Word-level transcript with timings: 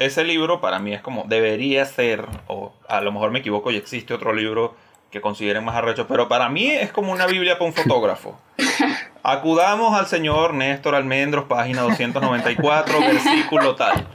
ese 0.00 0.24
libro 0.24 0.62
para 0.62 0.78
mí 0.78 0.94
es 0.94 1.02
como, 1.02 1.24
debería 1.28 1.84
ser, 1.84 2.24
o 2.46 2.72
a 2.88 3.02
lo 3.02 3.12
mejor 3.12 3.30
me 3.32 3.40
equivoco 3.40 3.70
y 3.70 3.76
existe 3.76 4.14
otro 4.14 4.32
libro 4.32 4.74
que 5.10 5.20
consideren 5.20 5.62
más 5.62 5.76
arrecho, 5.76 6.06
pero 6.08 6.26
para 6.26 6.48
mí 6.48 6.70
es 6.70 6.90
como 6.90 7.12
una 7.12 7.26
Biblia 7.26 7.58
para 7.58 7.66
un 7.66 7.74
fotógrafo. 7.74 8.40
Acudamos 9.22 9.98
al 9.98 10.06
señor 10.06 10.54
Néstor 10.54 10.94
Almendros, 10.94 11.44
página 11.44 11.82
294, 11.82 12.98
versículo 13.00 13.76
tal. 13.76 14.06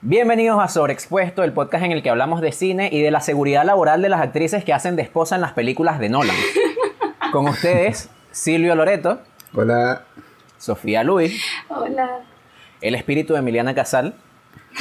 Bienvenidos 0.00 0.58
a 0.62 0.68
Sobreexpuesto, 0.68 1.44
el 1.44 1.52
podcast 1.52 1.84
en 1.84 1.92
el 1.92 2.02
que 2.02 2.08
hablamos 2.08 2.40
de 2.40 2.52
cine 2.52 2.88
y 2.90 3.02
de 3.02 3.10
la 3.10 3.20
seguridad 3.20 3.66
laboral 3.66 4.00
de 4.00 4.08
las 4.08 4.22
actrices 4.22 4.64
que 4.64 4.72
hacen 4.72 4.96
de 4.96 5.02
esposa 5.02 5.34
en 5.34 5.42
las 5.42 5.52
películas 5.52 5.98
de 5.98 6.08
Nolan. 6.08 6.36
Con 7.32 7.48
ustedes, 7.48 8.08
Silvio 8.30 8.74
Loreto. 8.74 9.20
Hola. 9.52 10.04
Sofía 10.64 11.04
Luis. 11.04 11.44
Hola. 11.68 12.20
El 12.80 12.94
espíritu 12.94 13.34
de 13.34 13.40
Emiliana 13.40 13.74
Casal. 13.74 14.14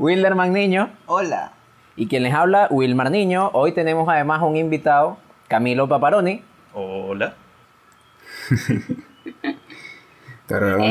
Wilderman 0.00 0.52
Niño. 0.52 0.90
Hola. 1.06 1.52
Y 1.94 2.08
quien 2.08 2.24
les 2.24 2.34
habla, 2.34 2.66
Wilmar 2.68 3.12
Niño. 3.12 3.50
Hoy 3.52 3.70
tenemos 3.70 4.08
además 4.08 4.42
un 4.42 4.56
invitado, 4.56 5.18
Camilo 5.46 5.88
Paparoni. 5.88 6.42
Hola. 6.74 7.36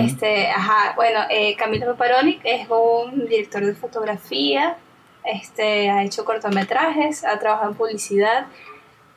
este, 0.05 0.48
ajá, 0.48 0.94
bueno, 0.96 1.20
eh, 1.30 1.54
Camilo 1.58 1.88
Paparoni 1.88 2.40
es 2.46 2.66
un 2.70 3.27
director 3.27 3.66
de 3.66 3.76
fotografía, 3.76 4.77
este, 5.26 5.90
ha 5.90 6.05
hecho 6.05 6.24
cortometrajes, 6.24 7.26
ha 7.26 7.38
trabajado 7.40 7.72
en 7.72 7.77
publicidad, 7.77 8.46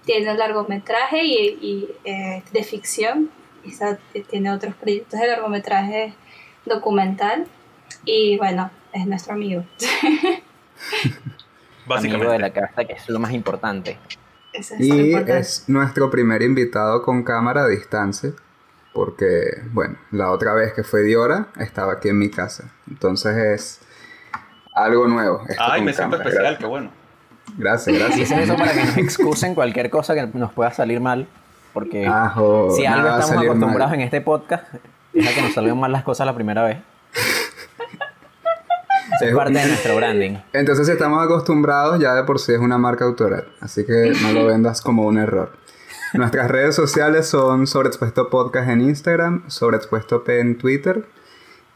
tiene 0.05 0.31
un 0.31 0.39
largometraje 0.39 1.25
y, 1.25 1.89
eh, 2.05 2.43
de 2.53 2.65
ficción, 2.65 3.31
y 3.65 4.21
tiene 4.23 4.53
otros 4.53 4.75
proyectos 4.75 5.21
de 5.21 5.27
largometraje 5.27 6.15
documental 6.65 7.47
y 8.05 8.39
bueno, 8.39 8.71
es 8.93 9.07
nuestro 9.07 9.35
amigo. 9.35 9.65
Básicamente. 11.87 12.17
Amigo 12.17 12.33
de 12.33 12.39
la 12.39 12.53
casa, 12.53 12.85
que 12.85 12.93
es 12.95 13.09
lo 13.09 13.19
más 13.19 13.33
importante. 13.33 13.99
y 14.79 15.15
es 15.15 15.69
nuestro 15.69 16.11
primer 16.11 16.43
invitado 16.43 17.03
con 17.03 17.23
cámara 17.23 17.65
a 17.65 17.69
distancia, 17.69 18.33
porque, 18.93 19.63
bueno, 19.73 19.99
la 20.11 20.31
otra 20.31 20.55
vez 20.55 20.73
que 20.73 20.83
fue 20.83 21.03
Diora 21.03 21.49
estaba 21.59 21.95
aquí 21.95 22.09
en 22.09 22.19
mi 22.19 22.31
casa. 22.31 22.73
Entonces 22.89 23.37
es 23.37 23.81
algo 24.75 25.07
nuevo. 25.07 25.43
Ay, 25.59 25.83
me 25.83 25.93
siento 25.93 26.17
especial, 26.17 26.59
qué 26.59 26.67
bueno. 26.67 26.91
Gracias, 27.57 27.97
gracias. 27.97 28.31
eso 28.31 28.57
para 28.57 28.73
que 28.73 28.85
nos 28.85 28.97
excusen 28.97 29.55
cualquier 29.55 29.91
cosa 29.91 30.15
que 30.15 30.27
nos 30.35 30.53
pueda 30.53 30.73
salir 30.73 31.01
mal, 31.01 31.27
porque 31.73 32.03
si 32.77 32.87
algo 32.87 33.09
estamos 33.19 33.45
acostumbrados 33.45 33.93
en 33.95 34.01
este 34.01 34.21
podcast 34.21 34.65
es 35.15 35.29
a 35.29 35.35
que 35.35 35.43
nos 35.43 35.53
salgan 35.53 35.79
mal 35.79 35.93
las 35.93 36.05
cosas 36.05 36.27
la 36.27 36.35
primera 36.35 36.63
vez. 36.63 36.79
es 39.21 39.35
parte 39.35 39.59
de 39.59 39.67
nuestro 39.67 39.97
branding. 39.97 40.37
Entonces, 40.53 40.87
si 40.87 40.93
estamos 40.93 41.23
acostumbrados, 41.23 42.01
ya 42.01 42.15
de 42.15 42.25
por 42.25 42.39
sí 42.39 42.53
es 42.53 42.59
una 42.59 42.79
marca 42.79 43.05
autoral. 43.05 43.49
Así 43.61 43.85
que 43.85 44.13
no 44.23 44.33
lo 44.33 44.47
vendas 44.47 44.81
como 44.81 45.07
un 45.07 45.19
error. 45.19 45.53
Nuestras 46.13 46.51
redes 46.51 46.75
sociales 46.75 47.29
son 47.29 47.67
Sobreexpuesto 47.67 48.31
Podcast 48.31 48.69
en 48.69 48.81
Instagram, 48.81 49.49
Sobreexpuesto 49.49 50.25
P 50.25 50.41
en 50.41 50.59
Twitter. 50.59 51.07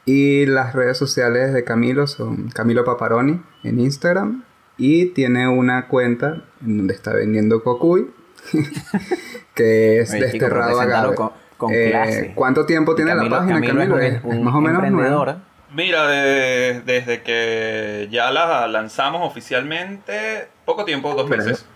Y 0.07 0.47
las 0.47 0.75
redes 0.75 0.99
sociales 0.99 1.53
de 1.53 1.65
Camilo 1.65 2.07
son 2.07 2.49
Camilo 2.49 2.85
Paparoni 2.85 3.41
en 3.63 3.81
Instagram. 3.81 4.45
Y 4.77 5.07
tiene 5.07 5.49
una 5.49 5.89
cuenta 5.89 6.43
en 6.61 6.79
donde 6.79 6.95
está 6.95 7.13
vendiendo 7.13 7.63
cocuy, 7.63 8.11
que 9.55 10.01
es 10.01 10.11
desterrado 10.11 10.81
a 10.81 11.15
Con, 11.57 11.73
eh, 11.73 12.33
¿Cuánto 12.35 12.67
tiempo 12.67 12.95
tiene 12.95 13.15
la 13.15 13.29
página, 13.29 13.61
Camilo? 13.61 13.97
más 14.43 14.55
o 14.55 14.61
menos 14.61 15.37
Mira, 15.73 16.07
desde 16.07 17.23
que 17.23 18.09
ya 18.11 18.31
la 18.31 18.69
lanzamos 18.69 19.27
oficialmente, 19.27 20.49
poco 20.65 20.85
tiempo, 20.85 21.15
dos 21.15 21.29
meses. 21.29 21.67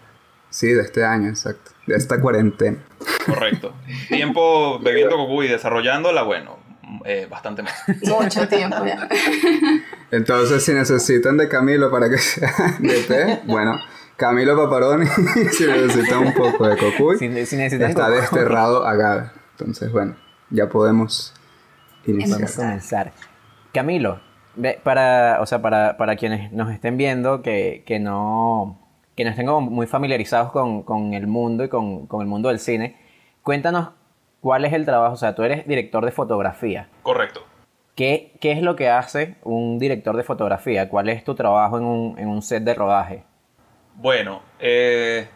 Sí, 0.50 0.68
de 0.68 0.82
este 0.82 1.04
año, 1.04 1.28
exacto. 1.28 1.72
De 1.86 1.96
esta 1.96 2.20
cuarentena. 2.20 2.78
Correcto. 3.26 3.74
Tiempo 4.08 4.78
bebiendo 4.78 5.16
cocu 5.16 5.42
y 5.42 5.48
desarrollándola, 5.48 6.22
bueno, 6.22 6.58
eh, 7.04 7.26
bastante 7.30 7.62
más. 7.62 7.74
Mucho 8.02 8.48
tiempo 8.48 8.84
ya. 8.84 9.08
Entonces, 10.10 10.64
si 10.64 10.72
necesitan 10.72 11.36
de 11.36 11.48
Camilo 11.48 11.90
para 11.90 12.08
que 12.08 12.18
sea 12.18 12.52
de 12.78 13.02
té, 13.02 13.40
bueno, 13.44 13.78
Camilo 14.16 14.56
Paparoni, 14.56 15.06
si 15.52 15.66
necesitan 15.66 16.26
un 16.26 16.34
poco 16.34 16.66
de 16.66 16.76
cocuy, 16.76 17.16
está 17.20 18.10
desterrado 18.10 18.86
a 18.86 19.32
Entonces, 19.52 19.92
bueno, 19.92 20.16
ya 20.50 20.68
podemos 20.68 21.34
iniciar. 22.04 23.12
Camilo, 23.72 24.20
para, 24.82 25.38
o 25.40 25.46
sea, 25.46 25.62
para, 25.62 25.96
para 25.96 26.16
quienes 26.16 26.50
nos 26.52 26.72
estén 26.72 26.96
viendo 26.96 27.42
que, 27.42 27.84
que, 27.86 28.00
no, 28.00 28.80
que 29.14 29.24
no 29.24 29.30
estén 29.30 29.46
muy 29.46 29.86
familiarizados 29.86 30.50
con, 30.50 30.82
con 30.82 31.14
el 31.14 31.26
mundo 31.26 31.64
y 31.64 31.68
con, 31.68 32.06
con, 32.06 32.22
el 32.22 32.26
mundo 32.26 32.48
del 32.48 32.58
cine, 32.58 32.96
cuéntanos 33.42 33.90
cuál 34.40 34.64
es 34.64 34.72
el 34.72 34.84
trabajo. 34.84 35.14
O 35.14 35.16
sea, 35.16 35.34
tú 35.34 35.42
eres 35.42 35.66
director 35.66 36.04
de 36.04 36.12
fotografía. 36.12 36.88
Correcto. 37.02 37.44
¿Qué, 37.94 38.32
¿Qué, 38.40 38.52
es 38.52 38.62
lo 38.62 38.76
que 38.76 38.88
hace 38.88 39.36
un 39.42 39.78
director 39.78 40.16
de 40.16 40.22
fotografía? 40.22 40.88
¿Cuál 40.88 41.08
es 41.08 41.24
tu 41.24 41.34
trabajo 41.34 41.78
en 41.78 41.84
un, 41.84 42.18
en 42.18 42.28
un 42.28 42.42
set 42.42 42.62
de 42.62 42.74
rodaje? 42.74 43.24
Bueno, 43.96 44.42
eh, 44.60 45.28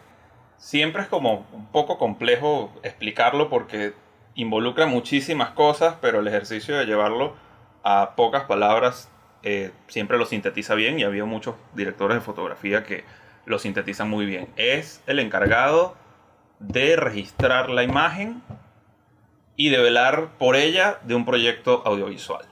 siempre 0.57 1.01
es 1.01 1.09
como 1.09 1.45
un 1.51 1.65
poco 1.67 1.97
complejo 1.97 2.71
explicarlo 2.83 3.49
porque 3.49 3.93
involucra 4.35 4.85
muchísimas 4.85 5.49
cosas, 5.49 5.95
pero 5.99 6.21
el 6.21 6.27
ejercicio 6.27 6.77
de 6.77 6.85
llevarlo 6.85 7.35
a 7.83 8.15
pocas 8.15 8.43
palabras 8.45 9.09
eh, 9.43 9.71
siempre 9.87 10.17
lo 10.17 10.25
sintetiza 10.25 10.73
bien 10.73 10.97
y 10.99 11.03
había 11.03 11.25
muchos 11.25 11.55
directores 11.73 12.15
de 12.15 12.21
fotografía 12.21 12.83
que 12.83 13.03
lo 13.45 13.59
sintetizan 13.59 14.09
muy 14.09 14.25
bien. 14.25 14.47
Es 14.55 15.03
el 15.05 15.19
encargado 15.19 15.95
de 16.59 16.95
registrar 16.95 17.69
la 17.69 17.83
imagen 17.83 18.41
y 19.55 19.69
de 19.69 19.79
velar 19.79 20.29
por 20.37 20.55
ella 20.55 20.99
de 21.03 21.15
un 21.15 21.25
proyecto 21.25 21.83
audiovisual. 21.85 22.45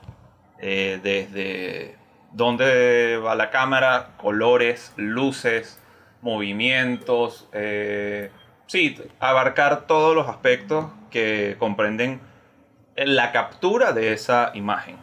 Eh, 0.60 1.00
desde 1.02 1.96
dónde 2.32 3.18
va 3.18 3.36
la 3.36 3.50
cámara, 3.50 4.12
colores, 4.18 4.94
luces, 4.96 5.82
movimientos, 6.22 7.50
eh, 7.52 8.30
sí, 8.68 8.98
abarcar 9.20 9.88
todos 9.88 10.16
los 10.16 10.28
aspectos 10.28 10.86
que 11.10 11.56
comprenden 11.58 12.22
la 12.96 13.32
captura 13.32 13.94
de 13.94 14.14
esa 14.14 14.52
imagen 14.54 14.98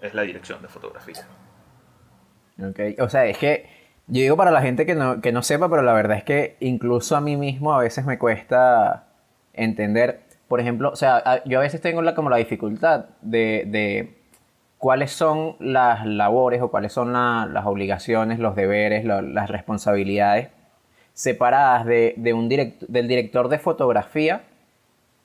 es 0.00 0.14
la 0.14 0.22
dirección 0.22 0.62
de 0.62 0.68
fotografía. 0.68 1.26
Ok, 2.60 3.00
o 3.00 3.08
sea, 3.08 3.26
es 3.26 3.38
que 3.38 3.68
yo 4.06 4.22
digo 4.22 4.36
para 4.36 4.50
la 4.50 4.62
gente 4.62 4.86
que 4.86 4.94
no, 4.94 5.20
que 5.20 5.32
no 5.32 5.42
sepa, 5.42 5.68
pero 5.68 5.82
la 5.82 5.92
verdad 5.92 6.16
es 6.16 6.24
que 6.24 6.56
incluso 6.60 7.16
a 7.16 7.20
mí 7.20 7.36
mismo 7.36 7.74
a 7.74 7.78
veces 7.78 8.04
me 8.04 8.18
cuesta 8.18 9.08
entender, 9.52 10.22
por 10.48 10.60
ejemplo, 10.60 10.90
o 10.90 10.96
sea, 10.96 11.42
yo 11.44 11.58
a 11.58 11.62
veces 11.62 11.80
tengo 11.80 12.02
la, 12.02 12.14
como 12.14 12.30
la 12.30 12.38
dificultad 12.38 13.06
de, 13.20 13.64
de 13.66 14.18
cuáles 14.78 15.12
son 15.12 15.56
las 15.60 16.06
labores 16.06 16.62
o 16.62 16.70
cuáles 16.70 16.92
son 16.92 17.12
las 17.12 17.66
obligaciones, 17.66 18.38
los 18.38 18.56
deberes, 18.56 19.04
las 19.04 19.50
responsabilidades 19.50 20.48
separadas 21.12 21.84
de, 21.84 22.14
de 22.16 22.32
un 22.32 22.48
del 22.48 23.08
director 23.08 23.48
de 23.48 23.58
fotografía. 23.58 24.42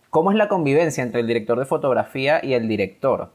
¿Cómo 0.09 0.31
es 0.31 0.38
la 0.38 0.47
convivencia 0.47 1.03
entre 1.03 1.22
el 1.22 1.28
director 1.28 1.57
de 1.57 1.66
fotografía 1.66 2.39
y 2.44 2.53
el 2.53 2.67
director? 2.67 3.31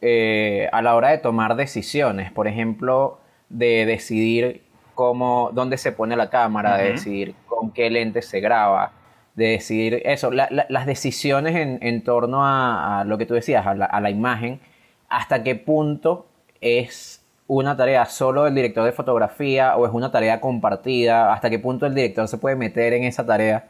Eh, 0.00 0.68
a 0.72 0.82
la 0.82 0.94
hora 0.94 1.08
de 1.08 1.18
tomar 1.18 1.56
decisiones, 1.56 2.30
por 2.30 2.46
ejemplo, 2.46 3.18
de 3.48 3.84
decidir 3.86 4.62
cómo, 4.94 5.50
dónde 5.52 5.76
se 5.78 5.92
pone 5.92 6.16
la 6.16 6.30
cámara, 6.30 6.76
de 6.76 6.92
decidir 6.92 7.34
con 7.46 7.72
qué 7.72 7.90
lente 7.90 8.22
se 8.22 8.40
graba, 8.40 8.92
de 9.34 9.46
decidir 9.46 10.00
eso, 10.04 10.30
las 10.30 10.86
decisiones 10.86 11.56
en, 11.56 12.04
torno 12.04 12.46
a, 12.46 13.04
lo 13.06 13.18
que 13.18 13.26
tú 13.26 13.34
decías, 13.34 13.66
a 13.66 13.74
la, 13.74 14.10
imagen, 14.10 14.60
hasta 15.08 15.42
qué 15.42 15.54
punto 15.54 16.26
es 16.60 17.24
una 17.46 17.76
tarea 17.76 18.06
solo 18.06 18.44
del 18.44 18.54
director 18.54 18.84
de 18.84 18.92
fotografía 18.92 19.76
o 19.76 19.86
es 19.86 19.92
una 19.92 20.10
tarea 20.10 20.40
compartida, 20.40 21.32
hasta 21.32 21.50
qué 21.50 21.58
punto 21.58 21.86
el 21.86 21.94
director 21.94 22.28
se 22.28 22.38
puede 22.38 22.56
meter 22.56 22.92
en 22.92 23.04
esa 23.04 23.26
tarea. 23.26 23.68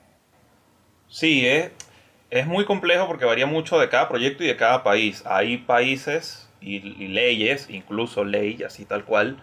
Sí, 1.08 1.46
es, 1.46 1.70
es 2.30 2.46
muy 2.46 2.64
complejo 2.64 3.06
porque 3.06 3.24
varía 3.24 3.46
mucho 3.46 3.78
de 3.78 3.88
cada 3.88 4.08
proyecto 4.08 4.44
y 4.44 4.48
de 4.48 4.56
cada 4.56 4.82
país. 4.82 5.22
Hay 5.26 5.58
países 5.58 6.48
y, 6.60 6.80
leyes, 7.08 7.68
incluso 7.70 8.24
ley, 8.24 8.62
así 8.62 8.84
tal 8.84 9.04
cual, 9.04 9.36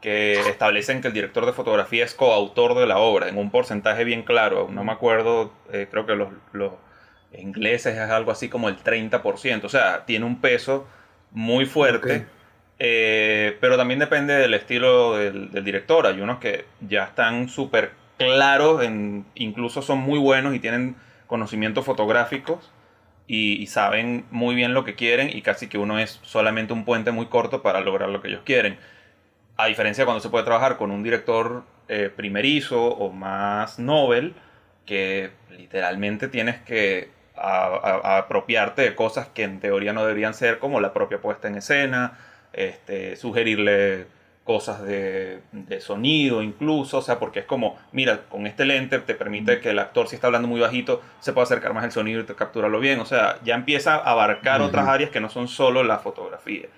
que 0.00 0.40
establecen 0.48 1.00
que 1.00 1.08
el 1.08 1.14
director 1.14 1.44
de 1.46 1.52
fotografía 1.52 2.04
es 2.04 2.14
coautor 2.14 2.74
de 2.74 2.86
la 2.86 2.98
obra 2.98 3.28
en 3.28 3.36
un 3.36 3.50
porcentaje 3.50 4.04
bien 4.04 4.22
claro. 4.22 4.68
No 4.70 4.84
me 4.84 4.92
acuerdo, 4.92 5.52
eh, 5.72 5.88
creo 5.90 6.06
que 6.06 6.14
los, 6.14 6.30
ingleses 7.36 7.94
es 7.96 8.10
algo 8.10 8.30
así 8.30 8.48
como 8.48 8.68
el 8.68 8.76
30%. 8.78 9.64
O 9.64 9.68
sea, 9.68 10.04
tiene 10.06 10.24
un 10.24 10.40
peso 10.40 10.86
muy 11.32 11.66
fuerte. 11.66 12.26
Eh, 12.80 13.58
pero 13.60 13.76
también 13.76 13.98
depende 13.98 14.34
del 14.34 14.54
estilo 14.54 15.16
del, 15.16 15.50
del 15.50 15.64
director. 15.64 16.06
Hay 16.06 16.20
unos 16.20 16.38
que 16.38 16.64
ya 16.80 17.04
están 17.04 17.48
súper 17.48 17.90
claros, 18.18 18.82
en, 18.82 19.24
incluso 19.34 19.80
son 19.80 19.98
muy 19.98 20.18
buenos 20.18 20.54
y 20.54 20.60
tienen 20.60 20.96
conocimientos 21.26 21.84
fotográficos 21.84 22.70
y, 23.28 23.66
saben 23.66 24.24
muy 24.30 24.54
bien 24.54 24.74
lo 24.74 24.84
que 24.84 24.94
quieren 24.94 25.30
y 25.30 25.42
casi 25.42 25.68
que 25.68 25.78
uno 25.78 25.98
es 25.98 26.18
solamente 26.22 26.72
un 26.72 26.84
puente 26.84 27.12
muy 27.12 27.26
corto 27.26 27.62
para 27.62 27.80
lograr 27.80 28.08
lo 28.08 28.22
que 28.22 28.28
ellos 28.28 28.40
quieren. 28.44 28.78
A 29.58 29.66
diferencia 29.66 30.02
de 30.02 30.06
cuando 30.06 30.20
se 30.20 30.28
puede 30.28 30.44
trabajar 30.44 30.76
con 30.76 30.92
un 30.92 31.02
director 31.02 31.64
eh, 31.88 32.12
primerizo 32.14 32.80
o 32.80 33.10
más 33.10 33.80
novel, 33.80 34.34
que 34.86 35.32
literalmente 35.50 36.28
tienes 36.28 36.60
que 36.60 37.10
apropiarte 37.34 38.82
de 38.82 38.94
cosas 38.94 39.26
que 39.28 39.42
en 39.42 39.58
teoría 39.58 39.92
no 39.92 40.02
deberían 40.02 40.32
ser, 40.32 40.60
como 40.60 40.80
la 40.80 40.92
propia 40.92 41.20
puesta 41.20 41.48
en 41.48 41.56
escena, 41.56 42.16
este, 42.52 43.16
sugerirle 43.16 44.06
cosas 44.44 44.80
de, 44.82 45.40
sonido 45.80 46.40
incluso, 46.40 46.98
o 46.98 47.02
sea, 47.02 47.18
porque 47.18 47.40
es 47.40 47.44
como, 47.44 47.76
mira, 47.90 48.28
con 48.28 48.46
este 48.46 48.64
lente 48.64 49.00
te 49.00 49.14
permite 49.14 49.60
que 49.60 49.70
el 49.70 49.80
actor 49.80 50.06
si 50.06 50.14
está 50.14 50.28
hablando 50.28 50.46
muy 50.46 50.60
bajito 50.60 51.02
se 51.18 51.32
pueda 51.32 51.44
acercar 51.44 51.74
más 51.74 51.84
el 51.84 51.90
sonido 51.90 52.20
y 52.20 52.24
te 52.24 52.36
capturarlo 52.36 52.78
bien, 52.78 53.00
o 53.00 53.06
sea, 53.06 53.40
ya 53.42 53.56
empieza 53.56 53.96
a 53.96 54.12
abarcar 54.12 54.62
otras 54.62 54.86
áreas 54.86 55.10
que 55.10 55.20
no 55.20 55.28
son 55.28 55.48
solo 55.48 55.82
la 55.82 55.98
fotografía. 55.98 56.68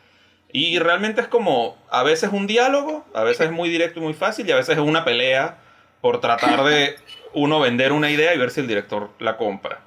Y 0.52 0.78
realmente 0.78 1.20
es 1.20 1.28
como, 1.28 1.76
a 1.90 2.02
veces 2.02 2.30
un 2.32 2.46
diálogo, 2.46 3.04
a 3.14 3.22
veces 3.22 3.46
es 3.46 3.52
muy 3.52 3.68
directo 3.68 4.00
y 4.00 4.02
muy 4.02 4.14
fácil, 4.14 4.48
y 4.48 4.52
a 4.52 4.56
veces 4.56 4.76
es 4.76 4.82
una 4.82 5.04
pelea 5.04 5.58
por 6.00 6.20
tratar 6.20 6.64
de 6.64 6.96
uno 7.34 7.60
vender 7.60 7.92
una 7.92 8.10
idea 8.10 8.34
y 8.34 8.38
ver 8.38 8.50
si 8.50 8.60
el 8.60 8.66
director 8.66 9.10
la 9.18 9.36
compra. 9.36 9.80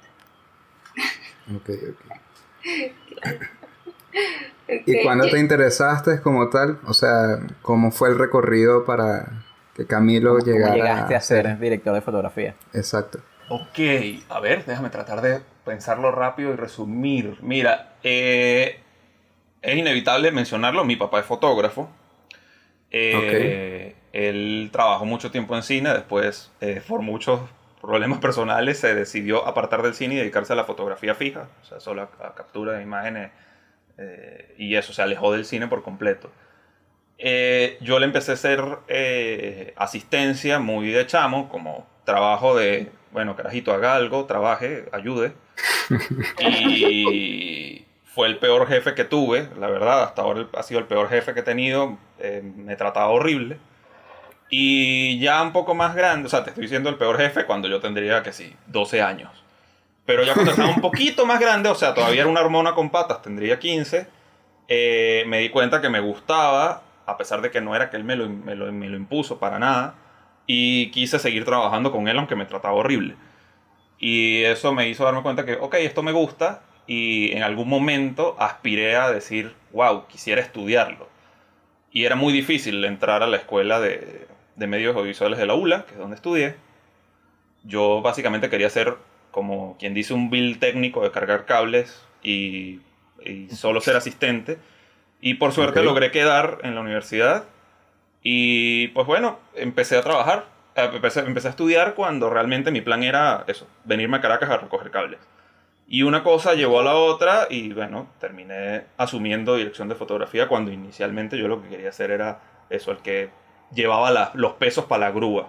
Ok, 1.54 1.70
ok. 1.90 3.40
¿Y 4.86 5.02
cuándo 5.02 5.28
te 5.28 5.38
interesaste 5.38 6.20
como 6.22 6.48
tal? 6.48 6.78
O 6.86 6.94
sea, 6.94 7.38
¿cómo 7.60 7.90
fue 7.90 8.08
el 8.08 8.18
recorrido 8.18 8.84
para 8.84 9.44
que 9.74 9.86
Camilo 9.86 10.38
llegara 10.38 10.74
llegaste 10.74 11.14
a 11.14 11.20
ser 11.20 11.58
director 11.58 11.94
de 11.94 12.00
fotografía? 12.00 12.54
Exacto. 12.72 13.20
Ok, 13.48 13.78
a 14.30 14.40
ver, 14.40 14.64
déjame 14.64 14.88
tratar 14.88 15.20
de 15.20 15.42
pensarlo 15.66 16.10
rápido 16.10 16.52
y 16.52 16.56
resumir. 16.56 17.36
Mira, 17.42 17.96
eh, 18.02 18.80
es 19.64 19.76
inevitable 19.76 20.30
mencionarlo, 20.30 20.84
mi 20.84 20.96
papá 20.96 21.20
es 21.20 21.26
fotógrafo. 21.26 21.90
Eh, 22.90 23.96
él 24.12 24.68
trabajó 24.72 25.04
mucho 25.04 25.30
tiempo 25.30 25.56
en 25.56 25.62
cine, 25.62 25.92
después 25.92 26.52
eh, 26.60 26.80
por 26.86 27.02
muchos 27.02 27.40
problemas 27.80 28.18
personales 28.20 28.78
se 28.78 28.94
decidió 28.94 29.46
apartar 29.46 29.82
del 29.82 29.94
cine 29.94 30.14
y 30.14 30.18
dedicarse 30.18 30.52
a 30.52 30.56
la 30.56 30.64
fotografía 30.64 31.14
fija, 31.14 31.48
o 31.62 31.64
sea, 31.64 31.80
solo 31.80 32.02
a 32.02 32.34
captura 32.34 32.74
de 32.74 32.82
imágenes 32.82 33.32
eh, 33.98 34.54
y 34.58 34.76
eso, 34.76 34.92
se 34.92 35.02
alejó 35.02 35.32
del 35.32 35.44
cine 35.44 35.68
por 35.68 35.82
completo. 35.82 36.30
Eh, 37.18 37.78
yo 37.80 37.98
le 37.98 38.06
empecé 38.06 38.32
a 38.32 38.34
hacer 38.34 38.62
eh, 38.88 39.72
asistencia 39.76 40.58
muy 40.58 40.90
de 40.90 41.06
chamo, 41.06 41.48
como 41.48 41.86
trabajo 42.04 42.56
de, 42.56 42.90
bueno, 43.12 43.36
carajito, 43.36 43.72
haga 43.72 43.94
algo, 43.94 44.26
trabaje, 44.26 44.86
ayude. 44.92 45.32
Y 46.40 47.84
fue 48.14 48.28
el 48.28 48.38
peor 48.38 48.68
jefe 48.68 48.94
que 48.94 49.04
tuve, 49.04 49.48
la 49.58 49.68
verdad, 49.68 50.04
hasta 50.04 50.22
ahora 50.22 50.46
ha 50.54 50.62
sido 50.62 50.78
el 50.78 50.86
peor 50.86 51.08
jefe 51.08 51.34
que 51.34 51.40
he 51.40 51.42
tenido, 51.42 51.98
me 52.56 52.76
trataba 52.76 53.08
horrible. 53.08 53.58
Y 54.50 55.18
ya 55.18 55.42
un 55.42 55.52
poco 55.52 55.74
más 55.74 55.96
grande, 55.96 56.26
o 56.26 56.30
sea, 56.30 56.44
te 56.44 56.50
estoy 56.50 56.62
diciendo 56.62 56.88
el 56.90 56.94
peor 56.94 57.16
jefe 57.18 57.44
cuando 57.44 57.66
yo 57.66 57.80
tendría, 57.80 58.22
que 58.22 58.32
sí, 58.32 58.54
12 58.68 59.02
años. 59.02 59.30
Pero 60.06 60.22
ya 60.22 60.34
cuando 60.34 60.52
estaba 60.52 60.68
un 60.68 60.80
poquito 60.80 61.26
más 61.26 61.40
grande, 61.40 61.68
o 61.68 61.74
sea, 61.74 61.92
todavía 61.92 62.20
era 62.20 62.30
una 62.30 62.40
hormona 62.40 62.72
con 62.74 62.90
patas, 62.90 63.20
tendría 63.20 63.58
15, 63.58 64.06
eh, 64.68 65.24
me 65.26 65.40
di 65.40 65.48
cuenta 65.48 65.80
que 65.80 65.88
me 65.88 65.98
gustaba, 65.98 66.82
a 67.06 67.16
pesar 67.16 67.40
de 67.40 67.50
que 67.50 67.60
no 67.60 67.74
era 67.74 67.90
que 67.90 67.96
él 67.96 68.04
me 68.04 68.14
lo, 68.14 68.28
me 68.28 68.54
lo, 68.54 68.70
me 68.70 68.88
lo 68.88 68.96
impuso 68.96 69.40
para 69.40 69.58
nada, 69.58 69.96
y 70.46 70.92
quise 70.92 71.18
seguir 71.18 71.44
trabajando 71.44 71.90
con 71.90 72.06
él 72.06 72.16
aunque 72.16 72.36
me 72.36 72.44
trataba 72.44 72.74
horrible. 72.74 73.16
Y 73.98 74.44
eso 74.44 74.72
me 74.72 74.88
hizo 74.88 75.04
darme 75.04 75.22
cuenta 75.22 75.44
que, 75.44 75.54
ok, 75.54 75.74
esto 75.80 76.04
me 76.04 76.12
gusta, 76.12 76.62
y 76.86 77.32
en 77.32 77.42
algún 77.42 77.68
momento 77.68 78.36
aspiré 78.38 78.96
a 78.96 79.10
decir, 79.10 79.54
wow, 79.72 80.06
quisiera 80.06 80.40
estudiarlo. 80.40 81.08
Y 81.90 82.04
era 82.04 82.16
muy 82.16 82.32
difícil 82.32 82.84
entrar 82.84 83.22
a 83.22 83.26
la 83.26 83.36
escuela 83.36 83.80
de, 83.80 84.26
de 84.56 84.66
medios 84.66 84.94
audiovisuales 84.96 85.38
de 85.38 85.46
la 85.46 85.54
ULA, 85.54 85.84
que 85.86 85.92
es 85.92 85.98
donde 85.98 86.16
estudié. 86.16 86.56
Yo 87.64 88.02
básicamente 88.02 88.50
quería 88.50 88.68
ser 88.68 88.96
como 89.34 89.76
quien 89.78 89.94
dice 89.94 90.14
un 90.14 90.30
build 90.30 90.60
técnico 90.60 91.02
de 91.02 91.10
cargar 91.10 91.44
cables 91.44 92.00
y, 92.22 92.80
solo 93.50 93.80
ser 93.80 93.96
asistente. 93.96 94.58
Y 95.20 95.34
por 95.34 95.52
suerte 95.52 95.82
logré 95.82 96.10
quedar 96.10 96.58
en 96.62 96.74
la 96.74 96.82
universidad 96.82 97.44
y 98.22 98.88
pues 98.88 99.06
bueno, 99.06 99.40
empecé 99.56 99.96
a 99.96 100.02
trabajar, 100.02 100.44
eh, 100.76 100.88
empecé, 100.92 101.20
empecé, 101.20 101.48
a 101.48 101.50
estudiar 101.50 101.94
cuando 101.94 102.30
realmente 102.30 102.70
mi 102.70 102.80
plan 102.80 103.02
era 103.02 103.44
eso, 103.48 103.66
venirme 103.84 104.18
a 104.18 104.20
Caracas 104.20 104.50
a 104.50 104.58
recoger 104.58 104.90
cables. 104.90 105.18
Y 105.86 106.02
una 106.02 106.24
cosa 106.24 106.54
llevó 106.54 106.80
a 106.80 106.84
la 106.84 106.94
otra 106.94 107.46
y 107.50 107.72
bueno, 107.72 108.08
terminé 108.18 108.84
asumiendo 108.96 109.56
dirección 109.56 109.88
de 109.88 109.94
fotografía 109.94 110.48
cuando 110.48 110.72
inicialmente 110.72 111.36
yo 111.36 111.46
lo 111.46 111.62
que 111.62 111.68
quería 111.68 111.90
hacer 111.90 112.10
era 112.10 112.40
eso, 112.70 112.90
el 112.90 112.98
que 112.98 113.30
llevaba 113.72 114.32
los 114.34 114.54
pesos 114.54 114.86
para 114.86 115.06
la 115.06 115.12
grúa. 115.12 115.48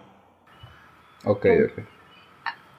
Ok, 1.23 1.45
ok. 1.45 1.83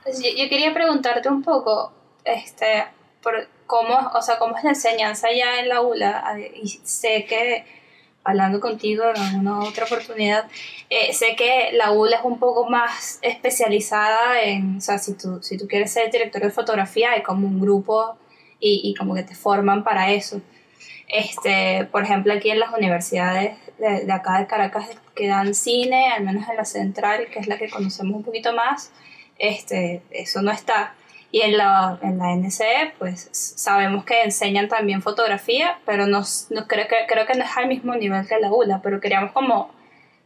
Pues 0.02 0.22
yo, 0.22 0.48
quería 0.48 0.72
preguntarte 0.72 1.28
un 1.28 1.42
poco, 1.42 1.92
este, 2.24 2.86
por 3.22 3.48
cómo, 3.66 4.12
o 4.14 4.22
sea, 4.22 4.38
cómo 4.38 4.56
es 4.56 4.62
la 4.62 4.70
enseñanza 4.70 5.28
ya 5.32 5.58
en 5.58 5.68
la 5.68 5.80
ULA. 5.80 6.38
Y 6.54 6.68
sé 6.68 7.24
que, 7.24 7.64
hablando 8.26 8.60
contigo 8.60 9.04
en 9.14 9.22
alguna 9.22 9.60
otra 9.60 9.84
oportunidad, 9.84 10.46
eh, 10.90 11.12
sé 11.12 11.36
que 11.36 11.70
la 11.72 11.92
ULA 11.92 12.18
es 12.18 12.24
un 12.24 12.38
poco 12.38 12.68
más 12.68 13.18
especializada 13.22 14.42
en, 14.42 14.78
o 14.78 14.80
sea, 14.80 14.98
si 14.98 15.14
tú, 15.14 15.42
si 15.42 15.56
tú 15.56 15.66
quieres 15.68 15.92
ser 15.92 16.10
director 16.10 16.42
de 16.42 16.50
fotografía, 16.50 17.12
hay 17.12 17.22
como 17.22 17.46
un 17.46 17.60
grupo 17.60 18.16
y, 18.60 18.80
y 18.84 18.94
como 18.94 19.14
que 19.14 19.22
te 19.22 19.34
forman 19.34 19.84
para 19.84 20.12
eso. 20.12 20.40
Este, 21.08 21.86
por 21.92 22.02
ejemplo, 22.02 22.32
aquí 22.32 22.50
en 22.50 22.58
las 22.58 22.74
universidades 22.74 23.56
de, 23.78 24.04
de, 24.04 24.12
acá 24.12 24.40
de 24.40 24.46
Caracas 24.46 24.88
que 25.14 25.28
dan 25.28 25.54
cine, 25.54 26.10
al 26.12 26.24
menos 26.24 26.48
en 26.48 26.56
la 26.56 26.64
central, 26.64 27.28
que 27.32 27.38
es 27.38 27.46
la 27.46 27.58
que 27.58 27.70
conocemos 27.70 28.16
un 28.16 28.24
poquito 28.24 28.52
más, 28.52 28.90
este, 29.38 30.02
eso 30.10 30.42
no 30.42 30.50
está. 30.50 30.94
Y 31.36 31.42
en 31.42 31.58
la, 31.58 31.98
en 32.00 32.16
la 32.16 32.34
NCE, 32.34 32.94
pues 32.98 33.28
sabemos 33.30 34.06
que 34.06 34.22
enseñan 34.22 34.68
también 34.68 35.02
fotografía, 35.02 35.78
pero 35.84 36.06
no, 36.06 36.22
no 36.48 36.66
creo, 36.66 36.88
que, 36.88 36.96
creo 37.06 37.26
que 37.26 37.34
no 37.34 37.44
es 37.44 37.54
al 37.58 37.68
mismo 37.68 37.94
nivel 37.94 38.26
que 38.26 38.40
la 38.40 38.50
ULA, 38.50 38.80
pero 38.82 39.00
queríamos 39.00 39.32
como, 39.32 39.54
o 39.64 39.70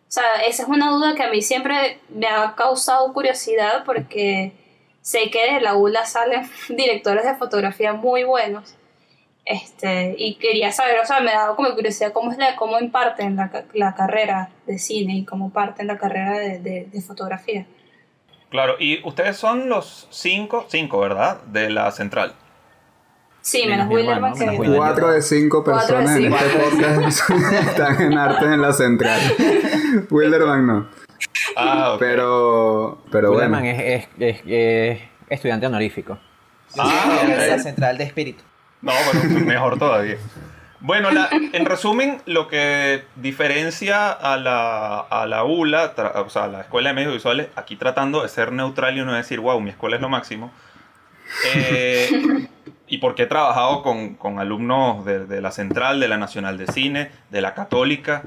sea, 0.06 0.22
esa 0.46 0.62
es 0.62 0.68
una 0.68 0.88
duda 0.92 1.16
que 1.16 1.24
a 1.24 1.30
mí 1.30 1.42
siempre 1.42 1.98
me 2.10 2.28
ha 2.28 2.54
causado 2.54 3.12
curiosidad 3.12 3.82
porque 3.84 4.52
sé 5.02 5.32
que 5.32 5.54
de 5.54 5.60
la 5.60 5.74
ULA 5.74 6.06
salen 6.06 6.48
directores 6.68 7.24
de 7.24 7.34
fotografía 7.34 7.92
muy 7.92 8.22
buenos. 8.22 8.76
Este, 9.44 10.14
y 10.16 10.36
quería 10.36 10.70
saber, 10.70 11.00
o 11.00 11.06
sea, 11.06 11.19
me 11.19 11.32
ha 11.32 11.40
dado 11.40 11.56
como 11.56 11.74
curiosidad 11.74 12.12
cómo, 12.12 12.31
es 12.31 12.38
la, 12.38 12.55
cómo 12.55 12.79
imparten 12.79 13.34
la, 13.34 13.64
la 13.72 13.96
carrera 13.96 14.50
de 14.64 14.79
cine 14.79 15.17
y 15.17 15.24
cómo 15.24 15.50
parten 15.50 15.88
la 15.88 15.98
carrera 15.98 16.38
de, 16.38 16.86
de 16.86 17.02
fotografía. 17.02 17.67
Claro, 18.50 18.74
y 18.80 19.00
ustedes 19.06 19.36
son 19.36 19.69
los 19.69 20.08
cinco, 20.10 20.66
cinco, 20.69 20.98
¿verdad? 20.98 21.40
De 21.44 21.70
la 21.70 21.90
central. 21.92 22.34
Sí, 23.42 23.64
menos, 23.66 23.88
Willerman 23.88 24.34
que... 24.34 24.56
Cuatro 24.76 25.12
de 25.12 25.22
cinco 25.22 25.64
personas 25.64 26.16
en 26.16 26.32
este 26.32 26.58
podcast 26.58 27.30
están 27.52 28.02
en 28.02 28.19
arte 28.19 28.46
en 28.46 28.60
la 28.60 28.72
central. 28.72 29.20
Wilderman 30.10 30.66
no. 30.66 30.88
Ah, 31.56 31.94
okay. 31.94 32.08
Pero, 32.08 33.02
pero 33.10 33.30
Wilderman 33.30 33.64
es, 33.66 34.08
es, 34.19 34.40
es, 34.44 35.00
estudiante 35.28 35.66
honorífico. 35.66 36.19
Ah, 36.76 37.20
okay. 37.22 37.50
la 37.50 37.58
central 37.58 37.98
de 37.98 38.04
espíritu. 38.04 38.42
No, 38.82 38.92
bueno, 39.12 39.46
mejor 39.46 39.78
todavía. 39.78 40.16
Bueno, 40.81 41.10
la, 41.10 41.29
en 41.31 41.67
resumen, 41.67 42.22
lo 42.27 42.49
que 42.49 43.05
diferencia 43.17 44.10
a 44.10 44.37
la, 44.37 44.99
a 44.99 45.27
la 45.27 45.44
ULA, 45.44 45.94
o 46.15 46.31
sea, 46.31 46.46
la 46.46 46.63
Escuela 46.63 46.91
de 46.91 46.94
Medios 46.94 47.13
Visuales, 47.13 47.49
aquí 47.55 47.77
tratando 47.77 48.22
de 48.22 48.29
ser 48.29 48.53
neutral 48.53 48.96
y 48.96 49.05
no 49.05 49.13
decir, 49.13 49.41
wow, 49.41 49.60
mi 49.60 49.70
escuela 49.70 49.96
es 49.96 50.03
lo 50.03 50.08
máximo. 50.08 50.51
Eh, 51.55 52.08
y 52.89 52.99
porque 52.99 53.25
he 53.25 53.27
trabajado 53.27 53.82
con, 53.82 54.15
con 54.15 54.39
alumnos 54.39 55.05
de, 55.05 55.27
de, 55.27 55.41
la 55.41 55.51
Central, 55.51 56.01
de 56.01 56.08
la 56.08 56.17
Nacional 56.17 56.56
de 56.56 56.67
Cine, 56.67 57.10
de 57.29 57.41
la 57.41 57.55
Católica, 57.55 58.25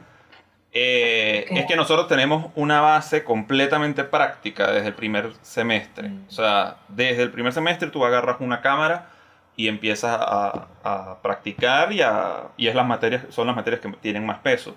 eh, 0.75 1.45
es 1.51 1.65
que 1.67 1.75
nosotros 1.75 2.07
tenemos 2.07 2.51
una 2.55 2.81
base 2.81 3.23
completamente 3.23 4.03
práctica 4.03 4.71
desde 4.71 4.87
el 4.87 4.95
primer 4.95 5.33
semestre. 5.43 6.11
O 6.27 6.31
sea, 6.31 6.77
desde 6.87 7.21
el 7.21 7.31
primer 7.31 7.53
semestre 7.53 7.89
tú 7.89 8.03
agarras 8.03 8.37
una 8.39 8.61
cámara 8.61 9.09
y 9.55 9.67
empiezas 9.67 10.17
a, 10.19 10.67
a 10.83 11.21
practicar 11.21 11.93
y, 11.93 12.01
a, 12.01 12.49
y 12.57 12.67
es 12.67 12.75
las 12.75 12.87
materias, 12.87 13.23
son 13.29 13.47
las 13.47 13.55
materias 13.55 13.81
que 13.81 13.89
tienen 14.01 14.25
más 14.25 14.39
peso. 14.39 14.75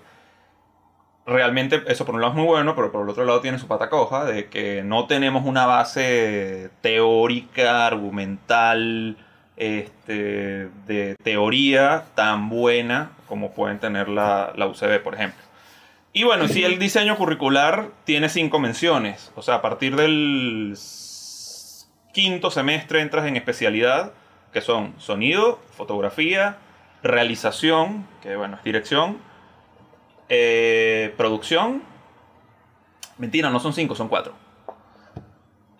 Realmente 1.25 1.83
eso 1.87 2.05
por 2.05 2.15
un 2.15 2.21
lado 2.21 2.33
es 2.33 2.37
muy 2.37 2.45
bueno, 2.45 2.75
pero 2.75 2.91
por 2.91 3.03
el 3.03 3.09
otro 3.09 3.25
lado 3.25 3.41
tiene 3.41 3.59
su 3.59 3.67
pata 3.67 3.89
coja 3.89 4.25
de 4.25 4.47
que 4.47 4.83
no 4.83 5.07
tenemos 5.07 5.45
una 5.45 5.65
base 5.65 6.69
teórica, 6.81 7.85
argumental, 7.85 9.17
este, 9.57 10.69
de 10.85 11.15
teoría 11.21 12.05
tan 12.15 12.49
buena 12.49 13.11
como 13.27 13.51
pueden 13.51 13.79
tener 13.79 14.07
la, 14.07 14.53
la 14.55 14.67
UCB, 14.67 15.01
por 15.03 15.15
ejemplo. 15.15 15.43
Y 16.13 16.23
bueno, 16.23 16.47
si 16.47 16.63
el 16.63 16.79
diseño 16.79 17.17
curricular 17.17 17.89
tiene 18.05 18.29
cinco 18.29 18.59
menciones, 18.59 19.31
o 19.35 19.41
sea, 19.41 19.55
a 19.55 19.61
partir 19.61 19.95
del 19.95 20.75
quinto 22.13 22.49
semestre 22.49 23.01
entras 23.01 23.27
en 23.27 23.35
especialidad, 23.35 24.13
que 24.57 24.61
son 24.61 24.95
sonido, 24.97 25.59
fotografía, 25.69 26.57
realización, 27.03 28.07
que 28.23 28.35
bueno, 28.35 28.57
es 28.57 28.63
dirección, 28.63 29.19
eh, 30.29 31.13
producción. 31.15 31.83
Mentira, 33.19 33.51
no 33.51 33.59
son 33.59 33.73
cinco, 33.73 33.93
son 33.93 34.07
cuatro. 34.07 34.33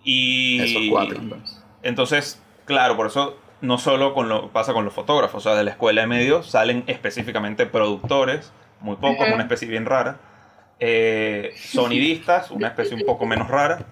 Y 0.03 0.61
Esos 0.61 0.83
cuatro, 0.91 1.17
entonces. 1.17 1.63
entonces, 1.81 2.43
claro, 2.65 2.95
por 2.95 3.07
eso 3.07 3.35
no 3.61 3.79
solo 3.79 4.13
con 4.13 4.29
lo, 4.29 4.49
pasa 4.49 4.73
con 4.73 4.85
los 4.85 4.93
fotógrafos, 4.93 5.43
o 5.43 5.49
sea, 5.49 5.57
de 5.57 5.63
la 5.63 5.71
escuela 5.71 6.01
de 6.01 6.07
medios 6.07 6.45
salen 6.47 6.83
específicamente 6.85 7.65
productores, 7.65 8.53
muy 8.79 8.97
pocos, 8.97 9.27
una 9.27 9.41
especie 9.41 9.67
bien 9.67 9.87
rara, 9.87 10.19
eh, 10.79 11.51
sonidistas, 11.57 12.51
una 12.51 12.67
especie 12.67 12.95
un 12.95 13.07
poco 13.07 13.25
menos 13.25 13.47
rara, 13.47 13.87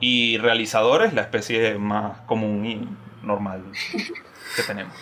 y 0.00 0.36
realizadores, 0.38 1.12
la 1.14 1.22
especie 1.22 1.78
más 1.78 2.22
común 2.22 2.66
y 2.66 3.05
normal 3.26 3.64
que 4.56 4.62
tenemos. 4.62 4.94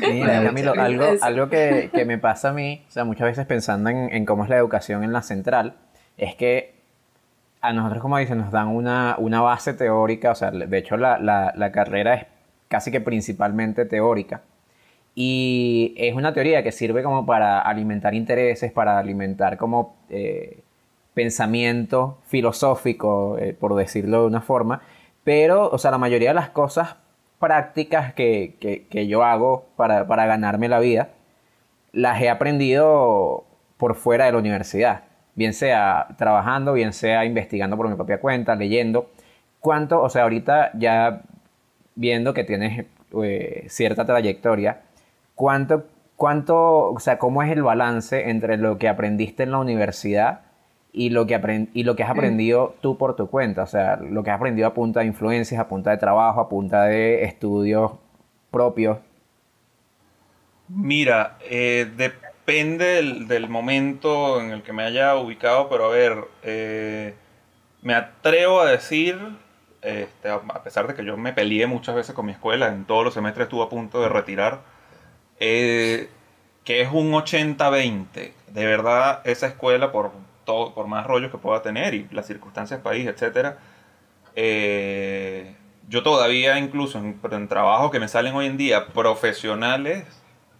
Mira, 0.00 0.42
Camilo, 0.44 0.74
algo, 0.84 1.04
algo 1.22 1.48
que, 1.48 1.90
que 1.92 2.04
me 2.04 2.18
pasa 2.18 2.50
a 2.50 2.52
mí, 2.52 2.84
o 2.88 2.90
sea, 2.90 3.04
muchas 3.04 3.26
veces 3.28 3.46
pensando 3.46 3.90
en, 3.90 4.12
en 4.12 4.24
cómo 4.26 4.44
es 4.44 4.50
la 4.50 4.56
educación 4.56 5.02
en 5.04 5.12
la 5.12 5.22
central, 5.22 5.76
es 6.16 6.34
que 6.34 6.74
a 7.60 7.72
nosotros, 7.72 8.02
como 8.02 8.18
dicen, 8.18 8.38
nos 8.38 8.50
dan 8.50 8.68
una, 8.68 9.14
una 9.18 9.40
base 9.40 9.72
teórica, 9.72 10.32
o 10.32 10.34
sea, 10.34 10.50
de 10.50 10.78
hecho 10.78 10.96
la, 10.96 11.18
la- 11.18 11.52
la 11.56 11.72
carrera 11.72 12.14
es 12.14 12.26
casi 12.68 12.90
que 12.90 13.00
principalmente 13.00 13.86
teórica. 13.86 14.42
Y 15.14 15.94
es 15.96 16.14
una 16.14 16.34
teoría 16.34 16.62
que 16.62 16.72
sirve 16.72 17.02
como 17.02 17.24
para 17.24 17.60
alimentar 17.60 18.14
intereses, 18.14 18.72
para 18.72 18.98
alimentar 18.98 19.56
como 19.56 19.96
eh, 20.10 20.58
pensamiento 21.14 22.18
filosófico, 22.26 23.38
eh, 23.38 23.54
por 23.58 23.74
decirlo 23.76 24.22
de 24.22 24.26
una 24.26 24.40
forma. 24.40 24.82
Pero, 25.24 25.68
o 25.70 25.78
sea, 25.78 25.90
la 25.90 25.98
mayoría 25.98 26.30
de 26.30 26.34
las 26.34 26.50
cosas 26.50 26.96
prácticas 27.40 28.14
que, 28.14 28.56
que- 28.60 28.86
que 28.88 29.06
yo 29.06 29.24
hago 29.24 29.66
para, 29.76 30.06
para 30.06 30.26
ganarme 30.26 30.68
la 30.68 30.78
vida, 30.80 31.08
las 31.92 32.20
he 32.20 32.28
aprendido 32.30 33.44
por 33.76 33.94
fuera 33.94 34.26
de 34.26 34.32
la 34.32 34.38
universidad. 34.38 35.04
Bien 35.34 35.52
sea 35.52 36.08
trabajando, 36.16 36.72
bien 36.74 36.92
sea 36.92 37.24
investigando 37.24 37.76
por 37.76 37.88
mi 37.88 37.96
propia 37.96 38.20
cuenta, 38.20 38.54
leyendo. 38.54 39.10
¿Cuánto, 39.60 40.02
o 40.02 40.08
sea, 40.10 40.22
ahorita 40.24 40.70
ya 40.74 41.22
viendo 41.94 42.34
que 42.34 42.44
tienes 42.44 42.86
eh, 43.22 43.66
cierta 43.68 44.04
trayectoria, 44.04 44.82
¿cuánto, 45.34 45.84
cuánto, 46.16 46.90
o 46.92 47.00
sea, 47.00 47.18
cómo 47.18 47.42
es 47.42 47.50
el 47.52 47.62
balance 47.62 48.30
entre 48.30 48.56
lo 48.56 48.78
que 48.78 48.88
aprendiste 48.88 49.42
en 49.44 49.52
la 49.52 49.58
universidad 49.58 50.40
y 50.94 51.10
lo 51.10 51.26
que, 51.26 51.36
apren- 51.40 51.70
y 51.74 51.84
lo 51.84 51.96
que 51.96 52.04
has 52.04 52.10
aprendido 52.10 52.78
tú 52.82 52.98
por 52.98 53.16
tu 53.16 53.28
cuenta? 53.30 53.64
O 53.64 53.68
sea, 53.68 53.96
lo 53.98 54.24
que 54.24 54.30
has 54.30 54.36
aprendido 54.38 54.68
a 54.68 54.74
punta 54.74 55.00
de 55.00 55.06
influencias, 55.06 55.60
a 55.60 55.68
punta 55.68 55.90
de 55.92 55.98
trabajo, 55.98 56.40
a 56.40 56.48
punta 56.50 56.84
de 56.86 57.24
estudios 57.24 57.92
propios. 58.52 58.98
Mira, 60.68 61.36
eh, 61.42 61.90
depende 61.96 62.84
del, 62.86 63.28
del 63.28 63.48
momento 63.48 64.40
en 64.40 64.50
el 64.50 64.62
que 64.62 64.72
me 64.72 64.82
haya 64.84 65.14
ubicado, 65.16 65.68
pero 65.68 65.86
a 65.86 65.88
ver, 65.90 66.24
eh, 66.42 67.14
me 67.82 67.94
atrevo 67.94 68.60
a 68.60 68.66
decir, 68.70 69.18
este, 69.82 70.28
a 70.30 70.36
a 70.36 70.62
pesar 70.64 70.86
de 70.88 70.94
que 70.94 71.04
yo 71.04 71.16
me 71.18 71.32
peleé 71.34 71.66
muchas 71.66 71.94
veces 71.94 72.14
con 72.14 72.26
mi 72.26 72.32
escuela, 72.32 72.68
en 72.68 72.86
todos 72.86 73.04
los 73.04 73.14
semestres 73.14 73.44
estuve 73.46 73.64
a 73.64 73.68
punto 73.68 74.00
de 74.02 74.08
retirar, 74.08 74.62
eh, 75.40 76.10
que 76.64 76.82
es 76.82 76.90
un 76.92 77.14
80-20. 77.14 78.34
De 78.48 78.66
verdad, 78.66 79.22
esa 79.24 79.48
escuela, 79.48 79.92
por, 79.92 80.12
todo, 80.44 80.74
por 80.74 80.86
más 80.86 81.06
rollos 81.06 81.30
que 81.30 81.38
pueda 81.38 81.62
tener 81.62 81.94
y 81.94 82.08
las 82.10 82.26
circunstancias 82.26 82.80
país, 82.80 83.06
etcétera, 83.06 83.58
eh, 84.36 85.56
yo 85.88 86.02
todavía, 86.02 86.58
incluso 86.58 86.98
en, 86.98 87.20
en 87.30 87.48
trabajos 87.48 87.90
que 87.90 88.00
me 88.00 88.08
salen 88.08 88.34
hoy 88.34 88.46
en 88.46 88.56
día 88.56 88.86
profesionales, 88.88 90.04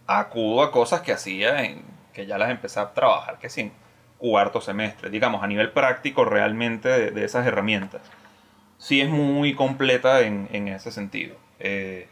acudo 0.07 0.61
a 0.61 0.71
cosas 0.71 1.01
que 1.01 1.11
hacía 1.11 1.63
en 1.63 1.83
que 2.13 2.25
ya 2.25 2.37
las 2.37 2.49
empecé 2.49 2.79
a 2.79 2.93
trabajar, 2.93 3.39
que 3.39 3.49
sin 3.49 3.71
cuarto 4.17 4.61
semestre, 4.61 5.09
digamos, 5.09 5.43
a 5.43 5.47
nivel 5.47 5.71
práctico 5.71 6.25
realmente 6.25 6.87
de, 6.89 7.11
de 7.11 7.25
esas 7.25 7.45
herramientas. 7.45 8.01
Sí 8.77 9.01
es 9.01 9.09
muy 9.09 9.55
completa 9.55 10.21
en, 10.21 10.47
en 10.51 10.67
ese 10.67 10.91
sentido. 10.91 11.35
Eh, 11.59 12.07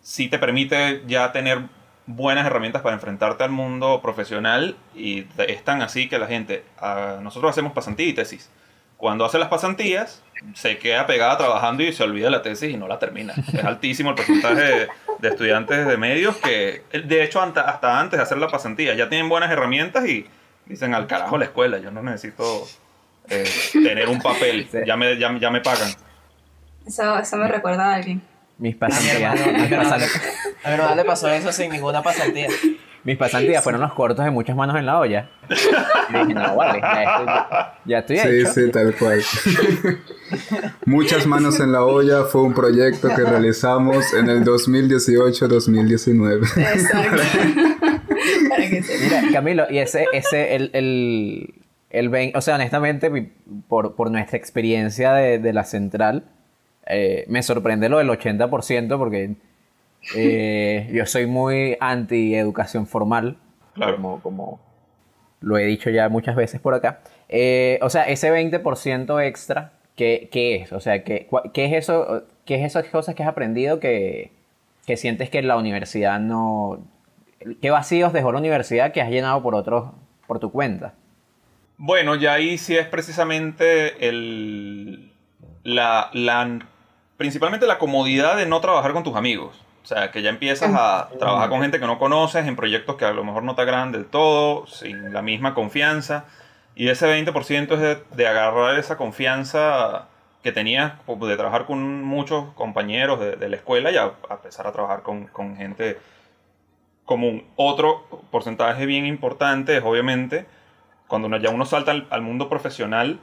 sí 0.00 0.28
te 0.28 0.38
permite 0.38 1.02
ya 1.06 1.30
tener 1.32 1.62
buenas 2.06 2.46
herramientas 2.46 2.82
para 2.82 2.94
enfrentarte 2.94 3.44
al 3.44 3.50
mundo 3.50 4.00
profesional 4.02 4.76
y 4.94 5.26
es 5.38 5.64
tan 5.64 5.82
así 5.82 6.08
que 6.08 6.18
la 6.18 6.26
gente, 6.26 6.64
ah, 6.78 7.18
nosotros 7.22 7.50
hacemos 7.50 7.72
pasantía 7.72 8.06
y 8.06 8.12
tesis. 8.12 8.50
Cuando 8.96 9.24
hace 9.24 9.38
las 9.38 9.48
pasantías, 9.48 10.22
se 10.54 10.78
queda 10.78 11.06
pegada 11.06 11.36
trabajando 11.36 11.82
y 11.82 11.92
se 11.92 12.04
olvida 12.04 12.30
la 12.30 12.42
tesis 12.42 12.70
y 12.70 12.76
no 12.76 12.86
la 12.86 12.98
termina. 12.98 13.34
Es 13.52 13.64
altísimo 13.64 14.10
el 14.10 14.16
porcentaje 14.16 14.60
de, 14.60 14.88
de 15.18 15.28
estudiantes 15.28 15.86
de 15.86 15.96
medios 15.96 16.36
que, 16.36 16.84
de 16.92 17.24
hecho, 17.24 17.40
hasta 17.40 18.00
antes 18.00 18.18
de 18.18 18.22
hacer 18.22 18.38
la 18.38 18.48
pasantía, 18.48 18.94
ya 18.94 19.08
tienen 19.08 19.28
buenas 19.28 19.50
herramientas 19.50 20.06
y 20.06 20.26
dicen 20.66 20.94
al 20.94 21.06
carajo 21.06 21.38
la 21.38 21.46
escuela, 21.46 21.78
yo 21.78 21.90
no 21.90 22.02
necesito 22.02 22.66
eh, 23.28 23.44
tener 23.72 24.08
un 24.08 24.20
papel, 24.20 24.68
ya 24.86 24.96
me, 24.96 25.18
ya, 25.18 25.36
ya 25.38 25.50
me 25.50 25.60
pagan. 25.60 25.90
Eso, 26.86 27.18
eso 27.18 27.36
me 27.36 27.48
recuerda 27.48 27.92
a 27.92 27.94
alguien. 27.94 28.22
Mis 28.62 28.76
A 28.80 28.86
mi 28.86 28.88
pasantías, 28.92 29.40
hermano, 29.40 29.42
a 29.42 29.58
mi 29.58 29.64
hermano 29.74 29.96
le- 29.98 30.04
a 30.04 30.68
mi 30.68 30.74
hermano 30.74 30.94
le 30.94 31.04
pasó 31.04 31.28
eso 31.28 31.50
sin 31.50 31.72
ninguna 31.72 32.00
pasantía. 32.02 32.46
mis 33.02 33.16
pasantías 33.16 33.64
fueron 33.64 33.80
los 33.80 33.92
cortos 33.92 34.24
de 34.24 34.30
muchas 34.30 34.54
manos 34.54 34.76
en 34.76 34.86
la 34.86 35.00
olla. 35.00 35.28
Y 35.50 35.54
dije, 36.12 36.34
no, 36.34 36.54
vale, 36.54 36.80
ya 36.80 37.02
estoy, 37.02 37.26
ya 37.86 37.98
estoy 37.98 38.18
Sí, 38.18 38.28
hecho. 38.28 38.52
sí, 38.52 38.70
tal 38.70 38.94
cual. 38.94 39.20
Muchas 40.86 41.26
manos 41.26 41.58
en 41.58 41.72
la 41.72 41.82
olla 41.82 42.22
fue 42.24 42.42
un 42.42 42.54
proyecto 42.54 43.08
que 43.08 43.24
realizamos 43.24 44.14
en 44.14 44.28
el 44.28 44.44
2018-2019. 44.44 46.46
Exacto. 46.56 47.16
Para 48.48 48.68
que 48.70 48.80
se- 48.82 48.98
Mira, 49.04 49.22
Camilo, 49.32 49.64
y 49.70 49.78
ese, 49.78 50.06
ese, 50.12 50.54
el, 50.54 50.70
el, 50.74 51.54
el 51.90 52.32
o 52.36 52.40
sea, 52.40 52.54
honestamente, 52.54 53.10
por, 53.68 53.96
por 53.96 54.12
nuestra 54.12 54.38
experiencia 54.38 55.12
de, 55.14 55.40
de 55.40 55.52
la 55.52 55.64
central, 55.64 56.26
eh, 56.86 57.24
me 57.28 57.42
sorprende 57.42 57.88
lo 57.88 57.98
del 57.98 58.08
80% 58.08 58.98
porque 58.98 59.34
eh, 60.14 60.88
yo 60.92 61.06
soy 61.06 61.26
muy 61.26 61.76
anti 61.80 62.34
educación 62.34 62.86
formal, 62.86 63.36
Claro. 63.74 63.96
como, 63.96 64.20
como 64.20 64.60
lo 65.40 65.56
he 65.58 65.64
dicho 65.64 65.90
ya 65.90 66.08
muchas 66.08 66.36
veces 66.36 66.60
por 66.60 66.74
acá. 66.74 67.00
Eh, 67.28 67.78
o 67.82 67.88
sea, 67.90 68.04
ese 68.04 68.30
20% 68.30 69.24
extra, 69.26 69.72
¿qué, 69.96 70.28
qué 70.30 70.56
es? 70.56 70.72
O 70.72 70.80
sea, 70.80 71.02
¿qué, 71.04 71.28
qué 71.54 71.64
es 71.66 71.72
eso? 71.72 72.24
¿Qué 72.44 72.56
es 72.56 72.62
esas 72.64 72.86
cosas 72.86 73.14
que 73.14 73.22
has 73.22 73.28
aprendido 73.28 73.80
que, 73.80 74.30
que 74.86 74.96
sientes 74.96 75.30
que 75.30 75.42
la 75.42 75.56
universidad 75.56 76.20
no... 76.20 76.80
¿Qué 77.60 77.70
vacíos 77.70 78.12
dejó 78.12 78.30
la 78.32 78.38
universidad 78.38 78.92
que 78.92 79.00
has 79.00 79.10
llenado 79.10 79.42
por 79.42 79.54
otros, 79.54 79.90
por 80.26 80.38
tu 80.38 80.52
cuenta? 80.52 80.94
Bueno, 81.78 82.14
ya 82.14 82.34
ahí 82.34 82.58
sí 82.58 82.76
es 82.76 82.86
precisamente 82.86 84.08
el, 84.08 85.12
la, 85.64 86.10
la, 86.12 86.58
principalmente 87.16 87.66
la 87.66 87.78
comodidad 87.78 88.36
de 88.36 88.46
no 88.46 88.60
trabajar 88.60 88.92
con 88.92 89.02
tus 89.02 89.16
amigos. 89.16 89.60
O 89.82 89.86
sea, 89.86 90.12
que 90.12 90.22
ya 90.22 90.30
empiezas 90.30 90.72
a 90.74 91.08
trabajar 91.18 91.48
con 91.48 91.60
gente 91.60 91.80
que 91.80 91.86
no 91.86 91.98
conoces 91.98 92.46
en 92.46 92.54
proyectos 92.54 92.96
que 92.96 93.04
a 93.04 93.12
lo 93.12 93.24
mejor 93.24 93.42
no 93.42 93.56
te 93.56 93.62
agradan 93.62 93.90
del 93.90 94.06
todo, 94.06 94.66
sin 94.66 95.12
la 95.12 95.22
misma 95.22 95.54
confianza. 95.54 96.24
Y 96.76 96.88
ese 96.88 97.06
20% 97.06 97.72
es 97.72 97.80
de, 97.80 98.02
de 98.14 98.28
agarrar 98.28 98.78
esa 98.78 98.96
confianza 98.96 100.06
que 100.42 100.52
tenías 100.52 100.92
de 101.06 101.36
trabajar 101.36 101.66
con 101.66 102.02
muchos 102.02 102.52
compañeros 102.54 103.20
de, 103.20 103.36
de 103.36 103.48
la 103.48 103.56
escuela 103.56 103.90
y 103.90 103.96
a, 103.96 104.12
a 104.28 104.34
empezar 104.34 104.66
a 104.66 104.72
trabajar 104.72 105.02
con, 105.02 105.26
con 105.26 105.56
gente 105.56 105.98
común. 107.04 107.44
Otro 107.56 108.06
porcentaje 108.30 108.86
bien 108.86 109.06
importante 109.06 109.76
es 109.76 109.84
obviamente 109.84 110.46
cuando 111.06 111.28
uno, 111.28 111.36
ya 111.36 111.50
uno 111.50 111.64
salta 111.64 111.90
al, 111.90 112.06
al 112.10 112.22
mundo 112.22 112.48
profesional, 112.48 113.20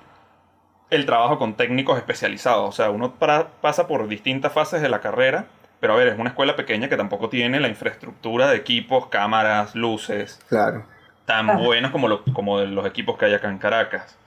el 0.89 1.05
trabajo 1.05 1.37
con 1.37 1.53
técnicos 1.55 1.97
especializados. 1.97 2.67
O 2.69 2.71
sea, 2.71 2.89
uno 2.89 3.13
para- 3.15 3.47
pasa 3.61 3.87
por 3.87 4.07
distintas 4.07 4.51
fases 4.53 4.81
de 4.81 4.89
la 4.89 5.01
carrera, 5.01 5.45
pero 5.79 5.93
a 5.93 5.95
ver, 5.95 6.07
es 6.09 6.19
una 6.19 6.29
escuela 6.29 6.55
pequeña 6.55 6.89
que 6.89 6.97
tampoco 6.97 7.29
tiene 7.29 7.59
la 7.59 7.67
infraestructura 7.67 8.49
de 8.49 8.57
equipos, 8.57 9.07
cámaras, 9.07 9.75
luces, 9.75 10.39
Claro. 10.49 10.85
tan 11.25 11.49
Ajá. 11.49 11.59
buenos 11.59 11.91
como, 11.91 12.07
lo- 12.07 12.23
como 12.33 12.59
los 12.61 12.85
equipos 12.85 13.17
que 13.17 13.25
hay 13.25 13.33
acá 13.33 13.49
en 13.49 13.59
Caracas. 13.59 14.17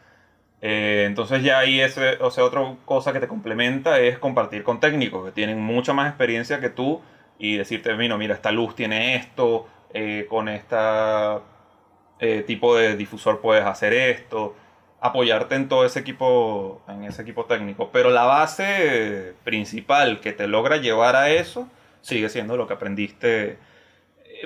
Eh, 0.61 1.05
entonces 1.09 1.43
ya 1.43 1.59
ahí 1.59 1.81
ese, 1.81 2.19
o 2.21 2.31
sea, 2.31 2.45
otra 2.45 2.63
cosa 2.85 3.13
que 3.13 3.19
te 3.19 3.27
complementa 3.27 3.99
es 3.99 4.19
compartir 4.19 4.63
con 4.63 4.79
técnicos 4.79 5.25
que 5.25 5.33
tienen 5.33 5.61
mucha 5.61 5.93
más 5.93 6.09
experiencia 6.09 6.61
que 6.61 6.71
tú 6.71 7.01
y 7.39 7.57
decirte, 7.57 7.93
mira, 7.95 8.17
mira, 8.17 8.35
esta 8.35 8.53
luz 8.53 8.77
tiene 8.77 9.17
esto, 9.17 9.67
eh, 9.93 10.27
con 10.31 10.49
esta 10.49 11.41
eh, 12.21 12.45
tipo 12.47 12.77
de 12.77 12.97
difusor 12.97 13.41
puedes 13.41 13.65
hacer 13.65 13.93
esto, 13.93 14.55
apoyarte 15.03 15.57
en 15.57 15.69
todo 15.69 15.85
ese 15.85 15.99
equipo, 15.99 16.81
en 16.89 17.05
ese 17.05 17.23
equipo 17.23 17.45
técnico. 17.45 17.91
Pero 17.93 18.11
la 18.11 18.23
base 18.23 19.35
principal 19.43 20.21
que 20.21 20.33
te 20.33 20.47
logra 20.47 20.77
llevar 20.77 21.17
a 21.17 21.31
eso 21.31 21.69
sigue 22.03 22.29
siendo 22.29 22.57
lo 22.57 22.67
que 22.67 22.75
aprendiste 22.75 23.59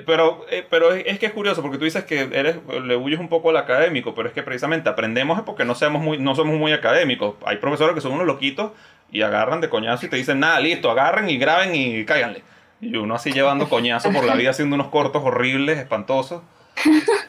Pero, 0.05 0.45
eh, 0.49 0.65
pero 0.67 0.93
es, 0.93 1.19
que 1.19 1.27
es 1.27 1.31
curioso 1.31 1.61
porque 1.61 1.77
tú 1.77 1.85
dices 1.85 2.03
que 2.05 2.21
eres, 2.31 2.57
le 2.83 2.95
huyes 2.95 3.19
un 3.19 3.29
poco 3.29 3.51
al 3.51 3.57
académico, 3.57 4.15
pero 4.15 4.27
es 4.27 4.33
que 4.33 4.43
precisamente 4.43 4.89
aprendemos 4.89 5.41
porque 5.41 5.63
no, 5.63 5.75
seamos 5.75 6.01
muy, 6.01 6.17
no 6.17 6.33
somos 6.33 6.55
muy 6.57 6.73
académicos. 6.73 7.35
Hay 7.45 7.57
profesores 7.57 7.93
que 7.93 8.01
son 8.01 8.13
unos 8.13 8.25
loquitos 8.25 8.71
y 9.11 9.21
agarran 9.21 9.61
de 9.61 9.69
coñazo 9.69 10.07
y 10.07 10.09
te 10.09 10.17
dicen, 10.17 10.39
nada, 10.39 10.59
listo, 10.59 10.89
agarren 10.89 11.29
y 11.29 11.37
graben 11.37 11.75
y 11.75 12.03
cáiganle. 12.03 12.41
Y 12.81 12.95
uno 12.97 13.13
así 13.13 13.31
llevando 13.31 13.69
coñazo 13.69 14.11
por 14.11 14.25
la 14.25 14.33
vida 14.33 14.49
haciendo 14.49 14.73
unos 14.73 14.87
cortos 14.87 15.21
horribles, 15.23 15.77
espantosos. 15.77 16.41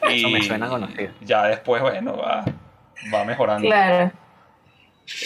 Y 0.09 0.19
Eso 0.19 0.29
me 0.29 0.41
suena 0.41 0.67
conocido. 0.67 1.11
ya 1.21 1.45
después, 1.45 1.81
bueno, 1.81 2.17
va, 2.17 2.43
va 3.13 3.23
mejorando. 3.25 3.67
Claro. 3.67 4.11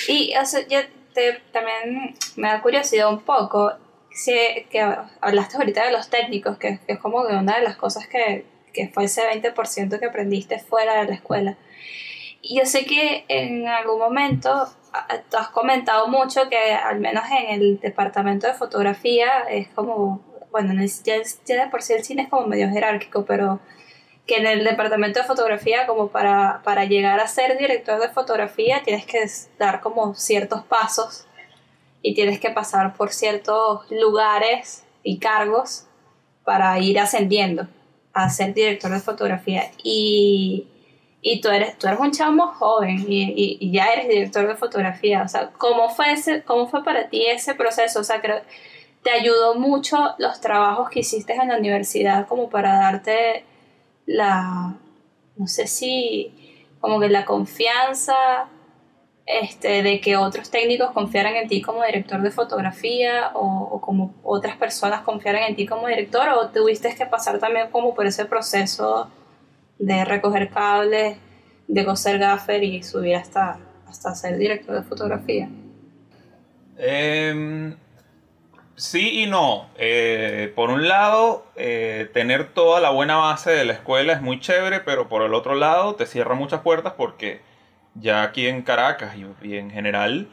Y 0.08 0.34
o 0.38 0.46
sea, 0.46 0.62
yo 0.68 0.80
te- 1.14 1.42
también 1.52 2.16
me 2.36 2.48
da 2.48 2.62
curiosidad 2.62 3.10
un 3.10 3.22
poco 3.22 3.74
si, 4.12 4.34
que 4.70 4.80
hablaste 5.22 5.58
ahorita 5.58 5.86
de 5.86 5.92
los 5.92 6.10
técnicos, 6.10 6.58
que, 6.58 6.80
que 6.86 6.94
es 6.94 7.00
como 7.00 7.26
que 7.28 7.34
una 7.34 7.58
de 7.58 7.64
las 7.64 7.76
cosas 7.76 8.08
que, 8.08 8.46
que 8.74 8.88
fue 8.90 9.06
ese 9.06 9.22
20% 9.24 10.00
que 10.00 10.06
aprendiste 10.06 10.60
fuera 10.60 11.02
de 11.02 11.08
la 11.10 11.16
escuela. 11.16 11.58
Y 12.42 12.60
yo 12.60 12.66
sé 12.66 12.86
que 12.86 13.26
en 13.30 13.68
algún 13.68 14.00
momento 14.00 14.68
tú 15.30 15.38
has 15.38 15.48
comentado 15.50 16.08
mucho 16.08 16.50
que 16.50 16.74
al 16.74 17.00
menos 17.00 17.24
en 17.32 17.50
el 17.62 17.80
departamento 17.80 18.48
de 18.48 18.54
fotografía 18.54 19.42
es 19.50 19.68
como, 19.70 20.22
bueno, 20.52 20.74
ya, 21.04 21.16
ya 21.46 21.64
de 21.66 21.70
por 21.72 21.82
sí 21.82 21.94
el 21.94 22.04
cine 22.04 22.24
es 22.24 22.30
como 22.30 22.46
medio 22.48 22.70
jerárquico, 22.70 23.26
pero 23.26 23.60
que 24.26 24.38
en 24.38 24.46
el 24.48 24.64
departamento 24.64 25.20
de 25.20 25.26
fotografía, 25.26 25.86
como 25.86 26.08
para, 26.08 26.62
para 26.64 26.86
llegar 26.86 27.20
a 27.20 27.28
ser 27.28 27.58
director 27.58 28.00
de 28.00 28.10
fotografía, 28.10 28.82
tienes 28.84 29.06
que 29.06 29.20
dar 29.60 29.82
como 29.82 30.16
ciertos 30.16 30.64
pasos 30.64 31.26
y 32.02 32.14
tienes 32.16 32.40
que 32.40 32.50
pasar 32.50 32.96
por 32.96 33.12
ciertos 33.12 33.90
lugares 33.92 34.84
y 35.04 35.20
cargos 35.20 35.86
para 36.46 36.78
ir 36.80 37.00
ascendiendo 37.00 37.68
a 38.14 38.30
ser 38.30 38.54
director 38.54 38.92
de 38.92 39.00
fotografía. 39.00 39.72
Y, 39.84 40.68
y 41.22 41.42
tú, 41.42 41.50
eres, 41.50 41.78
tú 41.78 41.88
eres 41.88 42.00
un 42.00 42.12
chamo 42.12 42.48
joven 42.48 43.06
y, 43.08 43.24
y- 43.24 43.58
y 43.60 43.72
ya 43.72 43.88
eres 43.88 44.08
director 44.08 44.48
de 44.48 44.56
fotografía. 44.56 45.24
O 45.24 45.28
sea, 45.28 45.50
¿cómo 45.58 45.90
fue, 45.90 46.12
ese, 46.14 46.44
¿cómo 46.44 46.68
fue 46.68 46.84
para 46.84 47.10
ti 47.10 47.26
ese 47.26 47.56
proceso? 47.56 48.00
O 48.00 48.04
sea, 48.04 48.22
creo 48.22 48.42
te 49.04 49.12
ayudó 49.12 49.56
mucho 49.56 50.16
los 50.18 50.40
trabajos 50.40 50.90
que 50.90 51.02
hiciste 51.02 51.34
en 51.34 51.50
la 51.50 51.58
universidad 51.58 52.26
como 52.28 52.50
para 52.50 52.76
darte 52.78 53.44
la, 54.06 54.76
no 55.36 55.48
sé 55.48 55.68
si, 55.68 56.34
como 56.80 57.00
que 57.00 57.10
la 57.10 57.26
confianza 57.26 58.50
este, 59.26 59.84
de 59.84 60.02
que 60.02 60.18
otros 60.18 60.50
técnicos 60.50 60.92
confiaran 60.92 61.36
en 61.36 61.48
ti 61.48 61.62
como 61.62 61.84
director 61.86 62.22
de 62.22 62.32
fotografía 62.32 63.32
o, 63.36 63.80
como 63.80 64.14
otras 64.24 64.58
personas 64.58 65.02
confiaran 65.02 65.44
en 65.44 65.56
ti 65.56 65.66
como 65.66 65.88
director 65.88 66.28
o 66.30 66.50
tuviste 66.50 66.94
que 66.96 67.06
pasar 67.06 67.40
también 67.40 67.70
como 67.72 67.96
por 67.96 68.06
ese 68.06 68.26
proceso 68.26 69.10
de 69.80 70.04
recoger 70.04 70.50
cables, 70.50 71.18
de 71.68 71.86
coser 71.86 72.20
gaffer 72.20 72.64
y 72.64 72.84
subir 72.84 73.16
hasta, 73.16 73.60
hasta 73.88 74.14
ser 74.14 74.38
director 74.38 74.76
de 74.76 74.84
fotografía. 74.84 75.50
Em, 76.78 77.76
sí 78.76 79.24
y 79.24 79.26
no. 79.28 79.68
Eh, 79.78 80.52
por 80.56 80.70
un 80.70 80.88
lado, 80.88 81.46
eh, 81.56 82.10
tener 82.14 82.50
toda 82.54 82.82
la 82.82 82.90
buena 82.90 83.18
base 83.18 83.52
de 83.52 83.66
la 83.66 83.74
escuela 83.74 84.14
es 84.14 84.22
muy 84.22 84.40
chévere, 84.40 84.80
pero 84.80 85.08
por 85.10 85.22
el 85.22 85.34
otro 85.34 85.56
lado 85.56 85.96
te 85.96 86.06
cierra 86.06 86.36
muchas 86.36 86.62
puertas 86.62 86.94
porque 86.98 87.42
ya 87.96 88.24
aquí 88.24 88.48
en 88.48 88.62
Caracas 88.64 89.16
y, 89.16 89.56
en 89.56 89.72
general, 89.72 90.28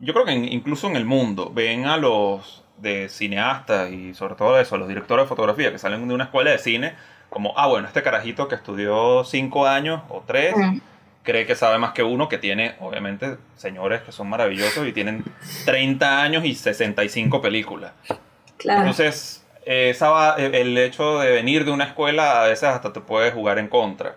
yo 0.00 0.12
creo 0.12 0.24
que 0.24 0.32
incluso 0.32 0.88
en 0.88 0.96
el 0.96 1.04
mundo, 1.04 1.50
ven 1.54 1.86
a 1.86 1.96
los 1.96 2.64
de 2.78 3.08
cineastas 3.08 3.90
y 3.90 4.14
sobre 4.14 4.34
todo 4.34 4.58
eso, 4.58 4.74
a 4.74 4.78
los 4.78 4.88
directores 4.88 5.24
de 5.24 5.28
fotografía 5.28 5.72
que 5.72 5.78
salen 5.78 6.06
de 6.06 6.14
una 6.14 6.24
escuela 6.24 6.50
de 6.50 6.58
cine, 6.58 6.94
como, 7.28 7.52
ah, 7.56 7.66
bueno, 7.66 7.86
este 7.86 8.02
carajito 8.02 8.48
que 8.48 8.54
estudió 8.54 9.24
cinco 9.24 9.66
años 9.66 10.02
o 10.08 10.22
tres, 10.26 10.54
Mm. 10.56 10.80
Cree 11.28 11.44
que 11.44 11.54
sabe 11.54 11.76
más 11.76 11.92
que 11.92 12.02
uno, 12.02 12.26
que 12.26 12.38
tiene, 12.38 12.74
obviamente, 12.80 13.36
señores 13.56 14.00
que 14.00 14.12
son 14.12 14.30
maravillosos 14.30 14.86
y 14.88 14.92
tienen 14.94 15.22
30 15.66 16.22
años 16.22 16.42
y 16.46 16.54
65 16.54 17.42
películas. 17.42 17.92
Claro. 18.56 18.80
Entonces, 18.80 19.44
esa 19.66 20.36
el 20.36 20.78
hecho 20.78 21.18
de 21.20 21.30
venir 21.32 21.66
de 21.66 21.70
una 21.70 21.84
escuela 21.84 22.40
a 22.42 22.48
veces 22.48 22.64
hasta 22.64 22.94
te 22.94 23.00
puede 23.02 23.30
jugar 23.30 23.58
en 23.58 23.68
contra. 23.68 24.16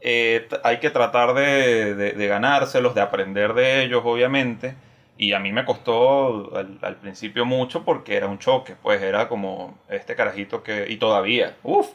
Eh, 0.00 0.48
hay 0.64 0.78
que 0.78 0.88
tratar 0.88 1.34
de, 1.34 1.94
de- 1.94 2.12
de 2.12 2.26
ganárselos, 2.28 2.94
de 2.94 3.02
aprender 3.02 3.52
de 3.52 3.82
ellos, 3.82 4.00
obviamente. 4.04 4.74
Y 5.18 5.34
a 5.34 5.38
mí 5.38 5.52
me 5.52 5.64
costó 5.66 6.56
al, 6.56 6.78
al 6.80 6.96
principio 6.96 7.44
mucho 7.44 7.84
porque 7.84 8.16
era 8.16 8.26
un 8.26 8.38
choque, 8.38 8.74
pues 8.82 9.02
era 9.02 9.28
como 9.28 9.78
este 9.90 10.14
carajito 10.14 10.62
que... 10.62 10.86
Y 10.90 10.96
todavía, 10.96 11.56
uff, 11.62 11.88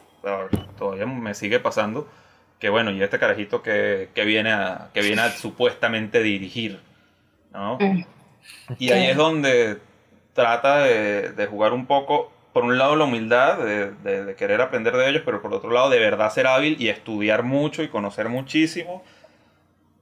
todavía 0.78 1.06
me 1.06 1.34
sigue 1.34 1.58
pasando 1.60 2.08
que 2.62 2.70
bueno, 2.70 2.92
y 2.92 3.02
este 3.02 3.18
carajito 3.18 3.60
que, 3.62 4.08
que 4.14 4.24
viene 4.24 4.52
a, 4.52 4.88
que 4.94 5.02
viene 5.02 5.20
a 5.22 5.30
supuestamente 5.32 6.22
dirigir, 6.22 6.80
¿no? 7.52 7.76
Mm. 7.80 8.04
Y 8.78 8.92
ahí 8.92 9.06
es 9.06 9.16
donde 9.16 9.78
trata 10.34 10.78
de, 10.84 11.30
de 11.32 11.46
jugar 11.46 11.72
un 11.72 11.86
poco, 11.86 12.32
por 12.52 12.64
un 12.64 12.78
lado 12.78 12.96
la 12.96 13.04
humildad 13.04 13.58
de, 13.58 13.90
de- 13.92 14.24
de 14.24 14.34
querer 14.36 14.60
aprender 14.60 14.96
de 14.96 15.08
ellos, 15.10 15.22
pero 15.24 15.42
por 15.42 15.52
otro 15.54 15.70
lado 15.72 15.90
de 15.90 15.98
verdad 15.98 16.30
ser 16.32 16.46
hábil 16.46 16.76
y 16.80 16.88
estudiar 16.88 17.42
mucho 17.42 17.82
y 17.82 17.88
conocer 17.88 18.28
muchísimo 18.28 19.02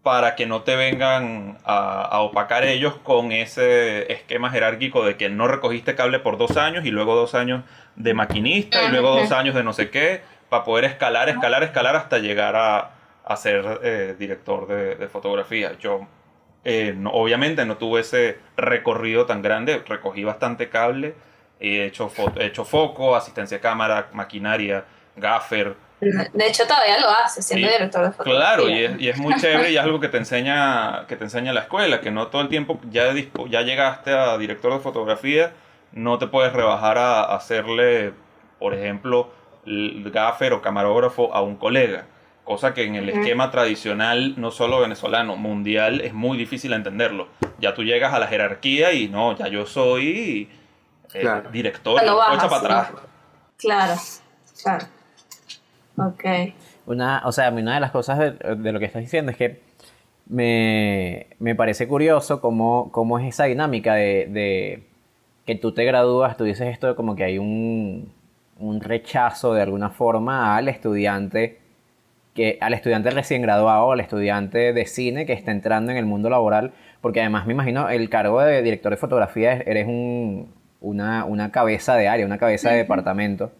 para 0.02 0.34
que 0.34 0.46
no 0.46 0.62
te 0.62 0.76
vengan 0.76 1.58
a, 1.64 2.02
a 2.02 2.20
opacar 2.20 2.64
ellos 2.64 2.94
con 3.02 3.32
ese 3.32 4.10
esquema 4.12 4.50
jerárquico 4.50 5.04
de 5.04 5.16
que 5.16 5.28
no 5.28 5.46
recogiste 5.48 5.94
cable 5.94 6.20
por 6.20 6.38
dos 6.38 6.56
años 6.56 6.86
y 6.86 6.90
luego 6.90 7.14
dos 7.14 7.34
años 7.34 7.64
de 7.96 8.14
maquinista 8.14 8.82
y 8.84 8.88
luego 8.88 9.10
dos 9.14 9.30
años 9.32 9.54
de 9.54 9.62
no 9.64 9.74
sé 9.74 9.90
qué, 9.90 10.22
para 10.50 10.64
poder 10.64 10.84
escalar, 10.84 11.28
escalar, 11.30 11.62
escalar 11.62 11.96
hasta 11.96 12.18
llegar 12.18 12.56
a, 12.56 12.90
a 13.24 13.36
ser 13.36 13.80
eh, 13.82 14.16
director 14.18 14.66
de, 14.66 14.96
de 14.96 15.08
fotografía. 15.08 15.78
Yo 15.78 16.06
eh, 16.64 16.92
no- 16.96 17.10
obviamente 17.12 17.64
no 17.64 17.76
tuve 17.78 18.00
ese 18.00 18.38
recorrido 18.56 19.26
tan 19.26 19.40
grande, 19.42 19.82
recogí 19.86 20.24
bastante 20.24 20.68
cable, 20.68 21.14
he 21.60 21.84
hecho, 21.86 22.10
fo- 22.10 22.32
he 22.38 22.46
hecho 22.46 22.64
foco, 22.64 23.16
asistencia 23.16 23.58
de 23.58 23.62
cámara, 23.62 24.08
maquinaria, 24.12 24.84
gaffer, 25.16 25.74
De 26.32 26.46
hecho, 26.46 26.64
todavía 26.66 26.98
lo 26.98 27.10
hace 27.10 27.42
siendo 27.42 27.68
director 27.68 28.02
de 28.06 28.12
fotografía. 28.12 28.40
Claro, 28.56 28.68
y 28.70 28.84
es, 28.84 29.00
y 29.00 29.08
es 29.10 29.18
muy 29.18 29.34
chévere 29.36 29.70
y 29.70 29.76
es 29.76 29.82
algo 29.82 30.00
que 30.00 30.08
te 30.08 30.16
enseña 30.16 31.06
que 31.06 31.16
te 31.16 31.24
enseña 31.24 31.52
la 31.52 31.60
escuela, 31.60 32.00
que 32.00 32.10
no 32.10 32.28
todo 32.28 32.40
el 32.42 32.48
tiempo 32.48 32.80
ya, 32.90 33.12
ya 33.48 33.60
llegaste 33.62 34.12
a 34.14 34.38
director 34.38 34.72
de 34.72 34.80
fotografía, 34.80 35.52
no 35.92 36.18
te 36.18 36.26
puedes 36.26 36.52
rebajar 36.54 36.96
a, 36.98 37.20
a 37.24 37.36
hacerle, 37.36 38.14
por 38.58 38.72
ejemplo, 38.74 39.30
gaffer 40.12 40.52
o 40.52 40.62
camarógrafo 40.62 41.32
a 41.34 41.42
un 41.42 41.56
colega, 41.56 42.06
cosa 42.44 42.74
que 42.74 42.84
en 42.84 42.96
el 42.96 43.08
esquema 43.08 43.50
tradicional, 43.50 44.34
no 44.36 44.50
solo 44.50 44.80
venezolano, 44.80 45.36
mundial, 45.36 46.00
es 46.00 46.12
muy 46.12 46.36
difícil 46.38 46.72
entenderlo. 46.72 47.28
Ya 47.60 47.74
tú 47.74 47.82
llegas 47.84 48.12
a 48.14 48.18
la 48.18 48.26
jerarquía 48.26 48.92
y 48.92 49.08
no, 49.08 49.36
ya 49.36 49.48
yo 49.48 49.66
soy 49.66 50.48
eh, 51.14 51.20
Claro. 51.20 51.50
director, 51.50 52.00
puedo 52.00 52.16
bajas, 52.16 52.48
para 52.48 52.60
sí. 52.60 52.66
atrás. 52.66 52.92
Claro, 53.58 53.94
claro. 54.62 54.86
Ok. 55.96 56.24
Una, 56.86 57.22
o 57.26 57.32
sea, 57.32 57.48
a 57.48 57.50
mí 57.50 57.60
una 57.62 57.74
de 57.74 57.80
las 57.80 57.90
cosas 57.90 58.18
de, 58.18 58.30
de 58.56 58.72
lo 58.72 58.78
que 58.78 58.86
estás 58.86 59.02
diciendo 59.02 59.30
es 59.30 59.36
que 59.36 59.60
me, 60.26 61.26
me 61.38 61.54
parece 61.54 61.86
curioso 61.86 62.40
cómo, 62.40 62.90
cómo 62.92 63.18
es 63.18 63.26
esa 63.28 63.44
dinámica 63.44 63.94
de, 63.94 64.26
de 64.30 64.86
que 65.46 65.54
tú 65.56 65.72
te 65.72 65.84
gradúas, 65.84 66.36
tú 66.36 66.44
dices 66.44 66.68
esto 66.68 66.86
de 66.88 66.94
como 66.94 67.16
que 67.16 67.24
hay 67.24 67.38
un, 67.38 68.12
un 68.60 68.80
rechazo 68.80 69.52
de 69.54 69.62
alguna 69.62 69.90
forma 69.90 70.56
al 70.56 70.68
estudiante 70.68 71.58
que 72.34 72.58
al 72.60 72.74
estudiante 72.74 73.10
recién 73.10 73.42
graduado, 73.42 73.90
al 73.90 73.98
estudiante 74.00 74.72
de 74.72 74.86
cine 74.86 75.26
que 75.26 75.32
está 75.32 75.50
entrando 75.50 75.90
en 75.90 75.98
el 75.98 76.06
mundo 76.06 76.30
laboral, 76.30 76.72
porque 77.00 77.20
además 77.20 77.44
me 77.46 77.54
imagino 77.54 77.88
el 77.88 78.08
cargo 78.08 78.40
de 78.40 78.62
director 78.62 78.92
de 78.92 78.96
fotografía 78.98 79.54
es- 79.54 79.66
eres 79.66 79.86
un, 79.88 80.52
una, 80.80 81.24
una 81.24 81.50
cabeza 81.50 81.96
de 81.96 82.06
área, 82.08 82.24
una 82.24 82.38
cabeza 82.38 82.68
de 82.70 82.76
departamento. 82.78 83.50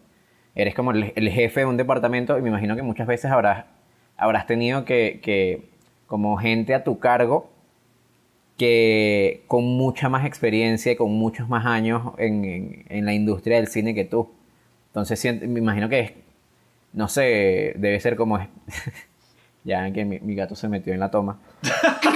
Eres 0.55 0.73
como 0.73 0.91
el, 0.91 1.11
el 1.15 1.29
jefe 1.29 1.61
de 1.61 1.65
un 1.65 1.75
departamento 1.77 2.37
y 2.37 2.41
me 2.41 2.49
imagino 2.49 2.75
que 2.77 2.81
muchas 2.81 3.07
veces 3.07 3.29
habrás, 3.31 3.65
habrás 4.17 4.47
tenido 4.47 4.85
que, 4.85 5.19
que, 5.21 5.69
como 6.07 6.37
gente 6.37 6.73
a 6.73 6.83
tu 6.85 6.97
cargo, 6.99 7.49
que 8.57 9.43
con 9.47 9.63
mucha 9.65 10.09
más 10.09 10.25
experiencia 10.25 10.91
y 10.91 10.95
con 10.95 11.11
muchos 11.13 11.49
más 11.49 11.65
años 11.65 12.13
en, 12.17 12.45
en- 12.45 12.85
en 12.89 13.05
la 13.05 13.13
industria 13.13 13.57
del 13.57 13.67
cine 13.67 13.93
que 13.95 14.05
tú. 14.05 14.29
Entonces 14.91 15.41
me 15.47 15.59
imagino 15.59 15.87
que 15.87 15.99
es, 15.99 16.11
no 16.93 17.07
sé, 17.07 17.73
debe 17.77 17.99
ser 17.99 18.15
como... 18.15 18.37
ya 19.63 19.91
que 19.91 20.03
mi, 20.05 20.19
mi 20.19 20.35
gato 20.35 20.55
se 20.55 20.67
metió 20.67 20.93
en 20.93 20.99
la 20.99 21.11
toma. 21.11 21.39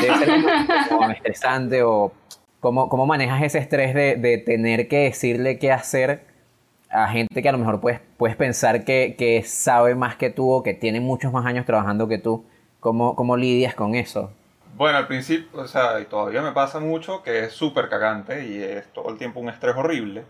Debe 0.02 0.18
ser 0.18 0.30
como, 0.30 0.48
como 0.90 1.12
estresante 1.12 1.84
o... 1.84 2.12
¿Cómo, 2.60 2.90
cómo 2.90 3.06
manejas 3.06 3.44
ese 3.44 3.60
estrés 3.60 3.94
de, 3.94 4.16
de 4.16 4.40
tener 4.40 4.88
que 4.88 5.04
decirle 5.04 5.60
qué 5.60 5.72
hacer 5.72 6.26
a 6.90 7.08
gente 7.08 7.42
que 7.42 7.50
a 7.50 7.52
lo 7.52 7.60
mejor 7.60 7.80
puedes, 7.80 8.00
puedes 8.18 8.36
pensar 8.36 8.84
que, 8.84 9.16
que 9.18 9.44
sabe 9.44 9.94
más 9.94 10.16
que 10.16 10.32
tú 10.32 10.52
o 10.52 10.64
que 10.64 10.74
tiene 10.74 11.00
muchos 11.00 11.32
más 11.32 11.46
años 11.46 11.66
trabajando 11.66 12.08
que 12.08 12.18
tú? 12.18 12.44
¿Cómo, 12.80 13.16
cómo 13.16 13.38
lidias 13.38 13.76
con 13.76 13.96
eso? 13.96 14.32
Bueno, 14.76 14.98
al 14.98 15.08
principio, 15.08 15.62
o 15.62 15.68
sea, 15.68 16.00
y 16.02 16.06
todavía 16.06 16.42
me 16.42 16.52
pasa 16.52 16.80
mucho 16.80 17.24
que 17.24 17.46
es 17.46 17.54
súper 17.54 17.88
cagante 17.88 18.46
y 18.46 18.62
es 18.62 18.92
todo 18.94 19.10
el 19.10 19.18
tiempo 19.18 19.40
un 19.40 19.50
estrés 19.50 19.76
horrible. 19.76 20.24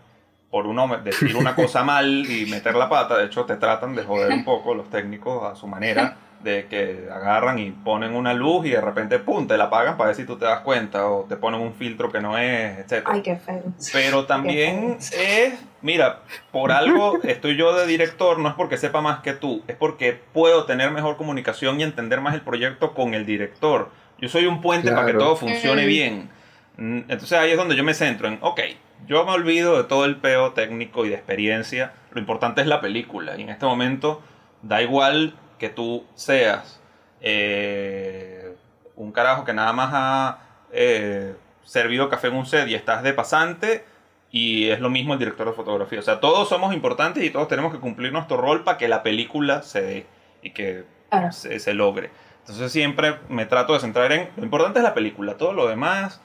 Por 0.50 0.66
uno 0.66 0.88
decir 0.98 1.36
una 1.36 1.54
cosa 1.56 1.82
mal 1.82 2.24
y 2.30 2.46
meter 2.46 2.74
la 2.74 2.88
pata, 2.88 3.18
de 3.18 3.26
hecho 3.26 3.44
te 3.44 3.56
tratan 3.56 3.94
de 3.94 4.04
joder 4.04 4.32
un 4.32 4.44
poco 4.44 4.74
los 4.74 4.88
técnicos 4.90 5.44
a 5.44 5.56
su 5.56 5.66
manera, 5.66 6.16
de 6.42 6.66
que 6.66 7.08
agarran 7.12 7.58
y 7.58 7.70
ponen 7.70 8.14
una 8.14 8.32
luz 8.32 8.66
y 8.66 8.70
de 8.70 8.80
repente, 8.80 9.18
pum, 9.18 9.46
te 9.48 9.56
la 9.56 9.64
apagan 9.64 9.96
para 9.96 10.08
ver 10.08 10.16
si 10.16 10.24
tú 10.24 10.36
te 10.36 10.44
das 10.44 10.60
cuenta, 10.60 11.08
o 11.08 11.24
te 11.24 11.36
ponen 11.36 11.60
un 11.60 11.74
filtro 11.74 12.10
que 12.12 12.20
no 12.20 12.38
es, 12.38 12.78
etc. 12.78 13.06
Ay, 13.06 13.22
qué 13.22 13.36
feo. 13.36 13.62
Pero 13.92 14.26
también 14.26 14.96
es, 14.98 15.54
mira, 15.82 16.20
por 16.52 16.72
algo 16.72 17.20
estoy 17.24 17.56
yo 17.56 17.74
de 17.74 17.86
director, 17.86 18.38
no 18.38 18.48
es 18.48 18.54
porque 18.54 18.76
sepa 18.76 19.00
más 19.00 19.20
que 19.20 19.32
tú, 19.32 19.62
es 19.66 19.76
porque 19.76 20.12
puedo 20.32 20.64
tener 20.64 20.90
mejor 20.90 21.16
comunicación 21.16 21.80
y 21.80 21.82
entender 21.82 22.20
más 22.20 22.34
el 22.34 22.42
proyecto 22.42 22.94
con 22.94 23.14
el 23.14 23.26
director. 23.26 23.90
Yo 24.18 24.28
soy 24.28 24.46
un 24.46 24.60
puente 24.60 24.92
para 24.92 25.06
que 25.06 25.14
todo 25.14 25.36
funcione 25.36 25.84
bien. 25.86 26.30
Entonces 26.78 27.32
ahí 27.32 27.50
es 27.50 27.56
donde 27.56 27.74
yo 27.74 27.84
me 27.84 27.94
centro 27.94 28.28
en, 28.28 28.38
ok, 28.40 28.60
yo 29.06 29.24
me 29.24 29.32
olvido 29.32 29.76
de 29.76 29.84
todo 29.84 30.04
el 30.04 30.16
peo 30.16 30.52
técnico 30.52 31.04
y 31.04 31.10
de 31.10 31.14
experiencia, 31.14 31.92
lo 32.12 32.20
importante 32.20 32.60
es 32.60 32.66
la 32.66 32.80
película 32.80 33.36
y 33.36 33.42
en 33.42 33.50
este 33.50 33.66
momento 33.66 34.22
da 34.62 34.82
igual 34.82 35.34
que 35.58 35.68
tú 35.68 36.04
seas 36.14 36.80
eh, 37.20 38.56
un 38.94 39.12
carajo 39.12 39.44
que 39.44 39.52
nada 39.52 39.72
más 39.72 39.90
ha 39.92 40.38
eh, 40.72 41.34
servido 41.64 42.08
café 42.08 42.28
en 42.28 42.34
un 42.34 42.46
set 42.46 42.68
y 42.68 42.74
estás 42.74 43.02
de 43.02 43.12
pasante 43.12 43.84
y 44.30 44.68
es 44.68 44.80
lo 44.80 44.90
mismo 44.90 45.14
el 45.14 45.18
director 45.18 45.46
de 45.46 45.52
fotografía. 45.52 45.98
O 45.98 46.02
sea, 46.02 46.20
todos 46.20 46.48
somos 46.48 46.74
importantes 46.74 47.22
y 47.24 47.30
todos 47.30 47.48
tenemos 47.48 47.72
que 47.72 47.80
cumplir 47.80 48.12
nuestro 48.12 48.36
rol 48.36 48.64
para 48.64 48.76
que 48.78 48.88
la 48.88 49.02
película 49.02 49.62
se 49.62 49.82
dé 49.82 50.06
y 50.42 50.50
que 50.50 50.84
se 51.30 51.74
logre. 51.74 52.10
Entonces 52.40 52.70
siempre 52.70 53.16
me 53.28 53.46
trato 53.46 53.72
de 53.72 53.80
centrar 53.80 54.12
en 54.12 54.28
lo 54.36 54.44
importante 54.44 54.78
es 54.78 54.84
la 54.84 54.94
película, 54.94 55.36
todo 55.36 55.52
lo 55.52 55.66
demás. 55.66 56.20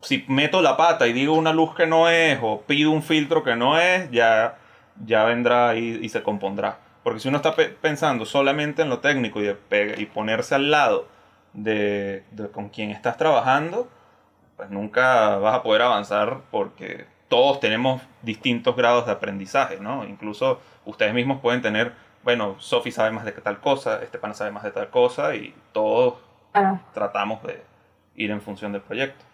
Si 0.00 0.24
meto 0.28 0.62
la 0.62 0.76
pata 0.76 1.06
y 1.06 1.12
digo 1.12 1.34
una 1.34 1.52
luz 1.52 1.74
que 1.74 1.86
no 1.86 2.08
es 2.08 2.38
o 2.42 2.60
pido 2.62 2.90
un 2.90 3.02
filtro 3.02 3.42
que 3.42 3.56
no 3.56 3.78
es, 3.78 4.10
ya, 4.10 4.56
ya 5.04 5.24
vendrá 5.24 5.74
y, 5.74 5.98
y 6.02 6.08
se 6.08 6.22
compondrá. 6.22 6.78
Porque 7.02 7.20
si 7.20 7.28
uno 7.28 7.38
está 7.38 7.54
pe- 7.54 7.68
pensando 7.70 8.24
solamente 8.24 8.82
en 8.82 8.88
lo 8.88 8.98
técnico 9.00 9.40
y, 9.40 9.44
de 9.44 9.94
y 9.98 10.06
ponerse 10.06 10.54
al 10.54 10.70
lado 10.70 11.08
de, 11.52 12.24
de 12.32 12.48
con 12.50 12.68
quien 12.68 12.90
estás 12.90 13.16
trabajando, 13.16 13.88
pues 14.56 14.70
nunca 14.70 15.36
vas 15.38 15.54
a 15.56 15.62
poder 15.62 15.82
avanzar 15.82 16.38
porque 16.50 17.06
todos 17.28 17.58
tenemos 17.60 18.02
distintos 18.22 18.76
grados 18.76 19.06
de 19.06 19.12
aprendizaje, 19.12 19.78
¿no? 19.80 20.04
Incluso 20.04 20.60
ustedes 20.84 21.12
mismos 21.14 21.40
pueden 21.40 21.62
tener, 21.62 21.92
bueno, 22.22 22.56
Sophie 22.58 22.92
sabe 22.92 23.10
más 23.10 23.24
de 23.24 23.32
tal 23.32 23.58
cosa, 23.60 24.00
este 24.02 24.18
pana 24.18 24.34
sabe 24.34 24.50
más 24.52 24.62
de 24.62 24.70
tal 24.70 24.90
cosa 24.90 25.34
y 25.34 25.54
todos 25.72 26.14
Claro. 26.52 26.80
tratamos 26.94 27.42
de 27.42 27.62
ir 28.14 28.30
en 28.30 28.40
función 28.40 28.72
del 28.72 28.80
proyecto. 28.82 29.24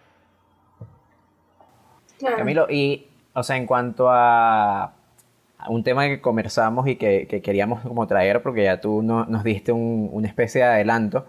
Camilo, 2.37 2.67
y, 2.71 3.07
o 3.35 3.43
sea, 3.43 3.57
en 3.57 3.67
cuanto 3.67 4.09
a, 4.11 4.95
un 5.69 5.85
tema 5.85 6.07
que 6.09 6.21
conversamos 6.21 6.89
y 6.89 6.97
que, 6.97 7.27
que 7.29 7.41
queríamos 7.41 7.81
como 7.83 8.07
traer, 8.07 8.43
porque 8.43 8.65
ya 8.65 8.81
tú 8.81 9.03
no- 9.03 9.27
nos 9.27 9.45
diste 9.45 9.73
un- 9.73 10.09
una 10.13 10.27
especie 10.29 10.61
de 10.63 10.67
adelanto, 10.69 11.27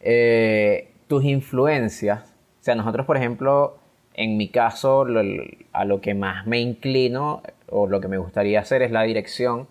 eh, 0.00 0.90
tus 1.08 1.24
influencias, 1.24 2.34
o 2.60 2.64
sea, 2.64 2.74
nosotros, 2.74 3.04
por 3.06 3.16
ejemplo, 3.16 3.76
en 4.14 4.36
mi 4.36 4.48
caso, 4.48 5.04
a 5.72 5.84
lo 5.84 6.00
que 6.00 6.14
más 6.14 6.46
me 6.46 6.60
inclino 6.60 7.42
o 7.68 7.86
lo 7.86 8.00
que 8.00 8.08
me 8.08 8.16
gustaría 8.18 8.60
hacer 8.60 8.82
es 8.82 8.90
la 8.90 9.02
dirección 9.02 9.66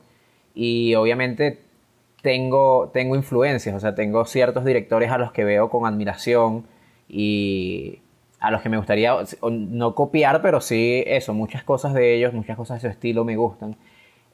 y 0.54 0.94
obviamente 0.96 1.60
tengo, 2.22 2.92
tengo 2.94 3.16
influencias, 3.16 3.76
o 3.76 3.80
sea, 3.80 3.96
tengo 3.96 4.26
ciertos 4.26 4.64
directores 4.66 5.12
a 5.12 5.18
los 5.18 5.32
que 5.32 5.44
veo 5.44 5.70
con 5.70 5.86
admiración 5.86 6.66
y 7.10 8.00
a 8.44 8.52
los 8.52 8.62
que 8.62 8.68
me 8.68 8.76
gustaría 8.76 9.16
no 9.42 9.96
copiar, 9.96 10.42
pero 10.42 10.60
sí 10.60 11.02
eso, 11.08 11.34
muchas 11.34 11.64
cosas 11.64 11.94
de 11.94 12.14
ellos, 12.14 12.34
muchas 12.34 12.58
cosas 12.58 12.82
de 12.82 12.90
su 12.90 12.92
estilo 12.92 13.24
me 13.24 13.38
gustan. 13.38 13.78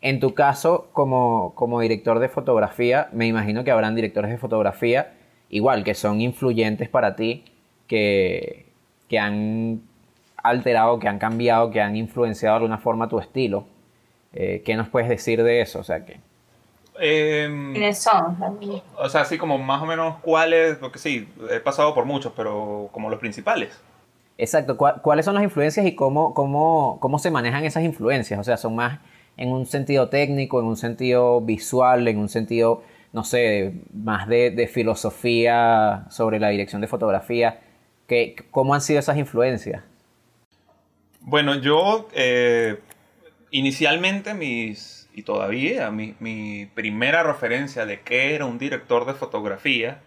En 0.02 0.19
tu 0.19 0.34
caso, 0.34 0.89
como, 0.93 1.54
como 1.54 1.80
director 1.80 2.17
de 2.17 2.28
fotografía, 2.28 3.10
me 3.12 3.28
imagino 3.28 3.63
que 3.63 3.69
habrán 3.69 3.93
directores 3.93 4.32
de 4.32 4.39
fotografía 4.39 5.13
igual, 5.52 5.84
que 5.84 5.93
son 5.93 6.22
influyentes 6.22 6.89
para 6.89 7.15
ti, 7.15 7.45
que, 7.86 8.65
que 9.10 9.19
han 9.19 9.84
alterado, 10.38 10.98
que 10.98 11.08
han 11.08 11.19
cambiado, 11.19 11.69
que 11.69 11.80
han 11.80 11.95
influenciado 11.95 12.56
de 12.56 12.63
alguna 12.63 12.80
forma 12.80 13.10
tu 13.10 13.19
estilo. 13.19 13.67
Eh, 14.34 14.63
¿Qué 14.65 14.76
nos 14.76 14.89
puedes 14.89 15.08
decir 15.08 15.43
de 15.43 15.62
eso? 15.62 15.82
O 15.82 15.84
sea, 15.84 16.04
que... 16.04 16.19
¿Quiénes 16.98 18.00
son? 18.00 18.39
también? 18.39 18.82
o 18.98 19.08
sea, 19.08 19.22
así 19.22 19.38
como 19.38 19.60
más 19.60 19.84
o 19.84 19.86
menos 19.86 20.15
cuáles, 20.22 20.78
porque 20.78 20.98
sí, 20.98 21.30
he 21.52 21.60
pasado 21.60 21.93
por 21.93 22.06
muchos, 22.06 22.34
pero 22.36 22.89
como 22.91 23.12
los 23.12 23.19
principales. 23.19 23.80
Exacto, 24.39 24.78
¿cuá- 24.78 25.02
¿cuáles 25.02 25.25
son 25.25 25.36
las 25.36 25.43
influencias 25.43 25.86
y 25.86 25.95
cómo, 25.95 26.34
cómo, 26.34 26.97
cómo 27.02 27.19
se 27.19 27.32
manejan 27.32 27.65
esas 27.65 27.84
influencias? 27.84 28.39
O 28.39 28.43
sea, 28.43 28.58
son 28.58 28.75
más 28.75 28.99
en 29.38 29.52
un 29.52 29.65
sentido 29.65 30.10
técnico, 30.10 30.60
en 30.62 30.65
un 30.67 30.78
sentido 30.78 31.41
visual, 31.41 32.08
en 32.08 32.17
un 32.19 32.30
sentido, 32.30 32.84
no 33.13 33.23
sé, 33.25 33.73
más 33.93 34.28
de, 34.30 34.52
de 34.52 34.67
filosofía 34.67 36.06
sobre 36.10 36.39
la 36.39 36.49
dirección 36.49 36.82
de 36.82 36.88
fotografía. 36.88 37.62
¿Qué, 38.08 38.36
¿Cómo 38.52 38.73
han 38.73 38.82
sido 38.82 38.99
esas 38.99 39.17
influencias? 39.17 39.84
Bueno, 41.21 41.56
yo 41.56 42.08
eh, 42.13 42.80
inicialmente 43.52 44.34
mis, 44.34 45.10
y 45.13 45.23
todavía, 45.23 45.91
mi, 45.91 46.15
mi 46.19 46.65
primera 46.67 47.23
referencia 47.23 47.86
de 47.86 48.02
qué 48.02 48.36
era 48.36 48.45
un 48.45 48.58
director 48.60 49.06
de 49.06 49.13
fotografía, 49.15 50.02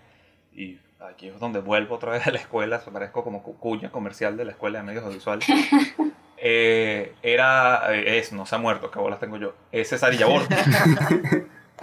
y 0.55 0.79
aquí 1.11 1.29
es 1.29 1.39
donde 1.41 1.61
vuelvo 1.61 1.95
otra 1.97 2.13
vez 2.13 2.27
a 2.27 2.31
la 2.31 2.39
escuela, 2.39 2.81
parezco 2.93 3.25
como 3.25 3.43
cu- 3.43 3.57
cuña 3.59 3.91
comercial 3.91 4.37
de 4.37 4.45
la 4.45 4.53
escuela 4.53 4.79
de 4.79 4.85
medios 4.85 5.05
audiovisuales, 5.05 5.47
eh, 6.39 7.15
era, 7.23 7.95
eh, 7.95 8.19
es, 8.19 8.33
no 8.33 8.47
se 8.47 8.55
ha 8.55 8.59
muerto, 8.59 8.91
que 8.91 8.99
bolas 8.99 9.21
tengo 9.21 9.37
yo, 9.37 9.55
es 9.73 9.89
Cesari 9.89 10.17
Yabor. 10.19 10.43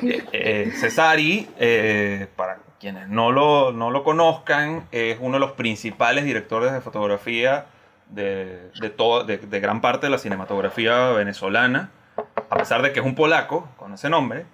Eh, 0.02 0.24
eh, 0.32 0.72
Cesari, 0.80 1.50
eh, 1.60 2.28
para 2.38 2.60
quienes 2.80 3.10
no 3.10 3.34
lo, 3.34 3.74
no 3.74 3.92
lo 3.92 4.06
conozcan, 4.06 4.88
es 4.94 5.18
uno 5.20 5.34
de 5.34 5.40
los 5.42 5.52
principales 5.52 6.24
directores 6.24 6.72
de 6.72 6.80
fotografía 6.80 7.66
de, 8.08 8.70
de, 8.80 8.90
todo, 8.92 9.26
de, 9.26 9.40
de 9.40 9.60
gran 9.60 9.82
parte 9.82 10.06
de 10.06 10.12
la 10.12 10.18
cinematografía 10.18 11.10
venezolana, 11.10 11.90
a 12.50 12.56
pesar 12.58 12.82
de 12.82 12.94
que 12.94 13.02
es 13.02 13.06
un 13.06 13.14
polaco 13.14 13.68
con 13.76 13.94
ese 13.94 14.10
nombre, 14.10 14.46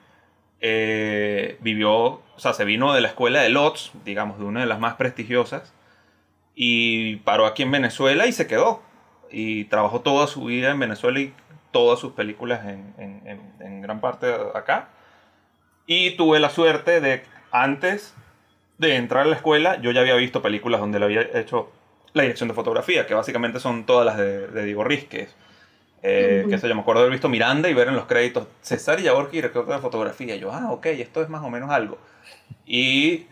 eh, 0.67 1.58
vivió, 1.62 1.93
o 1.95 2.23
sea, 2.38 2.54
se 2.54 2.65
vino 2.65 2.91
de 2.93 3.01
la 3.01 3.10
escuela 3.10 3.41
de 3.41 3.49
Lodz, 3.49 3.91
digamos, 4.04 4.39
de 4.39 4.45
una 4.45 4.62
de 4.62 4.65
las 4.65 4.80
más 4.80 4.95
prestigiosas, 4.95 5.73
y 6.56 7.17
paró 7.17 7.45
aquí 7.45 7.62
en 7.62 7.69
Venezuela 7.71 8.25
y 8.25 8.32
se 8.32 8.47
quedó. 8.47 8.82
Y 9.30 9.65
trabajó 9.65 10.01
toda 10.01 10.25
su 10.28 10.45
vida 10.45 10.71
en 10.71 10.80
Venezuela 10.80 11.19
y 11.19 11.34
todas 11.71 11.99
sus 11.99 12.13
películas 12.13 12.65
en, 12.65 12.93
en- 12.97 13.21
en- 13.28 13.54
en 13.60 13.82
gran 13.82 13.99
parte 13.99 14.34
acá. 14.56 14.89
Y 15.86 16.12
tuve 16.12 16.39
la 16.39 16.49
suerte 16.49 16.99
de, 17.01 17.23
antes 17.51 18.15
de 18.80 18.95
entrar 18.95 19.23
a 19.23 19.30
la 19.30 19.36
escuela, 19.36 19.80
yo 19.82 19.91
ya 19.91 20.01
había 20.01 20.15
visto 20.15 20.41
películas 20.41 20.80
donde 20.82 20.97
le 20.99 21.06
había 21.06 21.21
hecho 21.39 21.71
la 22.13 22.23
dirección 22.23 22.47
de 22.49 22.56
fotografía, 22.56 23.06
que 23.06 23.13
básicamente 23.13 23.60
son 23.60 23.86
todas 23.86 24.06
las 24.06 24.17
de, 24.17 24.47
de 24.47 24.63
Diego 24.65 24.84
Rizquez. 24.84 25.36
Eh, 26.07 26.41
Ujú. 26.41 26.51
que 26.51 26.59
se 26.59 26.69
yo 26.69 26.75
me 26.75 26.81
acuerdo 26.81 27.01
haber 27.01 27.13
visto 27.13 27.27
Miranda 27.29 27.67
y 27.67 27.73
ver 27.73 27.87
en 27.87 27.95
los 27.95 28.05
créditos 28.05 28.47
César 28.61 29.01
Yaborki, 29.01 29.37
director 29.37 29.65
de 29.65 29.79
fotografía. 29.79 30.35
Y 30.35 30.39
yo, 30.39 30.51
ah, 30.51 30.71
ok, 30.71 30.85
esto 30.85 31.23
es 31.23 31.29
más 31.29 31.43
o 31.43 31.49
menos 31.49 31.71
algo. 31.71 31.97
Y 32.67 33.25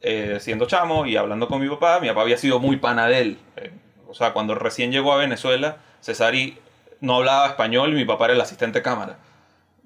eh, 0.00 0.38
siendo 0.38 0.66
chamo 0.66 1.06
y 1.06 1.16
hablando 1.16 1.48
con 1.48 1.60
mi 1.60 1.68
papá, 1.68 1.98
mi 1.98 2.06
papá 2.06 2.20
había 2.20 2.36
sido 2.36 2.60
muy 2.60 2.76
pana 2.76 3.08
de 3.08 3.20
él. 3.20 3.38
Eh, 3.56 3.72
o 4.06 4.14
sea, 4.14 4.32
cuando 4.32 4.54
recién 4.54 4.92
llegó 4.92 5.12
a 5.12 5.16
Venezuela, 5.16 5.78
Cesari 6.00 6.56
no 7.00 7.16
hablaba 7.16 7.48
español 7.48 7.90
y 7.90 7.96
mi 7.96 8.04
papá 8.04 8.26
era 8.26 8.34
el 8.34 8.40
asistente 8.40 8.78
de 8.78 8.84
cámara. 8.84 9.18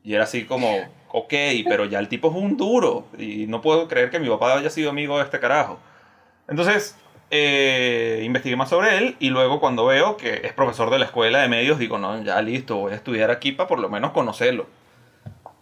Y 0.04 0.12
era 0.12 0.24
así 0.24 0.44
como, 0.44 0.76
ok, 1.08 1.32
pero 1.66 1.86
ya 1.86 1.98
el 1.98 2.08
tipo 2.08 2.28
es 2.28 2.34
un 2.34 2.58
duro. 2.58 3.06
Y 3.16 3.46
no 3.46 3.62
puedo 3.62 3.88
creer 3.88 4.10
que 4.10 4.18
mi 4.18 4.28
papá 4.28 4.58
haya 4.58 4.68
sido 4.68 4.90
amigo 4.90 5.16
de 5.16 5.24
este 5.24 5.40
carajo. 5.40 5.78
Entonces, 6.46 6.94
eh, 7.30 8.22
investigué 8.24 8.56
más 8.56 8.70
sobre 8.70 8.96
él 8.96 9.16
y 9.18 9.30
luego 9.30 9.60
cuando 9.60 9.84
veo 9.86 10.16
que 10.16 10.40
es 10.44 10.52
profesor 10.52 10.90
de 10.90 10.98
la 10.98 11.04
escuela 11.04 11.40
de 11.40 11.48
medios, 11.48 11.78
digo, 11.78 11.98
no, 11.98 12.22
ya 12.22 12.40
listo, 12.40 12.76
voy 12.76 12.92
a 12.92 12.96
estudiar 12.96 13.30
aquí 13.30 13.52
para 13.52 13.68
por 13.68 13.78
lo 13.80 13.88
menos 13.88 14.12
conocerlo. 14.12 14.66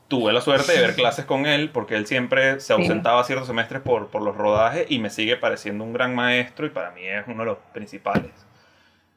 Tuve 0.08 0.32
la 0.32 0.40
suerte 0.40 0.72
de 0.72 0.80
ver 0.80 0.94
clases 0.96 1.24
con 1.24 1.46
él 1.46 1.70
porque 1.70 1.96
él 1.96 2.06
siempre 2.06 2.60
se 2.60 2.72
ausentaba 2.72 3.24
ciertos 3.24 3.48
semestres 3.48 3.82
por, 3.82 4.08
por 4.08 4.22
los 4.22 4.36
rodajes 4.36 4.86
y 4.88 4.98
me 5.00 5.10
sigue 5.10 5.36
pareciendo 5.36 5.82
un 5.82 5.92
gran 5.92 6.14
maestro 6.14 6.66
y 6.66 6.70
para 6.70 6.92
mí 6.92 7.02
es 7.04 7.24
uno 7.26 7.40
de 7.40 7.46
los 7.46 7.58
principales. 7.72 8.30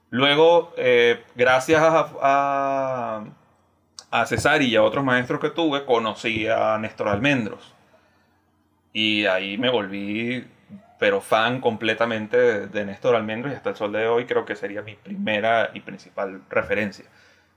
Luego, 0.09 0.73
eh, 0.77 1.21
gracias 1.35 1.81
a, 1.81 2.09
a, 2.21 3.25
a 4.09 4.25
Cesar 4.25 4.61
y 4.63 4.75
a 4.75 4.83
otros 4.83 5.03
maestros 5.03 5.39
que 5.39 5.51
tuve, 5.51 5.85
conocí 5.85 6.47
a 6.47 6.77
Néstor 6.79 7.09
Almendros. 7.09 7.75
Y 8.91 9.25
ahí 9.27 9.57
me 9.57 9.69
volví, 9.69 10.47
pero 10.99 11.21
fan 11.21 11.61
completamente 11.61 12.37
de, 12.37 12.67
de 12.67 12.85
Néstor 12.85 13.15
Almendros 13.15 13.53
y 13.53 13.55
hasta 13.55 13.69
el 13.71 13.75
sol 13.75 13.91
de 13.93 14.07
hoy 14.07 14.25
creo 14.25 14.45
que 14.45 14.55
sería 14.55 14.81
mi 14.81 14.95
primera 14.95 15.71
y 15.73 15.79
principal 15.79 16.41
referencia. 16.49 17.05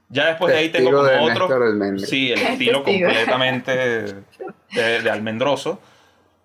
Ya 0.08 0.26
después 0.26 0.52
de 0.52 0.58
ahí 0.60 0.68
tengo 0.68 0.90
Testigo 0.90 1.02
como 1.02 1.26
de 1.26 1.32
otro... 1.32 1.48
Néstor 1.48 1.62
Almendros. 1.64 2.08
Sí, 2.08 2.32
el 2.32 2.38
estilo 2.42 2.82
Testigo. 2.82 3.08
completamente 3.08 3.76
de, 3.76 5.02
de 5.02 5.10
almendroso. 5.10 5.80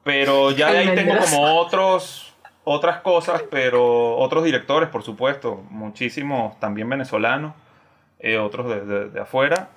Pero 0.03 0.51
ya 0.51 0.71
de 0.71 0.77
ahí 0.79 0.95
tengo 0.95 1.15
como 1.17 1.55
otros, 1.59 2.33
otras 2.63 3.01
cosas, 3.01 3.43
pero 3.51 4.15
otros 4.17 4.43
directores, 4.45 4.87
por 4.89 5.03
supuesto, 5.03 5.63
muchísimos 5.69 6.57
también 6.59 6.87
venezolanos. 6.89 7.53
eh, 8.19 8.37
otros 8.37 8.67
de, 8.69 8.81
de- 8.85 9.09
de 9.09 9.19
afuera. 9.19 9.69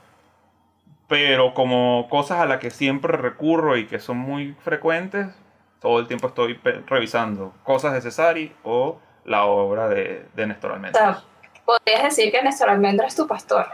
Pero 1.08 1.52
como 1.54 2.06
cosas 2.08 2.38
a 2.38 2.46
las 2.46 2.58
que 2.60 2.70
siempre 2.70 3.16
recurro 3.16 3.76
y 3.76 3.86
que 3.86 3.98
son 3.98 4.16
muy 4.18 4.54
frecuentes, 4.62 5.26
todo 5.80 5.98
el 5.98 6.06
tiempo 6.06 6.28
estoy 6.28 6.58
revisando 6.86 7.54
cosas 7.64 7.92
de 7.92 8.00
Cesari 8.00 8.52
o 8.62 9.00
la 9.24 9.44
obra 9.44 9.88
de, 9.88 10.26
de 10.34 10.46
Néstor 10.46 10.72
O 10.72 10.74
Almendra. 10.74 11.00
sea, 11.00 11.22
podrías 11.64 12.02
decir 12.02 12.30
que 12.30 12.42
Néstor 12.42 12.70
Almendra 12.70 13.06
es 13.06 13.16
tu 13.16 13.26
pastor. 13.26 13.66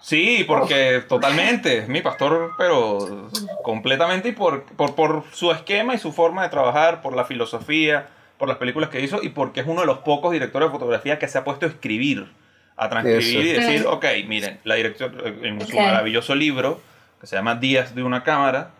Sí, 0.00 0.44
porque 0.46 1.02
totalmente, 1.08 1.78
es 1.78 1.88
mi 1.88 2.02
pastor, 2.02 2.52
pero 2.58 3.30
completamente 3.62 4.28
y 4.28 4.32
por, 4.32 4.64
por, 4.64 4.94
por 4.94 5.24
su 5.32 5.50
esquema 5.50 5.94
y 5.94 5.98
su 5.98 6.12
forma 6.12 6.42
de 6.42 6.50
trabajar, 6.50 7.00
por 7.00 7.16
la 7.16 7.24
filosofía, 7.24 8.08
por 8.36 8.48
las 8.48 8.58
películas 8.58 8.90
que 8.90 9.00
hizo 9.00 9.22
y 9.22 9.30
porque 9.30 9.60
es 9.60 9.66
uno 9.66 9.80
de 9.80 9.86
los 9.86 9.98
pocos 9.98 10.32
directores 10.32 10.68
de 10.68 10.72
fotografía 10.72 11.18
que 11.18 11.28
se 11.28 11.38
ha 11.38 11.44
puesto 11.44 11.64
a 11.64 11.70
escribir, 11.70 12.30
a 12.76 12.88
transcribir 12.90 13.46
y 13.46 13.52
decir, 13.52 13.86
ok, 13.86 14.04
miren, 14.26 14.60
la 14.64 14.74
dirección 14.74 15.14
en 15.42 15.66
su 15.66 15.76
maravilloso 15.76 16.34
libro, 16.34 16.80
que 17.20 17.26
se 17.26 17.36
llama 17.36 17.54
Días 17.54 17.94
de 17.94 18.02
una 18.02 18.24
cámara, 18.24 18.72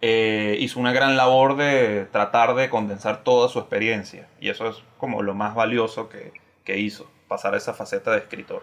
eh, 0.00 0.56
hizo 0.60 0.80
una 0.80 0.92
gran 0.92 1.16
labor 1.16 1.56
de 1.56 2.06
tratar 2.10 2.54
de 2.54 2.70
condensar 2.70 3.22
toda 3.24 3.48
su 3.48 3.58
experiencia. 3.58 4.28
Y 4.40 4.48
eso 4.48 4.68
es 4.68 4.76
como 4.98 5.22
lo 5.22 5.34
más 5.34 5.54
valioso 5.54 6.08
que, 6.08 6.32
que 6.64 6.78
hizo, 6.78 7.10
pasar 7.28 7.54
a 7.54 7.56
esa 7.58 7.74
faceta 7.74 8.12
de 8.12 8.18
escritor. 8.18 8.62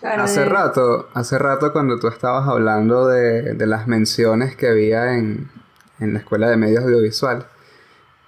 Claro, 0.00 0.24
Hace 0.24 0.40
de- 0.40 0.48
rato, 0.48 1.08
hace 1.14 1.38
rato 1.38 1.72
cuando 1.72 1.98
tú 1.98 2.08
estabas 2.08 2.46
hablando 2.48 3.06
de, 3.08 3.54
de 3.54 3.66
las 3.66 3.86
menciones 3.86 4.54
que 4.56 4.68
había 4.68 5.14
en, 5.14 5.50
en 6.00 6.12
la 6.12 6.18
escuela 6.18 6.48
de 6.50 6.56
medios 6.56 6.84
audiovisual, 6.84 7.46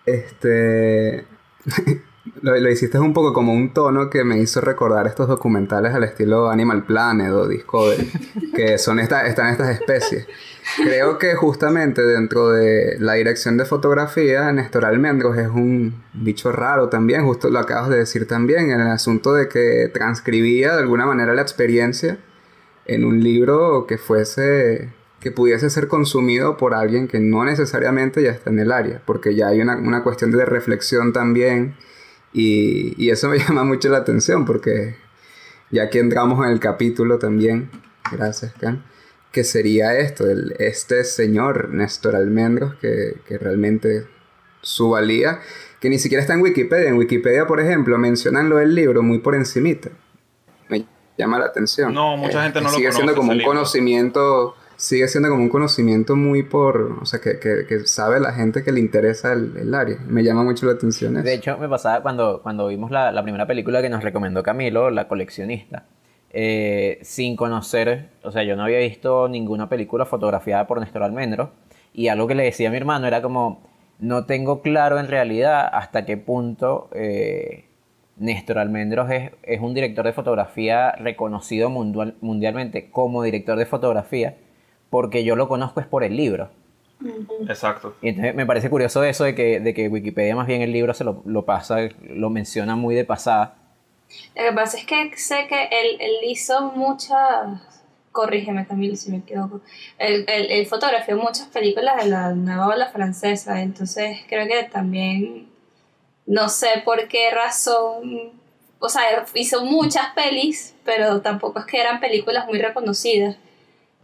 este, 0.06 1.26
lo, 2.46 2.56
lo 2.56 2.70
hiciste 2.70 2.98
un 3.00 3.12
poco 3.12 3.32
como 3.32 3.52
un 3.52 3.74
tono 3.74 4.08
que 4.08 4.22
me 4.22 4.38
hizo 4.38 4.60
recordar 4.60 5.08
estos 5.08 5.26
documentales 5.26 5.92
al 5.94 6.04
estilo 6.04 6.48
Animal 6.48 6.84
Planet 6.84 7.32
o 7.32 7.48
Discovery, 7.48 8.08
que 8.54 8.78
son 8.78 9.00
esta, 9.00 9.26
están 9.26 9.48
estas 9.48 9.70
especies. 9.70 10.28
Creo 10.84 11.18
que 11.18 11.34
justamente 11.34 12.02
dentro 12.02 12.50
de 12.50 12.98
la 13.00 13.14
dirección 13.14 13.56
de 13.56 13.64
fotografía, 13.64 14.52
Néstor 14.52 14.84
Almendros 14.84 15.36
es 15.38 15.48
un 15.48 16.04
bicho 16.12 16.52
raro 16.52 16.88
también, 16.88 17.24
justo 17.24 17.50
lo 17.50 17.58
acabas 17.58 17.88
de 17.88 17.98
decir 17.98 18.28
también, 18.28 18.70
en 18.70 18.80
el 18.80 18.88
asunto 18.88 19.34
de 19.34 19.48
que 19.48 19.90
transcribía 19.92 20.74
de 20.74 20.82
alguna 20.82 21.04
manera 21.04 21.34
la 21.34 21.42
experiencia 21.42 22.18
en 22.84 23.04
un 23.04 23.24
libro 23.24 23.86
que 23.88 23.98
fuese, 23.98 24.92
que 25.18 25.32
pudiese 25.32 25.68
ser 25.68 25.88
consumido 25.88 26.56
por 26.56 26.74
alguien 26.74 27.08
que 27.08 27.18
no 27.18 27.44
necesariamente 27.44 28.22
ya 28.22 28.30
está 28.30 28.50
en 28.50 28.60
el 28.60 28.70
área, 28.70 29.02
porque 29.04 29.34
ya 29.34 29.48
hay 29.48 29.60
una, 29.60 29.76
una 29.76 30.04
cuestión 30.04 30.30
de 30.30 30.44
reflexión 30.44 31.12
también, 31.12 31.74
y, 32.32 32.94
y 33.02 33.10
eso 33.10 33.28
me 33.28 33.38
llama 33.40 33.64
mucho 33.64 33.88
la 33.88 33.98
atención, 33.98 34.44
porque 34.44 34.96
ya 35.70 35.84
aquí 35.84 35.98
entramos 35.98 36.44
en 36.44 36.52
el 36.52 36.60
capítulo 36.60 37.18
también, 37.18 37.70
gracias, 38.10 38.52
Can 38.54 38.84
que 39.36 39.44
sería 39.44 39.98
esto, 39.98 40.30
el, 40.30 40.54
este 40.58 41.04
señor 41.04 41.68
Néstor 41.68 42.16
Almendros, 42.16 42.74
que, 42.76 43.16
que 43.28 43.36
realmente 43.36 44.06
su 44.62 44.88
valía, 44.88 45.40
que 45.78 45.90
ni 45.90 45.98
siquiera 45.98 46.22
está 46.22 46.32
en 46.32 46.40
Wikipedia. 46.40 46.88
En 46.88 46.96
Wikipedia, 46.96 47.46
por 47.46 47.60
ejemplo, 47.60 47.98
mencionan 47.98 48.48
lo 48.48 48.56
del 48.56 48.74
libro 48.74 49.02
muy 49.02 49.18
por 49.18 49.34
encimita. 49.34 49.90
Me 50.70 50.86
llama 51.18 51.38
la 51.38 51.44
atención. 51.44 51.92
No, 51.92 52.16
mucha 52.16 52.42
gente 52.44 52.62
no 52.62 52.70
lo 52.70 52.74
Sigue 52.74 52.90
siendo 52.92 53.12
conoce, 53.12 53.16
como 53.16 53.32
ese 53.32 53.32
un 53.32 53.38
libro. 53.40 53.52
conocimiento, 53.52 54.56
sigue 54.76 55.08
siendo 55.08 55.28
como 55.30 55.42
un 55.42 55.48
conocimiento 55.48 56.16
muy 56.16 56.42
por, 56.42 56.98
o 57.02 57.06
sea, 57.06 57.20
que, 57.20 57.38
que, 57.38 57.66
que 57.66 57.80
sabe 57.86 58.20
la 58.20 58.32
gente 58.32 58.62
que 58.62 58.72
le 58.72 58.80
interesa 58.80 59.32
el, 59.32 59.56
el 59.56 59.74
área. 59.74 59.98
Me 60.06 60.22
llama 60.22 60.44
mucho 60.44 60.66
la 60.66 60.72
atención 60.72 61.16
eso. 61.16 61.24
De 61.24 61.34
hecho, 61.34 61.58
me 61.58 61.68
pasaba 61.68 62.02
cuando, 62.02 62.42
cuando 62.42 62.68
vimos 62.68 62.90
la, 62.90 63.10
la 63.12 63.22
primera 63.22 63.46
película 63.46 63.80
que 63.82 63.88
nos 63.88 64.02
recomendó 64.04 64.42
Camilo, 64.42 64.90
La 64.90 65.08
coleccionista. 65.08 65.84
eh, 66.30 66.98
sin 67.02 67.34
conocer, 67.36 68.10
o 68.22 68.30
sea, 68.30 68.42
yo 68.42 68.56
no 68.56 68.64
había 68.64 68.78
visto 68.80 69.28
ninguna 69.28 69.68
película 69.68 70.04
fotografiada 70.04 70.66
por 70.66 70.80
Néstor 70.80 71.02
Almendros. 71.02 71.48
Y 71.94 72.08
algo 72.08 72.26
que 72.26 72.34
le 72.34 72.44
decía 72.44 72.68
a 72.68 72.70
mi 72.70 72.76
hermano 72.76 73.06
era 73.06 73.22
como, 73.22 73.62
no 73.98 74.26
tengo 74.26 74.60
claro 74.60 74.98
en 74.98 75.08
realidad 75.08 75.66
hasta 75.72 76.04
qué 76.04 76.18
punto 76.18 76.90
eh, 76.92 77.64
Néstor 78.18 78.58
Almendros 78.58 79.10
es, 79.10 79.30
es 79.42 79.60
un 79.62 79.72
director 79.72 80.04
de 80.04 80.12
fotografía 80.12 80.92
reconocido 80.92 81.70
mundial- 81.70 82.16
mundialmente 82.20 82.90
como 82.90 83.22
director 83.22 83.56
de 83.58 83.64
fotografía, 83.64 84.36
porque 84.96 85.24
yo 85.24 85.36
lo 85.36 85.46
conozco 85.46 85.80
es 85.80 85.86
por 85.86 86.04
el 86.04 86.16
libro. 86.16 86.48
Exacto. 87.46 87.94
Y 88.00 88.08
entonces 88.08 88.34
me 88.34 88.46
parece 88.46 88.70
curioso 88.70 89.04
eso 89.04 89.24
de 89.24 89.34
que, 89.34 89.60
de 89.60 89.74
que 89.74 89.88
Wikipedia 89.88 90.34
más 90.34 90.46
bien 90.46 90.62
el 90.62 90.72
libro 90.72 90.94
se 90.94 91.04
lo, 91.04 91.20
lo 91.26 91.44
pasa, 91.44 91.80
lo 92.00 92.30
menciona 92.30 92.76
muy 92.76 92.94
de 92.94 93.04
pasada. 93.04 93.56
Lo 94.34 94.42
que 94.42 94.52
pasa 94.52 94.78
es 94.78 94.86
que 94.86 95.14
sé 95.18 95.48
que 95.48 95.64
él, 95.64 95.98
él 96.00 96.12
hizo 96.22 96.72
muchas. 96.72 97.60
Corrígeme, 98.10 98.66
Camilo, 98.66 98.96
si 98.96 99.10
me 99.10 99.18
equivoco. 99.18 99.60
Él, 99.98 100.24
él, 100.28 100.46
él 100.48 100.64
fotografió 100.64 101.18
muchas 101.18 101.48
películas 101.48 102.02
de 102.02 102.08
la 102.08 102.32
nueva 102.32 102.68
ola 102.68 102.86
francesa, 102.86 103.60
entonces 103.60 104.20
creo 104.30 104.46
que 104.46 104.64
también. 104.64 105.50
No 106.24 106.48
sé 106.48 106.68
por 106.86 107.06
qué 107.08 107.30
razón. 107.32 108.32
O 108.78 108.88
sea, 108.88 109.02
hizo 109.34 109.62
muchas 109.62 110.06
pelis, 110.14 110.74
pero 110.86 111.20
tampoco 111.20 111.58
es 111.58 111.66
que 111.66 111.82
eran 111.82 112.00
películas 112.00 112.46
muy 112.46 112.62
reconocidas. 112.62 113.36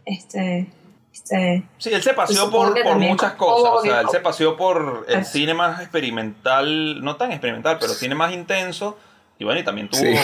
Este. 0.05 0.67
Este. 1.13 1.63
Sí, 1.77 1.93
él 1.93 2.01
se 2.01 2.13
paseó 2.13 2.49
por, 2.49 2.73
por 2.81 2.97
muchas 2.97 3.33
cosas. 3.33 3.71
O 3.75 3.81
sea, 3.81 4.01
él 4.01 4.09
se 4.09 4.19
paseó 4.19 4.57
por 4.57 5.05
el 5.07 5.17
Ah. 5.19 5.23
cine 5.23 5.53
más 5.53 5.79
experimental, 5.81 7.03
no 7.03 7.15
tan 7.17 7.31
experimental, 7.31 7.77
pero 7.79 7.93
cine 7.93 8.15
más 8.15 8.33
intenso. 8.33 8.97
Y 9.39 9.45
bueno, 9.45 9.59
y 9.59 9.63
también 9.63 9.89
tuvo 9.89 9.99
Sí. 9.99 10.15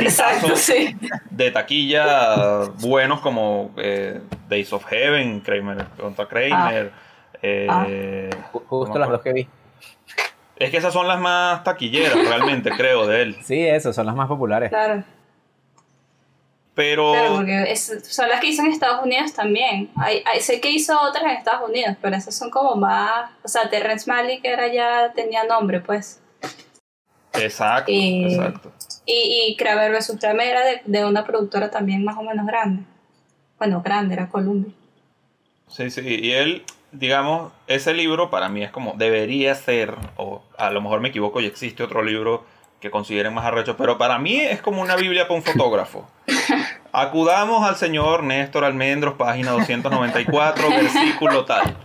Exacto, 0.00 0.54
sí. 0.56 0.96
de 1.30 1.50
taquilla 1.50 2.64
buenos 2.80 3.20
como 3.20 3.70
eh, 3.76 4.20
Days 4.48 4.72
of 4.72 4.84
Heaven, 4.86 5.40
Kramer 5.40 5.86
contra 6.00 6.26
Kramer. 6.26 6.92
eh, 7.42 8.30
Ju- 8.52 8.62
Justo 8.66 8.98
las 8.98 9.08
dos 9.10 9.20
que 9.22 9.32
vi. 9.32 9.48
Es 10.56 10.70
que 10.70 10.76
esas 10.76 10.92
son 10.92 11.06
las 11.06 11.20
más 11.20 11.62
taquilleras 11.62 12.14
realmente, 12.28 12.70
creo, 12.70 13.06
de 13.06 13.22
él. 13.22 13.36
Sí, 13.44 13.60
eso, 13.64 13.92
son 13.92 14.06
las 14.06 14.14
más 14.16 14.26
populares. 14.26 14.70
Claro. 14.70 15.04
Pero 16.78 17.10
Claro, 17.12 17.34
porque 17.38 17.72
es- 17.72 18.06
son 18.06 18.28
las 18.28 18.38
que 18.40 18.46
hizo 18.46 18.62
en 18.62 18.68
Estados 18.70 19.04
Unidos 19.04 19.32
también. 19.32 19.90
Hay, 19.96 20.22
hay- 20.24 20.40
sé 20.40 20.60
que 20.60 20.70
hizo 20.70 20.96
otras 21.02 21.24
en 21.24 21.30
Estados 21.30 21.68
Unidos, 21.68 21.96
pero 22.00 22.14
esas 22.14 22.36
son 22.38 22.50
como 22.50 22.76
más. 22.76 23.32
O 23.42 23.48
sea, 23.48 23.68
Terrence 23.68 24.08
Malick 24.08 24.44
era 24.44 24.72
ya 24.72 25.12
tenía 25.12 25.42
nombre, 25.42 25.80
pues. 25.80 26.20
exacto, 27.32 27.90
Eh, 27.90 28.26
exacto. 28.30 28.70
Y, 29.06 29.46
y 29.48 29.56
Kramer 29.56 29.90
vs. 29.90 30.18
Kramer 30.20 30.46
era 30.46 30.64
de, 30.64 30.82
de 30.84 31.04
una 31.04 31.24
productora 31.24 31.68
también 31.68 32.04
más 32.04 32.16
o 32.16 32.22
menos 32.22 32.46
grande. 32.46 32.84
Bueno, 33.58 33.82
grande, 33.82 34.14
era 34.14 34.28
Columbia. 34.28 34.72
Sí, 35.66 35.90
sí, 35.90 36.00
y 36.04 36.30
él, 36.30 36.62
digamos, 36.92 37.52
ese 37.66 37.92
libro 37.92 38.30
para 38.30 38.48
mí 38.48 38.62
es 38.62 38.70
como, 38.70 38.94
debería 38.96 39.56
ser, 39.56 39.96
o 40.16 40.42
a 40.56 40.70
lo 40.70 40.80
mejor 40.80 41.00
me 41.00 41.08
equivoco 41.08 41.40
y 41.40 41.46
existe 41.46 41.82
otro 41.82 42.04
libro 42.04 42.44
que 42.80 42.90
consideren 42.90 43.34
más 43.34 43.44
arrecho, 43.44 43.76
pero 43.76 43.98
para 43.98 44.18
mí 44.18 44.36
es 44.36 44.60
como 44.60 44.82
una 44.82 44.96
Biblia 44.96 45.24
para 45.26 45.34
un 45.34 45.42
fotógrafo. 45.42 46.08
Acudamos 46.92 47.68
al 47.68 47.76
señor 47.76 48.22
Néstor 48.22 48.64
Almendros, 48.64 49.14
página 49.14 49.52
294, 49.52 50.68
versículo 50.70 51.44
tal. 51.44 51.76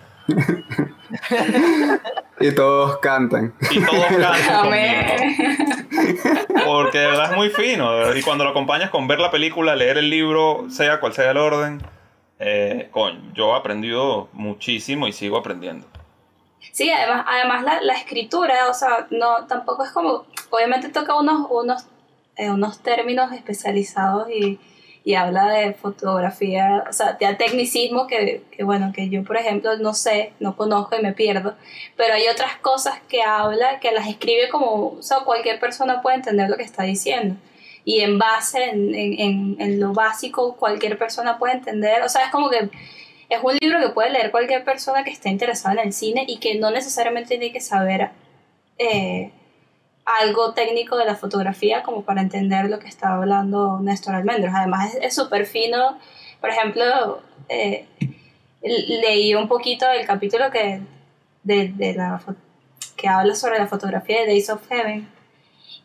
Y 2.40 2.52
todos 2.54 2.98
cantan. 3.00 3.54
Y 3.72 3.80
todos 3.80 4.06
cantan. 4.06 4.70
Porque 6.66 6.98
de 7.00 7.08
verdad 7.08 7.32
es 7.32 7.38
muy 7.38 7.50
fino. 7.50 8.16
Y 8.16 8.22
cuando 8.22 8.44
lo 8.44 8.52
acompañas 8.52 8.90
con 8.90 9.08
ver 9.08 9.20
la 9.20 9.32
película, 9.32 9.76
leer 9.76 9.98
el 9.98 10.10
libro, 10.10 10.66
sea 10.70 11.00
cual 11.00 11.14
sea 11.14 11.32
el 11.32 11.38
orden, 11.38 11.82
eh, 12.40 12.90
coño, 12.92 13.20
yo 13.34 13.54
he 13.54 13.58
aprendido 13.58 14.30
muchísimo 14.34 15.08
y 15.08 15.14
sigo 15.14 15.38
aprendiendo. 15.38 15.88
Sí, 16.72 16.90
además, 16.90 17.26
además 17.28 17.64
la, 17.64 17.82
la 17.82 17.94
escritura, 17.94 18.70
o 18.70 18.74
sea, 18.74 19.08
no, 19.12 19.46
tampoco 19.48 19.84
es 19.84 19.92
como, 19.92 20.26
obviamente 20.50 20.90
toca 20.90 21.16
unos, 21.16 21.48
unos, 21.52 21.86
eh, 22.36 22.50
unos 22.50 22.80
términos 22.80 23.32
especializados 23.32 24.30
y, 24.30 24.60
y 25.06 25.16
habla 25.16 25.50
de 25.50 25.74
fotografía, 25.74 26.86
o 26.90 26.94
sea, 26.94 27.14
de 27.14 27.36
tecnicismo 27.36 28.08
que, 28.08 28.44
que, 28.52 28.64
bueno, 28.64 28.92
que 28.96 29.10
yo, 29.10 29.24
por 29.24 29.38
ejemplo, 29.38 29.78
no 29.78 29.94
sé, 29.94 30.34
no 30.40 30.56
conozco 30.56 30.96
y 30.98 31.02
me 31.02 31.14
pierdo, 31.14 31.56
pero 31.98 32.14
hay 32.14 32.28
otras 32.28 32.56
cosas 32.58 33.00
que 33.10 33.22
habla, 33.22 33.80
que 33.80 33.92
las 33.92 34.08
escribe 34.08 34.50
como, 34.50 34.96
o 34.98 35.02
sea, 35.02 35.20
cualquier 35.26 35.60
persona 35.60 36.02
puede 36.02 36.18
entender 36.18 36.50
lo 36.50 36.58
que 36.58 36.64
está 36.64 36.84
diciendo. 36.84 37.36
Y 37.86 38.00
en 38.00 38.18
base, 38.18 38.64
en, 38.70 38.96
en, 38.96 39.58
en, 39.60 39.80
lo 39.82 39.92
básico, 39.92 40.56
cualquier 40.56 40.98
persona 40.98 41.38
puede 41.38 41.56
entender, 41.56 42.02
o 42.04 42.10
sea, 42.10 42.26
es 42.26 42.32
como 42.32 42.50
que 42.50 42.70
es 43.34 43.44
un 43.44 43.56
libro 43.60 43.80
que 43.80 43.90
puede 43.90 44.12
leer 44.12 44.32
cualquier 44.32 44.64
persona 44.64 45.04
que 45.04 45.12
esté 45.12 45.30
interesada 45.30 45.82
en 45.82 45.88
el 45.88 45.94
cine 45.94 46.26
y 46.28 46.40
que 46.40 46.56
no 46.56 46.72
necesariamente 46.72 47.38
tiene 47.38 47.52
que 47.52 47.62
saber 47.62 48.10
eh, 48.78 49.32
algo 50.06 50.54
técnico 50.54 50.98
de 50.98 51.06
la 51.06 51.16
fotografía 51.16 51.84
como 51.84 52.04
para 52.04 52.22
entender 52.22 52.70
lo 52.70 52.80
que 52.80 52.88
está 52.88 53.16
hablando 53.16 53.80
Néstor 53.80 54.16
Almendros. 54.16 54.54
Además 54.56 54.96
es 55.02 55.16
súper 55.16 55.46
fino. 55.46 55.98
Por 56.42 56.50
ejemplo, 56.50 57.22
eh, 57.50 57.86
leí 58.62 59.36
un 59.36 59.48
poquito 59.48 59.88
del 59.88 60.06
capítulo 60.06 60.52
que, 60.52 60.82
de, 61.44 61.70
de 61.70 61.94
la, 61.94 62.22
que 62.96 63.08
habla 63.08 63.36
sobre 63.36 63.60
la 63.60 63.68
fotografía 63.68 64.22
de 64.22 64.28
Days 64.28 64.50
of 64.50 64.68
Heaven 64.68 65.10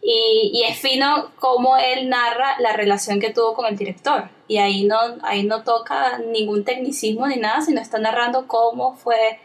Y, 0.00 0.50
y 0.54 0.64
es 0.64 0.78
fino 0.78 1.32
cómo 1.38 1.76
él 1.76 2.08
narra 2.08 2.58
la 2.60 2.72
relación 2.72 3.20
que 3.20 3.30
tuvo 3.30 3.54
con 3.54 3.66
el 3.66 3.76
director. 3.76 4.28
Y 4.48 4.58
ahí 4.58 4.84
no, 4.84 4.98
ahí 5.22 5.44
no 5.44 5.62
toca 5.62 6.18
ningún 6.18 6.64
tecnicismo 6.64 7.28
ni 7.28 7.36
nada, 7.36 7.60
sino 7.60 7.80
está 7.80 7.98
narrando 7.98 8.46
cómo 8.46 8.96
fue 8.96 9.38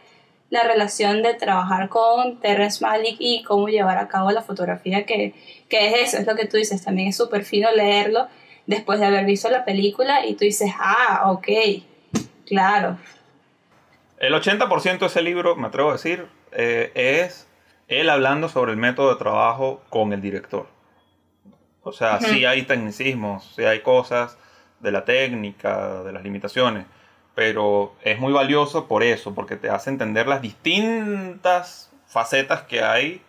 la 0.50 0.62
relación 0.62 1.22
de 1.22 1.34
trabajar 1.34 1.88
con 1.88 2.40
Terrence 2.40 2.84
Malick 2.84 3.16
y 3.18 3.42
cómo 3.42 3.68
llevar 3.68 3.98
a 3.98 4.08
cabo 4.08 4.30
la 4.30 4.42
fotografía, 4.42 5.04
que, 5.04 5.34
que 5.68 5.88
es 5.88 6.08
eso, 6.08 6.18
es 6.18 6.26
lo 6.26 6.36
que 6.36 6.46
tú 6.46 6.56
dices, 6.56 6.82
también 6.82 7.08
es 7.08 7.16
súper 7.16 7.44
fino 7.44 7.70
leerlo 7.72 8.28
después 8.66 9.00
de 9.00 9.06
haber 9.06 9.24
visto 9.24 9.50
la 9.50 9.64
película 9.64 10.24
y 10.24 10.34
tú 10.34 10.44
dices, 10.44 10.72
ah, 10.78 11.30
ok, 11.32 11.48
claro. 12.46 12.98
El 14.18 14.32
80% 14.32 14.98
de 14.98 15.06
ese 15.06 15.22
libro, 15.22 15.56
me 15.56 15.66
atrevo 15.66 15.90
a 15.90 15.94
decir, 15.94 16.26
eh, 16.52 16.92
es 16.94 17.46
él 17.88 18.08
hablando 18.08 18.48
sobre 18.48 18.72
el 18.72 18.78
método 18.78 19.10
de 19.10 19.16
trabajo 19.16 19.82
con 19.90 20.12
el 20.12 20.20
director. 20.20 20.66
O 21.82 21.92
sea, 21.92 22.18
sí 22.20 22.46
hay 22.46 22.62
tecnicismos, 22.62 23.52
sí 23.54 23.64
hay 23.64 23.80
cosas 23.80 24.38
de 24.84 24.92
la 24.92 25.04
técnica, 25.04 26.02
de 26.04 26.12
las 26.12 26.22
limitaciones, 26.22 26.84
pero 27.34 27.94
es 28.02 28.20
muy 28.20 28.32
valioso 28.32 28.86
por 28.86 29.02
eso, 29.02 29.34
porque 29.34 29.56
te 29.56 29.68
hace 29.68 29.90
entender 29.90 30.28
las 30.28 30.40
distintas 30.40 31.90
facetas 32.06 32.62
que 32.62 32.82
hay, 32.84 33.20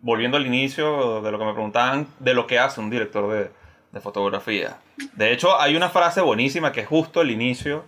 volviendo 0.00 0.36
al 0.36 0.46
inicio 0.46 1.20
de 1.22 1.32
lo 1.32 1.38
que 1.38 1.44
me 1.44 1.52
preguntaban, 1.52 2.06
de 2.20 2.34
lo 2.34 2.46
que 2.46 2.58
hace 2.58 2.80
un 2.80 2.90
director 2.90 3.28
de, 3.32 3.50
de 3.90 4.00
fotografía. 4.00 4.76
De 5.14 5.32
hecho, 5.32 5.60
hay 5.60 5.74
una 5.76 5.88
frase 5.88 6.20
buenísima 6.20 6.70
que 6.72 6.80
es 6.82 6.86
justo 6.86 7.20
el 7.22 7.30
inicio, 7.30 7.84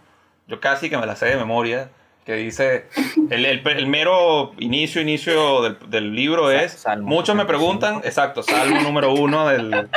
yo 0.48 0.60
casi 0.60 0.90
que 0.90 0.98
me 0.98 1.06
la 1.06 1.14
sé 1.16 1.26
de 1.26 1.36
memoria, 1.36 1.90
que 2.24 2.34
dice, 2.36 2.86
el, 3.30 3.44
el- 3.44 3.66
el 3.68 3.86
mero 3.86 4.52
inicio, 4.58 5.00
inicio 5.02 5.62
del, 5.62 5.78
del 5.90 6.14
libro 6.14 6.50
es, 6.50 6.72
Salmo 6.72 7.06
muchos 7.08 7.36
me 7.36 7.44
preguntan, 7.44 7.96
exacto, 8.02 8.42
Salmo 8.42 8.80
número 8.80 9.12
uno 9.12 9.46
del, 9.46 9.88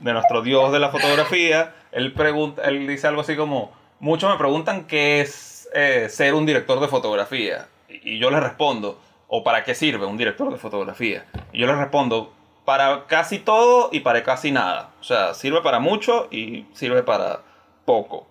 de 0.00 0.12
nuestro 0.12 0.42
Dios 0.42 0.72
de 0.72 0.78
la 0.78 0.90
fotografía, 0.90 1.74
él, 1.92 2.12
pregunta, 2.12 2.62
él 2.64 2.86
dice 2.86 3.06
algo 3.06 3.22
así 3.22 3.36
como, 3.36 3.72
muchos 4.00 4.30
me 4.30 4.38
preguntan 4.38 4.86
qué 4.86 5.20
es 5.20 5.68
eh, 5.74 6.08
ser 6.10 6.34
un 6.34 6.46
director 6.46 6.80
de 6.80 6.88
fotografía, 6.88 7.68
y, 7.88 8.14
y 8.14 8.18
yo 8.18 8.30
les 8.30 8.40
respondo, 8.40 9.00
o 9.28 9.42
para 9.42 9.64
qué 9.64 9.74
sirve 9.74 10.06
un 10.06 10.16
director 10.16 10.50
de 10.52 10.58
fotografía, 10.58 11.24
y 11.52 11.58
yo 11.58 11.66
les 11.66 11.76
respondo, 11.76 12.32
para 12.64 13.04
casi 13.06 13.38
todo 13.38 13.90
y 13.92 14.00
para 14.00 14.22
casi 14.22 14.50
nada, 14.50 14.90
o 15.00 15.04
sea, 15.04 15.34
sirve 15.34 15.60
para 15.62 15.80
mucho 15.80 16.28
y 16.30 16.66
sirve 16.72 17.02
para 17.02 17.40
poco 17.84 18.26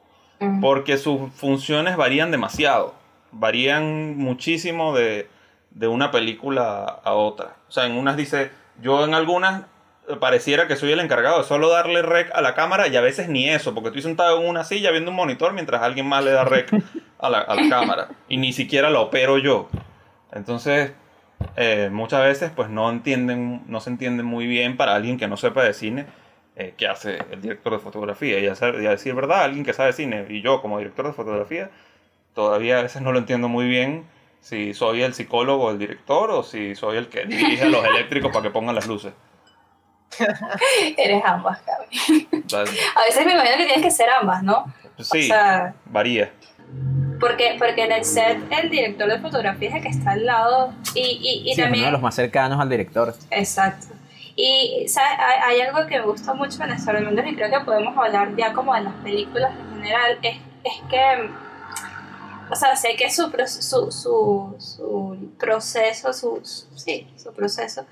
porque 0.61 0.97
sus 0.97 1.31
funciones 1.33 1.97
varían 1.97 2.31
demasiado, 2.31 2.93
varían 3.31 4.17
muchísimo 4.17 4.95
de, 4.95 5.29
de 5.71 5.87
una 5.87 6.11
película 6.11 6.83
a 7.03 7.13
otra. 7.13 7.55
O 7.67 7.71
sea, 7.71 7.85
en 7.85 7.93
unas 7.93 8.17
dice, 8.17 8.51
yo 8.81 9.03
en 9.05 9.13
algunas 9.13 9.63
pareciera 10.19 10.67
que 10.67 10.75
soy 10.75 10.91
el 10.91 10.99
encargado 10.99 11.39
de 11.39 11.43
solo 11.45 11.69
darle 11.69 12.01
rec 12.01 12.29
a 12.35 12.41
la 12.41 12.55
cámara 12.55 12.87
y 12.87 12.95
a 12.95 13.01
veces 13.01 13.29
ni 13.29 13.49
eso, 13.49 13.73
porque 13.73 13.87
estoy 13.89 14.01
sentado 14.01 14.41
en 14.41 14.47
una 14.47 14.63
silla 14.63 14.91
viendo 14.91 15.11
un 15.11 15.17
monitor 15.17 15.53
mientras 15.53 15.81
alguien 15.81 16.07
más 16.07 16.23
le 16.23 16.31
da 16.31 16.43
rec 16.43 16.69
a 17.19 17.29
la, 17.29 17.39
a 17.39 17.55
la 17.55 17.69
cámara 17.69 18.09
y 18.27 18.37
ni 18.37 18.51
siquiera 18.53 18.89
la 18.89 18.99
opero 18.99 19.37
yo. 19.37 19.69
Entonces, 20.33 20.91
eh, 21.55 21.89
muchas 21.91 22.21
veces 22.21 22.51
pues 22.55 22.69
no 22.69 22.89
entienden, 22.89 23.63
no 23.67 23.79
se 23.79 23.89
entiende 23.91 24.23
muy 24.23 24.47
bien 24.47 24.77
para 24.77 24.95
alguien 24.95 25.17
que 25.17 25.27
no 25.27 25.37
sepa 25.37 25.63
de 25.63 25.73
cine 25.73 26.05
eh, 26.55 26.73
qué 26.77 26.87
hace 26.87 27.19
el 27.31 27.41
director 27.41 27.73
de 27.73 27.79
fotografía. 27.79 28.39
Y 28.39 28.47
a, 28.47 28.55
ser- 28.55 28.81
y 28.81 28.85
a 28.87 28.91
decir 28.91 29.13
verdad, 29.15 29.43
alguien 29.43 29.63
que 29.63 29.73
sabe 29.73 29.93
cine 29.93 30.25
y 30.29 30.41
yo 30.41 30.61
como 30.61 30.79
director 30.79 31.05
de 31.07 31.13
fotografía, 31.13 31.69
todavía 32.33 32.79
a 32.79 32.83
veces 32.83 33.01
no 33.01 33.11
lo 33.11 33.19
entiendo 33.19 33.47
muy 33.47 33.67
bien 33.67 34.05
si 34.41 34.73
soy 34.73 35.01
el 35.03 35.13
psicólogo 35.13 35.71
el 35.71 35.79
director 35.79 36.29
o 36.31 36.43
si 36.43 36.75
soy 36.75 36.97
el 36.97 37.07
que 37.07 37.25
dirige 37.25 37.63
a 37.63 37.69
los 37.69 37.85
eléctricos 37.85 38.31
para 38.31 38.43
que 38.43 38.49
pongan 38.49 38.75
las 38.75 38.87
luces. 38.87 39.13
Eres 40.97 41.21
ambas, 41.25 41.59
sea, 41.63 42.59
A 42.59 43.01
veces 43.05 43.25
me 43.25 43.33
imagino 43.33 43.57
que 43.57 43.65
tienes 43.65 43.81
que 43.83 43.91
ser 43.91 44.09
ambas, 44.09 44.43
¿no? 44.43 44.65
sí, 44.99 45.23
O 45.23 45.27
sea, 45.27 45.73
varía. 45.85 46.31
porque, 47.19 47.55
porque 47.57 47.83
en 47.85 47.91
el 47.91 48.05
set 48.05 48.39
el 48.51 48.69
director 48.69 49.09
de 49.09 49.19
fotografía 49.19 49.69
es 49.69 49.75
el 49.75 49.81
que 49.81 49.89
está 49.89 50.11
al 50.11 50.25
lado 50.25 50.73
y, 50.93 50.99
y, 51.01 51.41
y 51.41 51.43
Sí, 51.43 51.51
es 51.51 51.57
uno 51.57 51.65
también... 51.65 51.85
de 51.85 51.91
los 51.91 52.01
más 52.01 52.15
cercanos 52.15 52.59
al 52.59 52.69
director. 52.69 53.15
Exacto. 53.31 53.87
Y 54.35 54.85
¿sabes? 54.87 55.11
Hay, 55.19 55.55
hay 55.55 55.61
algo 55.61 55.85
que 55.87 55.99
me 55.99 56.05
gusta 56.05 56.33
mucho 56.33 56.63
en 56.63 56.71
Star 56.71 56.99
Mendes 57.01 57.25
y 57.27 57.35
creo 57.35 57.49
que 57.51 57.59
podemos 57.65 57.95
hablar 57.97 58.35
ya 58.35 58.51
como 58.53 58.73
de 58.73 58.81
las 58.81 58.93
películas 58.95 59.51
en 59.59 59.75
general, 59.75 60.17
es, 60.23 60.37
es 60.63 60.81
que, 60.89 61.29
o 62.49 62.55
sea, 62.55 62.75
sé 62.75 62.95
que 62.95 63.11
su, 63.11 63.31
pro- 63.31 63.47
su, 63.47 63.91
su, 63.91 64.55
su 64.59 65.17
proceso, 65.39 66.13
su, 66.13 66.39
su- 66.43 66.67
sí, 66.77 67.07
su 67.15 67.31
proceso 67.33 67.85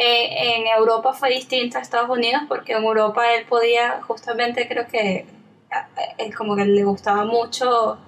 eh, 0.00 0.54
en 0.56 0.66
Europa 0.68 1.12
fue 1.12 1.30
distinto 1.30 1.76
a 1.76 1.80
Estados 1.80 2.08
Unidos 2.08 2.42
porque 2.48 2.72
en 2.74 2.84
Europa 2.84 3.34
él 3.34 3.46
podía, 3.46 4.00
justamente 4.06 4.68
creo 4.68 4.86
que 4.86 5.26
él 6.18 6.34
como 6.36 6.54
que 6.54 6.64
le 6.64 6.84
gustaba 6.84 7.24
mucho 7.24 7.98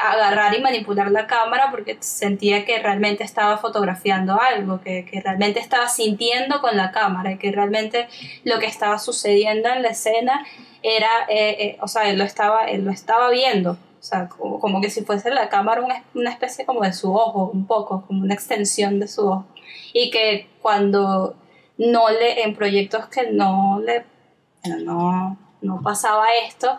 agarrar 0.00 0.56
y 0.56 0.62
manipular 0.62 1.10
la 1.10 1.26
cámara 1.26 1.72
porque 1.72 1.96
sentía 2.00 2.64
que 2.64 2.78
realmente 2.78 3.24
estaba 3.24 3.58
fotografiando 3.58 4.40
algo, 4.40 4.80
que, 4.80 5.04
que 5.04 5.20
realmente 5.20 5.58
estaba 5.58 5.88
sintiendo 5.88 6.60
con 6.60 6.76
la 6.76 6.92
cámara 6.92 7.32
y 7.32 7.38
que 7.38 7.50
realmente 7.50 8.06
lo 8.44 8.60
que 8.60 8.66
estaba 8.66 9.00
sucediendo 9.00 9.68
en 9.68 9.82
la 9.82 9.88
escena 9.88 10.46
era, 10.82 11.08
eh, 11.28 11.56
eh, 11.58 11.78
o 11.80 11.88
sea, 11.88 12.08
él 12.08 12.18
lo 12.18 12.24
estaba, 12.24 12.66
él 12.66 12.84
lo 12.84 12.92
estaba 12.92 13.30
viendo, 13.30 13.72
o 13.72 14.02
sea, 14.02 14.28
como, 14.28 14.60
como 14.60 14.80
que 14.80 14.90
si 14.90 15.02
fuese 15.02 15.30
la 15.30 15.48
cámara 15.48 15.82
una, 15.82 16.04
una 16.14 16.30
especie 16.30 16.64
como 16.64 16.82
de 16.82 16.92
su 16.92 17.12
ojo, 17.12 17.50
un 17.52 17.66
poco, 17.66 18.04
como 18.06 18.22
una 18.22 18.34
extensión 18.34 19.00
de 19.00 19.08
su 19.08 19.26
ojo. 19.26 19.46
Y 19.98 20.10
que 20.10 20.48
cuando 20.60 21.36
no 21.78 22.10
le, 22.10 22.42
en 22.42 22.54
proyectos 22.54 23.06
que 23.08 23.30
no 23.30 23.80
le, 23.82 24.04
no, 24.84 25.38
no 25.62 25.80
pasaba 25.82 26.26
esto, 26.46 26.78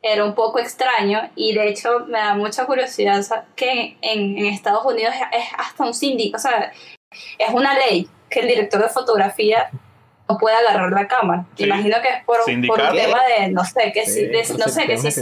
era 0.00 0.24
un 0.24 0.34
poco 0.34 0.58
extraño 0.58 1.30
y 1.36 1.54
de 1.54 1.68
hecho 1.68 2.06
me 2.08 2.18
da 2.18 2.34
mucha 2.34 2.64
curiosidad 2.64 3.22
que 3.54 3.96
en, 4.00 4.38
en 4.38 4.46
Estados 4.46 4.84
Unidos 4.84 5.14
es, 5.32 5.44
hasta 5.58 5.84
un 5.84 5.92
síndico, 5.94 6.36
o 6.36 6.40
sea, 6.40 6.72
es 7.38 7.50
una 7.52 7.74
ley 7.74 8.08
que 8.30 8.40
el 8.40 8.48
director 8.48 8.80
de 8.82 8.88
fotografía 8.88 9.70
no 10.28 10.38
puede 10.38 10.56
agarrar 10.56 10.90
la 10.90 11.06
cámara. 11.06 11.44
Sí. 11.56 11.64
Imagino 11.64 11.96
que 12.02 12.08
es 12.08 12.24
por, 12.24 12.38
por 12.66 12.80
un 12.80 12.96
tema 12.96 13.20
de, 13.38 13.48
no 13.48 13.62
sé, 13.64 13.92
que 13.92 14.06
si, 14.06 14.24
de- 14.26 14.46
no 14.58 14.68
sé, 14.68 14.86
que 14.86 14.96
si 14.96 15.10
se... 15.10 15.20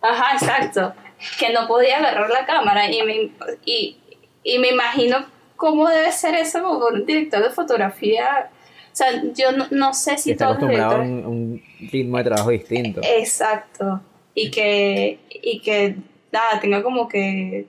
Ajá, 0.00 0.34
exacto. 0.34 0.92
Que 1.38 1.52
no 1.52 1.68
podía 1.68 1.98
agarrar 1.98 2.28
la 2.30 2.44
cámara 2.46 2.90
y 2.90 3.02
me, 3.04 3.30
y, 3.64 3.96
y 4.42 4.58
me 4.58 4.70
imagino 4.70 5.24
cómo 5.62 5.88
debe 5.88 6.10
ser 6.10 6.34
eso 6.34 6.60
como 6.60 6.88
un 6.88 7.06
director 7.06 7.40
de 7.40 7.50
fotografía. 7.50 8.50
O 8.92 8.96
sea, 8.96 9.22
yo 9.32 9.52
no, 9.52 9.68
no 9.70 9.94
sé 9.94 10.18
si 10.18 10.32
está 10.32 10.46
todos 10.46 10.62
los 10.62 10.64
acostumbrado 10.64 11.02
a 11.02 11.04
directores... 11.04 11.26
un, 11.28 11.62
un 11.80 11.88
ritmo 11.92 12.18
de 12.18 12.24
trabajo 12.24 12.50
distinto. 12.50 13.00
Exacto. 13.04 14.00
Y 14.34 14.50
que, 14.50 15.20
y 15.30 15.60
que 15.60 15.94
nada, 16.32 16.58
tenga 16.58 16.82
como 16.82 17.06
que 17.06 17.66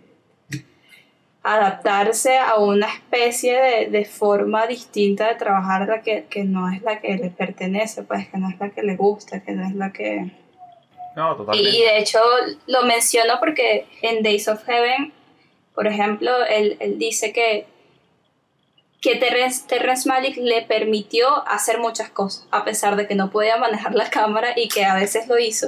adaptarse 1.43 2.35
a 2.39 2.55
una 2.55 2.87
especie 2.87 3.61
de, 3.61 3.85
de 3.91 4.05
forma 4.05 4.65
distinta 4.65 5.27
de 5.27 5.35
trabajar 5.35 5.87
la 5.87 6.01
que, 6.01 6.25
que 6.27 6.45
no 6.45 6.71
es 6.71 6.81
la 6.81 6.99
que 6.99 7.15
le 7.15 7.29
pertenece, 7.29 8.01
pues 8.01 8.27
que 8.27 8.39
no 8.39 8.49
es 8.49 8.59
la 8.59 8.71
que 8.71 8.81
le 8.81 8.95
gusta, 8.95 9.43
que 9.43 9.51
no 9.51 9.67
es 9.67 9.75
la 9.75 9.93
que... 9.93 10.31
No, 11.15 11.33
Y, 11.33 11.37
totalmente. 11.37 11.77
y 11.77 11.81
de 11.83 11.97
hecho 11.99 12.19
lo 12.65 12.81
menciono 12.85 13.33
porque 13.39 13.85
en 14.01 14.23
Days 14.23 14.47
of 14.47 14.63
Heaven, 14.63 15.13
por 15.75 15.85
ejemplo, 15.85 16.31
él, 16.49 16.77
él 16.79 16.97
dice 16.97 17.31
que, 17.31 17.67
que 19.03 19.17
Terrence, 19.17 19.67
Terrence 19.67 20.07
Malick 20.07 20.37
le 20.37 20.61
permitió 20.61 21.45
hacer 21.45 21.77
muchas 21.77 22.09
cosas, 22.09 22.47
a 22.51 22.63
pesar 22.63 22.95
de 22.95 23.05
que 23.05 23.15
no 23.15 23.29
podía 23.29 23.57
manejar 23.57 23.93
la 23.95 24.09
cámara 24.09 24.53
y 24.55 24.69
que 24.69 24.85
a 24.85 24.95
veces 24.95 25.27
lo 25.27 25.37
hizo. 25.37 25.67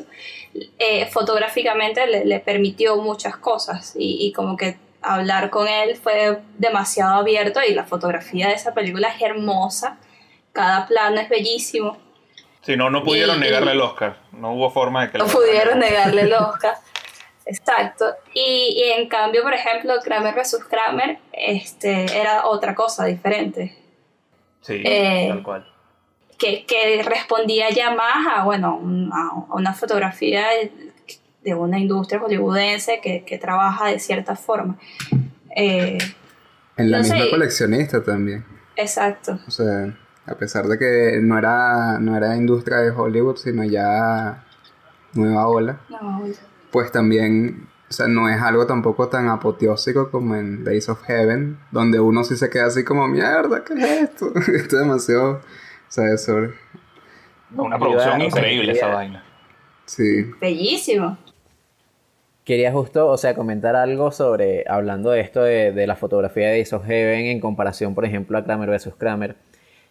Eh, 0.79 1.05
fotográficamente 1.07 2.07
le, 2.07 2.23
le 2.23 2.39
permitió 2.39 2.95
muchas 2.95 3.35
cosas 3.35 3.93
y, 3.97 4.25
y 4.25 4.31
como 4.31 4.55
que 4.55 4.77
hablar 5.01 5.49
con 5.49 5.67
él 5.67 5.97
fue 5.97 6.39
demasiado 6.57 7.15
abierto 7.15 7.59
y 7.67 7.73
la 7.73 7.83
fotografía 7.83 8.47
de 8.47 8.53
esa 8.53 8.73
película 8.73 9.09
es 9.09 9.21
hermosa, 9.21 9.97
cada 10.53 10.87
plano 10.87 11.19
es 11.19 11.27
bellísimo. 11.27 11.97
Si 12.61 12.77
no, 12.77 12.89
no 12.89 13.03
pudieron 13.03 13.35
y- 13.35 13.41
negarle 13.41 13.73
el 13.73 13.81
Oscar. 13.81 14.17
No 14.31 14.53
hubo 14.53 14.71
forma 14.71 15.05
de 15.05 15.11
que 15.11 15.17
No 15.17 15.27
pudieron 15.27 15.79
negarle 15.79 16.21
el 16.21 16.33
Oscar. 16.39 16.75
Exacto. 17.45 18.05
Y, 18.33 18.73
y 18.77 18.91
en 18.99 19.07
cambio, 19.07 19.43
por 19.43 19.53
ejemplo, 19.53 19.93
Kramer 20.03 20.33
vs. 20.35 20.63
Kramer 20.69 21.19
este, 21.31 22.05
era 22.19 22.45
otra 22.47 22.73
cosa 22.75 23.05
diferente. 23.05 23.75
Sí, 24.61 24.81
Eh, 24.83 25.27
tal 25.29 25.43
cual. 25.43 25.67
Que, 26.39 26.65
que 26.65 27.01
respondía 27.03 27.69
ya 27.69 27.91
más 27.93 28.25
a, 28.35 28.43
bueno, 28.43 28.75
un- 28.77 29.11
a 29.13 29.53
una 29.53 29.73
fotografía 29.73 30.47
de 31.43 31.53
una 31.53 31.77
industria 31.79 32.19
hollywoodense 32.19 32.99
que, 33.01 33.23
que 33.23 33.37
trabaja 33.37 33.87
de 33.87 33.99
cierta 33.99 34.35
forma. 34.35 34.77
Eh, 35.55 35.97
En 36.77 36.91
la 36.91 36.97
No 36.97 37.03
misma 37.03 37.19
sé. 37.19 37.29
coleccionista 37.29 38.03
también. 38.03 38.43
exacto. 38.75 39.39
O 39.47 39.51
sea, 39.51 39.95
a 40.25 40.35
pesar 40.35 40.65
de 40.65 40.77
que 40.79 41.19
no 41.21 41.37
era, 41.37 41.99
no 41.99 42.17
era 42.17 42.35
industria 42.35 42.77
de 42.79 42.89
Hollywood, 42.89 43.37
sino 43.37 43.63
ya 43.63 44.43
nueva 45.13 45.47
ola, 45.47 45.79
No, 45.89 46.23
pues 46.75 46.91
también 46.91 47.69
o 47.89 47.93
sea, 47.93 48.07
no 48.09 48.27
es 48.27 48.41
algo 48.41 48.67
tampoco 48.67 49.07
tan 49.07 49.29
apoteósico 49.29 50.11
como 50.11 50.35
en 50.35 50.65
Days 50.65 50.89
of 50.89 51.01
Heaven, 51.03 51.57
donde 51.71 52.01
uno 52.01 52.25
sí 52.25 52.35
se 52.35 52.49
queda 52.49 52.65
así 52.65 52.83
como, 52.83 53.07
mierda, 53.07 53.63
¿qué 53.63 53.75
es 53.75 54.01
esto? 54.09 54.33
esto 54.35 54.75
es 54.75 54.81
demasiado, 54.81 55.31
o 55.35 55.41
sea, 55.87 56.13
es 56.13 56.25
sobre... 56.25 56.49
Una 57.55 57.79
producción 57.79 58.21
increíble 58.21 58.73
esa 58.73 58.87
vaina. 58.87 59.23
Sí. 59.85 60.25
Bellísimo. 60.41 61.17
Quería 62.43 62.73
justo, 62.73 63.07
o 63.07 63.17
sea, 63.17 63.33
comentar 63.35 63.77
algo 63.77 64.11
sobre, 64.11 64.65
hablando 64.67 65.11
de 65.11 65.21
esto 65.21 65.43
de, 65.43 65.71
de 65.71 65.87
la 65.87 65.95
fotografía 65.95 66.47
de 66.47 66.51
Days 66.55 66.73
of 66.73 66.85
Heaven 66.85 67.27
en 67.27 67.39
comparación, 67.39 67.95
por 67.95 68.03
ejemplo, 68.03 68.37
a 68.37 68.43
Kramer 68.43 68.69
vs. 68.69 68.95
Kramer. 68.97 69.37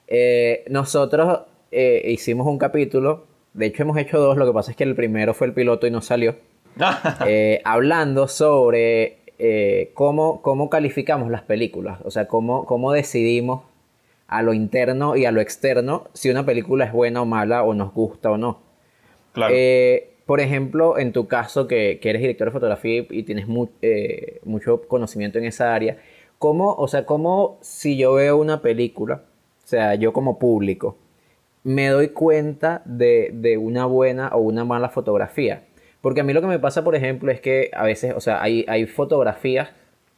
Eh, 0.08 0.66
nosotros 0.68 1.44
eh, 1.70 2.02
hicimos 2.04 2.46
un 2.46 2.58
capítulo, 2.58 3.26
de 3.54 3.64
hecho 3.64 3.84
hemos 3.84 3.96
hecho 3.96 4.18
dos, 4.18 4.36
lo 4.36 4.46
que 4.46 4.52
pasa 4.52 4.72
es 4.72 4.76
que 4.76 4.84
el 4.84 4.94
primero 4.94 5.32
fue 5.32 5.46
el 5.46 5.54
piloto 5.54 5.86
y 5.86 5.90
no 5.90 6.02
salió, 6.02 6.36
eh, 7.26 7.60
hablando 7.64 8.28
sobre 8.28 9.18
eh, 9.38 9.90
cómo, 9.94 10.42
cómo 10.42 10.70
calificamos 10.70 11.30
las 11.30 11.42
películas, 11.42 12.00
o 12.04 12.10
sea, 12.10 12.26
cómo, 12.28 12.64
cómo 12.66 12.92
decidimos 12.92 13.62
a 14.26 14.42
lo 14.42 14.52
interno 14.54 15.16
y 15.16 15.26
a 15.26 15.32
lo 15.32 15.40
externo 15.40 16.08
si 16.12 16.30
una 16.30 16.44
película 16.46 16.84
es 16.86 16.92
buena 16.92 17.22
o 17.22 17.26
mala 17.26 17.62
o 17.62 17.74
nos 17.74 17.92
gusta 17.92 18.30
o 18.30 18.38
no. 18.38 18.60
Claro. 19.32 19.52
Eh, 19.56 20.10
por 20.26 20.40
ejemplo, 20.40 20.98
en 20.98 21.12
tu 21.12 21.26
caso, 21.28 21.66
que, 21.66 21.98
que 22.00 22.10
eres 22.10 22.22
director 22.22 22.46
de 22.48 22.52
fotografía 22.52 23.04
y, 23.10 23.22
tienes 23.24 23.46
mu- 23.46 23.68
eh, 23.82 24.40
mucho 24.44 24.80
conocimiento 24.88 25.38
en 25.38 25.44
esa 25.44 25.74
área, 25.74 25.98
¿cómo, 26.38 26.72
o 26.74 26.88
sea, 26.88 27.04
cómo 27.04 27.58
si 27.60 27.96
yo 27.98 28.14
veo 28.14 28.38
una 28.38 28.62
película, 28.62 29.22
o 29.62 29.66
sea, 29.66 29.94
yo 29.96 30.12
como 30.14 30.38
público, 30.38 30.96
me 31.62 31.88
doy 31.88 32.08
cuenta 32.08 32.80
de, 32.86 33.30
de 33.34 33.58
una 33.58 33.84
buena 33.84 34.28
o 34.28 34.38
una 34.38 34.64
mala 34.64 34.88
fotografía? 34.88 35.64
Porque 36.04 36.20
a 36.20 36.24
mí 36.24 36.34
lo 36.34 36.42
que 36.42 36.48
me 36.48 36.58
pasa, 36.58 36.84
por 36.84 36.94
ejemplo, 36.94 37.32
es 37.32 37.40
que 37.40 37.70
a 37.72 37.82
veces, 37.82 38.12
o 38.14 38.20
sea, 38.20 38.42
hay, 38.42 38.66
hay 38.68 38.84
fotografías 38.84 39.70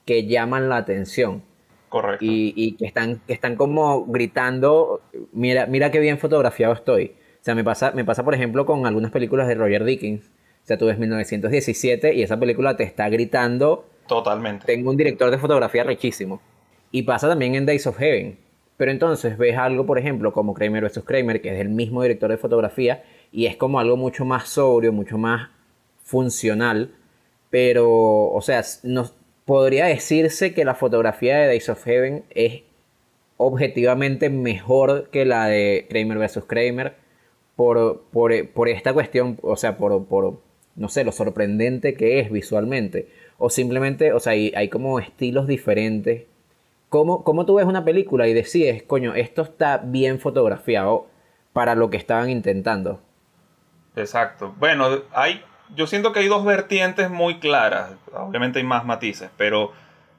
que 0.05 0.26
llaman 0.26 0.68
la 0.68 0.78
atención 0.78 1.45
Correcto. 1.91 2.24
y, 2.24 2.53
y 2.57 2.72
que 2.72 2.87
están, 2.87 3.20
que 3.24 3.32
están 3.32 3.55
como 3.55 4.05
gritando, 4.07 5.01
mira, 5.32 5.66
mira 5.66 5.93
qué 5.93 6.01
bien 6.01 6.18
fotografiado 6.18 6.74
estoy. 6.74 7.14
O 7.41 7.45
sea, 7.47 7.55
me 7.55 7.62
pasa, 7.62 7.93
me 7.93 8.05
pasa, 8.05 8.24
por 8.24 8.34
ejemplo, 8.34 8.66
con 8.66 8.84
algunas 8.84 9.12
películas 9.12 9.47
de 9.47 9.55
Roger 9.55 9.84
Dickens. 9.84 10.26
O 10.26 10.66
sea, 10.66 10.76
tú 10.76 10.87
ves 10.87 10.99
1917 10.99 12.14
y 12.14 12.22
esa 12.24 12.37
película 12.37 12.76
te 12.76 12.82
está 12.82 13.09
gritando, 13.09 13.87
Totalmente. 14.09 14.66
tengo 14.66 14.91
un 14.91 14.97
director 14.97 15.30
de 15.30 15.39
fotografía 15.39 15.84
rechísimo. 15.84 16.43
Y 16.91 17.05
pasa 17.05 17.28
también 17.28 17.55
en 17.55 17.64
Days 17.64 17.87
of 17.87 17.97
Heaven. 17.97 18.41
Pero 18.76 18.91
entonces 18.91 19.39
ves 19.39 19.57
algo, 19.57 19.87
por 19.87 20.01
ejemplo, 20.01 20.32
como 20.32 20.53
Kramer 20.53 20.82
vs. 20.82 21.05
Kramer, 21.05 21.41
que 21.41 21.55
es 21.55 21.61
el 21.61 21.68
mismo 21.68 22.03
director 22.03 22.28
de 22.28 22.39
fotografía, 22.39 23.05
y 23.30 23.47
es 23.47 23.57
como 23.57 23.78
algo 23.78 23.97
mucho 23.97 24.24
más 24.24 24.49
sobrio, 24.49 24.93
mucho 24.93 25.16
más 25.16 25.51
funcional. 26.07 26.94
Pero, 27.50 28.30
o 28.32 28.40
sea, 28.40 28.62
nos, 28.82 29.12
podría 29.46 29.86
decirse 29.86 30.52
que 30.52 30.64
la 30.64 30.74
fotografía 30.74 31.38
de 31.38 31.46
Days 31.46 31.68
of 31.68 31.82
Heaven 31.84 32.24
es 32.30 32.62
objetivamente 33.38 34.28
mejor 34.28 35.09
que 35.11 35.24
la 35.24 35.46
de 35.46 35.86
Kramer 35.88 36.18
vs. 36.18 36.44
Kramer 36.46 36.94
por, 37.54 38.02
por, 38.12 38.32
por 38.50 38.68
esta 38.68 38.92
cuestión, 38.92 39.38
o 39.42 39.57
sea, 39.57 39.78
por, 39.78 40.04
por, 40.07 40.40
no 40.74 40.88
sé, 40.88 41.04
lo 41.04 41.12
sorprendente 41.12 41.94
que 41.94 42.20
es 42.20 42.30
visualmente. 42.30 43.09
O 43.38 43.48
simplemente, 43.48 44.12
o 44.12 44.20
sea, 44.20 44.32
hay, 44.32 44.52
hay 44.57 44.68
como 44.68 44.98
estilos 44.98 45.46
diferentes. 45.46 46.24
¿Cómo, 46.88 47.24
¿Cómo 47.24 47.46
tú 47.46 47.54
ves 47.54 47.66
una 47.66 47.84
película 47.84 48.26
y 48.28 48.34
decides, 48.34 48.82
coño, 48.82 49.14
esto 49.14 49.42
está 49.42 49.78
bien 49.78 50.18
fotografiado 50.18 51.07
para 51.52 51.74
lo 51.74 51.88
que 51.88 51.96
estaban 51.96 52.30
intentando? 52.30 53.00
Exacto. 53.94 54.54
Bueno, 54.59 55.02
hay, 55.12 55.42
yo 55.74 55.86
siento 55.86 56.12
que 56.12 56.20
hay 56.20 56.28
dos 56.28 56.44
vertientes 56.44 57.10
muy 57.10 57.38
claras. 57.38 57.92
Obviamente 58.12 58.58
hay 58.58 58.64
más 58.64 58.84
matices, 58.84 59.30
pero 59.36 59.72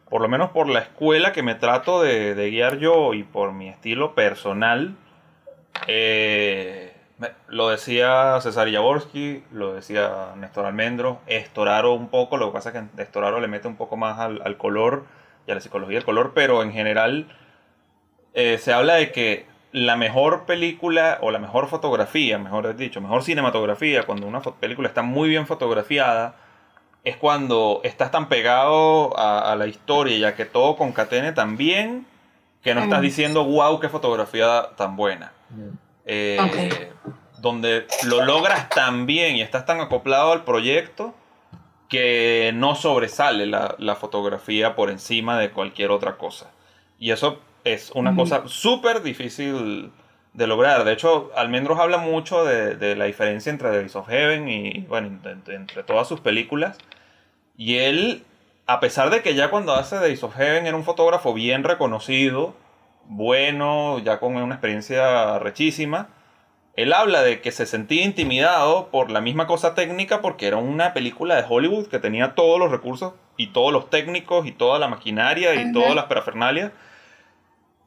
por 0.10 0.22
lo 0.22 0.30
menos 0.30 0.52
por 0.52 0.68
la 0.68 0.80
escuela 0.80 1.32
que 1.32 1.44
me 1.44 1.56
trato 1.56 2.02
de, 2.02 2.34
guiar 2.50 2.78
yo 2.78 3.14
y 3.14 3.24
por 3.24 3.52
mi 3.54 3.70
estilo 3.70 4.16
personal, 4.16 4.96
eh, 5.88 6.94
lo 7.48 7.70
decía 7.70 8.40
César 8.42 8.72
Jaworski, 8.72 9.44
lo 9.52 9.74
decía 9.74 10.34
Néstor 10.38 10.66
Almendro, 10.66 11.20
Estoraro 11.28 11.94
un 11.94 12.10
poco, 12.10 12.38
lo 12.38 12.48
que 12.48 12.54
pasa 12.54 12.70
es 12.70 12.76
que 12.76 13.02
Estoraro 13.02 13.40
le 13.40 13.48
mete 13.48 13.68
un 13.68 13.76
poco 13.76 13.98
más 13.98 14.20
al, 14.20 14.42
al 14.46 14.58
color 14.58 15.06
y 15.46 15.52
a 15.52 15.56
la 15.56 15.62
psicología 15.62 15.96
del 15.96 16.06
color, 16.06 16.34
pero 16.34 16.62
en 16.62 16.72
general 16.72 17.28
eh, 18.34 18.60
se 18.60 18.72
habla 18.72 18.96
de 18.96 19.12
que 19.12 19.46
la 19.86 19.96
mejor 19.96 20.46
película 20.46 21.20
o 21.22 21.32
la 21.32 21.40
mejor 21.40 21.68
fotografía, 21.68 22.38
mejor 22.38 22.76
dicho, 22.76 23.02
mejor 23.02 23.24
cinematografía, 23.24 24.04
cuando 24.04 24.28
una 24.28 24.42
película 24.42 24.88
está 24.88 25.02
muy 25.02 25.30
bien 25.30 25.46
fotografiada, 25.46 26.36
es 27.04 27.16
cuando 27.18 27.82
estás 27.84 28.12
tan 28.12 28.28
pegado 28.28 29.18
a, 29.18 29.52
a 29.52 29.56
la 29.56 29.68
historia 29.68 30.18
y 30.18 30.24
a 30.24 30.36
que 30.36 30.46
todo 30.46 30.76
concatene 30.76 31.32
tan 31.32 31.58
bien 31.58 32.06
que 32.64 32.76
no 32.76 32.82
estás 32.82 33.02
diciendo, 33.02 33.46
wow, 33.46 33.80
qué 33.80 33.88
fotografía 33.88 34.70
tan 34.76 34.96
buena. 34.96 35.32
Eh. 36.06 36.92
Donde 37.40 37.86
lo 38.06 38.26
logras 38.26 38.68
tan 38.70 39.06
bien 39.06 39.36
y 39.36 39.42
estás 39.42 39.66
tan 39.66 39.80
acoplado 39.80 40.34
al 40.34 40.44
proyecto 40.44 41.14
que 41.88 42.52
no 42.54 42.76
sobresale 42.76 43.46
la, 43.46 43.76
la 43.78 43.96
fotografía 43.96 44.76
por 44.76 44.90
encima 44.90 45.38
de 45.38 45.52
cualquier 45.52 45.92
otra 45.92 46.18
cosa. 46.18 46.52
Y 47.00 47.12
eso 47.12 47.40
es 47.74 47.92
una 47.92 48.16
cosa 48.16 48.44
súper 48.48 49.02
difícil 49.02 49.92
de 50.34 50.48
lograr. 50.48 50.84
De 50.84 50.94
hecho, 50.94 51.32
Almendros 51.36 51.80
habla 51.80 51.98
mucho 51.98 52.46
de, 52.46 52.76
de 52.76 52.96
la 52.96 53.06
diferencia 53.06 53.50
entre 53.50 53.70
Days 53.70 53.96
of 53.96 54.08
Heaven 54.08 54.48
y, 54.48 54.86
bueno, 54.88 55.08
entre, 55.08 55.56
entre 55.56 55.84
todas 55.84 56.08
sus 56.08 56.20
películas. 56.20 56.78
Y 57.58 57.78
él, 57.78 58.24
a 58.68 58.80
pesar 58.80 59.10
de 59.10 59.22
que 59.22 59.34
ya 59.34 59.50
cuando 59.50 59.74
hace 59.74 59.96
Days 59.96 60.24
of 60.24 60.36
Heaven 60.36 60.68
era 60.68 60.78
un 60.78 60.84
fotógrafo 60.84 61.34
bien 61.34 61.64
reconocido, 61.64 62.54
bueno, 63.06 64.00
ya 64.00 64.20
con 64.20 64.36
una 64.36 64.56
experiencia 64.56 65.40
rechísima, 65.40 66.10
él 66.76 66.94
habla 66.94 67.24
de 67.24 67.42
que 67.42 67.52
se 67.52 67.66
sentía 67.66 68.04
intimidado 68.04 68.90
por 68.92 69.10
la 69.10 69.20
misma 69.20 69.48
cosa 69.48 69.74
técnica 69.74 70.22
porque 70.22 70.46
era 70.46 70.58
una 70.58 70.94
película 70.94 71.36
de 71.36 71.46
Hollywood 71.50 71.88
que 71.88 71.98
tenía 71.98 72.36
todos 72.36 72.60
los 72.60 72.70
recursos 72.70 73.14
y 73.36 73.48
todos 73.48 73.74
los 73.74 73.90
técnicos 73.90 74.46
y 74.46 74.52
toda 74.52 74.78
la 74.78 74.88
maquinaria 74.88 75.56
y 75.56 75.60
Ajá. 75.60 75.72
todas 75.74 75.96
las 75.96 76.06
parafernalias. 76.06 76.72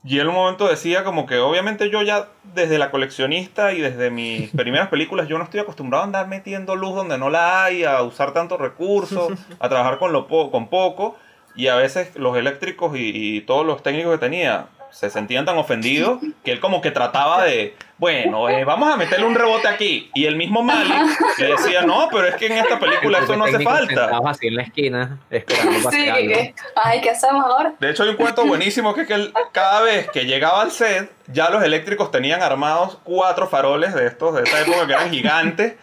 Y 0.02 0.18
él 0.18 0.28
un 0.28 0.34
momento 0.34 0.66
decía 0.66 1.04
como 1.04 1.26
que 1.26 1.38
obviamente 1.38 1.90
yo 1.90 2.00
ya 2.02 2.28
desde 2.54 2.78
la 2.78 2.90
coleccionista 2.90 3.72
y 3.74 3.80
desde 3.82 4.10
mis 4.10 4.50
primeras 4.56 4.88
películas 4.88 5.28
yo 5.28 5.36
no 5.36 5.44
estoy 5.44 5.60
acostumbrado 5.60 6.02
a 6.02 6.06
andar 6.06 6.26
metiendo 6.28 6.74
luz 6.74 6.94
donde 6.94 7.18
no 7.18 7.28
la 7.30 7.64
hay, 7.64 7.84
a 7.84 8.02
usar 8.02 8.32
tantos 8.32 8.58
recursos, 8.60 9.32
a 9.60 9.68
trabajar 9.68 9.98
con, 9.98 10.12
lo 10.12 10.26
po- 10.26 10.50
con 10.50 10.68
poco. 10.68 11.16
Y 11.54 11.66
a 11.66 11.74
veces 11.76 12.14
los 12.16 12.36
eléctricos 12.36 12.96
y, 12.96 13.10
y 13.36 13.40
todos 13.42 13.66
los 13.66 13.82
técnicos 13.82 14.12
que 14.12 14.18
tenía 14.18 14.66
se 14.92 15.10
sentían 15.10 15.44
tan 15.44 15.56
ofendidos 15.58 16.20
que 16.44 16.52
él 16.52 16.60
como 16.60 16.80
que 16.80 16.90
trataba 16.90 17.44
de, 17.44 17.76
bueno, 17.98 18.48
eh, 18.48 18.64
vamos 18.64 18.92
a 18.92 18.96
meterle 18.96 19.26
un 19.26 19.34
rebote 19.34 19.68
aquí. 19.68 20.10
Y 20.14 20.24
el 20.26 20.36
mismo 20.36 20.62
Malik 20.62 20.92
le 21.38 21.46
decía, 21.48 21.82
no, 21.82 22.08
pero 22.10 22.26
es 22.26 22.34
que 22.36 22.46
en 22.46 22.52
esta 22.58 22.78
película 22.78 23.18
El 23.18 23.24
eso 23.24 23.36
no 23.36 23.44
hace 23.44 23.60
falta. 23.60 24.10
así 24.26 24.48
en 24.48 24.56
la 24.56 24.62
esquina, 24.62 25.18
esperando 25.30 25.90
Sí, 25.90 26.04
que- 26.04 26.54
ay, 26.76 27.00
¿qué 27.00 27.10
hacemos 27.10 27.44
ahora? 27.44 27.72
De 27.78 27.90
hecho, 27.90 28.02
hay 28.02 28.10
un 28.10 28.16
cuento 28.16 28.44
buenísimo 28.46 28.94
que 28.94 29.02
es 29.02 29.06
que 29.06 29.14
él, 29.14 29.32
cada 29.52 29.80
vez 29.82 30.10
que 30.10 30.24
llegaba 30.26 30.62
al 30.62 30.70
set, 30.70 31.10
ya 31.28 31.50
los 31.50 31.62
eléctricos 31.62 32.10
tenían 32.10 32.42
armados 32.42 32.98
cuatro 33.04 33.48
faroles 33.48 33.94
de 33.94 34.06
estos, 34.06 34.34
de 34.34 34.42
esa 34.42 34.60
época 34.60 34.86
que 34.86 34.92
eran 34.92 35.10
gigantes. 35.10 35.74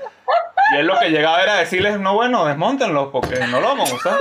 Y 0.74 0.78
él 0.78 0.88
lo 0.88 1.00
que 1.00 1.10
llegaba 1.10 1.42
era 1.42 1.56
decirles, 1.56 2.00
no, 2.00 2.14
bueno, 2.16 2.46
desmontenlos 2.46 3.10
porque 3.12 3.40
no 3.48 3.62
lo 3.62 3.68
vamos 3.68 3.92
a 3.92 3.96
usar. 3.96 4.20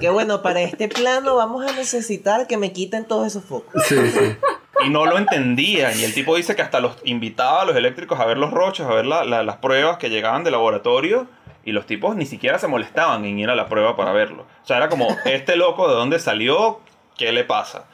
Que 0.00 0.08
bueno, 0.08 0.40
para 0.42 0.60
este 0.62 0.88
plano 0.88 1.36
vamos 1.36 1.66
a 1.70 1.72
necesitar 1.74 2.46
que 2.46 2.56
me 2.56 2.72
quiten 2.72 3.04
todos 3.04 3.26
esos 3.26 3.44
focos. 3.44 3.82
Sí, 3.86 3.96
sí. 4.10 4.36
Y 4.84 4.88
no 4.88 5.04
lo 5.04 5.18
entendían. 5.18 5.92
Y 5.98 6.04
el 6.04 6.14
tipo 6.14 6.36
dice 6.36 6.56
que 6.56 6.62
hasta 6.62 6.80
los 6.80 6.96
invitaba 7.04 7.62
a 7.62 7.64
los 7.66 7.76
eléctricos 7.76 8.18
a 8.18 8.24
ver 8.24 8.38
los 8.38 8.50
roches, 8.50 8.86
a 8.86 8.94
ver 8.94 9.04
la- 9.04 9.24
la- 9.24 9.42
las 9.42 9.56
pruebas 9.56 9.98
que 9.98 10.08
llegaban 10.08 10.42
del 10.42 10.52
laboratorio. 10.52 11.26
Y 11.64 11.72
los 11.72 11.84
tipos 11.84 12.16
ni 12.16 12.24
siquiera 12.24 12.58
se 12.58 12.66
molestaban 12.68 13.26
en 13.26 13.38
ir 13.38 13.50
a 13.50 13.54
la 13.54 13.66
prueba 13.68 13.94
para 13.94 14.12
verlo. 14.12 14.46
O 14.62 14.66
sea, 14.66 14.78
era 14.78 14.88
como, 14.88 15.14
este 15.26 15.56
loco 15.56 15.86
de 15.88 15.94
dónde 15.94 16.18
salió, 16.18 16.80
¿qué 17.18 17.32
le 17.32 17.44
pasa? 17.44 17.84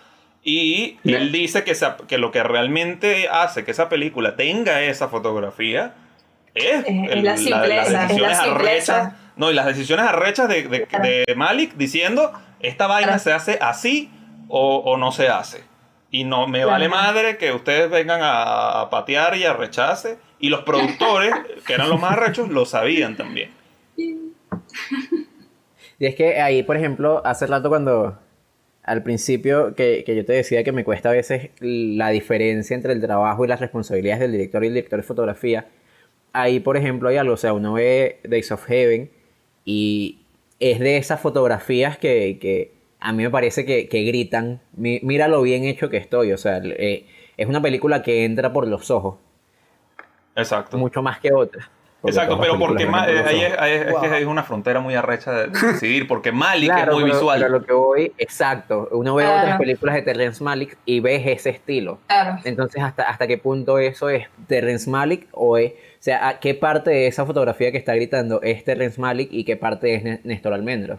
Y 0.45 0.99
él 1.03 1.33
dice 1.33 1.65
que, 1.65 1.73
esa- 1.73 1.97
que 2.07 2.19
lo 2.19 2.31
que 2.31 2.45
realmente 2.45 3.29
hace 3.29 3.65
que 3.65 3.73
esa 3.73 3.89
película 3.89 4.37
tenga 4.37 4.83
esa 4.83 5.09
fotografía 5.09 5.95
es, 6.57 6.85
Es- 6.87 7.11
el- 7.13 7.25
la 7.25 7.37
simpleza, 7.37 7.67
las 7.69 7.87
es 7.87 7.93
la 7.93 8.03
decisiones 8.07 8.39
arrechas. 8.39 9.13
No, 9.37 9.51
y 9.51 9.55
las 9.55 9.67
decisiones 9.67 10.07
arrechas 10.07 10.49
de, 10.49 10.63
de- 10.69 11.25
de 11.27 11.35
Malik 11.37 11.75
diciendo, 11.77 12.33
esta 12.61 12.87
vaina 12.87 13.19
se 13.19 13.33
hace 13.33 13.59
así 13.61 14.11
o, 14.49 14.77
o 14.79 14.97
no 14.97 15.13
se 15.13 15.29
hace. 15.29 15.63
Y 16.11 16.25
no 16.25 16.47
me 16.47 16.59
Claro. 16.61 16.71
vale 16.71 16.89
madre 16.89 17.37
que 17.37 17.53
ustedes 17.53 17.91
vengan 17.91 18.21
a, 18.23 18.81
a 18.83 18.91
patear 18.91 19.37
y 19.37 19.45
a 19.45 19.53
rechace. 19.53 20.19
Y 20.39 20.49
los 20.51 20.63
productores, 20.63 21.35
que 21.67 21.75
eran 21.75 21.89
los 21.89 22.01
más 22.01 22.13
arrechos, 22.13 22.49
lo 22.49 22.65
sabían 22.67 23.17
también. 23.17 23.51
Y 25.99 26.07
es 26.07 26.15
que 26.15 26.41
ahí, 26.41 26.63
por 26.63 26.77
ejemplo, 26.77 27.23
hace 27.25 27.47
rato 27.47 27.69
cuando 27.69 28.19
al 28.83 29.03
principio 29.03 29.75
que, 29.75 30.05
que 30.05 30.15
yo 30.15 30.25
te 30.25 30.35
decía 30.35 30.63
que 30.63 30.73
me 30.73 30.85
cuesta 30.85 31.09
a 31.09 31.13
veces 31.13 31.51
la 31.61 32.11
diferencia 32.11 32.75
entre 32.75 32.93
el 32.93 33.01
trabajo 33.01 33.45
y 33.45 33.49
las 33.49 33.61
responsabilidades 33.61 34.21
del 34.21 34.33
director 34.33 34.63
y 34.63 34.69
el 34.69 34.75
director 34.75 35.01
de 35.01 35.07
fotografía, 35.07 35.67
ahí, 36.41 36.61
por 36.61 36.77
ejemplo, 36.77 37.09
hay 37.09 37.17
algo, 37.17 37.35
o 37.35 37.37
sea, 37.37 37.53
uno 37.53 37.73
ve 37.75 38.21
Days 38.25 38.51
of 38.53 38.65
Heaven 38.67 39.11
y 39.65 40.21
es 40.61 40.79
de 40.81 40.97
esas 40.97 41.21
fotografías 41.21 41.99
que, 41.99 42.39
que 42.41 42.73
a 43.01 43.13
mí 43.13 43.23
me 43.23 43.31
parece 43.31 43.65
que, 43.65 43.89
que 43.89 44.03
gritan, 44.05 44.61
"Mi- 44.77 45.01
mira 45.03 45.29
lo 45.29 45.43
bien 45.43 45.65
hecho 45.65 45.91
que 45.91 45.97
estoy, 45.99 46.33
o 46.33 46.39
sea, 46.39 46.61
eh, 46.65 47.07
es 47.37 47.47
una 47.47 47.61
película 47.61 48.03
que 48.03 48.25
entra 48.25 48.53
por 48.53 48.67
los 48.67 48.91
ojos, 48.91 49.17
Exacto. 50.35 50.77
mucho 50.79 51.03
más 51.03 51.21
que 51.21 51.33
otras. 51.33 51.69
porque 52.01 52.15
Exacto, 52.19 52.39
pero 52.39 52.59
porque 52.59 52.87
por 52.87 52.95
ahí 53.01 53.15
es, 53.15 53.21
ojos. 53.21 53.31
ahí 53.59 53.73
es- 53.73 53.81
es 53.81 53.87
que 53.87 53.93
Wow. 53.93 54.13
hay 54.13 54.25
una 54.25 54.43
frontera 54.45 54.81
muy 54.81 54.95
arrecha 54.95 55.33
de 55.33 55.47
decidir, 55.83 56.07
porque 56.07 56.31
Malik 56.31 56.71
Claro, 56.71 56.93
es 56.93 56.95
muy 56.95 57.05
pero, 57.05 57.15
visual. 57.15 57.41
pero 57.41 57.53
lo 57.59 57.65
que 57.65 57.73
voy, 57.73 58.13
exacto, 58.19 58.89
uno 58.93 59.15
ve 59.17 59.25
Claro. 59.25 59.43
otras 59.43 59.59
películas 59.59 59.95
de 59.97 60.03
Terrence 60.03 60.45
Malick 60.45 60.77
y 60.85 61.01
ves 61.01 61.23
ese 61.27 61.51
estilo. 61.51 61.99
Claro. 62.07 62.39
Entonces, 62.45 62.83
¿hasta, 62.83 63.05
hasta 63.09 63.27
qué 63.27 63.39
punto 63.39 63.79
eso 63.79 64.09
es 64.11 64.27
Terrence 64.47 64.89
Malick 64.89 65.27
o 65.33 65.57
es, 65.59 65.73
o 65.99 66.03
sea, 66.03 66.29
¿a 66.29 66.41
qué 66.41 66.55
parte 66.55 66.91
de 66.91 67.07
esa 67.09 67.27
fotografía 67.27 67.73
que 67.73 67.79
está 67.79 67.95
gritando 67.95 68.41
es 68.43 68.65
Terrence 68.65 69.01
Malick 69.01 69.33
y 69.33 69.45
qué 69.45 69.57
parte 69.57 69.95
es 69.95 70.05
N- 70.05 70.21
Néstor 70.25 70.53
Almendro? 70.55 70.99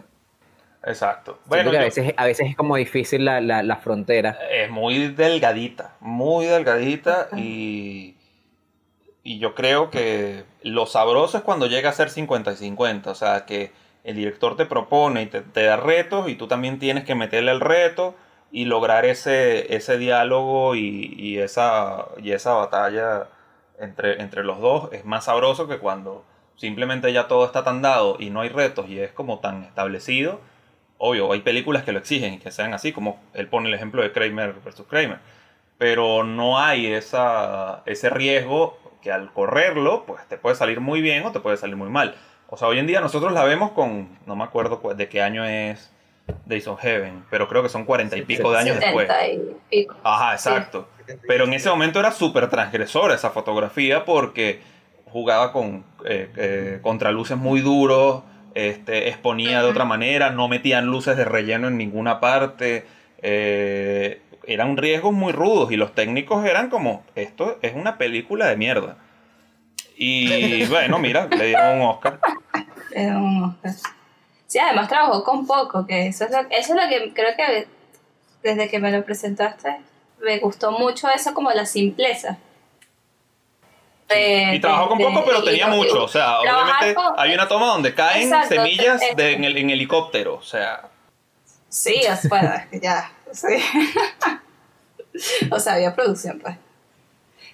Exacto. 0.85 1.39
Bueno, 1.45 1.71
que 1.71 1.77
a 1.77 1.81
yo- 1.81 1.85
veces, 1.85 2.13
a 2.17 2.25
veces 2.25 2.47
es 2.49 2.55
como 2.55 2.75
difícil 2.77 3.25
la, 3.25 3.41
la, 3.41 3.63
la 3.63 3.77
frontera. 3.77 4.37
es 4.51 4.69
muy 4.69 5.07
delgadita, 5.09 5.95
muy 5.99 6.45
delgadita 6.45 7.29
y, 7.35 8.15
y 9.23 9.39
yo 9.39 9.55
creo 9.55 9.89
que 9.89 10.45
lo 10.63 10.85
sabroso 10.85 11.37
es 11.37 11.43
cuando 11.43 11.67
llega 11.67 11.89
a 11.89 11.93
ser 11.93 12.09
50 12.09 12.53
y 12.53 12.55
50, 12.55 13.11
o 13.11 13.15
sea, 13.15 13.45
que 13.45 13.71
el 14.03 14.15
director 14.15 14.55
te 14.55 14.65
propone 14.65 15.23
y 15.23 15.25
te, 15.27 15.41
te 15.41 15.63
da 15.63 15.75
retos 15.77 16.29
y 16.29 16.35
tú 16.35 16.47
también 16.47 16.79
tienes 16.79 17.03
que 17.03 17.15
meterle 17.15 17.51
el 17.51 17.59
reto 17.59 18.15
y 18.51 18.65
lograr 18.65 19.03
ese, 19.05 19.75
ese 19.75 19.97
diálogo 19.97 20.75
y, 20.75 21.13
y 21.17 21.39
esa, 21.39 22.05
y 22.23 22.31
esa 22.31 22.53
batalla 22.53 23.27
entre, 23.79 24.21
entre 24.21 24.43
los 24.43 24.59
dos 24.59 24.89
es 24.93 25.05
más 25.05 25.25
sabroso 25.25 25.67
que 25.67 25.77
cuando 25.79 26.23
simplemente 26.55 27.11
ya 27.13 27.27
todo 27.27 27.45
está 27.45 27.63
tan 27.63 27.81
dado 27.81 28.17
y 28.19 28.29
no 28.29 28.41
hay 28.41 28.49
retos 28.49 28.87
y 28.89 28.99
es 28.99 29.11
como 29.11 29.39
tan 29.39 29.63
establecido 29.63 30.39
obvio, 30.97 31.31
hay 31.31 31.41
películas 31.41 31.83
que 31.83 31.91
lo 31.91 31.99
exigen 31.99 32.33
y 32.35 32.39
que 32.39 32.51
sean 32.51 32.73
así, 32.73 32.91
como 32.91 33.19
él 33.33 33.47
pone 33.47 33.67
el 33.69 33.73
ejemplo 33.75 34.01
de 34.01 34.11
Kramer 34.11 34.53
versus 34.63 34.87
Kramer. 34.87 35.19
Pero 35.77 36.23
no 36.23 36.59
hay 36.59 36.87
esa, 36.87 37.83
ese 37.85 38.09
riesgo 38.09 38.77
que 39.01 39.11
al 39.11 39.31
correrlo, 39.31 40.05
pues 40.05 40.27
te 40.27 40.37
puede 40.37 40.55
salir 40.55 40.79
muy 40.81 41.01
bien 41.01 41.23
o 41.25 41.31
te 41.31 41.39
puede 41.39 41.57
salir 41.57 41.75
muy 41.75 41.89
mal. 41.89 42.15
O 42.49 42.57
sea, 42.57 42.67
hoy 42.67 42.79
en 42.79 42.87
día 42.87 42.99
nosotros 43.01 43.31
la 43.31 43.43
vemos 43.43 43.71
con, 43.71 44.17
no 44.25 44.35
me 44.35 44.43
acuerdo 44.43 44.81
cu- 44.81 44.95
de 44.95 45.07
qué 45.09 45.21
año 45.21 45.45
es 45.45 45.93
Days 46.45 46.67
of 46.67 46.79
Heaven, 46.81 47.23
pero 47.29 47.47
creo 47.47 47.63
que 47.63 47.69
son 47.69 47.85
cuarenta 47.85 48.17
y 48.17 48.23
pico 48.23 48.51
de 48.51 48.59
años 48.59 48.79
después. 48.79 49.07
70 49.07 49.27
y 49.27 49.55
pico. 49.69 49.95
Ajá, 50.03 50.33
exacto. 50.33 50.87
Pero 51.27 51.45
en 51.45 51.53
ese 51.53 51.69
momento 51.69 51.99
era 51.99 52.11
súper 52.11 52.49
transgresora 52.49 53.15
esa 53.15 53.29
fotografía 53.29 54.03
porque 54.05 54.61
jugaba 55.05 55.53
con 55.53 55.85
eh, 56.05 56.29
eh, 56.35 56.79
contraluces 56.81 57.37
muy 57.37 57.61
duros, 57.61 58.23
este, 58.55 59.09
exponía 59.09 59.61
de 59.61 59.69
otra 59.69 59.85
manera, 59.85 60.31
no 60.31 60.47
metían 60.47 60.85
luces 60.87 61.15
de 61.15 61.25
relleno 61.25 61.67
en 61.67 61.77
ninguna 61.77 62.19
parte. 62.19 62.85
eh, 63.21 64.21
eran 64.47 64.77
riesgos 64.77 65.13
muy 65.13 65.33
rudos 65.33 65.71
y 65.71 65.75
los 65.75 65.93
técnicos 65.93 66.45
eran 66.45 66.69
como, 66.69 67.03
esto 67.15 67.59
es 67.61 67.75
una 67.75 67.97
película 67.97 68.47
de 68.47 68.55
mierda. 68.55 68.97
Y 69.97 70.65
bueno, 70.69 70.99
mira, 70.99 71.27
le 71.27 71.47
dieron 71.47 71.81
un 71.81 71.87
Oscar. 71.87 72.19
Era 72.91 73.17
un 73.17 73.43
Oscar. 73.43 73.73
Sí, 74.47 74.59
además 74.59 74.87
trabajó 74.87 75.23
con 75.23 75.45
poco, 75.45 75.85
que 75.85 76.07
eso 76.07 76.25
es 76.25 76.31
lo, 76.31 76.39
eso 76.39 76.73
es 76.73 76.83
lo 76.83 76.89
que 76.89 77.13
creo 77.13 77.35
que 77.35 77.67
desde 78.43 78.69
que 78.69 78.79
me 78.79 78.91
lo 78.91 79.03
presentaste 79.03 79.77
me 80.21 80.39
gustó 80.39 80.71
mucho 80.71 81.09
eso 81.09 81.33
como 81.33 81.51
la 81.51 81.65
simpleza. 81.65 82.37
De- 84.09 84.55
Y 84.55 84.59
trabajó 84.61 84.89
con 84.89 84.97
de- 84.99 85.03
poco, 85.03 85.23
pero 85.25 85.43
tenía 85.43 85.67
mucho. 85.67 86.05
O 86.05 86.07
sea, 86.07 86.39
obviamente 86.39 86.95
con- 86.95 87.13
hay 87.17 87.33
una 87.33 87.47
toma 87.47 87.67
donde 87.67 87.93
caen 87.93 88.23
Exacto, 88.23 88.55
semillas 88.55 89.01
de- 89.15 89.33
en, 89.33 89.43
el, 89.43 89.57
en 89.57 89.69
helicóptero. 89.69 90.35
O 90.35 90.41
sea, 90.41 90.89
Sí, 91.69 91.95
bueno, 92.29 92.53
es 92.55 92.65
que 92.67 92.79
ya. 92.79 93.11
Sí. 93.33 93.47
o 95.51 95.59
sea, 95.59 95.73
había 95.73 95.93
producción, 95.93 96.39
pues. 96.39 96.55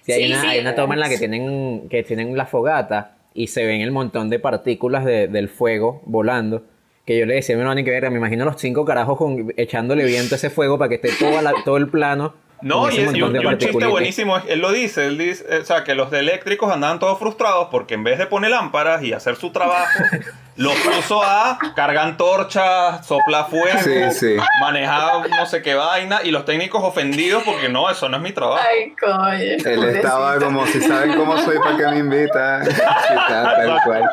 Sí, 0.06 0.12
hay, 0.12 0.26
Sí, 0.26 0.32
una, 0.32 0.40
sí, 0.42 0.46
hay 0.46 0.60
una 0.60 0.74
toma 0.76 0.94
en 0.94 1.00
la 1.00 1.08
que 1.08 1.18
tienen, 1.18 1.88
que 1.88 2.02
tienen 2.04 2.36
la 2.36 2.46
fogata 2.46 3.16
y 3.34 3.48
se 3.48 3.64
ven 3.66 3.80
el 3.80 3.90
montón 3.90 4.30
de 4.30 4.38
partículas 4.38 5.04
de- 5.04 5.26
del 5.28 5.48
fuego 5.48 6.00
volando. 6.04 6.62
Que 7.06 7.18
yo 7.18 7.26
le 7.26 7.34
decía 7.34 7.54
a 7.54 7.58
mi 7.58 7.62
hermano 7.62 7.84
que 7.84 7.90
ver, 7.90 8.10
me 8.10 8.16
imagino 8.18 8.44
los 8.46 8.56
cinco 8.60 8.84
carajos 8.84 9.18
con, 9.18 9.52
echándole 9.56 10.04
viento 10.04 10.34
a 10.34 10.36
ese 10.36 10.48
fuego 10.50 10.78
para 10.78 10.88
que 10.88 10.94
esté 10.94 11.10
toda 11.18 11.42
la- 11.42 11.52
todo 11.64 11.76
el 11.76 11.88
plano. 11.88 12.34
No, 12.62 12.90
y, 12.90 12.96
es- 12.96 13.14
y 13.14 13.20
un, 13.20 13.36
y 13.36 13.44
un 13.44 13.58
chiste 13.58 13.86
buenísimo, 13.86 14.38
es- 14.38 14.44
él 14.48 14.60
lo 14.60 14.72
dice, 14.72 15.04
él 15.06 15.18
dice, 15.18 15.44
eh, 15.50 15.58
o 15.60 15.64
sea, 15.66 15.84
que 15.84 15.94
los 15.94 16.10
de 16.10 16.20
eléctricos 16.20 16.72
andaban 16.72 16.98
todos 16.98 17.18
frustrados 17.18 17.68
porque 17.70 17.92
en 17.92 18.04
vez 18.04 18.16
de 18.18 18.24
poner 18.24 18.52
lámparas 18.52 19.02
y 19.02 19.12
hacer 19.12 19.36
su 19.36 19.50
trabajo, 19.52 19.86
los 20.56 20.72
puso 20.76 21.22
a 21.22 21.58
cargar 21.76 22.06
antorchas, 22.06 23.06
soplar 23.06 23.50
fuego, 23.50 23.78
Sí, 23.82 24.10
sí. 24.18 24.36
manejar 24.62 25.28
no 25.28 25.44
sé 25.44 25.60
qué 25.60 25.74
vaina, 25.74 26.20
y 26.24 26.30
los 26.30 26.46
técnicos 26.46 26.82
ofendidos 26.82 27.42
porque 27.44 27.68
no, 27.68 27.90
eso 27.90 28.08
no 28.08 28.16
es 28.16 28.22
mi 28.22 28.32
trabajo. 28.32 28.62
Ay, 28.66 28.94
coño. 28.98 29.36
Él 29.38 29.84
estaba 29.96 30.38
como, 30.38 30.66
si 30.66 30.80
saben 30.80 31.18
cómo 31.18 31.36
soy, 31.36 31.58
¿para 31.58 31.76
qué 31.76 31.86
me 31.88 31.98
invitan? 31.98 32.64
Tal 33.28 33.78
cual. 33.84 34.10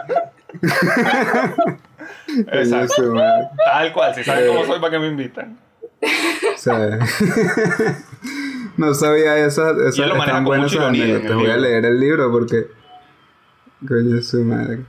Exacto. 2.52 3.14
Tal 3.66 3.94
cual, 3.94 4.16
si 4.16 4.24
saben 4.24 4.48
cómo 4.48 4.66
soy, 4.66 4.80
¿para 4.80 4.92
qué 4.92 5.00
me 5.00 5.08
invitan? 5.08 5.58
No 8.78 8.94
sabía 8.94 9.38
esas, 9.38 9.78
esas 9.78 10.08
lo 10.08 10.16
están 10.16 10.46
buenas 10.46 10.72
esas 10.72 10.86
anécdotas. 10.86 11.32
el 11.32 11.36
Voy 11.36 11.50
a 11.50 11.58
leer 11.58 11.86
el 11.86 12.00
libro 12.00 12.32
porque. 12.32 12.68
Coño, 13.88 14.22
su 14.22 14.44
madre. 14.44 14.86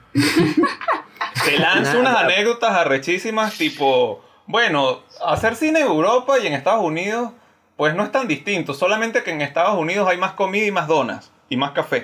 Te 1.45 1.59
lanza 1.59 1.99
unas 1.99 2.17
anécdotas 2.17 2.71
arrechísimas 2.71 3.57
tipo, 3.59 4.25
bueno, 4.47 5.01
hacer 5.27 5.57
cine 5.57 5.81
en 5.81 5.87
Europa 5.87 6.39
y 6.39 6.47
en 6.47 6.53
Estados 6.53 6.85
Unidos, 6.85 7.33
pues 7.77 7.95
no 7.95 8.05
es 8.05 8.13
tan 8.13 8.29
distinto, 8.29 8.75
solamente 8.75 9.23
que 9.23 9.31
en 9.31 9.41
Estados 9.41 9.79
Unidos 9.79 10.09
hay 10.09 10.19
más 10.19 10.33
comida 10.33 10.67
y 10.67 10.71
más 10.71 10.87
donas 10.87 11.33
y 11.53 11.57
más 11.57 11.73
café. 11.73 12.03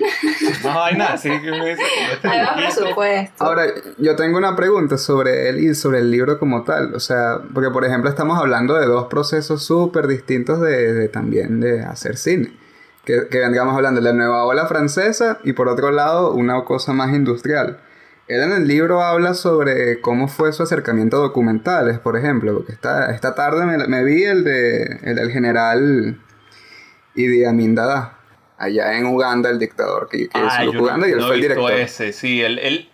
No 0.63 0.83
hay 0.83 0.95
nada, 0.95 1.13
así 1.13 1.27
que 1.27 1.51
me 1.51 1.69
dice, 1.69 1.81
este 2.13 2.27
más. 2.27 3.29
Ahora, 3.39 3.65
yo 3.97 4.15
tengo 4.15 4.37
una 4.37 4.55
pregunta 4.55 4.97
sobre 4.97 5.49
él 5.49 5.59
y 5.59 5.73
sobre 5.73 5.99
el 5.99 6.11
libro 6.11 6.37
como 6.37 6.63
tal. 6.63 6.93
O 6.93 6.99
sea, 6.99 7.39
porque 7.51 7.71
por 7.71 7.83
ejemplo 7.83 8.09
estamos 8.09 8.37
hablando 8.37 8.75
de 8.75 8.85
dos 8.85 9.07
procesos 9.07 9.63
súper 9.63 10.07
distintos 10.07 10.61
de, 10.61 10.93
de 10.93 11.09
también 11.09 11.59
de 11.59 11.81
hacer 11.81 12.17
cine. 12.17 12.53
Que, 13.05 13.27
que 13.27 13.39
vengamos 13.39 13.75
hablando 13.75 14.01
de 14.01 14.05
la 14.05 14.13
nueva 14.13 14.45
ola 14.45 14.67
francesa 14.67 15.39
y 15.43 15.53
por 15.53 15.67
otro 15.67 15.91
lado 15.91 16.33
una 16.33 16.63
cosa 16.63 16.93
más 16.93 17.11
industrial. 17.15 17.79
Él 18.27 18.43
en 18.43 18.51
el 18.51 18.67
libro 18.67 19.01
habla 19.01 19.33
sobre 19.33 19.99
cómo 20.01 20.27
fue 20.27 20.53
su 20.53 20.61
acercamiento 20.61 21.17
a 21.17 21.21
documentales, 21.21 21.97
por 21.97 22.15
ejemplo, 22.15 22.53
porque 22.53 22.73
esta, 22.73 23.09
esta 23.11 23.33
tarde 23.33 23.65
me, 23.65 23.87
me 23.87 24.03
vi 24.03 24.23
el, 24.25 24.43
de, 24.43 24.99
el 25.01 25.15
del 25.15 25.31
general 25.31 26.21
Idi 27.15 27.45
Amin 27.45 27.73
Dada, 27.73 28.18
allá 28.59 28.97
en 28.97 29.05
Uganda, 29.05 29.49
el 29.49 29.57
dictador 29.57 30.07
que, 30.09 30.29
que 30.29 30.39
Ah, 30.39 30.63
yo 30.63 30.81
Uganda 30.81 31.07
y 31.07 31.11
él 31.11 31.19
no 31.19 31.27
fue 31.27 31.35
el 31.35 31.41
director. 31.41 31.71
ese, 31.71 32.13
sí, 32.13 32.41
él, 32.41 32.59
él, 32.59 32.89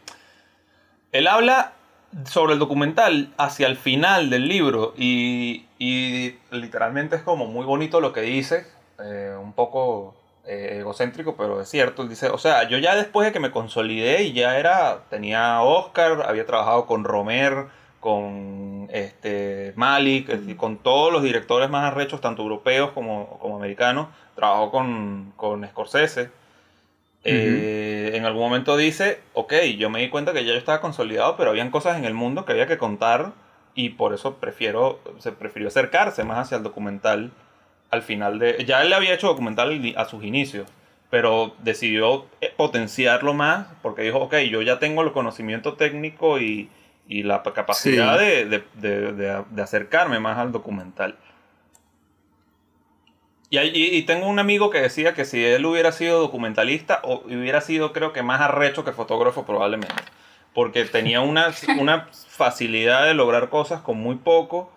él 1.12 1.28
habla 1.28 1.74
sobre 2.26 2.54
el 2.54 2.60
documental 2.60 3.34
hacia 3.38 3.68
el 3.68 3.76
final 3.76 4.30
del 4.30 4.48
libro 4.48 4.94
y, 4.98 5.66
y 5.80 6.36
literalmente 6.52 7.18
es 7.18 7.24
como 7.24 7.48
muy 7.48 7.66
bonito 7.66 8.00
lo 8.00 8.14
que 8.14 8.22
dice, 8.22 8.66
eh, 9.00 9.36
un 9.42 9.54
poco 9.54 10.16
eh, 10.46 10.78
egocéntrico, 10.80 11.36
pero 11.36 11.60
es 11.60 11.68
cierto, 11.68 12.04
él 12.04 12.10
dice, 12.10 12.30
o 12.30 12.38
sea, 12.38 12.70
yo 12.70 12.78
ya 12.78 12.96
después 12.96 13.26
de 13.26 13.34
que 13.34 13.40
me 13.40 13.52
consolidé 13.52 14.24
y 14.24 14.34
ya 14.34 14.58
era, 14.58 15.00
tenía 15.10 15.62
Oscar, 15.62 16.24
había 16.28 16.46
trabajado 16.46 16.86
con 16.86 17.04
Romer, 17.04 17.66
con 18.00 18.88
este 18.92 19.74
Malik, 19.76 20.30
es 20.30 20.56
con 20.56 20.78
todos 20.78 21.12
los 21.12 21.24
directores 21.24 21.70
más 21.72 21.92
arrechos, 21.92 22.22
tanto 22.22 22.44
europeos 22.44 22.92
como, 22.92 23.40
como 23.40 23.58
americanos, 23.58 24.10
trabajó 24.36 24.72
con, 24.72 25.34
con 25.36 25.66
Scorsese. 25.68 26.30
Eh, 27.24 28.12
en 28.14 28.26
algún 28.26 28.44
momento 28.44 28.78
dice, 28.78 29.20
ok, 29.34 29.54
yo 29.78 29.90
me 29.90 30.00
di 30.00 30.10
cuenta 30.10 30.32
que 30.32 30.46
ya 30.46 30.52
yo 30.54 30.58
estaba 30.60 30.80
consolidado, 30.82 31.36
pero 31.38 31.50
habían 31.50 31.72
cosas 31.72 31.98
en 31.98 32.06
el 32.06 32.14
mundo 32.14 32.46
que 32.46 32.52
había 32.52 32.68
que 32.68 32.78
contar 32.78 33.32
y 33.74 33.90
por 33.90 34.14
eso 34.14 34.36
prefiero, 34.36 35.00
se 35.20 35.32
prefirió 35.32 35.68
acercarse 35.70 36.24
más 36.24 36.38
hacia 36.38 36.58
el 36.58 36.64
documental 36.64 37.32
al 37.90 38.04
final 38.04 38.38
de... 38.40 38.64
Ya 38.66 38.84
él 38.84 38.94
había 38.94 39.14
hecho 39.14 39.28
documental 39.28 39.82
a 39.98 40.06
sus 40.06 40.24
inicios, 40.24 40.68
pero 41.10 41.56
decidió 41.64 42.26
eh, 42.42 42.54
potenciarlo 42.56 43.34
más 43.34 43.68
porque 43.82 44.04
dijo, 44.04 44.20
ok, 44.20 44.36
yo 44.52 44.62
ya 44.62 44.78
tengo 44.78 45.02
el 45.02 45.12
conocimiento 45.12 45.74
técnico 45.74 46.40
y, 46.40 46.70
y 47.08 47.24
la 47.24 47.42
capacidad 47.42 48.20
Sí. 48.20 48.26
de- 48.26 48.46
de- 48.46 49.12
de- 49.14 49.44
de 49.50 49.62
acercarme 49.62 50.20
más 50.20 50.38
al 50.38 50.52
documental. 50.52 51.16
Y, 53.50 53.60
y- 53.60 53.96
y 53.98 54.04
tengo 54.04 54.28
un 54.28 54.40
amigo 54.40 54.70
que 54.70 54.82
decía 54.82 55.14
que 55.14 55.26
si 55.26 55.44
él 55.46 55.66
hubiera 55.66 55.92
sido 55.92 56.20
documentalista, 56.20 57.00
o 57.04 57.24
hubiera 57.26 57.62
sido 57.62 57.94
creo 57.94 58.12
que 58.14 58.24
más 58.24 58.42
arrecho 58.42 58.84
que 58.84 58.92
fotógrafo 58.92 59.46
probablemente. 59.46 59.94
Porque 60.54 60.86
tenía 60.86 61.22
una, 61.22 61.54
una 61.80 62.08
facilidad 62.30 63.06
de 63.06 63.14
lograr 63.14 63.50
cosas 63.50 63.82
con 63.82 63.98
muy 63.98 64.16
poco 64.16 64.72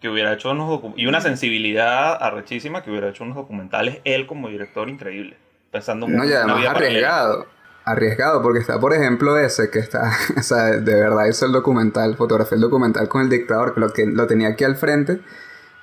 que 0.00 0.08
hubiera 0.08 0.32
hecho 0.34 0.50
unos 0.50 0.80
y 0.96 1.06
una 1.06 1.20
sensibilidad 1.20 2.22
arrechísima 2.22 2.82
que 2.82 2.90
hubiera 2.90 3.08
hecho 3.08 3.24
unos 3.24 3.36
documentales 3.36 4.00
él 4.04 4.26
como 4.26 4.48
director 4.48 4.88
increíble. 4.88 5.36
Pensando 5.70 6.06
No, 6.06 6.24
y 6.24 6.28
una 6.28 6.36
además 6.36 6.64
paralela. 6.66 6.70
arriesgado. 6.76 7.46
arriesgado 7.84 8.42
porque 8.42 8.60
está, 8.60 8.78
por 8.80 8.92
ejemplo, 8.94 9.38
ese 9.38 9.70
que 9.70 9.78
está, 9.80 10.12
o 10.38 10.42
sea, 10.42 10.64
de 10.72 10.94
verdad 10.94 11.26
hizo 11.26 11.46
el 11.46 11.52
documental, 11.52 12.16
fotografía 12.16 12.56
el 12.56 12.62
documental 12.62 13.08
con 13.08 13.22
el 13.22 13.28
dictador, 13.30 13.74
que 13.74 13.80
lo, 13.80 13.92
que 13.92 14.06
lo 14.06 14.26
tenía 14.26 14.48
aquí 14.48 14.64
al 14.64 14.76
frente. 14.76 15.20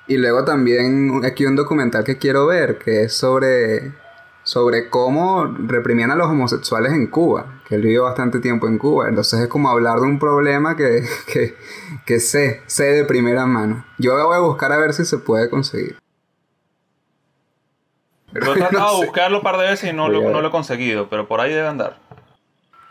Y 0.06 0.16
luego 0.16 0.44
también 0.44 1.24
aquí 1.24 1.46
un 1.46 1.56
documental 1.56 2.04
que 2.04 2.18
quiero 2.18 2.46
ver, 2.46 2.78
que 2.78 3.04
es 3.04 3.14
sobre, 3.14 3.92
sobre 4.42 4.90
cómo 4.90 5.44
reprimían 5.44 6.10
a 6.10 6.16
los 6.16 6.26
homosexuales 6.28 6.92
en 6.92 7.06
Cuba, 7.06 7.62
que 7.68 7.76
él 7.76 7.82
vivió 7.82 8.04
bastante 8.04 8.40
tiempo 8.40 8.66
en 8.66 8.78
Cuba. 8.78 9.08
Entonces 9.08 9.40
es 9.40 9.48
como 9.48 9.70
hablar 9.70 10.00
de 10.00 10.06
un 10.06 10.18
problema 10.18 10.76
que, 10.76 11.04
que, 11.32 11.54
que 12.04 12.20
sé, 12.20 12.62
sé 12.66 12.84
de 12.84 13.04
primera 13.04 13.46
mano. 13.46 13.84
Yo 13.98 14.14
voy 14.26 14.36
a 14.36 14.40
buscar 14.40 14.72
a 14.72 14.76
ver 14.76 14.92
si 14.92 15.04
se 15.04 15.18
puede 15.18 15.48
conseguir. 15.48 15.96
Yo 18.32 18.54
he 18.54 18.56
tratado 18.58 18.94
No 18.94 19.00
de 19.00 19.06
buscarlo 19.06 19.38
un 19.38 19.44
par 19.44 19.58
de 19.58 19.68
veces 19.68 19.90
y 19.90 19.92
no 19.92 20.08
lo, 20.08 20.30
no 20.30 20.40
lo 20.40 20.48
he 20.48 20.50
conseguido, 20.50 21.08
pero 21.08 21.28
por 21.28 21.40
ahí 21.40 21.52
debe 21.52 21.68
andar. 21.68 21.98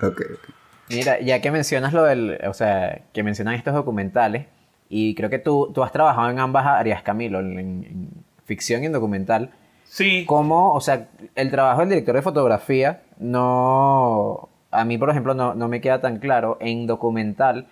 Ok, 0.01 0.22
ok. 0.34 0.49
Mira, 0.89 1.20
ya 1.22 1.41
que 1.41 1.51
mencionas 1.51 1.93
lo 1.93 2.03
del, 2.03 2.38
o 2.47 2.53
sea, 2.53 3.03
que 3.14 3.24
mencionan 3.24 3.53
estos 3.53 3.74
documentales, 3.74 4.47
y 4.93 5.15
creo 5.15 5.29
que 5.29 5.39
tú, 5.39 5.71
tú 5.73 5.83
has 5.83 5.91
trabajado 5.93 6.29
en 6.29 6.37
ambas 6.39 6.65
áreas, 6.65 7.01
Camilo, 7.01 7.39
en, 7.39 7.57
en 7.59 8.09
ficción 8.45 8.83
y 8.83 8.87
en 8.87 8.91
documental. 8.91 9.51
Sí, 9.85 10.25
¿Cómo, 10.27 10.73
o 10.73 10.81
sea, 10.81 11.07
el 11.35 11.49
trabajo 11.49 11.79
del 11.79 11.89
director 11.89 12.15
de 12.15 12.21
fotografía 12.21 13.01
no, 13.19 14.49
a 14.71 14.85
mí 14.85 14.97
por 14.97 15.09
ejemplo 15.09 15.33
no, 15.33 15.53
no 15.55 15.67
me 15.67 15.81
queda 15.81 15.99
tan 16.01 16.19
claro 16.19 16.57
en 16.61 16.87
documental, 16.87 17.67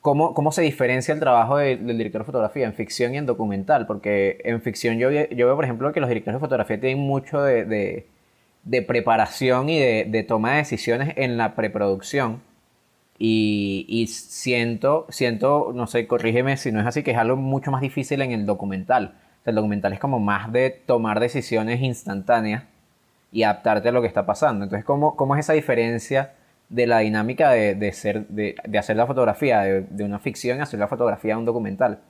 ¿cómo, 0.00 0.34
cómo 0.34 0.52
se 0.52 0.62
diferencia 0.62 1.12
el 1.14 1.20
trabajo 1.20 1.56
de- 1.56 1.76
del 1.76 1.96
director 1.98 2.22
de 2.22 2.26
fotografía 2.26 2.66
en 2.66 2.74
ficción 2.74 3.14
y 3.14 3.18
en 3.18 3.26
documental? 3.26 3.86
Porque 3.86 4.38
en 4.44 4.60
ficción 4.62 4.98
yo, 4.98 5.10
yo 5.10 5.46
veo 5.46 5.56
por 5.56 5.64
ejemplo 5.64 5.92
que 5.92 6.00
los 6.00 6.08
directores 6.08 6.36
de 6.36 6.40
fotografía 6.46 6.80
tienen 6.80 6.98
mucho 7.06 7.42
de, 7.42 7.64
de- 7.64 8.06
de 8.64 8.82
preparación 8.82 9.68
y 9.68 9.78
de, 9.78 10.06
de 10.08 10.22
toma 10.24 10.52
de 10.52 10.56
decisiones 10.58 11.12
en 11.16 11.36
la 11.36 11.54
preproducción. 11.54 12.40
Y, 13.18 14.06
siento, 14.08 15.06
siento, 15.08 15.72
no 15.74 15.86
sé, 15.86 16.06
corrígeme 16.06 16.56
si 16.56 16.70
no 16.70 16.80
es 16.80 16.86
así, 16.86 17.02
que 17.02 17.12
es 17.12 17.18
algo 17.18 17.36
mucho 17.36 17.70
más 17.70 17.80
difícil 17.80 18.20
en 18.22 18.32
el 18.32 18.46
documental. 18.46 19.14
El 19.44 19.54
documental 19.54 19.92
es 19.92 20.00
como 20.00 20.18
más 20.18 20.52
de 20.52 20.70
tomar 20.70 21.20
decisiones 21.20 21.80
instantáneas 21.80 22.64
y 23.32 23.44
adaptarte 23.44 23.88
a 23.88 23.92
lo 23.92 24.02
que 24.02 24.08
está 24.08 24.26
pasando. 24.26 24.64
Entonces, 24.64 24.84
¿cómo, 24.84 25.16
cómo 25.16 25.34
es 25.34 25.40
esa 25.40 25.54
diferencia 25.54 26.32
de 26.68 26.86
la 26.86 26.98
dinámica 26.98 27.50
de, 27.50 27.74
de 27.74 27.92
ser, 27.92 28.26
de, 28.26 28.56
de 28.64 28.78
hacer 28.78 28.96
la 28.96 29.06
fotografía 29.06 29.60
de, 29.60 30.04
una 30.04 30.18
ficción 30.18 30.60
hacer 30.60 30.80
la 30.80 30.88
fotografía 30.88 31.34
de 31.34 31.38
un 31.38 31.44
documental? 31.44 32.00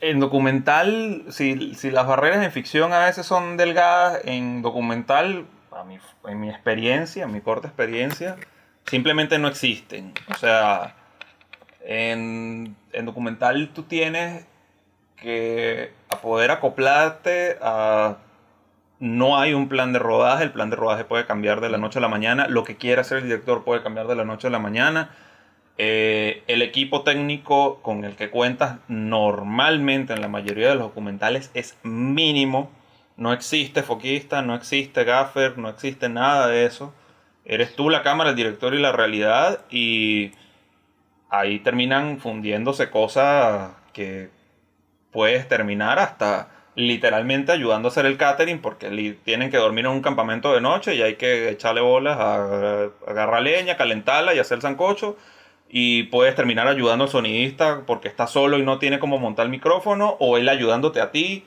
En 0.00 0.20
documental, 0.20 1.24
si, 1.30 1.74
si 1.74 1.90
las 1.90 2.06
barreras 2.06 2.44
en 2.44 2.52
ficción 2.52 2.92
a 2.92 3.04
veces 3.06 3.26
son 3.26 3.56
delgadas, 3.56 4.20
en 4.24 4.62
documental, 4.62 5.46
a 5.72 5.84
mi, 5.84 5.98
en 6.28 6.40
mi 6.40 6.50
experiencia, 6.50 7.24
en 7.24 7.32
mi 7.32 7.40
corta 7.40 7.68
experiencia, 7.68 8.36
simplemente 8.86 9.38
no 9.38 9.48
existen. 9.48 10.12
O 10.30 10.34
sea, 10.34 10.94
en, 11.84 12.76
en 12.92 13.06
documental 13.06 13.70
tú 13.74 13.84
tienes 13.84 14.46
que 15.16 15.92
a 16.08 16.20
poder 16.20 16.50
acoplarte. 16.50 17.58
No 18.98 19.38
hay 19.38 19.52
un 19.52 19.68
plan 19.68 19.92
de 19.92 19.98
rodaje, 19.98 20.44
el 20.44 20.52
plan 20.52 20.70
de 20.70 20.76
rodaje 20.76 21.04
puede 21.04 21.26
cambiar 21.26 21.60
de 21.60 21.68
la 21.68 21.76
noche 21.76 21.98
a 21.98 22.02
la 22.02 22.08
mañana, 22.08 22.48
lo 22.48 22.64
que 22.64 22.76
quiera 22.76 23.02
hacer 23.02 23.18
el 23.18 23.24
director 23.24 23.62
puede 23.62 23.82
cambiar 23.82 24.06
de 24.06 24.16
la 24.16 24.24
noche 24.24 24.46
a 24.46 24.50
la 24.50 24.58
mañana. 24.58 25.10
Eh, 25.76 26.42
el 26.46 26.62
equipo 26.62 27.02
técnico 27.02 27.82
con 27.82 28.04
el 28.04 28.16
que 28.16 28.30
cuentas 28.30 28.78
normalmente 28.88 30.14
en 30.14 30.22
la 30.22 30.28
mayoría 30.28 30.70
de 30.70 30.76
los 30.76 30.84
documentales 30.84 31.50
es 31.52 31.76
mínimo. 31.82 32.70
No 33.18 33.34
existe 33.34 33.82
foquista, 33.82 34.40
no 34.40 34.54
existe 34.54 35.04
gaffer, 35.04 35.58
no 35.58 35.68
existe 35.68 36.08
nada 36.08 36.46
de 36.46 36.64
eso. 36.64 36.94
Eres 37.46 37.76
tú 37.76 37.90
la 37.90 38.02
cámara, 38.02 38.30
el 38.30 38.36
director 38.36 38.74
y 38.74 38.78
la 38.78 38.92
realidad 38.92 39.60
y 39.70 40.32
ahí 41.30 41.60
terminan 41.60 42.18
fundiéndose 42.18 42.90
cosas 42.90 43.70
que 43.92 44.30
puedes 45.12 45.48
terminar 45.48 45.98
hasta 45.98 46.48
literalmente 46.74 47.52
ayudando 47.52 47.88
a 47.88 47.90
hacer 47.90 48.04
el 48.04 48.18
catering 48.18 48.60
porque 48.60 49.16
tienen 49.24 49.50
que 49.50 49.56
dormir 49.56 49.86
en 49.86 49.92
un 49.92 50.02
campamento 50.02 50.52
de 50.52 50.60
noche 50.60 50.94
y 50.94 51.02
hay 51.02 51.14
que 51.14 51.48
echarle 51.48 51.80
bolas 51.80 52.18
a, 52.18 52.90
agarrar 53.06 53.42
leña, 53.42 53.76
calentarla 53.76 54.34
y 54.34 54.38
hacer 54.38 54.60
sancocho 54.60 55.16
y 55.68 56.04
puedes 56.04 56.34
terminar 56.34 56.68
ayudando 56.68 57.04
al 57.04 57.10
sonidista 57.10 57.82
porque 57.86 58.08
está 58.08 58.26
solo 58.26 58.58
y 58.58 58.62
no 58.62 58.78
tiene 58.78 58.98
cómo 58.98 59.18
montar 59.18 59.46
el 59.46 59.50
micrófono 59.50 60.16
o 60.20 60.36
él 60.36 60.48
ayudándote 60.48 61.00
a 61.00 61.10
ti. 61.10 61.44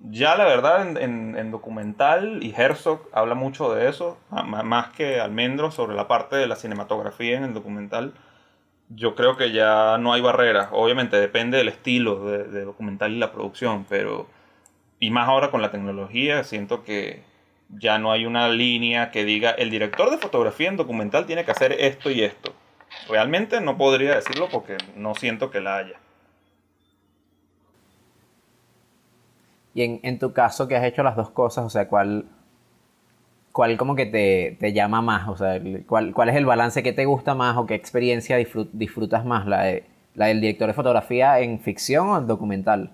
Ya 0.00 0.36
la 0.36 0.44
verdad 0.44 0.88
en, 0.88 0.96
en- 0.96 1.36
en 1.36 1.50
documental 1.50 2.42
y 2.42 2.54
Herzog 2.56 3.08
habla 3.12 3.34
mucho 3.34 3.74
de 3.74 3.88
eso, 3.88 4.16
más 4.30 4.88
que 4.92 5.20
Almendro 5.20 5.70
sobre 5.72 5.96
la 5.96 6.06
parte 6.06 6.36
de 6.36 6.46
la 6.46 6.56
cinematografía 6.56 7.36
en 7.36 7.44
el 7.44 7.54
documental. 7.54 8.12
Yo 8.90 9.14
creo 9.16 9.36
que 9.36 9.52
ya 9.52 9.98
no 9.98 10.12
hay 10.12 10.20
barreras. 10.20 10.68
Obviamente 10.72 11.16
depende 11.18 11.58
del 11.58 11.68
estilo 11.68 12.24
de, 12.26 12.44
de 12.44 12.64
documental 12.64 13.12
y 13.12 13.18
la 13.18 13.32
producción, 13.32 13.84
pero 13.88 14.28
y 15.00 15.10
más 15.10 15.28
ahora 15.28 15.50
con 15.50 15.62
la 15.62 15.70
tecnología, 15.70 16.44
siento 16.44 16.84
que 16.84 17.22
ya 17.68 17.98
no 17.98 18.12
hay 18.12 18.24
una 18.24 18.48
línea 18.48 19.10
que 19.10 19.24
diga 19.24 19.50
el 19.50 19.68
director 19.70 20.10
de 20.10 20.18
fotografía 20.18 20.68
en 20.68 20.76
documental 20.76 21.26
tiene 21.26 21.44
que 21.44 21.50
hacer 21.50 21.72
esto 21.72 22.10
y 22.10 22.22
esto. 22.22 22.54
Realmente 23.08 23.60
no 23.60 23.76
podría 23.76 24.14
decirlo 24.14 24.48
porque 24.50 24.76
no 24.96 25.14
siento 25.14 25.50
que 25.50 25.60
la 25.60 25.76
haya. 25.76 25.96
Y 29.78 30.00
en, 30.02 30.18
tu 30.18 30.32
caso, 30.32 30.66
que 30.66 30.74
has 30.74 30.82
hecho 30.82 31.04
las 31.04 31.14
dos 31.14 31.30
cosas, 31.30 31.64
o 31.64 31.70
sea, 31.70 31.86
¿cuál, 31.86 32.24
cuál 33.52 33.76
como 33.76 33.94
que 33.94 34.06
te, 34.06 34.56
te 34.58 34.72
llama 34.72 35.02
más? 35.02 35.28
O 35.28 35.36
sea, 35.36 35.60
¿cuál, 35.86 36.12
¿cuál 36.12 36.30
es 36.30 36.34
el 36.34 36.46
balance 36.46 36.82
que 36.82 36.92
te 36.92 37.04
gusta 37.04 37.36
más 37.36 37.56
o 37.56 37.64
qué 37.64 37.76
experiencia 37.76 38.36
disfrut- 38.40 38.70
disfrutas 38.72 39.24
más? 39.24 39.46
¿La, 39.46 39.62
de- 39.62 39.84
¿La 40.16 40.26
del 40.26 40.40
director 40.40 40.66
de 40.66 40.74
fotografía 40.74 41.38
en 41.38 41.60
ficción 41.60 42.08
o 42.08 42.18
en 42.18 42.26
documental? 42.26 42.90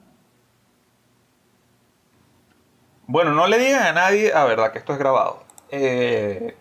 Bueno, 3.07 3.33
no 3.33 3.47
le 3.47 3.59
digan 3.59 3.83
a 3.87 3.93
nadie, 3.93 4.35
a 4.35 4.45
verdad, 4.45 4.71
que 4.71 4.79
esto 4.79 4.93
es 4.93 4.99
grabado. 4.99 5.43
Eh, 5.71 6.55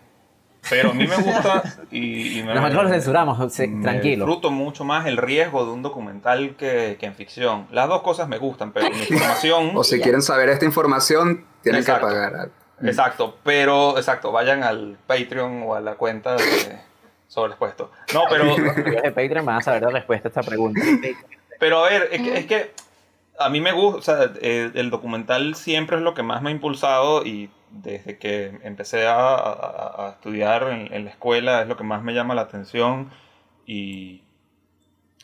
pero 0.70 0.90
a 0.90 0.94
mí 0.94 1.06
me 1.06 1.16
gusta 1.16 1.62
y, 1.90 2.38
y 2.38 2.42
me, 2.42 2.54
Nosotros 2.54 2.84
lo 2.84 2.90
censuramos, 2.90 3.52
sí, 3.52 3.66
me 3.66 3.82
tranquilo. 3.82 4.24
disfruto 4.26 4.50
mucho 4.50 4.84
más 4.84 5.06
el 5.06 5.16
riesgo 5.16 5.64
de 5.64 5.72
un 5.72 5.82
documental 5.82 6.56
que, 6.56 6.96
que 6.98 7.06
en 7.06 7.14
ficción. 7.14 7.66
Las 7.70 7.88
dos 7.88 8.02
cosas 8.02 8.28
me 8.28 8.38
gustan, 8.38 8.72
pero 8.72 8.86
en 8.86 8.98
información... 8.98 9.72
O 9.74 9.84
si 9.84 10.00
quieren 10.00 10.22
saber 10.22 10.48
esta 10.48 10.64
información, 10.64 11.44
tienen 11.62 11.80
Exacto. 11.80 12.08
que 12.08 12.12
pagar. 12.14 12.50
Exacto, 12.82 13.38
pero 13.44 13.96
exacto, 13.96 14.32
vayan 14.32 14.62
al 14.62 14.98
Patreon 15.06 15.62
o 15.64 15.74
a 15.74 15.80
la 15.80 15.94
cuenta 15.94 16.36
de 16.36 16.78
sobreexpuesto. 17.28 17.90
No, 18.12 18.22
pero, 18.28 18.54
de 18.56 19.12
Patreon 19.12 19.44
van 19.44 19.56
a 19.56 19.62
saber 19.62 19.82
la 19.82 19.90
respuesta 19.90 20.28
a 20.28 20.30
esta 20.30 20.42
pregunta. 20.42 20.80
pero 21.58 21.84
a 21.84 21.88
ver, 21.88 22.08
es 22.12 22.22
que, 22.22 22.38
es 22.38 22.46
que 22.46 22.72
a 23.38 23.48
mí 23.48 23.60
me 23.60 23.72
gusta, 23.72 23.98
o 23.98 24.02
sea, 24.02 24.32
eh, 24.40 24.70
el 24.74 24.90
documental 24.90 25.54
siempre 25.54 25.96
es 25.96 26.02
lo 26.02 26.14
que 26.14 26.22
más 26.22 26.42
me 26.42 26.50
ha 26.50 26.52
impulsado 26.52 27.24
y 27.24 27.50
desde 27.82 28.18
que 28.18 28.58
empecé 28.62 29.06
a, 29.06 29.16
a- 29.36 30.06
a 30.06 30.10
estudiar 30.10 30.64
en, 30.70 30.92
en 30.92 31.04
la 31.04 31.10
escuela 31.10 31.62
es 31.62 31.68
lo 31.68 31.76
que 31.76 31.84
más 31.84 32.02
me 32.02 32.14
llama 32.14 32.34
la 32.34 32.42
atención 32.42 33.10
y, 33.66 34.22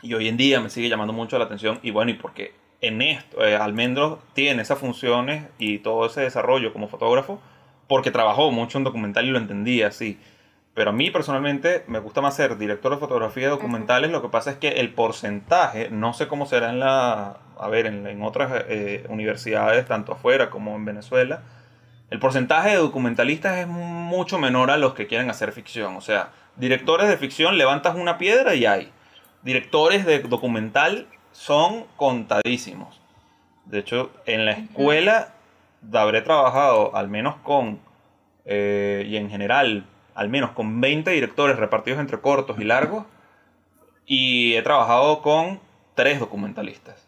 y 0.02 0.14
hoy 0.14 0.28
en 0.28 0.36
día 0.36 0.60
me 0.60 0.70
sigue 0.70 0.88
llamando 0.88 1.12
mucho 1.12 1.38
la 1.38 1.44
atención 1.44 1.78
y 1.82 1.90
bueno, 1.90 2.10
y 2.10 2.14
porque 2.14 2.54
en 2.80 3.02
esto, 3.02 3.44
eh, 3.44 3.56
Almendros 3.56 4.18
tiene 4.32 4.62
esas 4.62 4.78
funciones 4.78 5.46
y 5.58 5.78
todo 5.78 6.06
ese 6.06 6.22
desarrollo 6.22 6.72
como 6.72 6.88
fotógrafo 6.88 7.40
porque 7.86 8.10
trabajó 8.10 8.50
mucho 8.50 8.78
en 8.78 8.84
documental 8.84 9.26
y 9.26 9.30
lo 9.30 9.38
entendía 9.38 9.88
así. 9.88 10.18
Pero 10.74 10.90
a 10.90 10.92
mí 10.92 11.10
personalmente 11.10 11.84
me 11.88 11.98
gusta 11.98 12.20
más 12.22 12.36
ser 12.36 12.56
director 12.56 12.92
de 12.92 12.98
fotografía 12.98 13.44
de 13.44 13.50
documentales. 13.50 14.10
Lo 14.12 14.22
que 14.22 14.28
pasa 14.28 14.52
es 14.52 14.56
que 14.56 14.68
el 14.68 14.94
porcentaje, 14.94 15.90
no 15.90 16.14
sé 16.14 16.28
cómo 16.28 16.46
será 16.46 16.70
en 16.70 16.78
la, 16.78 17.38
a 17.58 17.68
ver, 17.68 17.86
en, 17.86 18.06
en 18.06 18.22
otras 18.22 18.64
eh, 18.68 19.04
universidades, 19.08 19.84
tanto 19.86 20.12
afuera 20.12 20.48
como 20.48 20.76
en 20.76 20.84
Venezuela, 20.84 21.42
el 22.10 22.18
porcentaje 22.18 22.70
de 22.70 22.76
documentalistas 22.76 23.58
es 23.58 23.66
mucho 23.68 24.38
menor 24.38 24.70
a 24.70 24.76
los 24.76 24.94
que 24.94 25.06
quieren 25.06 25.30
hacer 25.30 25.52
ficción. 25.52 25.96
O 25.96 26.00
sea, 26.00 26.30
directores 26.56 27.08
de 27.08 27.16
ficción 27.16 27.56
levantas 27.56 27.94
una 27.94 28.18
piedra 28.18 28.54
y 28.54 28.66
hay. 28.66 28.90
Directores 29.42 30.04
de 30.04 30.18
documental 30.20 31.06
son 31.32 31.84
contadísimos. 31.96 33.00
De 33.64 33.78
hecho, 33.78 34.10
en 34.26 34.44
la 34.44 34.52
escuela 34.52 35.34
habré 35.92 36.20
trabajado 36.22 36.94
al 36.96 37.08
menos 37.08 37.36
con, 37.36 37.78
eh, 38.44 39.04
y 39.06 39.16
en 39.16 39.30
general, 39.30 39.86
al 40.14 40.28
menos 40.28 40.50
con 40.50 40.80
20 40.80 41.10
directores 41.12 41.56
repartidos 41.56 42.00
entre 42.00 42.20
cortos 42.20 42.58
y 42.58 42.64
largos. 42.64 43.06
Y 44.04 44.54
he 44.56 44.62
trabajado 44.62 45.22
con 45.22 45.60
tres 45.94 46.18
documentalistas. 46.18 47.06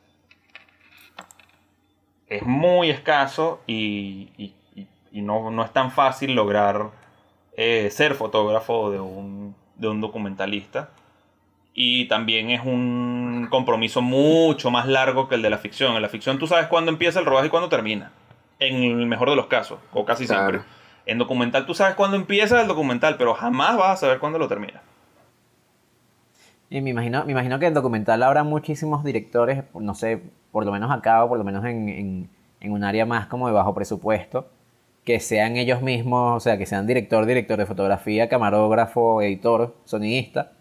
Es 2.29 2.45
muy 2.45 2.89
escaso 2.91 3.61
y, 3.67 4.31
y- 4.39 4.55
y- 5.13 5.23
no, 5.23 5.51
no 5.51 5.65
es 5.65 5.73
tan 5.73 5.91
fácil 5.91 6.35
lograr 6.35 6.91
eh, 7.57 7.89
ser 7.91 8.15
fotógrafo 8.15 8.91
de 8.91 9.01
un, 9.01 9.55
de 9.77 9.89
un 9.89 10.01
documentalista. 10.01 10.91
Y 11.75 12.07
también 12.09 12.51
es 12.51 12.61
un 12.65 13.47
compromiso 13.51 14.03
mucho 14.03 14.71
más 14.71 14.87
largo 14.87 15.29
que 15.29 15.37
el 15.37 15.43
de 15.43 15.51
la 15.51 15.59
ficción. 15.59 15.97
En 15.97 16.03
la 16.03 16.09
ficción 16.09 16.39
tú 16.39 16.47
sabes 16.47 16.67
cuándo 16.67 16.91
empieza 16.91 17.19
el 17.21 17.27
rodaje 17.27 17.47
y 17.47 17.51
cuándo 17.51 17.69
termina. 17.71 18.13
En 18.59 18.83
el 18.83 19.07
mejor 19.07 19.31
de 19.31 19.37
los 19.37 19.47
casos, 19.47 19.79
o 19.93 20.05
casi 20.05 20.27
Claro. 20.27 20.51
siempre. 20.51 20.69
En 21.07 21.19
documental 21.19 21.65
tú 21.67 21.75
sabes 21.75 21.95
cuándo 21.97 22.17
empieza 22.17 22.61
el 22.61 22.69
documental, 22.69 23.17
pero 23.17 23.35
jamás 23.35 23.77
vas 23.77 23.91
a 23.91 23.97
saber 23.97 24.19
cuándo 24.19 24.39
lo 24.39 24.49
termina. 24.49 24.83
Y 26.71 26.81
me 26.81 26.91
imagino, 26.91 27.25
me 27.25 27.33
imagino 27.33 27.59
que 27.59 27.67
en 27.67 27.75
documental 27.75 28.23
habrá 28.23 28.45
muchísimos 28.45 29.05
directores, 29.05 29.65
no 29.75 29.95
sé, 29.95 30.23
por 30.53 30.65
lo 30.65 30.73
menos 30.73 30.91
acá 30.91 31.25
o 31.25 31.29
por 31.29 31.39
lo 31.39 31.45
menos 31.45 31.65
en, 31.65 31.89
en- 31.89 32.31
en 32.61 32.73
un 32.73 32.85
área 32.85 33.05
más 33.05 33.27
como 33.27 33.47
de 33.49 33.53
bajo 33.53 33.75
presupuesto, 33.75 34.49
que 35.05 35.19
sean 35.21 35.57
ellos 35.57 35.83
mismos, 35.83 36.37
o 36.37 36.41
sea, 36.41 36.59
que 36.59 36.67
sean 36.67 36.87
director, 36.87 37.27
director 37.27 37.59
de 37.59 37.67
fotografía, 37.67 38.29
camarógrafo, 38.29 39.21
editor, 39.23 39.75
sonidista. 39.85 40.53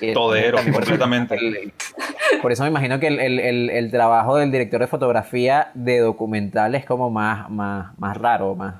Eh, 0.00 0.12
Todero, 0.14 0.56
por 0.58 0.66
eso- 0.66 0.72
completamente. 0.72 1.36
Por 2.42 2.50
eso 2.52 2.64
me 2.64 2.68
imagino 2.70 2.98
que 2.98 3.06
el, 3.06 3.20
el- 3.20 3.38
el- 3.38 3.70
el 3.70 3.90
trabajo 3.90 4.36
del 4.36 4.50
director 4.50 4.80
de 4.80 4.86
fotografía 4.88 5.70
de 5.74 6.00
documental 6.00 6.74
es 6.74 6.84
como 6.84 7.08
más, 7.08 7.48
más, 7.50 7.96
más 7.98 8.16
raro, 8.16 8.54
más... 8.54 8.74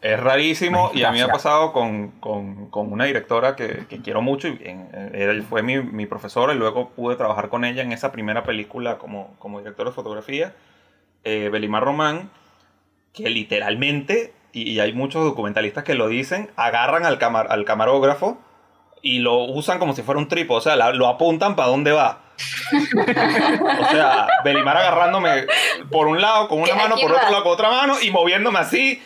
Es 0.00 0.18
rarísimo 0.20 0.90
y 0.94 1.02
a 1.02 1.10
mí 1.10 1.18
me 1.18 1.24
ha 1.24 1.28
pasado 1.28 1.72
con, 1.72 2.12
con- 2.20 2.66
con 2.70 2.92
una 2.92 3.04
directora 3.06 3.56
que, 3.56 3.86
que 3.88 4.00
quiero 4.00 4.22
mucho 4.22 4.46
y 4.48 4.58
en- 4.62 5.42
fue 5.42 5.62
mi, 5.64 5.82
mi 5.82 6.06
profesora 6.06 6.54
y 6.54 6.56
luego 6.56 6.90
pude 6.90 7.16
trabajar 7.16 7.48
con 7.48 7.64
ella 7.64 7.82
en 7.82 7.90
esa 7.92 8.12
primera 8.12 8.44
película 8.44 8.96
como, 8.98 9.34
como 9.40 9.58
director 9.58 9.86
de 9.86 9.92
fotografía, 9.92 10.54
eh, 11.24 11.48
Belimar 11.50 11.82
Román, 11.82 12.30
que 13.22 13.30
literalmente, 13.30 14.32
y, 14.52 14.70
y 14.72 14.80
hay 14.80 14.92
muchos 14.92 15.24
documentalistas 15.24 15.84
que 15.84 15.94
lo 15.94 16.08
dicen, 16.08 16.50
agarran 16.56 17.04
al, 17.04 17.18
camar- 17.18 17.48
al 17.50 17.64
camarógrafo 17.64 18.38
y 19.02 19.18
lo 19.20 19.38
usan 19.44 19.78
como 19.78 19.94
si 19.94 20.02
fuera 20.02 20.18
un 20.18 20.28
trípode, 20.28 20.58
o 20.58 20.60
sea, 20.62 20.76
la- 20.76 20.92
lo 20.92 21.06
apuntan 21.06 21.54
para 21.56 21.68
dónde 21.68 21.92
va. 21.92 22.20
O 22.72 23.90
sea, 23.90 24.26
Belimar 24.44 24.76
agarrándome 24.76 25.46
por 25.90 26.06
un 26.06 26.20
lado 26.20 26.48
con 26.48 26.60
una 26.60 26.72
¿Aquí 26.72 26.82
mano, 26.82 26.96
por 27.00 27.12
va? 27.12 27.16
otro 27.16 27.30
lado 27.30 27.42
con 27.42 27.52
otra 27.52 27.70
mano 27.70 27.94
y 28.00 28.10
moviéndome 28.10 28.58
así, 28.58 29.02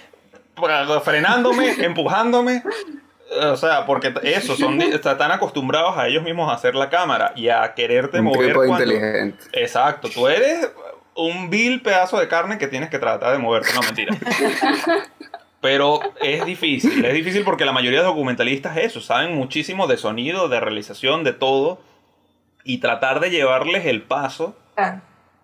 frenándome, 1.05 1.73
empujándome. 1.85 2.63
O 3.51 3.57
sea, 3.57 3.87
porque 3.87 4.13
eso, 4.25 4.57
son, 4.57 4.81
están 4.83 5.31
acostumbrados 5.33 5.97
a 5.97 6.07
ellos 6.09 6.23
mismos 6.23 6.51
a 6.51 6.55
hacer 6.55 6.75
la 6.75 6.91
cámara 6.91 7.33
y 7.35 7.49
a 7.49 7.73
quererte 7.75 8.19
Un 8.19 8.25
mover. 8.27 8.55
cuando- 8.55 8.75
inteligente. 8.83 9.45
Exacto, 9.55 10.09
tú 10.11 10.29
eres 10.29 10.69
un 11.15 11.51
vil 11.51 11.83
pedazo 11.83 12.19
de 12.19 12.29
carne 12.29 12.59
que 12.59 12.69
tienes 12.69 12.91
que 12.91 12.99
tratar 12.99 13.33
de 13.33 13.39
moverte, 13.39 13.73
no 13.75 13.83
mentira. 13.83 14.17
Pero 15.61 16.01
es 16.21 16.45
difícil, 16.45 17.05
es 17.05 17.15
difícil 17.15 17.45
porque 17.45 17.65
la 17.65 17.73
mayoría 17.73 18.01
de 18.01 18.07
documentalistas 18.07 18.77
eso, 18.79 19.01
saben 19.01 19.37
muchísimo 19.37 19.87
de 19.87 19.97
sonido, 19.97 20.49
de 20.49 20.59
realización, 20.59 21.23
de 21.23 21.33
todo, 21.33 21.81
y 22.65 22.79
tratar 22.79 23.21
de 23.21 23.31
llevarles 23.31 23.87
el 23.87 24.03
paso 24.03 24.57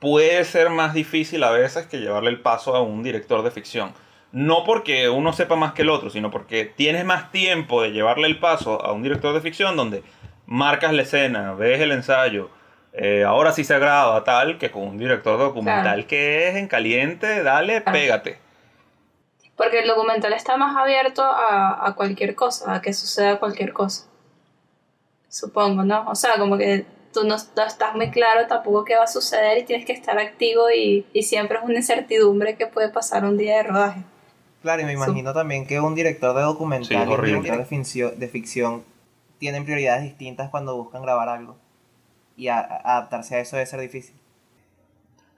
puede 0.01 0.45
ser 0.45 0.71
más 0.71 0.95
difícil 0.95 1.43
a 1.45 1.51
veces 1.51 1.87
que 1.87 1.99
llevarle 1.99 2.31
el 2.31 2.41
paso 2.41 2.75
a 2.75 2.83
un 2.83 3.03
director 3.03 3.43
de 3.43 3.51
ficción. 3.51 3.93
No 4.31 4.65
porque 4.65 5.09
uno 5.09 5.33
sepa 5.33 5.57
más 5.57 5.73
que 5.73 5.83
el 5.83 5.91
otro, 5.91 6.11
sino 6.11 6.31
porque 6.31 6.65
tienes 6.65 7.05
más 7.05 7.31
tiempo 7.31 7.83
de 7.83 7.93
llevarle 7.93 8.27
el 8.27 8.39
paso 8.39 8.85
a 8.85 8.93
un 8.93 9.03
director 9.03 9.35
de 9.35 9.41
ficción 9.41 9.77
donde 9.77 10.03
marcas 10.47 10.93
la 10.93 11.03
escena, 11.03 11.55
ves 11.55 11.81
el 11.81 11.93
ensayo, 11.93 12.51
eh, 12.93 13.25
ahora 13.25 13.53
sí 13.53 13.65
se 13.65 13.79
graba 13.79 14.23
tal, 14.25 14.59
que 14.59 14.71
con 14.71 14.83
un 14.83 14.99
director 14.99 15.39
documental 15.39 15.83
Claro. 15.95 16.09
que 16.09 16.49
es 16.49 16.57
en 16.57 16.69
caliente, 16.69 17.43
dale, 17.43 17.83
Claro. 17.83 17.99
pégate. 17.99 18.39
Porque 19.57 19.81
el 19.81 19.89
documental 19.89 20.33
está 20.33 20.57
más 20.57 20.77
abierto 20.77 21.23
a, 21.23 21.87
a 21.87 21.95
cualquier 21.95 22.35
cosa, 22.35 22.75
a 22.75 22.81
que 22.81 22.93
suceda 22.93 23.39
cualquier 23.39 23.73
cosa. 23.73 24.05
Supongo, 25.29 25.83
¿no? 25.85 26.09
O 26.09 26.15
sea, 26.15 26.39
como 26.39 26.57
que 26.57 26.87
tú 27.13 27.25
no, 27.25 27.37
no 27.57 27.63
estás 27.65 27.95
muy 27.95 28.11
claro 28.11 28.47
tampoco 28.47 28.85
qué 28.85 28.97
va 28.97 29.05
a 29.05 29.09
suceder 29.09 29.59
y 29.59 29.65
tienes 29.65 29.85
que 29.85 29.93
estar 29.93 30.19
activo 30.19 30.71
y, 30.71 31.07
y 31.13 31.23
siempre 31.25 31.59
es 31.59 31.65
una 31.65 31.75
incertidumbre 31.77 32.57
que 32.57 32.67
puede 32.67 32.89
pasar 32.89 33.25
un 33.25 33.37
día 33.37 33.57
de 33.59 33.63
rodaje. 33.65 34.01
Claro, 34.63 34.83
y 34.83 34.85
me 34.85 34.93
imagino 34.93 35.33
también 35.33 35.67
que 35.67 35.81
un 35.81 35.95
director 35.95 36.35
de 36.35 36.43
Sí, 36.43 36.47
documental 36.47 37.03
es 37.03 37.09
y 37.09 37.13
un 37.13 37.43
director 37.43 37.59
de 37.59 37.65
ficción, 37.65 38.19
de 38.19 38.29
ficción 38.29 38.85
tienen 39.39 39.65
prioridades 39.65 40.03
distintas 40.03 40.51
cuando 40.51 40.77
buscan 40.77 41.03
grabar 41.03 41.29
algo. 41.29 41.57
Y 42.39 42.49
a- 42.49 42.61
a- 42.61 42.97
adaptarse 42.97 43.35
a 43.37 43.41
eso 43.41 43.57
debe 43.57 43.67
ser 43.67 43.81
difícil. 43.81 44.15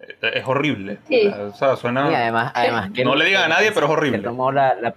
Eh, 0.01 0.31
Es 0.35 0.45
horrible. 0.47 0.99
Sí. 1.09 1.27
O 1.27 1.53
sea, 1.55 1.75
suena... 1.77 2.09
Y 2.11 2.15
además, 2.15 2.53
además 2.55 2.91
que 2.95 3.05
No 3.05 3.17
le 3.17 3.25
digan 3.25 3.45
a 3.45 3.49
nadie, 3.49 3.73
pero 3.73 3.87
es 3.87 3.91
que 3.91 3.93
horrible. 3.99 4.19
tomó 4.21 4.53
la, 4.53 4.75
la- 4.75 4.95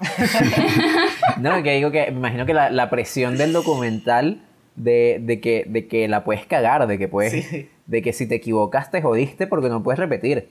No, 1.38 1.62
que 1.62 1.72
digo 1.74 1.90
que 1.90 2.10
me 2.10 2.18
imagino 2.18 2.46
que 2.46 2.54
la, 2.54 2.70
la 2.70 2.90
presión 2.90 3.36
del 3.38 3.52
documental 3.52 4.42
de, 4.76 5.18
de 5.20 5.40
que, 5.40 5.64
de 5.66 5.86
que 5.86 6.08
la 6.08 6.24
puedes 6.24 6.46
cagar, 6.46 6.86
de 6.86 6.98
que 6.98 7.08
puedes, 7.08 7.32
Sí. 7.46 7.70
de 7.86 8.02
que 8.02 8.12
si 8.12 8.26
te 8.26 8.36
equivocas 8.36 8.90
te 8.90 9.02
jodiste 9.02 9.46
porque 9.46 9.68
no 9.68 9.82
puedes 9.82 9.98
repetir. 9.98 10.48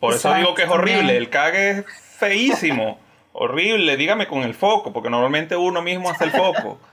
Por 0.00 0.14
eso 0.14 0.32
digo 0.34 0.54
que 0.54 0.62
es 0.62 0.70
horrible, 0.70 1.16
el 1.16 1.28
cague 1.28 1.70
es 1.70 1.84
feísimo, 2.18 2.98
horrible, 3.32 3.96
dígame 3.96 4.26
con 4.28 4.42
el 4.42 4.54
foco, 4.54 4.92
porque 4.92 5.10
normalmente 5.10 5.56
uno 5.56 5.82
mismo 5.82 6.10
hace 6.10 6.24
el 6.24 6.30
foco. 6.30 6.78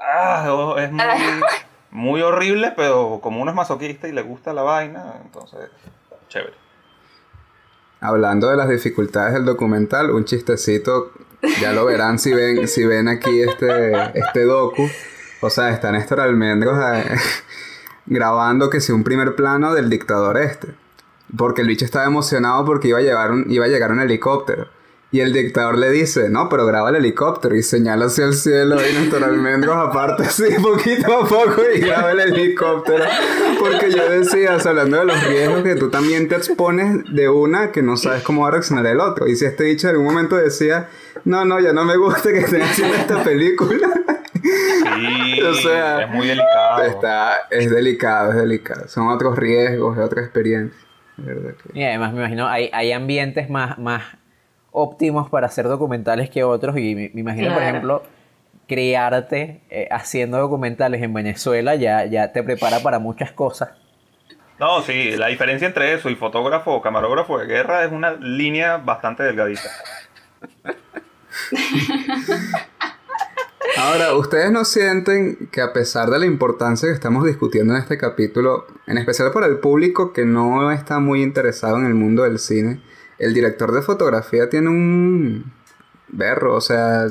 Ah, 0.00 0.46
oh, 0.52 0.78
es 0.78 0.92
muy, 0.92 1.04
muy 1.90 2.22
horrible, 2.22 2.72
pero 2.76 3.20
como 3.22 3.42
uno 3.42 3.50
es 3.50 3.56
masoquista 3.56 4.08
y 4.08 4.12
le 4.12 4.22
gusta 4.22 4.52
la 4.52 4.62
vaina, 4.62 5.14
entonces, 5.24 5.70
chévere. 6.28 6.54
Hablando 8.00 8.48
de 8.48 8.56
las 8.56 8.68
dificultades 8.68 9.34
del 9.34 9.44
documental, 9.44 10.10
un 10.10 10.24
chistecito, 10.24 11.10
ya 11.60 11.72
lo 11.72 11.84
verán 11.84 12.18
si 12.18 12.32
ven, 12.32 12.68
si 12.68 12.84
ven 12.86 13.08
aquí 13.08 13.42
este, 13.42 13.92
este 14.18 14.44
docu. 14.44 14.88
O 15.40 15.50
sea, 15.50 15.70
está 15.70 15.90
Néstor 15.90 16.20
Almendros 16.20 16.78
eh, 16.94 17.16
grabando 18.06 18.70
que 18.70 18.80
si 18.80 18.92
un 18.92 19.02
primer 19.02 19.34
plano 19.34 19.74
del 19.74 19.90
dictador 19.90 20.38
este. 20.38 20.74
Porque 21.36 21.62
el 21.62 21.68
bicho 21.68 21.84
estaba 21.84 22.06
emocionado 22.06 22.64
porque 22.64 22.88
iba 22.88 22.98
a, 22.98 23.02
llevar 23.02 23.32
un, 23.32 23.50
iba 23.50 23.64
a 23.64 23.68
llegar 23.68 23.90
un 23.90 24.00
helicóptero. 24.00 24.68
Y 25.10 25.20
el 25.20 25.32
dictador 25.32 25.78
le 25.78 25.90
dice, 25.90 26.28
no, 26.28 26.50
pero 26.50 26.66
graba 26.66 26.90
el 26.90 26.96
helicóptero 26.96 27.56
y 27.56 27.62
señala 27.62 28.06
hacia 28.06 28.26
el 28.26 28.34
cielo 28.34 28.76
y 28.76 28.92
Néstor 28.92 29.24
Almendros 29.24 29.74
aparte 29.74 30.24
así 30.24 30.44
poquito 30.62 31.22
a 31.22 31.26
poco 31.26 31.62
y 31.74 31.80
graba 31.80 32.12
el 32.12 32.20
helicóptero. 32.20 33.04
Porque 33.58 33.90
yo 33.90 34.06
decía, 34.10 34.56
o 34.56 34.60
sea, 34.60 34.70
hablando 34.72 34.98
de 34.98 35.06
los 35.06 35.24
riesgos, 35.26 35.62
que 35.62 35.76
tú 35.76 35.88
también 35.88 36.28
te 36.28 36.34
expones 36.34 37.04
de 37.10 37.28
una 37.30 37.72
que 37.72 37.80
no 37.82 37.96
sabes 37.96 38.22
cómo 38.22 38.42
va 38.42 38.48
a 38.48 38.50
reaccionar 38.50 38.84
el 38.84 39.00
otro. 39.00 39.26
Y 39.26 39.34
si 39.36 39.46
este 39.46 39.64
dicho 39.64 39.88
en 39.88 39.92
algún 39.94 40.08
momento 40.08 40.36
decía, 40.36 40.88
no, 41.24 41.46
no, 41.46 41.58
ya 41.58 41.72
no 41.72 41.86
me 41.86 41.96
gusta 41.96 42.30
que 42.30 42.40
estén 42.40 42.60
haciendo 42.60 42.94
esta 42.96 43.24
película. 43.24 43.88
Sí, 44.42 45.40
O 45.42 45.54
sea, 45.54 46.02
es 46.02 46.10
muy 46.10 46.26
delicado. 46.26 46.82
Está, 46.84 47.32
es 47.50 47.70
delicado, 47.70 48.30
es 48.32 48.36
delicado. 48.36 48.88
Son 48.88 49.08
otros 49.08 49.36
riesgos, 49.38 49.96
es 49.96 50.04
otra 50.04 50.20
experiencia. 50.22 50.78
Que- 51.16 51.78
Y 51.78 51.82
además 51.82 52.12
me 52.12 52.18
imagino 52.20 52.46
hay, 52.46 52.68
hay 52.74 52.92
ambientes 52.92 53.48
más, 53.50 53.78
más 53.78 54.02
óptimos 54.72 55.28
para 55.30 55.46
hacer 55.46 55.66
documentales 55.66 56.30
que 56.30 56.44
otros 56.44 56.76
y 56.78 56.94
me, 56.94 57.10
me 57.14 57.20
imagino, 57.20 57.52
por 57.54 57.62
ejemplo, 57.62 58.02
criarte 58.68 59.62
eh, 59.70 59.88
haciendo 59.90 60.38
documentales 60.38 61.02
en 61.02 61.12
Venezuela 61.14 61.74
ya, 61.74 62.04
ya 62.04 62.32
te 62.32 62.42
prepara 62.42 62.80
para 62.80 62.98
muchas 62.98 63.32
cosas. 63.32 63.70
No, 64.60 64.82
sí, 64.82 65.16
la 65.16 65.28
diferencia 65.28 65.66
entre 65.66 65.94
eso 65.94 66.10
y 66.10 66.16
fotógrafo 66.16 66.72
o 66.72 66.82
camarógrafo 66.82 67.38
de 67.38 67.46
guerra 67.46 67.84
es 67.84 67.92
una 67.92 68.12
línea 68.12 68.76
bastante 68.76 69.22
delgadita. 69.22 69.70
Ahora, 73.76 74.14
¿ustedes 74.14 74.50
no 74.50 74.64
sienten 74.64 75.48
que 75.52 75.60
a 75.60 75.72
pesar 75.72 76.10
de 76.10 76.18
la 76.18 76.26
importancia 76.26 76.88
que 76.88 76.94
estamos 76.94 77.24
discutiendo 77.24 77.74
en 77.74 77.80
este 77.80 77.96
capítulo, 77.96 78.66
en 78.86 78.98
especial 78.98 79.30
para 79.30 79.46
el 79.46 79.58
público 79.58 80.12
que 80.12 80.24
no 80.24 80.72
está 80.72 80.98
muy 80.98 81.22
interesado 81.22 81.78
en 81.78 81.86
el 81.86 81.94
mundo 81.94 82.24
del 82.24 82.40
cine, 82.40 82.80
el 83.18 83.34
director 83.34 83.72
de 83.72 83.82
fotografía 83.82 84.48
tiene 84.48 84.68
un 84.68 85.52
berro, 86.08 86.54
o 86.54 86.60
sea, 86.60 87.06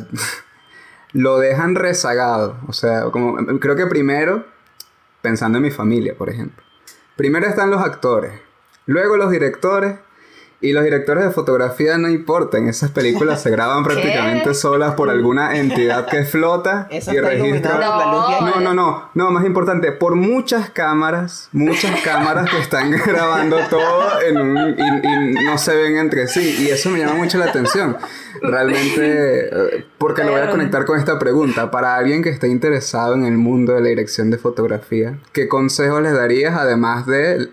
lo 1.13 1.39
dejan 1.39 1.75
rezagado, 1.75 2.57
o 2.67 2.73
sea, 2.73 3.03
como 3.05 3.37
creo 3.59 3.75
que 3.75 3.87
primero, 3.87 4.45
pensando 5.21 5.57
en 5.57 5.63
mi 5.63 5.71
familia, 5.71 6.15
por 6.17 6.29
ejemplo, 6.29 6.63
primero 7.15 7.47
están 7.47 7.71
los 7.71 7.81
actores, 7.81 8.39
luego 8.85 9.17
los 9.17 9.31
directores 9.31 9.95
y 10.59 10.73
los 10.73 10.83
directores 10.83 11.23
de 11.23 11.29
fotografía 11.29 11.99
no 11.99 12.09
importan, 12.09 12.67
esas 12.67 12.89
películas 12.89 13.43
se 13.43 13.51
graban 13.51 13.83
prácticamente 13.83 14.55
solas 14.55 14.95
por 14.95 15.09
alguna 15.09 15.57
entidad 15.57 16.07
que 16.07 16.23
flota 16.23 16.87
Eso 16.91 17.13
y 17.13 17.19
registra. 17.19 17.73
de 17.73 17.85
No, 17.85 18.59
no, 18.59 18.73
no, 18.73 19.09
no, 19.13 19.31
más 19.31 19.45
importante, 19.45 19.91
por 19.91 20.15
muchas 20.15 20.71
cámaras, 20.71 21.49
muchas 21.51 22.01
cámaras 22.01 22.49
que 22.49 22.57
están 22.57 22.89
grabando 23.05 23.57
todo 23.69 24.21
en 24.21 24.37
un, 24.37 24.57
y, 24.57 25.41
y 25.41 25.45
no 25.45 25.57
se 25.59 25.75
ven 25.75 25.97
entre 25.97 26.27
sí. 26.27 26.57
Y 26.59 26.69
eso 26.69 26.89
me 26.89 26.99
llama 26.99 27.15
mucho 27.15 27.37
la 27.37 27.45
atención. 27.45 27.97
Realmente, 28.41 29.49
eh, 29.49 29.85
porque 29.97 30.23
lo 30.23 30.31
voy 30.31 30.41
a 30.41 30.49
conectar 30.49 30.85
con 30.85 30.97
esta 30.97 31.19
pregunta. 31.19 31.69
Para 31.69 31.95
alguien 31.95 32.23
que 32.23 32.29
esté 32.29 32.47
interesado 32.47 33.13
en 33.13 33.25
el 33.25 33.37
mundo 33.37 33.73
de 33.73 33.81
la 33.81 33.89
dirección 33.89 34.31
de 34.31 34.37
fotografía, 34.37 35.19
¿qué 35.33 35.47
consejos 35.47 36.01
les 36.01 36.13
darías 36.13 36.55
además 36.55 37.05
de 37.05 37.49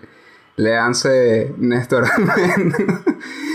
léanse 0.57 1.53
Néstor 1.57 2.05
Almendros? 2.13 3.01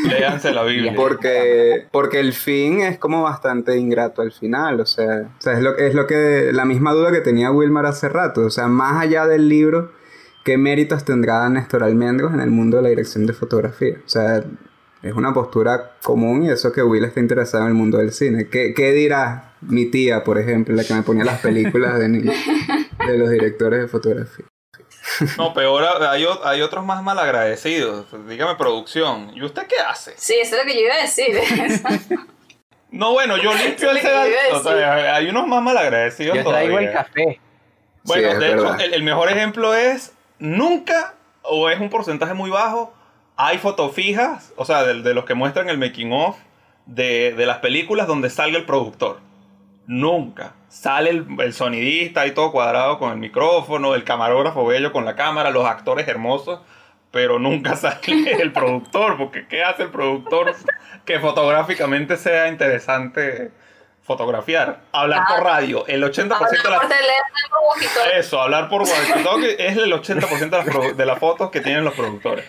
Léanse 0.08 0.52
la 0.52 0.64
Biblia. 0.64 0.92
Porque, 0.96 1.86
porque 1.92 2.20
el 2.20 2.32
fin 2.32 2.80
es 2.80 2.98
como 2.98 3.22
bastante 3.22 3.76
ingrato 3.76 4.22
al 4.22 4.32
final, 4.32 4.80
o 4.80 4.86
sea, 4.86 5.30
o 5.38 5.42
sea, 5.42 5.54
es, 5.54 5.62
lo, 5.62 5.76
es 5.76 5.94
lo 5.94 6.06
que, 6.06 6.50
la 6.52 6.64
misma 6.64 6.92
duda 6.92 7.12
que 7.12 7.20
tenía 7.20 7.50
Wilmar 7.50 7.86
hace 7.86 8.08
rato, 8.08 8.42
o 8.42 8.50
sea, 8.50 8.68
más 8.68 9.02
allá 9.02 9.26
del 9.26 9.48
libro, 9.48 9.92
¿qué 10.44 10.58
méritos 10.58 11.04
tendrá 11.04 11.48
Néstor 11.48 11.82
Almendros 11.84 12.32
en 12.34 12.40
el 12.40 12.50
mundo 12.50 12.76
de 12.78 12.82
la 12.82 12.88
dirección 12.90 13.26
de 13.26 13.32
fotografía? 13.32 13.96
O 14.04 14.08
sea, 14.08 14.42
Es 15.02 15.14
una 15.14 15.32
postura 15.32 15.92
común 16.02 16.42
y 16.42 16.50
eso 16.50 16.72
que 16.72 16.82
Will 16.82 17.04
está 17.04 17.20
interesado 17.20 17.64
en 17.64 17.70
el 17.70 17.74
mundo 17.74 17.96
del 17.96 18.12
cine. 18.12 18.48
¿Qué, 18.48 18.74
qué 18.74 18.92
dirá 18.92 19.54
mi 19.62 19.86
tía, 19.86 20.24
por 20.24 20.38
ejemplo, 20.38 20.74
la 20.74 20.84
que 20.84 20.92
me 20.92 21.02
ponía 21.02 21.24
las 21.24 21.40
películas 21.40 21.98
de, 21.98 22.08
de 23.06 23.18
los 23.18 23.30
directores 23.30 23.80
de 23.80 23.88
fotografía? 23.88 24.44
No, 25.36 25.52
peor, 25.52 25.84
hay, 26.44 26.62
otros 26.62 26.84
más 26.84 27.02
malagradecidos. 27.02 28.06
Dígame, 28.28 28.54
producción. 28.56 29.32
¿Y 29.34 29.42
usted 29.42 29.66
qué 29.66 29.76
hace? 29.78 30.14
Sí, 30.16 30.34
eso 30.40 30.56
es 30.56 30.62
lo 30.64 30.68
que 30.68 30.74
yo 30.74 30.80
iba 30.86 30.94
a 30.94 31.02
decir. 31.02 31.38
No, 32.92 33.12
bueno, 33.12 33.36
yo 33.36 33.54
limpio 33.54 33.88
el. 33.92 33.98
O 34.52 34.62
sea, 34.62 35.14
hay 35.14 35.28
unos 35.28 35.46
más 35.46 35.62
malagradecidos 35.62 36.36
Yo 36.36 36.44
traigo 36.44 36.76
el 36.78 36.90
todavía. 36.90 36.92
café. 36.92 37.40
Bueno, 38.02 38.32
Sí, 38.32 38.38
de 38.38 38.52
hecho, 38.52 38.74
el, 38.80 38.94
el 38.94 39.02
mejor 39.04 39.30
ejemplo 39.30 39.74
es 39.74 40.12
nunca, 40.40 41.14
o 41.42 41.70
es 41.70 41.78
un 41.78 41.88
porcentaje 41.88 42.34
muy 42.34 42.50
bajo, 42.50 42.92
hay 43.36 43.58
fotos 43.58 43.94
fijas, 43.94 44.52
o 44.56 44.64
sea, 44.64 44.82
de, 44.82 45.02
de 45.02 45.14
los 45.14 45.24
que 45.24 45.34
muestran 45.34 45.68
el 45.68 45.78
making 45.78 46.12
of 46.12 46.36
de, 46.86 47.32
de 47.36 47.46
las 47.46 47.58
películas 47.58 48.08
donde 48.08 48.28
salga 48.28 48.58
el 48.58 48.66
productor. 48.66 49.20
Nunca. 49.86 50.54
Sale 50.70 51.10
el, 51.10 51.26
el 51.40 51.52
sonidista 51.52 52.20
ahí 52.20 52.30
todo 52.30 52.52
cuadrado 52.52 52.98
con 53.00 53.10
el 53.10 53.18
micrófono, 53.18 53.96
el 53.96 54.04
camarógrafo 54.04 54.64
bello 54.64 54.92
con 54.92 55.04
la 55.04 55.16
cámara, 55.16 55.50
los 55.50 55.66
actores 55.66 56.06
hermosos, 56.06 56.60
pero 57.10 57.40
nunca 57.40 57.74
sale 57.76 58.40
el 58.40 58.52
productor, 58.52 59.18
porque 59.18 59.48
¿qué 59.48 59.64
hace 59.64 59.82
el 59.82 59.90
productor 59.90 60.54
que 61.04 61.18
fotográficamente 61.18 62.16
sea 62.16 62.46
interesante 62.46 63.50
fotografiar? 64.02 64.82
Hablar 64.92 65.24
por 65.28 65.44
radio. 65.44 65.84
El 65.88 66.04
80% 66.04 66.28
de 66.28 66.34
Hablar 66.34 66.70
las 66.70 66.80
por 66.80 66.88
teléfono, 66.88 68.12
eso, 68.16 68.40
hablar 68.40 68.68
por 68.68 68.82
es 69.58 69.76
el 69.76 69.92
80% 69.92 70.50
de 70.50 70.88
las, 70.88 70.96
de 70.96 71.06
las 71.06 71.18
fotos 71.18 71.50
que 71.50 71.60
tienen 71.60 71.84
los 71.84 71.94
productores. 71.94 72.44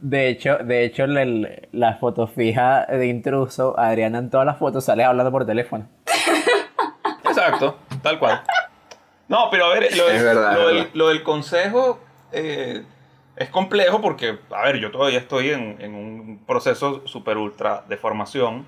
De 0.00 0.28
hecho, 0.28 0.58
de 0.58 0.84
hecho 0.84 1.06
la, 1.06 1.24
la 1.72 1.94
foto 1.94 2.26
fija 2.26 2.84
de 2.84 3.06
intruso, 3.06 3.74
Adriana 3.78 4.18
en 4.18 4.28
todas 4.28 4.44
las 4.44 4.58
fotos 4.58 4.84
sale 4.84 5.02
hablando 5.02 5.32
por 5.32 5.46
teléfono. 5.46 5.88
Exacto, 7.46 7.78
tal 8.02 8.18
cual. 8.18 8.42
No, 9.28 9.48
pero 9.50 9.66
a 9.66 9.68
ver, 9.70 9.96
lo, 9.96 10.06
del- 10.06 10.16
Es 10.16 10.22
verdad, 10.22 10.54
lo 10.54 10.60
es 10.60 10.66
del, 10.66 10.76
verdad. 10.76 10.90
lo 10.94 11.08
del 11.08 11.22
consejo 11.22 12.00
eh, 12.32 12.84
es 13.36 13.48
complejo 13.50 14.00
porque, 14.00 14.38
a 14.50 14.62
ver, 14.64 14.78
yo 14.78 14.90
todavía 14.90 15.18
estoy 15.18 15.50
en, 15.50 15.76
en 15.80 15.94
un 15.94 16.44
proceso 16.46 17.06
super 17.06 17.36
ultra 17.38 17.84
de 17.88 17.96
formación, 17.96 18.66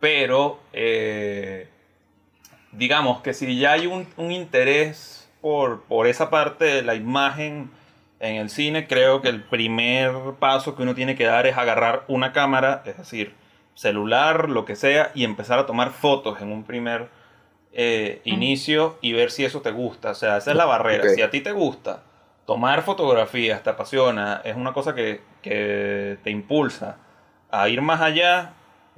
pero 0.00 0.58
eh, 0.72 1.68
digamos 2.72 3.20
que 3.22 3.34
si 3.34 3.58
ya 3.58 3.72
hay 3.72 3.86
un, 3.86 4.06
un 4.16 4.32
interés 4.32 5.30
por, 5.40 5.82
por 5.84 6.06
esa 6.06 6.30
parte 6.30 6.64
de 6.64 6.82
la 6.82 6.94
imagen 6.94 7.70
en 8.20 8.36
el 8.36 8.50
cine, 8.50 8.88
creo 8.88 9.22
que 9.22 9.28
el 9.28 9.42
primer 9.44 10.10
paso 10.40 10.74
que 10.74 10.82
uno 10.82 10.94
tiene 10.96 11.14
que 11.14 11.24
dar 11.24 11.46
es 11.46 11.56
agarrar 11.56 12.02
una 12.08 12.32
cámara, 12.32 12.82
es 12.84 12.96
decir, 12.98 13.32
celular, 13.74 14.48
lo 14.48 14.64
que 14.64 14.74
sea, 14.74 15.12
y 15.14 15.22
empezar 15.22 15.60
a 15.60 15.66
tomar 15.66 15.90
fotos 15.90 16.40
en 16.42 16.50
un 16.50 16.64
primer 16.64 17.08
eh, 17.80 18.22
inicio 18.24 18.98
y 19.00 19.12
ver 19.12 19.30
si 19.30 19.44
eso 19.44 19.62
te 19.62 19.70
gusta. 19.70 20.10
O 20.10 20.14
sea, 20.14 20.38
esa 20.38 20.50
es 20.50 20.56
la 20.56 20.64
barrera. 20.64 21.08
Si 21.10 21.22
a 21.22 21.30
ti 21.30 21.40
te 21.40 21.52
gusta 21.52 22.02
tomar 22.44 22.82
fotografías, 22.82 23.62
te 23.62 23.70
apasiona, 23.70 24.40
es 24.44 24.56
una 24.56 24.72
cosa 24.72 24.96
que, 24.96 25.20
que 25.42 26.18
te 26.24 26.30
impulsa 26.30 26.96
a 27.52 27.68
ir 27.68 27.80
más 27.80 28.00
allá, 28.00 28.54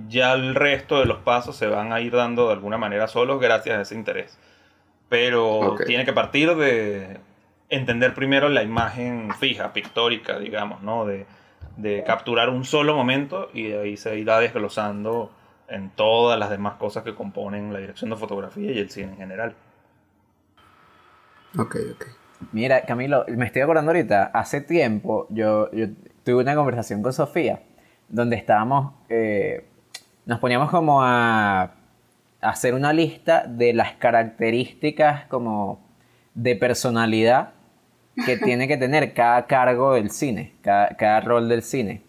ya 0.08 0.32
el 0.32 0.54
resto 0.54 0.98
de 0.98 1.04
los 1.04 1.18
pasos 1.18 1.56
se 1.56 1.66
van 1.66 1.92
a 1.92 2.00
ir 2.00 2.12
dando 2.12 2.46
de 2.46 2.54
alguna 2.54 2.78
manera 2.78 3.06
solos 3.06 3.38
gracias 3.38 3.76
a 3.76 3.82
ese 3.82 3.94
interés. 3.94 4.38
Pero 5.10 5.76
tiene 5.86 6.06
que 6.06 6.14
partir 6.14 6.54
de 6.56 7.20
entender 7.68 8.14
primero 8.14 8.48
la 8.48 8.62
imagen 8.62 9.30
fija, 9.38 9.74
pictórica, 9.74 10.38
digamos, 10.38 10.80
¿no? 10.80 11.04
De, 11.04 11.26
de 11.76 12.02
capturar 12.04 12.48
un 12.48 12.64
solo 12.64 12.96
momento 12.96 13.50
y 13.52 13.64
de 13.64 13.82
ahí 13.82 13.96
se 13.98 14.18
irá 14.18 14.40
desglosando 14.40 15.30
en 15.70 15.90
todas 15.90 16.38
las 16.38 16.50
demás 16.50 16.74
cosas 16.74 17.04
que 17.04 17.14
componen 17.14 17.72
la 17.72 17.78
dirección 17.78 18.10
de 18.10 18.16
fotografía 18.16 18.72
y 18.72 18.78
el 18.78 18.90
cine 18.90 19.12
en 19.12 19.16
general. 19.16 19.54
Ok, 21.58 21.76
ok. 21.94 22.06
Mira, 22.52 22.82
Camilo, 22.82 23.24
me 23.28 23.46
estoy 23.46 23.62
acordando 23.62 23.90
ahorita, 23.90 24.30
hace 24.34 24.60
tiempo 24.60 25.26
yo, 25.30 25.70
yo 25.72 25.86
tuve 26.24 26.42
una 26.42 26.54
conversación 26.54 27.02
con 27.02 27.12
Sofía, 27.12 27.62
donde 28.08 28.36
estábamos, 28.36 28.94
eh, 29.08 29.66
nos 30.26 30.40
poníamos 30.40 30.70
como 30.70 31.02
a, 31.02 31.74
hacer 32.40 32.72
una 32.72 32.92
lista 32.94 33.44
de 33.46 33.74
las 33.74 33.92
características 33.92 35.26
como 35.26 35.80
de 36.34 36.56
personalidad 36.56 37.50
que 38.24 38.36
tiene 38.42 38.66
que 38.66 38.78
tener 38.78 39.12
cada 39.12 39.46
cargo 39.46 39.92
del 39.92 40.10
cine, 40.10 40.54
cada, 40.62 40.96
cada 40.96 41.20
rol 41.20 41.48
del 41.48 41.62
cine. 41.62 42.02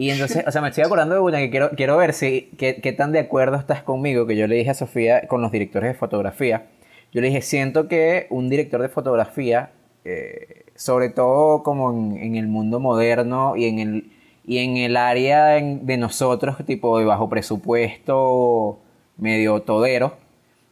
Y 0.00 0.08
entonces, 0.08 0.44
o 0.46 0.50
sea, 0.50 0.62
me 0.62 0.68
estoy 0.68 0.82
acordando 0.82 1.14
de 1.14 1.20
una 1.20 1.36
que 1.40 1.50
quiero, 1.50 1.72
quiero 1.72 1.98
ver 1.98 2.14
si, 2.14 2.48
qué, 2.56 2.94
tan 2.96 3.12
de 3.12 3.18
acuerdo 3.18 3.58
estás 3.58 3.82
conmigo, 3.82 4.26
que 4.26 4.34
yo 4.34 4.46
le 4.46 4.54
dije 4.54 4.70
a 4.70 4.74
Sofía 4.74 5.28
con 5.28 5.42
los 5.42 5.52
directores 5.52 5.92
de 5.92 5.94
fotografía. 5.94 6.68
Yo 7.12 7.20
le 7.20 7.26
dije, 7.26 7.42
siento 7.42 7.86
que 7.86 8.26
un 8.30 8.48
director 8.48 8.80
de 8.80 8.88
fotografía, 8.88 9.72
eh, 10.06 10.64
sobre 10.74 11.10
todo 11.10 11.62
como 11.62 12.16
en, 12.16 12.34
el 12.34 12.48
mundo 12.48 12.80
moderno 12.80 13.56
y 13.56 13.66
en 13.66 13.78
el, 13.78 14.12
y 14.46 14.60
en 14.60 14.78
el 14.78 14.96
área 14.96 15.48
de 15.48 15.96
nosotros, 15.98 16.56
tipo 16.64 16.98
de 16.98 17.04
bajo 17.04 17.28
presupuesto, 17.28 18.78
medio 19.18 19.60
todero, 19.60 20.16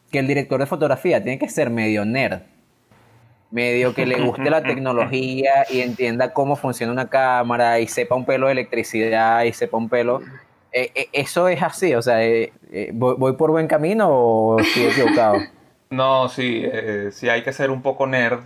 que 0.09 0.17
el 0.17 0.25
director 0.25 0.59
de 0.59 0.65
fotografía 0.65 1.21
tiene 1.21 1.37
que 1.37 1.49
ser 1.49 1.69
medio 1.69 2.03
nerd. 2.03 2.41
Medio 3.51 3.95
que 3.95 4.05
le 4.05 4.21
guste 4.21 4.49
la 4.49 4.61
tecnología 4.61 5.65
y 5.69 5.81
entienda 5.81 6.33
cómo 6.33 6.55
funciona 6.55 6.93
una 6.93 7.09
cámara 7.09 7.79
y 7.79 7.87
sepa 7.87 8.15
un 8.15 8.25
pelo 8.25 8.45
de 8.45 8.53
electricidad 8.53 9.43
y 9.43 9.53
sepa 9.53 9.77
un 9.77 9.89
pelo. 9.89 10.21
Eh, 10.71 10.91
eh, 10.93 11.09
eso 11.13 11.47
es 11.47 11.61
así, 11.63 11.95
o 11.95 12.01
sea, 12.01 12.23
eh, 12.23 12.51
¿voy, 12.93 13.15
voy 13.17 13.33
por 13.33 13.49
buen 13.49 13.67
camino 13.67 14.07
o 14.09 14.59
estoy 14.59 14.83
equivocado? 14.83 15.35
No, 15.91 16.29
sí, 16.29 16.63
sí 17.09 17.29
hay 17.29 17.41
que 17.41 17.51
ser 17.51 17.71
un 17.71 17.81
poco 17.81 18.05
nerd. 18.05 18.41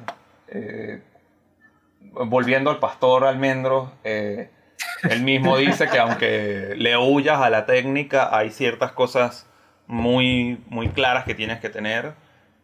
volviendo 2.13 2.69
al 2.69 2.79
pastor 2.79 3.25
Almendros, 3.25 3.89
él 4.05 5.21
mismo 5.23 5.57
dice 5.57 5.89
que 5.89 5.99
aunque 5.99 6.73
le 6.77 6.97
huyas 6.97 7.41
a 7.41 7.49
la 7.49 7.65
técnica, 7.65 8.33
hay 8.33 8.49
ciertas 8.49 8.93
cosas 8.93 9.45
muy, 9.87 10.63
muy 10.67 10.87
claras 10.87 11.25
que 11.25 11.35
tienes 11.35 11.59
que 11.59 11.67
tener. 11.67 12.13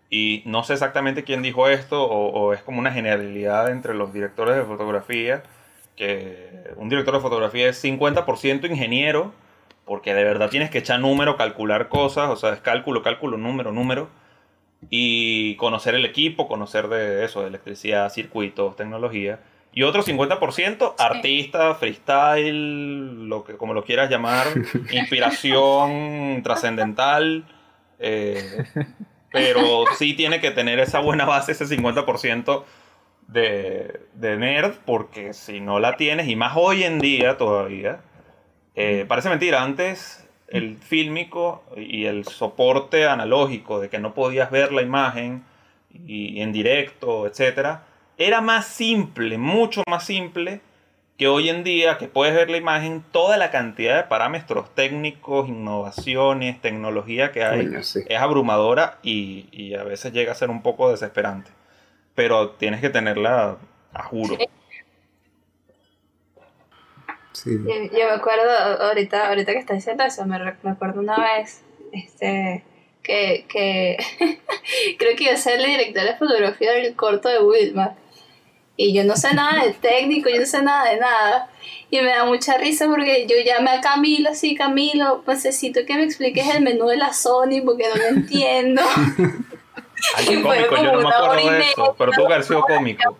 Y 0.10 0.42
no 0.46 0.64
sé 0.64 0.74
exactamente 0.74 1.24
quién 1.24 1.42
dijo 1.42 1.68
esto, 1.68 2.04
o, 2.04 2.30
o 2.30 2.54
es 2.54 2.62
como 2.64 2.80
una 2.80 2.92
generalidad 2.92 3.70
entre 3.70 3.94
los 3.94 4.12
directores 4.12 4.56
de 4.56 4.64
fotografía, 4.64 5.44
que 5.96 6.72
un 6.78 6.90
director 6.90 7.14
de 7.14 7.20
fotografía 7.20 7.70
es 7.70 7.84
50% 7.84 8.70
ingeniero, 8.70 9.34
porque 9.86 10.14
de 10.14 10.24
verdad 10.24 10.50
tienes 10.50 10.70
que 10.70 10.80
echar 10.80 11.00
número, 11.00 11.36
calcular 11.36 11.90
cosas, 11.90 12.30
o 12.30 12.36
sea, 12.36 12.54
es 12.54 12.60
cálculo, 12.60 13.04
cálculo, 13.04 13.38
número, 13.38 13.72
número 13.72 14.10
y 14.90 15.56
conocer 15.56 15.96
el 15.96 16.06
equipo, 16.06 16.48
conocer 16.48 16.88
de 16.88 17.26
eso, 17.26 17.42
de 17.42 17.48
electricidad, 17.48 18.10
circuitos, 18.10 18.76
tecnología. 18.76 19.40
Y 19.74 19.84
otro 19.84 20.02
50% 20.02 20.96
artista, 20.98 21.76
freestyle, 21.76 23.28
lo 23.28 23.44
que, 23.44 23.58
como 23.58 23.74
lo 23.74 23.84
quieras 23.84 24.10
llamar, 24.10 24.48
inspiración 24.92 26.42
trascendental. 26.44 27.46
eh, 28.00 28.64
pero 29.32 29.86
sí 29.98 30.14
tiene 30.14 30.40
que 30.40 30.52
tener 30.52 30.80
esa 30.80 31.00
buena 31.00 31.26
base, 31.26 31.52
ese 31.52 31.66
50% 31.66 32.64
de, 33.28 34.02
de 34.14 34.38
nerd, 34.38 34.74
porque 34.86 35.34
si 35.34 35.62
no 35.62 35.80
la 35.80 35.98
tienes, 35.98 36.28
y 36.28 36.36
más 36.36 36.54
hoy 36.56 36.84
en 36.84 37.00
día 37.00 37.38
todavía, 37.38 38.02
eh, 38.76 39.06
parece 39.08 39.30
mentira, 39.30 39.64
antes 39.64 40.28
el 40.48 40.78
fílmico 40.78 41.64
y 41.78 42.06
el 42.06 42.26
soporte 42.26 43.06
analógico 43.06 43.80
de 43.80 43.90
que 43.90 44.00
no 44.00 44.16
podías 44.16 44.50
ver 44.50 44.72
la 44.72 44.82
imagen 44.82 45.44
y 46.08 46.42
en 46.42 46.52
directo, 46.52 47.28
etcétera, 47.28 47.84
era 48.18 48.42
más 48.42 48.68
simple, 48.68 49.38
mucho 49.38 49.84
más 49.88 50.06
simple 50.06 50.62
que 51.20 51.28
hoy 51.28 51.50
en 51.50 51.66
día 51.66 51.98
que 51.98 52.08
puedes 52.08 52.34
ver 52.34 52.50
la 52.50 52.56
imagen, 52.56 53.04
toda 53.12 53.36
la 53.36 53.52
cantidad 53.52 53.98
de 53.98 54.04
parámetros 54.04 54.74
técnicos, 54.74 55.50
innovaciones, 55.50 56.62
tecnología 56.62 57.34
que 57.34 57.44
hay 57.44 57.84
sí. 57.84 58.00
es 58.08 58.20
abrumadora 58.22 59.00
y, 59.04 59.50
y 59.52 59.76
a 59.76 59.84
veces 59.84 60.14
llega 60.14 60.32
a 60.32 60.36
ser 60.36 60.50
un 60.50 60.62
poco 60.62 60.90
desesperante. 60.90 61.52
Pero 62.16 62.52
tienes 62.52 62.80
que 62.80 62.90
tenerla 62.90 63.58
a 63.94 64.04
juro. 64.04 64.38
Sí. 67.34 67.52
Yo, 67.52 67.68
yo 67.68 68.06
me 68.06 68.12
acuerdo, 68.12 68.50
ahorita, 68.86 69.28
ahorita 69.28 69.52
que 69.52 69.60
estás 69.60 69.76
diciendo 69.76 70.06
eso, 70.06 70.26
me, 70.26 70.40
me 70.40 70.72
acuerdo 70.72 71.02
una 71.02 71.18
vez 71.18 71.66
este, 71.92 72.64
que, 73.04 73.46
que 73.50 73.98
creo 74.98 75.18
que 75.18 75.26
iba 75.26 75.34
a 75.34 75.38
ser 75.38 75.60
la 75.60 75.68
directora 75.68 76.14
de 76.14 76.18
fotografía 76.18 76.72
del 76.72 76.96
corto 76.96 77.28
de 77.28 77.44
Wilma. 77.44 77.98
Y 78.82 78.94
yo 78.94 79.04
no 79.04 79.18
sé 79.18 79.34
nada 79.34 79.66
de 79.66 79.74
técnico, 79.74 80.30
yo 80.30 80.40
no 80.40 80.46
sé 80.46 80.62
nada 80.62 80.90
de 80.90 81.02
nada. 81.02 81.50
Y 81.92 82.00
me 82.00 82.14
da 82.14 82.24
mucha 82.24 82.58
risa 82.58 82.88
porque 82.88 83.28
yo 83.28 83.36
llamé 83.46 83.72
a 83.72 83.82
Camilo, 83.82 84.34
sí, 84.34 84.56
Camilo, 84.56 85.22
necesito 85.28 85.82
que 85.86 85.96
me 85.96 86.04
expliques 86.06 86.48
el 86.56 86.64
menú 86.64 86.88
de 86.88 86.96
la 86.96 87.12
Sony 87.12 87.62
porque 87.66 87.90
no 87.90 87.96
lo 87.98 88.06
entiendo. 88.06 88.82
Fue 90.24 90.42
cómico, 90.42 90.78
yo 90.78 90.94
no 90.94 91.02
me 91.02 91.14
acuerdo 91.14 91.52
de 91.52 91.60
eso, 91.60 91.96
pero 91.98 92.12
tuvo 92.14 92.28
que 92.28 92.34
haber 92.34 92.46
sido 92.46 92.62
cómico. 92.62 93.18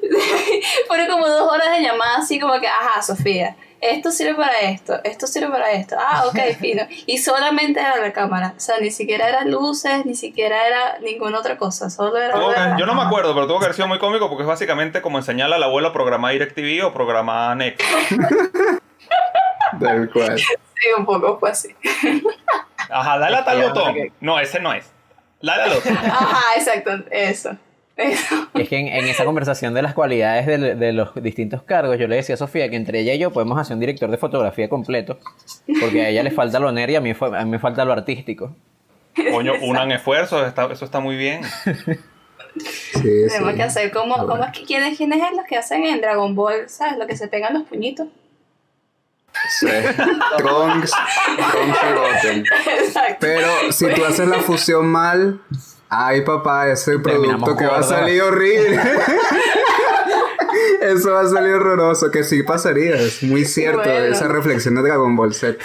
Fueron 0.88 1.08
como 1.08 1.28
dos 1.28 1.52
horas 1.52 1.76
de 1.76 1.82
llamada 1.82 2.16
así 2.16 2.40
como 2.40 2.58
que, 2.58 2.66
ajá, 2.66 3.02
Sofía, 3.02 3.56
esto 3.90 4.10
sirve 4.10 4.34
para 4.34 4.60
esto, 4.60 4.98
esto 5.04 5.26
sirve 5.26 5.48
para 5.50 5.72
esto. 5.72 5.96
Ah, 5.98 6.24
ok, 6.26 6.38
fino. 6.60 6.82
Y 7.06 7.18
solamente 7.18 7.80
era 7.80 7.96
la 7.96 8.12
cámara. 8.12 8.54
O 8.56 8.60
sea, 8.60 8.78
ni 8.80 8.90
siquiera 8.90 9.28
eran 9.28 9.50
luces, 9.50 10.04
ni 10.06 10.14
siquiera 10.14 10.66
era 10.66 10.98
ninguna 11.00 11.38
otra 11.38 11.56
cosa. 11.56 11.90
Solo 11.90 12.16
era. 12.16 12.34
Tuvo 12.34 12.50
que- 12.52 12.60
la- 12.60 12.76
yo 12.78 12.86
no 12.86 12.94
me 12.94 13.02
acuerdo, 13.02 13.34
pero 13.34 13.46
tuvo 13.46 13.58
que 13.58 13.66
haber 13.66 13.76
sido 13.76 13.88
muy 13.88 13.98
cómico 13.98 14.28
porque 14.28 14.42
es 14.42 14.48
básicamente 14.48 15.02
como 15.02 15.18
enseñarle 15.18 15.54
a 15.56 15.58
la 15.58 15.66
abuela 15.66 15.88
a 15.88 15.92
programar 15.92 16.32
DirecTV 16.32 16.84
o 16.86 16.92
programar 16.92 17.56
NEC. 17.56 17.82
Tal 19.80 20.10
cual. 20.10 20.38
Sí, 20.38 20.46
un 20.96 21.04
poco 21.04 21.38
fue 21.38 21.50
así. 21.50 21.74
Ajá, 22.90 23.18
dale 23.18 23.36
a 23.38 23.44
tal 23.44 23.62
botón. 23.62 23.94
No, 24.20 24.38
ese 24.38 24.60
no 24.60 24.72
es. 24.72 24.90
Dale 25.42 25.62
al 25.62 25.72
otro. 25.72 25.92
Ajá, 25.92 26.42
exacto, 26.56 26.90
eso. 27.10 27.56
Eso. 27.96 28.48
Es 28.54 28.68
que 28.68 28.76
en, 28.78 28.88
en 28.88 29.04
esa 29.06 29.24
conversación 29.24 29.72
de 29.74 29.82
las 29.82 29.94
cualidades 29.94 30.46
de, 30.46 30.74
de 30.74 30.92
los 30.92 31.14
distintos 31.14 31.62
cargos, 31.62 31.96
yo 31.98 32.08
le 32.08 32.16
decía 32.16 32.34
a 32.34 32.38
Sofía 32.38 32.68
que 32.68 32.76
entre 32.76 33.00
ella 33.00 33.14
y 33.14 33.18
yo 33.18 33.30
podemos 33.32 33.56
hacer 33.58 33.74
un 33.74 33.80
director 33.80 34.10
de 34.10 34.16
fotografía 34.18 34.68
completo, 34.68 35.18
porque 35.80 36.02
a 36.04 36.08
ella 36.08 36.22
le 36.24 36.30
falta 36.32 36.58
lo 36.58 36.72
nerd 36.72 36.90
y 36.90 36.96
a 36.96 37.00
mí, 37.00 37.14
fue- 37.14 37.38
a 37.38 37.44
mí 37.44 37.50
me 37.50 37.58
falta 37.60 37.84
lo 37.84 37.92
artístico. 37.92 38.54
Coño, 39.30 39.52
unan 39.62 39.92
esfuerzos, 39.92 40.44
está- 40.46 40.66
eso 40.72 40.84
está 40.84 40.98
muy 40.98 41.16
bien. 41.16 41.42
Sí, 42.56 43.02
Tenemos 43.28 43.50
sí. 43.52 43.56
que 43.56 43.62
hacer 43.62 43.90
como, 43.92 44.14
como 44.14 44.26
bueno. 44.28 44.44
es 44.44 44.58
que 44.58 44.64
quiénes, 44.64 44.96
quiénes 44.96 45.22
es 45.22 45.36
los 45.36 45.44
que 45.46 45.56
hacen 45.56 45.84
en 45.84 46.00
Dragon 46.00 46.34
Ball, 46.34 46.68
¿sabes? 46.68 46.98
Lo 46.98 47.06
que 47.06 47.16
se 47.16 47.28
pegan 47.28 47.54
los 47.54 47.62
puñitos. 47.64 48.08
Sí. 49.58 49.66
Trunks, 50.38 50.92
Trunks 51.50 51.78
y 51.82 51.92
Goten. 51.94 52.44
Exacto. 52.84 53.16
Pero 53.20 53.48
si 53.72 53.86
tú 53.92 54.04
haces 54.04 54.28
la 54.28 54.38
fusión 54.38 54.86
mal, 54.86 55.40
ay 55.96 56.22
papá, 56.22 56.68
ese 56.68 56.98
producto 56.98 57.56
que 57.56 57.66
va 57.66 57.78
a 57.78 57.82
salir 57.82 58.22
horrible. 58.22 58.80
Eso 60.80 61.12
va 61.12 61.22
a 61.22 61.26
salir 61.26 61.54
horroroso, 61.54 62.10
que 62.10 62.22
sí 62.24 62.42
pasaría, 62.42 62.94
es 62.96 63.22
muy 63.22 63.44
cierto 63.44 63.78
Bueno. 63.88 64.04
esa 64.04 64.28
reflexión 64.28 64.74
de 64.74 64.82
Dragon 64.82 65.16
Ball 65.16 65.32
Z. 65.34 65.56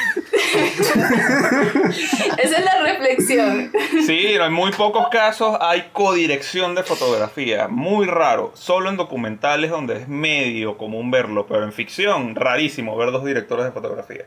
Esa 2.38 2.58
es 2.58 2.66
la 2.66 2.82
reflexión. 2.84 3.72
Sí, 4.06 4.28
en 4.34 4.54
muy 4.54 4.72
pocos 4.72 5.10
casos 5.10 5.58
hay 5.60 5.90
codirección 5.94 6.74
de 6.74 6.84
fotografía. 6.84 7.68
Muy 7.68 8.08
raro. 8.08 8.52
Solo 8.56 8.90
en 8.90 8.98
documentales 8.98 9.72
donde 9.72 9.98
es 9.98 10.08
medio 10.08 10.78
común 10.78 11.12
verlo, 11.12 11.46
pero 11.48 11.64
en 11.66 11.74
ficción, 11.74 12.36
rarísimo 12.36 12.96
ver 12.98 13.12
dos 13.12 13.26
directores 13.26 13.66
de 13.66 13.72
fotografía. 13.72 14.26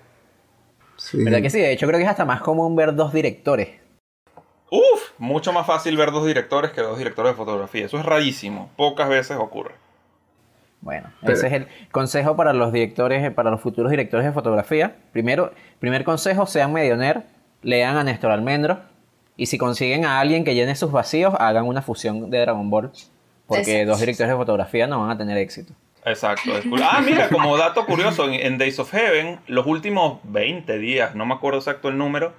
Sí. 0.96 1.24
¿Verdad 1.24 1.40
que 1.42 1.50
sí? 1.50 1.58
De 1.58 1.72
hecho, 1.72 1.86
creo 1.86 1.98
que 1.98 2.04
es 2.04 2.10
hasta 2.10 2.24
más 2.24 2.42
común 2.42 2.76
ver 2.76 2.94
dos 2.94 3.12
directores. 3.12 3.68
Uf, 4.70 5.11
mucho 5.22 5.52
más 5.52 5.66
fácil 5.66 5.96
ver 5.96 6.10
dos 6.10 6.26
directores 6.26 6.72
que 6.72 6.80
dos 6.80 6.98
directores 6.98 7.32
de 7.32 7.36
fotografía. 7.36 7.86
Eso 7.86 7.98
es 7.98 8.04
rarísimo. 8.04 8.70
Pocas 8.76 9.08
veces 9.08 9.36
ocurre. 9.40 9.74
Bueno, 10.80 11.10
Pero- 11.20 11.32
ese 11.34 11.46
es 11.46 11.52
el 11.52 11.68
consejo 11.92 12.34
para 12.36 12.52
los 12.52 12.72
directores, 12.72 13.30
para 13.32 13.50
los 13.50 13.60
futuros 13.60 13.90
directores 13.90 14.26
de 14.26 14.32
fotografía. 14.32 14.96
Primero, 15.12 15.52
primer 15.78 16.02
consejo, 16.04 16.46
sean 16.46 16.72
medio 16.72 16.96
nerd, 16.96 17.22
lean 17.62 17.96
a 17.96 18.02
Néstor 18.04 18.32
Almendro 18.32 18.80
y 19.36 19.46
si 19.46 19.58
consiguen 19.58 20.04
a 20.04 20.18
alguien 20.18 20.42
que 20.44 20.54
llene 20.56 20.74
sus 20.74 20.90
vacíos, 20.90 21.34
hagan 21.38 21.66
una 21.66 21.82
fusión 21.82 22.30
de 22.30 22.40
Dragon 22.40 22.68
Ball, 22.68 22.90
porque 23.46 23.60
Exacto. 23.62 23.90
dos 23.92 24.00
directores 24.00 24.30
de 24.30 24.36
fotografía 24.36 24.86
no 24.88 25.00
van 25.00 25.10
a 25.10 25.16
tener 25.18 25.38
éxito. 25.38 25.72
Exacto. 26.04 26.50
Ah, 26.82 27.00
mira, 27.04 27.28
como 27.28 27.56
dato 27.56 27.86
curioso, 27.86 28.28
en, 28.28 28.34
en 28.34 28.58
Days 28.58 28.80
of 28.80 28.90
Heaven, 28.90 29.38
los 29.46 29.66
últimos 29.68 30.18
20 30.24 30.78
días, 30.78 31.14
no 31.14 31.24
me 31.26 31.34
acuerdo 31.34 31.60
exacto 31.60 31.88
el 31.90 31.96
número, 31.96 32.32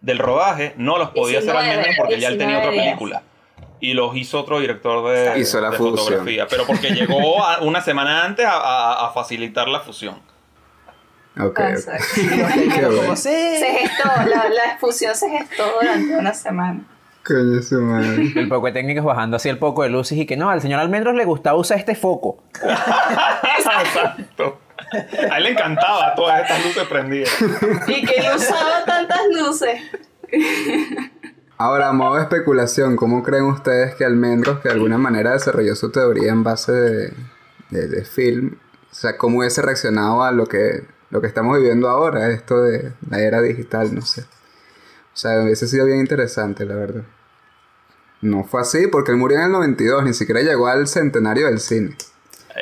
del 0.00 0.18
rodaje, 0.18 0.74
no 0.76 0.98
los 0.98 1.10
podía 1.10 1.38
hacer 1.38 1.52
19, 1.52 1.70
Almendro 1.70 1.92
porque 1.96 2.20
ya 2.20 2.28
él 2.28 2.38
tenía 2.38 2.58
otra 2.58 2.70
19 2.70 2.72
días. 2.72 2.98
película. 2.98 3.22
Y 3.80 3.92
los 3.94 4.16
hizo 4.16 4.40
otro 4.40 4.58
director 4.60 5.06
de, 5.10 5.38
Hizo 5.38 5.60
la 5.60 5.70
de 5.70 5.76
fusión. 5.76 5.98
fotografía. 5.98 6.46
Pero 6.48 6.66
porque 6.66 6.90
llegó 6.90 7.44
a- 7.44 7.60
una 7.60 7.80
semana 7.82 8.24
antes 8.24 8.46
a, 8.46 8.52
a- 8.56 9.06
a 9.06 9.12
facilitar 9.12 9.68
la 9.68 9.80
fusión. 9.80 10.14
Ok, 11.38 11.44
ok. 11.48 11.60
Exacto. 11.60 12.04
Qué 12.14 12.86
bueno. 12.86 13.02
Como, 13.02 13.16
sí. 13.16 13.28
Se 13.28 13.66
gestó, 13.80 14.08
la, 14.08 14.48
la 14.48 14.78
fusión 14.80 15.14
se 15.14 15.28
gestó 15.28 15.64
durante 15.80 16.16
una 16.16 16.32
semana. 16.32 16.80
Coño 17.26 17.60
su 17.60 17.80
madre. 17.82 18.32
El 18.36 18.48
poco 18.48 18.66
de 18.66 18.72
técnicos 18.72 19.04
bajando 19.04 19.36
así 19.36 19.48
el 19.50 19.58
poco 19.58 19.82
de 19.82 19.90
luces 19.90 20.16
y 20.16 20.24
que 20.26 20.36
no, 20.36 20.48
al 20.48 20.62
señor 20.62 20.80
Almendros 20.80 21.14
le 21.14 21.24
gustaba 21.24 21.58
usar 21.58 21.76
este 21.78 21.94
foco. 21.96 22.42
Exacto. 23.58 24.60
A 25.30 25.38
él 25.38 25.44
le 25.44 25.50
encantaba 25.50 26.14
todas 26.14 26.42
estas 26.42 26.64
luces 26.64 26.84
prendidas. 26.88 27.30
Y 27.88 28.04
que 28.06 28.14
él 28.16 28.26
usaba 28.36 28.84
tantas 28.84 29.20
luces. 29.34 29.80
Ahora, 31.58 31.88
a 31.88 31.92
modo 31.92 32.16
de 32.16 32.22
especulación, 32.22 32.96
¿cómo 32.96 33.22
creen 33.22 33.44
ustedes 33.44 33.94
que 33.94 34.04
Almendros, 34.04 34.60
que 34.60 34.68
de 34.68 34.74
alguna 34.74 34.98
manera 34.98 35.32
desarrolló 35.32 35.74
su 35.74 35.90
teoría 35.90 36.30
en 36.30 36.42
base 36.44 36.72
de, 36.72 37.12
de- 37.70 37.88
de 37.88 38.04
film, 38.04 38.58
o 38.90 38.94
sea, 38.94 39.16
cómo 39.16 39.38
hubiese 39.38 39.62
reaccionado 39.62 40.22
a 40.22 40.32
lo 40.32 40.46
que, 40.46 40.84
lo 41.10 41.20
que 41.22 41.26
estamos 41.26 41.56
viviendo 41.58 41.88
ahora, 41.88 42.30
esto 42.30 42.62
de 42.62 42.92
la 43.08 43.20
era 43.20 43.40
digital, 43.40 43.94
no 43.94 44.02
sé. 44.02 44.22
O 44.22 45.16
sea, 45.18 45.42
hubiese 45.42 45.66
sido 45.66 45.86
bien 45.86 45.98
interesante, 46.00 46.66
la 46.66 46.74
verdad. 46.74 47.02
No 48.20 48.44
fue 48.44 48.60
así, 48.60 48.86
porque 48.86 49.12
él 49.12 49.16
murió 49.16 49.38
en 49.38 49.44
el 49.44 49.52
92, 49.52 50.04
ni 50.04 50.12
siquiera 50.12 50.42
llegó 50.42 50.66
al 50.68 50.86
centenario 50.88 51.46
del 51.46 51.58
cine. 51.60 51.96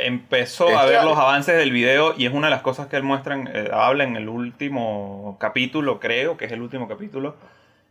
Empezó 0.03 0.69
a 0.77 0.85
ver 0.87 1.05
los 1.05 1.19
avances 1.19 1.57
del 1.57 1.71
video 1.71 2.15
y 2.17 2.27
es 2.27 2.33
una 2.33 2.49
de 2.49 2.51
las 2.53 2.63
cosas 2.63 2.89
que 2.89 2.97
él 2.97 3.03
muestra, 3.03 3.35
en- 3.35 3.49
eh, 3.53 3.71
habla 3.73 4.05
en 4.05 4.17
el 4.17 4.29
último 4.29 5.37
capítulo, 5.41 6.01
creo 6.01 6.37
que 6.37 6.47
es 6.47 6.53
el 6.53 6.63
último 6.63 6.89
capítulo. 6.89 7.37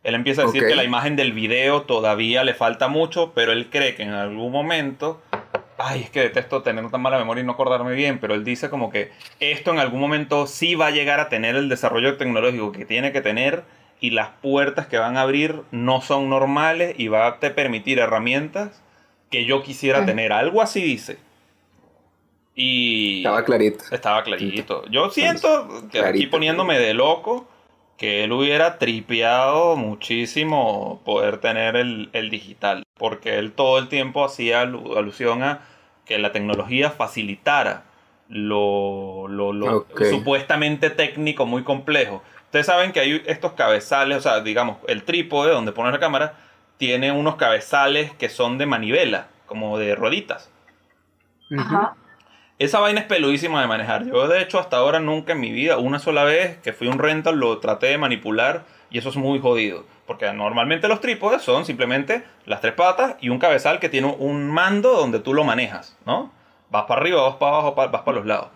Él 0.04 0.16
empieza 0.16 0.42
a 0.42 0.46
decir 0.46 0.62
que 0.68 0.76
la 0.76 0.84
imagen 0.84 1.16
del 1.16 1.32
video 1.32 1.84
todavía 1.84 2.44
le 2.44 2.54
falta 2.54 2.88
mucho, 2.90 3.32
pero 3.34 3.54
él 3.54 3.70
cree 3.70 3.96
que 3.96 4.04
en 4.04 4.12
algún 4.12 4.52
momento, 4.52 5.22
ay, 5.78 6.02
es 6.02 6.10
que 6.10 6.20
detesto 6.20 6.62
tener 6.62 6.90
tan 6.92 7.02
mala 7.02 7.18
memoria 7.18 7.42
y 7.42 7.46
no 7.46 7.54
acordarme 7.54 7.94
bien, 7.94 8.20
pero 8.20 8.34
él 8.34 8.44
dice 8.44 8.70
como 8.70 8.90
que 8.90 9.12
esto 9.40 9.72
en 9.72 9.80
algún 9.80 10.02
momento 10.02 10.46
sí 10.46 10.76
va 10.76 10.88
a 10.88 10.92
llegar 10.92 11.22
a 11.22 11.30
tener 11.30 11.56
el 11.56 11.70
desarrollo 11.70 12.18
tecnológico 12.18 12.74
que 12.74 12.84
tiene 12.86 13.14
que 13.14 13.22
tener 13.22 13.64
y 14.02 14.10
las 14.10 14.28
puertas 14.42 14.88
que 14.88 14.98
van 14.98 15.16
a 15.16 15.22
abrir 15.22 15.62
no 15.72 16.02
son 16.02 16.30
normales 16.30 16.96
y 16.98 17.08
va 17.08 17.26
a 17.28 17.40
te 17.40 17.50
permitir 17.50 18.00
herramientas 18.00 18.84
que 19.32 19.46
yo 19.46 19.64
quisiera 19.64 20.00
tener. 20.06 20.34
Algo 20.34 20.62
así 20.62 20.82
dice. 20.84 21.18
Y 22.56 23.18
Estaba 23.20 23.44
clarito. 23.44 23.84
estaba 23.92 24.24
clarito. 24.24 24.86
Yo 24.90 25.10
siento 25.10 25.68
que 25.92 26.00
aquí 26.02 26.28
poniéndome 26.28 26.78
de 26.80 26.94
loco, 26.94 27.48
que 27.98 28.24
él 28.24 28.32
hubiera 28.32 28.78
tripeado 28.78 29.76
muchísimo 29.76 31.02
poder 31.06 31.38
tener 31.38 31.76
el, 31.76 32.10
el 32.14 32.30
digital. 32.30 32.84
Porque 32.96 33.38
él 33.40 33.54
todo 33.54 33.80
el 33.80 33.88
tiempo 33.88 34.24
hacía 34.24 34.64
alu- 34.64 34.98
alusión 34.98 35.42
a 35.44 35.62
que 36.06 36.20
la 36.20 36.32
tecnología 36.32 36.92
facilitara 36.92 37.86
lo, 38.30 39.28
lo- 39.28 39.54
lo 39.54 39.86
supuestamente 40.10 40.90
técnico 40.90 41.46
muy 41.46 41.64
complejo. 41.64 42.22
Ustedes 42.46 42.66
saben 42.68 42.92
que 42.92 43.00
hay 43.00 43.24
estos 43.26 43.54
cabezales, 43.54 44.18
o 44.18 44.22
sea, 44.22 44.42
digamos, 44.42 44.78
el 44.88 45.04
trípode 45.04 45.52
donde 45.52 45.72
pones 45.72 45.92
la 45.92 46.00
cámara 46.00 46.36
tiene 46.78 47.12
unos 47.12 47.36
cabezales 47.36 48.12
que 48.14 48.30
son 48.30 48.58
de 48.60 48.66
manivela, 48.68 49.28
como 49.48 49.78
de 49.80 49.96
rueditas. 49.96 50.52
Ajá. 51.58 51.96
Esa 52.60 52.80
vaina 52.80 53.02
es 53.02 53.06
peludísima 53.08 53.62
de 53.62 53.68
manejar. 53.68 54.06
Yo, 54.06 54.28
de 54.28 54.42
hecho, 54.42 54.60
hasta 54.60 54.78
ahora 54.78 55.00
nunca 55.00 55.34
en 55.34 55.40
mi 55.40 55.52
vida, 55.52 55.78
una 55.78 56.00
sola 56.00 56.24
vez 56.24 56.58
que 56.58 56.72
fui 56.72 56.88
a 56.88 56.92
un 56.92 57.00
rental, 57.00 57.38
lo 57.38 57.58
traté 57.60 57.88
de 57.88 57.98
manipular 57.98 58.64
y 58.92 59.00
eso 59.00 59.10
es 59.10 59.16
muy 59.16 59.40
jodido. 59.40 59.86
Porque 60.06 60.32
normalmente 60.34 60.88
los 60.88 61.02
trípodes 61.02 61.42
son 61.42 61.66
simplemente 61.66 62.24
las 62.46 62.62
tres 62.62 62.74
patas 62.74 63.16
y 63.22 63.30
un 63.30 63.40
cabezal 63.40 63.80
que 63.80 63.90
tiene 63.90 64.16
un 64.20 64.50
mando 64.52 64.96
donde 64.96 65.20
tú 65.20 65.34
lo 65.34 65.44
manejas, 65.44 65.98
¿no? 66.06 66.32
Vas 66.70 66.86
para 66.86 67.02
arriba, 67.02 67.22
vas 67.22 67.36
para 67.36 67.54
abajo, 67.54 67.74
vas 67.76 68.02
para 68.02 68.18
los 68.18 68.26
lados. 68.26 68.48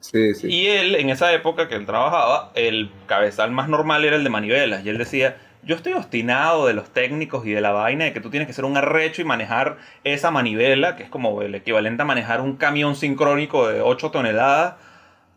Sí, 0.00 0.34
sí. 0.34 0.48
Y 0.48 0.66
él, 0.68 0.94
en 0.96 1.10
esa 1.10 1.32
época 1.32 1.68
que 1.68 1.74
él 1.74 1.86
trabajaba, 1.86 2.50
el 2.54 2.90
cabezal 3.06 3.50
más 3.52 3.68
normal 3.68 4.04
era 4.04 4.16
el 4.16 4.24
de 4.24 4.30
manivelas. 4.30 4.84
Y 4.84 4.88
él 4.88 4.98
decía, 4.98 5.36
yo 5.62 5.76
estoy 5.76 5.92
obstinado 5.92 6.66
de 6.66 6.74
los 6.74 6.90
técnicos 6.90 7.46
y 7.46 7.52
de 7.52 7.60
la 7.60 7.72
vaina 7.72 8.06
de 8.06 8.12
que 8.12 8.20
tú 8.20 8.30
tienes 8.30 8.46
que 8.46 8.54
ser 8.54 8.64
un 8.64 8.76
arrecho 8.76 9.20
y 9.20 9.24
manejar 9.24 9.76
esa 10.04 10.30
manivela, 10.30 10.96
que 10.96 11.02
es 11.02 11.10
como 11.10 11.42
el 11.42 11.54
equivalente 11.54 12.02
a 12.02 12.06
manejar 12.06 12.40
un 12.40 12.56
camión 12.56 12.96
sincrónico 12.96 13.68
de 13.68 13.82
8 13.82 14.10
toneladas, 14.10 14.74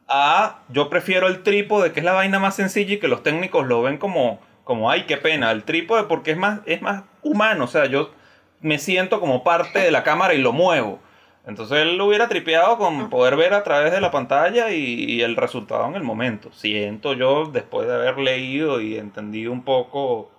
a 0.07 0.59
yo 0.69 0.89
prefiero 0.89 1.28
el 1.28 1.43
trípode, 1.43 1.91
que 1.91 1.99
es 1.99 2.05
la 2.05 2.13
vaina 2.13 2.39
más 2.39 2.55
sencilla 2.55 2.95
y 2.95 2.99
que 2.99 3.07
los 3.07 3.24
técnicos 3.24 3.67
lo 3.67 3.82
ven 3.82 3.97
como, 3.97 4.39
como 4.63 4.89
ay, 4.89 5.03
qué 5.03 5.17
pena, 5.17 5.51
el 5.51 5.63
trípode 5.63 6.03
porque 6.03 6.32
es 6.32 6.38
más, 6.38 6.59
es 6.65 6.82
más 6.82 7.03
humano, 7.21 7.65
o 7.65 7.67
sea, 7.67 7.86
yo 7.86 8.11
me 8.61 8.80
siento 8.80 9.19
como 9.19 9.43
parte 9.43 9.80
de 9.80 9.91
la 9.91 10.03
cámara 10.03 10.34
y 10.34 10.41
lo 10.41 10.53
muevo. 10.53 10.99
Entonces 11.45 11.79
él 11.79 11.97
lo 11.97 12.05
hubiera 12.07 12.29
tripeado 12.29 12.77
con 12.77 13.09
poder 13.09 13.35
ver 13.35 13.53
a 13.53 13.63
través 13.63 13.91
de 13.91 13.99
la 13.99 14.11
pantalla 14.11 14.71
y, 14.71 15.05
y 15.05 15.21
el 15.21 15.35
resultado 15.35 15.85
en 15.87 15.95
el 15.95 16.03
momento. 16.03 16.51
Siento 16.53 17.13
yo, 17.13 17.45
después 17.45 17.87
de 17.87 17.93
haber 17.93 18.17
leído 18.17 18.79
y 18.79 18.97
entendido 18.97 19.51
un 19.51 19.63
poco 19.63 20.31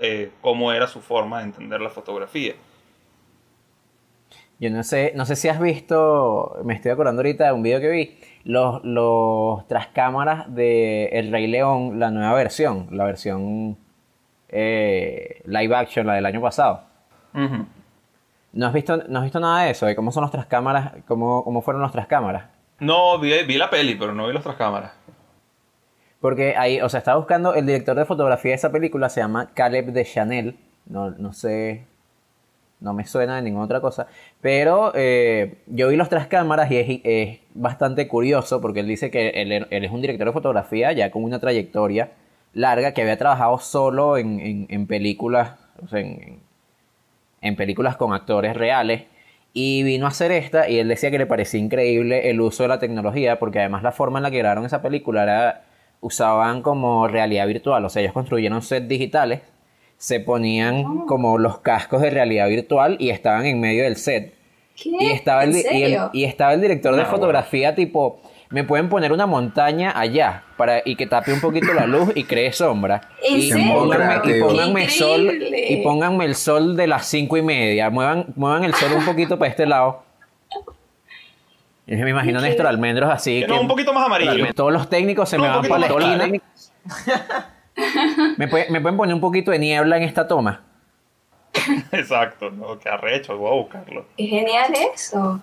eh, 0.00 0.30
cómo 0.40 0.72
era 0.72 0.86
su 0.86 1.00
forma 1.00 1.38
de 1.38 1.44
entender 1.44 1.80
la 1.80 1.90
fotografía. 1.90 2.54
Yo 4.60 4.70
no 4.70 4.82
sé, 4.82 5.12
no 5.16 5.26
sé 5.26 5.34
si 5.34 5.48
has 5.48 5.60
visto, 5.60 6.56
me 6.64 6.74
estoy 6.74 6.92
acordando 6.92 7.20
ahorita 7.20 7.46
de 7.46 7.52
un 7.52 7.62
video 7.62 7.80
que 7.80 7.90
vi, 7.90 8.18
los, 8.44 8.84
los 8.84 9.66
tras 9.66 9.88
cámaras 9.88 10.54
de 10.54 11.06
El 11.06 11.32
Rey 11.32 11.48
León, 11.48 11.98
la 11.98 12.10
nueva 12.10 12.34
versión, 12.34 12.88
la 12.92 13.04
versión 13.04 13.76
eh, 14.48 15.42
live 15.46 15.74
action, 15.74 16.06
la 16.06 16.14
del 16.14 16.26
año 16.26 16.40
pasado. 16.40 16.84
¿No 18.54 18.66
has 18.66 18.72
visto, 18.72 18.96
no 19.08 19.18
has 19.18 19.24
visto 19.24 19.40
nada 19.40 19.64
de 19.64 19.70
eso? 19.72 19.86
¿De 19.86 19.96
cómo 19.96 20.12
son 20.12 20.22
nuestras 20.22 20.46
cámaras? 20.46 20.92
¿Cómo, 21.06 21.42
cómo 21.44 21.60
fueron 21.60 21.80
nuestras 21.82 22.06
cámaras? 22.06 22.44
No, 22.80 23.18
vi, 23.18 23.32
vi 23.44 23.56
la 23.58 23.68
peli, 23.70 23.94
pero 23.96 24.14
no 24.14 24.26
vi 24.26 24.32
las 24.32 24.40
otras 24.42 24.56
cámaras. 24.56 24.92
Porque 26.20 26.54
ahí, 26.56 26.80
o 26.80 26.88
sea, 26.88 26.98
estaba 26.98 27.18
buscando, 27.18 27.54
el 27.54 27.66
director 27.66 27.96
de 27.96 28.04
fotografía 28.06 28.50
de 28.52 28.56
esa 28.56 28.72
película 28.72 29.08
se 29.08 29.20
llama 29.20 29.50
Caleb 29.54 29.86
de 29.92 30.04
Chanel. 30.04 30.56
No, 30.86 31.10
no 31.10 31.32
sé, 31.32 31.84
no 32.80 32.94
me 32.94 33.04
suena 33.06 33.36
de 33.36 33.42
ninguna 33.42 33.64
otra 33.64 33.80
cosa. 33.80 34.06
Pero 34.40 34.92
eh, 34.94 35.58
yo 35.66 35.88
vi 35.88 35.96
las 35.96 36.06
otras 36.06 36.26
cámaras 36.28 36.70
y 36.70 36.76
es, 36.78 37.00
es 37.04 37.40
bastante 37.54 38.08
curioso 38.08 38.60
porque 38.60 38.80
él 38.80 38.86
dice 38.86 39.10
que 39.10 39.30
él, 39.30 39.52
él 39.52 39.84
es 39.84 39.90
un 39.90 40.00
director 40.00 40.26
de 40.28 40.32
fotografía 40.32 40.92
ya 40.92 41.10
con 41.10 41.24
una 41.24 41.40
trayectoria 41.40 42.12
larga 42.54 42.92
que 42.94 43.02
había 43.02 43.18
trabajado 43.18 43.58
solo 43.58 44.16
en, 44.16 44.38
en- 44.40 44.66
en 44.70 44.86
películas, 44.86 45.56
o 45.82 45.88
sea, 45.88 46.00
en, 46.00 46.40
en 47.44 47.54
películas 47.54 47.96
con 47.96 48.12
actores 48.12 48.56
reales. 48.56 49.02
Y 49.52 49.84
vino 49.84 50.06
a 50.06 50.08
hacer 50.08 50.32
esta 50.32 50.68
y 50.68 50.80
él 50.80 50.88
decía 50.88 51.12
que 51.12 51.18
le 51.18 51.26
parecía 51.26 51.60
increíble 51.60 52.28
el 52.28 52.40
uso 52.40 52.64
de 52.64 52.68
la 52.70 52.80
tecnología 52.80 53.38
porque 53.38 53.60
además 53.60 53.84
la 53.84 53.92
forma 53.92 54.18
en 54.18 54.24
la 54.24 54.32
que 54.32 54.38
grabaron 54.38 54.64
esa 54.66 54.82
película 54.82 55.22
era, 55.22 55.62
usaban 56.00 56.60
como 56.62 57.06
realidad 57.06 57.46
virtual, 57.46 57.84
o 57.84 57.88
sea, 57.88 58.02
ellos 58.02 58.12
construyeron 58.12 58.62
sets 58.62 58.88
digitales, 58.88 59.42
se 59.96 60.18
ponían 60.18 61.06
como 61.06 61.38
los 61.38 61.58
cascos 61.60 62.02
de 62.02 62.10
realidad 62.10 62.48
virtual 62.48 62.96
y 62.98 63.10
estaban 63.10 63.46
en 63.46 63.60
medio 63.60 63.84
del 63.84 63.94
set. 63.94 64.34
¿Qué? 64.74 64.90
Y 64.98 65.06
estaba, 65.12 65.44
el, 65.44 65.50
¿En 65.50 65.54
di- 65.54 65.60
y, 65.60 65.66
el, 65.66 65.90
serio? 65.92 66.10
y 66.12 66.24
estaba 66.24 66.52
el 66.52 66.60
director 66.60 66.96
de 66.96 67.02
Nah, 67.02 67.08
fotografía 67.08 67.76
tipo, 67.76 68.20
me 68.54 68.62
pueden 68.62 68.88
poner 68.88 69.12
una 69.12 69.26
montaña 69.26 69.92
allá 69.98 70.44
para, 70.56 70.80
y 70.84 70.94
que 70.94 71.08
tape 71.08 71.32
un 71.32 71.40
poquito 71.40 71.74
la 71.74 71.86
luz 71.88 72.12
y 72.14 72.22
cree 72.22 72.52
sombra. 72.52 73.00
¿En 73.20 73.36
y, 73.38 73.50
serio? 73.50 73.74
pónganme, 74.46 74.84
y 74.84 74.88
sol 74.90 75.22
Increíble. 75.24 75.66
y 75.72 75.82
pónganme 75.82 76.24
el 76.24 76.36
sol 76.36 76.76
de 76.76 76.86
las 76.86 77.04
cinco 77.06 77.36
y 77.36 77.42
media. 77.42 77.90
Muevan, 77.90 78.26
muevan 78.36 78.62
el 78.62 78.72
sol 78.74 78.92
un 78.96 79.04
poquito 79.04 79.36
para 79.40 79.50
este 79.50 79.66
lado. 79.66 80.04
Y 81.88 81.96
me 81.96 82.10
imagino 82.10 82.38
Qué- 82.40 82.46
Néstor 82.46 82.68
Almendros 82.68 83.10
así. 83.10 83.40
Que 83.40 83.46
que- 83.46 83.52
no, 83.52 83.60
un 83.60 83.66
poquito 83.66 83.92
más 83.92 84.06
amarillo. 84.06 84.54
todos 84.54 84.72
los 84.72 84.88
técnicos 84.88 85.28
se 85.28 85.36
No, 85.36 85.42
me 85.42 85.48
van 85.48 85.62
para 85.66 85.78
la 85.80 85.86
esquina. 85.88 86.40
¿Me, 88.36 88.46
puede- 88.46 88.70
¿Me 88.70 88.80
pueden 88.80 88.96
poner 88.96 89.14
un 89.16 89.20
poquito 89.20 89.50
de 89.50 89.58
niebla 89.58 89.96
en 89.96 90.04
esta 90.04 90.28
toma? 90.28 90.62
Exacto, 91.90 92.50
no, 92.52 92.78
qué 92.78 92.88
arrecho, 92.88 93.36
voy 93.36 93.50
a 93.50 93.54
buscarlo. 93.54 94.06
Es 94.16 94.30
genial 94.30 94.72
eso. 94.94 95.40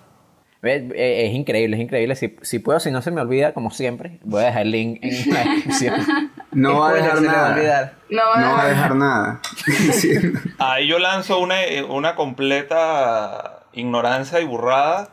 Ve, 0.62 0.88
eh, 0.94 1.26
Es 1.26 1.34
increíble, 1.34 1.76
es 1.76 1.82
increíble. 1.82 2.14
Si, 2.14 2.36
si 2.40 2.60
puedo, 2.60 2.78
si 2.78 2.92
no 2.92 3.02
se 3.02 3.10
me 3.10 3.20
olvida, 3.20 3.52
como 3.52 3.70
siempre, 3.70 4.20
voy 4.22 4.42
a 4.42 4.46
dejar 4.46 4.62
el 4.62 4.70
link 4.70 5.00
en 5.02 5.34
la 5.34 5.44
descripción. 5.44 5.94
No 6.52 6.80
va 6.80 6.90
a 6.90 6.92
dejar 6.92 7.16
se 7.16 7.22
le 7.22 7.28
va 7.28 7.32
nada. 7.32 7.92
No, 8.10 8.36
No 8.36 8.52
va 8.52 8.62
a 8.62 8.68
dejar 8.68 8.94
nada. 8.94 9.40
Ahí 10.58 10.86
yo 10.86 10.98
lanzo 10.98 11.38
una, 11.38 11.54
una 11.88 12.14
completa 12.14 13.64
ignorancia 13.72 14.38
y 14.38 14.44
burrada. 14.44 15.08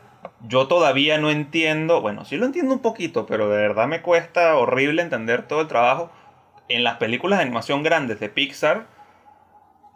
Yo 0.46 0.68
todavía 0.68 1.16
no 1.16 1.30
entiendo, 1.30 2.02
bueno, 2.02 2.26
sí 2.26 2.36
lo 2.36 2.44
entiendo 2.44 2.74
un 2.74 2.80
poquito, 2.80 3.24
pero 3.24 3.48
de 3.48 3.56
verdad 3.56 3.86
me 3.86 4.02
cuesta 4.02 4.54
horrible 4.54 5.00
entender 5.00 5.48
todo 5.48 5.62
el 5.62 5.66
trabajo. 5.66 6.10
En 6.68 6.84
las 6.84 6.96
películas 6.98 7.38
de 7.38 7.44
animación 7.44 7.82
grandes 7.82 8.20
de 8.20 8.28
Pixar 8.28 8.84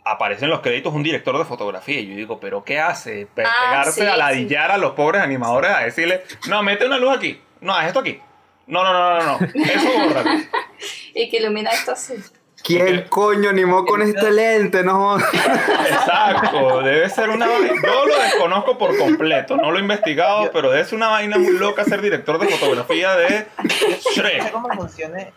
aparecen 0.04 0.50
los 0.50 0.60
créditos 0.60 0.92
un 0.94 1.02
director 1.02 1.36
de 1.38 1.44
fotografía. 1.44 2.00
Y 2.00 2.08
yo 2.08 2.14
digo, 2.16 2.40
¿pero 2.40 2.62
qué 2.64 2.78
hace? 2.80 3.26
Pe- 3.34 3.44
Ah, 3.46 3.52
Pegarse 3.70 4.00
sí, 4.02 4.06
a 4.06 4.16
ladillar 4.16 4.70
a 4.70 4.78
los 4.78 4.92
pobres 4.92 5.22
animadores 5.22 5.70
a 5.70 5.80
decirle, 5.80 6.22
no, 6.48 6.62
mete 6.62 6.86
una 6.86 6.98
luz 6.98 7.16
aquí, 7.16 7.40
no, 7.60 7.74
haz 7.74 7.86
esto 7.88 8.00
aquí. 8.00 8.20
No, 8.66 8.82
no, 8.84 8.92
no, 8.92 9.18
no, 9.22 9.38
no, 9.38 9.46
eso 9.64 9.88
bórralo. 10.06 10.40
Y 11.14 11.30
que 11.30 11.36
ilumina 11.38 11.70
esto 11.70 11.92
así. 11.92 12.14
¿Quién 12.62 13.04
coño 13.10 13.50
animó 13.50 13.84
con 13.84 14.00
este 14.02 14.30
lente? 14.32 14.82
No. 14.82 15.18
Exacto, 15.18 16.80
debe 16.82 17.08
ser 17.10 17.28
una 17.30 17.46
vaina. 17.46 17.72
Yo 17.82 18.06
lo 18.06 18.18
desconozco 18.18 18.78
por 18.78 18.96
completo, 18.96 19.56
no 19.56 19.70
lo 19.70 19.78
he 19.78 19.82
investigado, 19.82 20.50
pero 20.52 20.70
debe 20.70 20.84
ser 20.84 20.94
una 20.96 21.08
vaina 21.08 21.36
muy 21.38 21.52
loca 21.58 21.84
ser 21.84 22.00
director 22.00 22.38
de 22.38 22.48
fotografía 22.48 23.14
de 23.16 23.46
No 23.62 23.68
sé 23.68 24.10
Shrek. 24.14 24.50
cómo 24.50 24.68
funcione. 24.70 25.32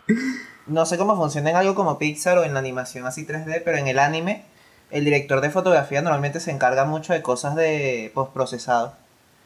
No 0.68 0.86
sé 0.86 0.98
cómo 0.98 1.16
funciona 1.16 1.50
en 1.50 1.56
algo 1.58 1.76
como 1.76 1.98
Pixar 2.00 2.38
o 2.38 2.44
en 2.44 2.54
la 2.54 2.60
animación 2.60 3.06
así 3.06 3.26
3D, 3.26 3.62
pero 3.64 3.78
en 3.78 3.88
el 3.88 4.00
anime, 4.00 4.46
el 4.92 5.06
director 5.06 5.42
de 5.42 5.50
fotografía 5.50 6.02
normalmente 6.02 6.40
se 6.40 6.52
encarga 6.52 6.86
mucho 6.86 7.14
de 7.14 7.22
cosas 7.22 7.56
de 7.56 8.12
postprocesado. 8.14 8.94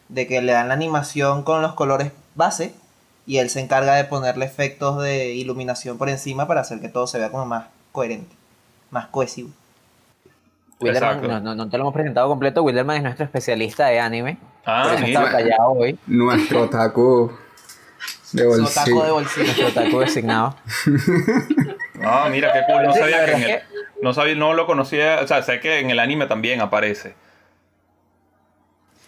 De 0.09 0.27
que 0.27 0.41
le 0.41 0.51
dan 0.51 0.67
la 0.67 0.73
animación 0.73 1.43
con 1.43 1.61
los 1.61 1.73
colores 1.73 2.11
base 2.35 2.73
y 3.25 3.37
él 3.37 3.49
se 3.49 3.61
encarga 3.61 3.95
de 3.95 4.03
ponerle 4.03 4.45
efectos 4.45 5.01
de 5.01 5.33
iluminación 5.33 5.97
por 5.97 6.09
encima 6.09 6.47
para 6.47 6.61
hacer 6.61 6.81
que 6.81 6.89
todo 6.89 7.07
se 7.07 7.17
vea 7.17 7.31
como 7.31 7.45
más 7.45 7.65
coherente, 7.91 8.35
más 8.89 9.07
cohesivo. 9.07 9.49
Wilderman, 10.81 11.11
Exacto. 11.11 11.27
no, 11.29 11.39
no, 11.39 11.55
no 11.55 11.69
te 11.69 11.77
lo 11.77 11.83
hemos 11.83 11.93
presentado 11.93 12.27
completo. 12.27 12.63
Wilderman 12.63 12.97
es 12.97 13.03
nuestro 13.03 13.23
especialista 13.25 13.85
de 13.87 13.99
anime. 13.99 14.37
Ah, 14.65 14.83
por 14.83 14.93
eso 14.95 15.05
está 15.05 15.31
callado 15.31 15.69
hoy. 15.71 15.97
Nuestro 16.07 16.61
otaku 16.63 17.31
de 18.33 18.45
bolsillo. 18.45 18.73
taco 18.73 19.03
de 19.05 19.11
bolsillo. 19.11 19.45
Nuestro 19.45 19.67
otaku 19.67 19.99
designado. 19.99 20.55
Ah, 22.03 22.27
mira 22.31 22.51
qué 22.53 22.61
cool, 22.71 22.83
no 22.83 22.93
sabía 22.93 23.25
que 23.25 23.31
en 23.31 23.39
verdad 23.41 23.55
el, 23.57 24.03
no 24.03 24.13
sabía, 24.13 24.35
no 24.35 24.53
lo 24.53 24.65
conocía, 24.65 25.19
o 25.23 25.27
sea, 25.27 25.41
sé 25.43 25.59
que 25.59 25.79
en 25.79 25.89
el 25.89 25.99
anime 25.99 26.25
también 26.25 26.61
aparece. 26.61 27.13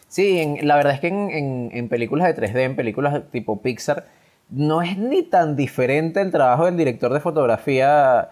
Sí, 0.08 0.40
en- 0.40 0.68
la 0.68 0.76
verdad 0.76 0.94
es 0.94 1.00
que 1.00 1.08
en, 1.08 1.30
en- 1.32 1.70
en 1.74 1.90
películas 1.90 2.28
de 2.28 2.34
3D, 2.36 2.60
en 2.64 2.76
películas 2.76 3.22
tipo 3.32 3.62
Pixar, 3.62 4.06
no 4.50 4.82
es 4.82 4.98
ni 4.98 5.24
tan 5.24 5.56
diferente 5.56 6.22
el 6.22 6.32
trabajo 6.32 6.66
del 6.66 6.78
director 6.78 7.12
de 7.14 7.20
fotografía. 7.20 8.30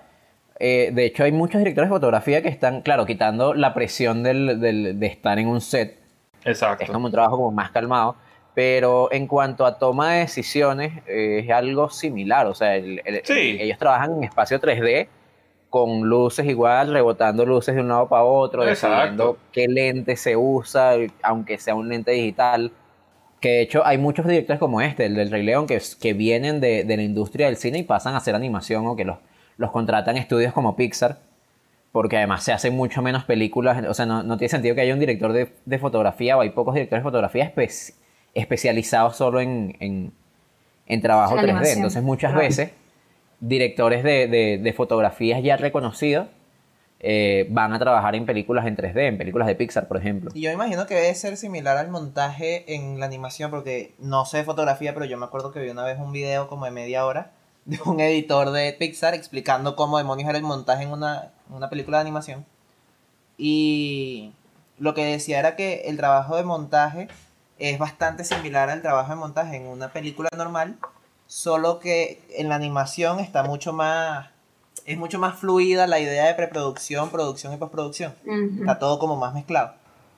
Eh, 0.60 0.92
de 0.94 1.06
hecho, 1.06 1.24
hay 1.24 1.32
muchos 1.32 1.58
directores 1.60 1.90
de 1.90 1.96
fotografía 1.96 2.44
que 2.44 2.50
están, 2.50 2.82
claro, 2.82 3.06
quitando 3.08 3.56
la 3.56 3.74
presión 3.74 4.22
del- 4.22 4.60
del- 4.60 5.00
de 5.00 5.08
estar 5.08 5.40
en 5.40 5.48
un 5.48 5.60
set. 5.62 5.98
Exacto. 6.46 6.84
Es 6.84 6.92
como 6.92 7.06
un 7.08 7.12
trabajo 7.12 7.38
como 7.38 7.52
más 7.52 7.72
calmado. 7.72 8.16
Pero 8.54 9.10
en 9.12 9.28
cuanto 9.28 9.66
a 9.66 9.78
toma 9.80 10.14
de 10.14 10.20
decisiones, 10.22 10.94
eh, 11.08 11.42
es 11.46 11.50
algo 11.52 11.90
similar. 11.90 12.48
O 12.48 12.54
sea, 12.54 12.76
el- 12.76 13.02
el- 13.06 13.22
Sí. 13.24 13.58
ellos 13.60 13.78
trabajan 13.78 14.18
en 14.18 14.24
espacio 14.26 14.60
3D 14.60 15.08
con 15.70 16.02
luces 16.02 16.46
igual, 16.48 16.92
rebotando 16.92 17.46
luces 17.46 17.76
de 17.76 17.82
un 17.82 17.88
lado 17.88 18.10
para 18.10 18.24
otro, 18.26 18.64
decidiendo 18.66 19.38
qué 19.54 19.68
lente 19.70 20.18
se 20.18 20.36
usa, 20.36 20.96
aunque 21.24 21.58
sea 21.60 21.76
un 21.76 21.88
lente 21.88 22.12
digital. 22.12 22.72
Que 23.40 23.50
de 23.50 23.62
hecho 23.62 23.86
hay 23.86 23.98
muchos 23.98 24.28
directores 24.28 24.60
como 24.60 24.82
este, 24.82 25.06
el 25.06 25.16
del 25.16 25.32
Rey 25.32 25.44
León, 25.44 25.66
que, 25.68 25.82
que 26.02 26.14
vienen 26.14 26.60
de, 26.60 26.84
de 26.84 26.98
la 26.98 27.04
industria 27.04 27.46
del 27.48 27.56
cine 27.56 27.80
y 27.80 27.84
pasan 27.84 28.14
a 28.16 28.18
hacer 28.18 28.36
animación 28.36 28.86
o 28.86 28.96
que 28.98 29.06
los, 29.06 29.18
los 29.58 29.72
contratan 29.72 30.18
estudios 30.18 30.52
como 30.54 30.76
Pixar. 30.76 31.20
Porque 31.94 32.18
además 32.18 32.44
se 32.44 32.52
hacen 32.54 32.76
mucho 32.76 33.02
menos 33.02 33.24
películas. 33.24 33.84
O 33.88 33.94
sea, 33.94 34.06
no, 34.06 34.24
no 34.24 34.38
tiene 34.38 34.50
sentido 34.50 34.76
que 34.76 34.82
haya 34.82 34.94
un 34.94 35.00
director 35.00 35.32
de, 35.34 35.54
de 35.66 35.80
fotografía 35.80 36.38
o 36.38 36.42
hay 36.42 36.50
pocos 36.52 36.74
directores 36.76 37.02
de 37.04 37.08
fotografía 37.10 37.54
espe- 37.54 37.94
especializados 38.34 39.16
solo 39.18 39.40
en, 39.42 39.76
en, 39.80 40.14
en 40.88 41.02
trabajo 41.02 41.34
En 41.34 41.40
3D. 41.40 41.44
animación. 41.44 41.78
Entonces 41.78 42.04
muchas 42.04 42.32
Claro. 42.32 42.48
veces 42.48 42.72
directores 43.40 44.04
de, 44.04 44.28
de- 44.28 44.60
de 44.62 44.74
fotografías 44.74 45.42
ya 45.44 45.58
reconocidos 45.58 46.28
eh, 47.04 47.48
van 47.50 47.74
a 47.74 47.80
trabajar 47.80 48.14
en 48.14 48.28
películas 48.28 48.68
en 48.68 48.78
3D, 48.78 49.08
en 49.08 49.18
películas 49.18 49.48
de 49.48 49.56
Pixar, 49.56 49.88
por 49.88 49.98
ejemplo. 49.98 50.30
Y 50.36 50.42
yo 50.42 50.52
imagino 50.52 50.86
que 50.86 50.94
debe 50.94 51.16
ser 51.16 51.36
similar 51.36 51.76
al 51.78 51.90
montaje 51.90 52.76
en 52.76 53.00
la 53.00 53.08
animación, 53.08 53.50
porque 53.50 53.96
no 53.98 54.26
sé 54.26 54.38
de 54.38 54.44
fotografía, 54.44 54.94
pero 54.94 55.06
yo 55.06 55.18
me 55.18 55.26
acuerdo 55.26 55.52
que 55.52 55.60
vi 55.60 55.70
una 55.72 55.84
vez 55.84 55.98
un 55.98 56.12
video 56.12 56.48
como 56.48 56.66
de 56.66 56.72
media 56.72 57.04
hora 57.06 57.32
de 57.66 57.80
un 57.86 58.00
editor 58.00 58.52
de 58.52 58.74
Pixar 58.74 59.16
explicando 59.16 59.76
cómo 59.76 59.98
demonios 59.98 60.30
era 60.30 60.38
el 60.38 60.44
montaje 60.44 60.84
en 60.84 60.92
una, 60.92 61.32
en 61.50 61.56
una 61.56 61.70
película 61.72 61.98
de 61.98 62.02
animación. 62.02 62.46
Y 63.38 64.34
lo 64.78 64.94
que 64.94 65.04
decía 65.06 65.40
era 65.40 65.56
que 65.56 65.82
el 65.86 65.98
trabajo 65.98 66.36
de 66.38 66.44
montaje 66.44 67.08
es 67.70 67.78
bastante 67.80 68.24
similar 68.24 68.70
al 68.70 68.82
trabajo 68.82 69.10
de 69.12 69.16
montaje 69.18 69.56
en 69.58 69.68
una 69.68 69.94
película 69.94 70.30
normal, 70.36 70.78
solo 71.28 71.80
que 71.80 72.22
en 72.36 72.50
la 72.50 72.56
animación 72.56 73.20
está 73.20 73.44
mucho 73.44 73.74
más... 73.74 74.30
Es 74.86 74.98
mucho 74.98 75.20
más 75.20 75.38
fluida 75.38 75.86
la 75.86 76.00
idea 76.00 76.26
de 76.26 76.34
preproducción, 76.34 77.12
producción 77.12 77.54
y 77.54 77.58
postproducción. 77.58 78.16
Está 78.60 78.80
todo 78.80 78.98
como 78.98 79.16
más 79.16 79.34
mezclado. 79.34 79.74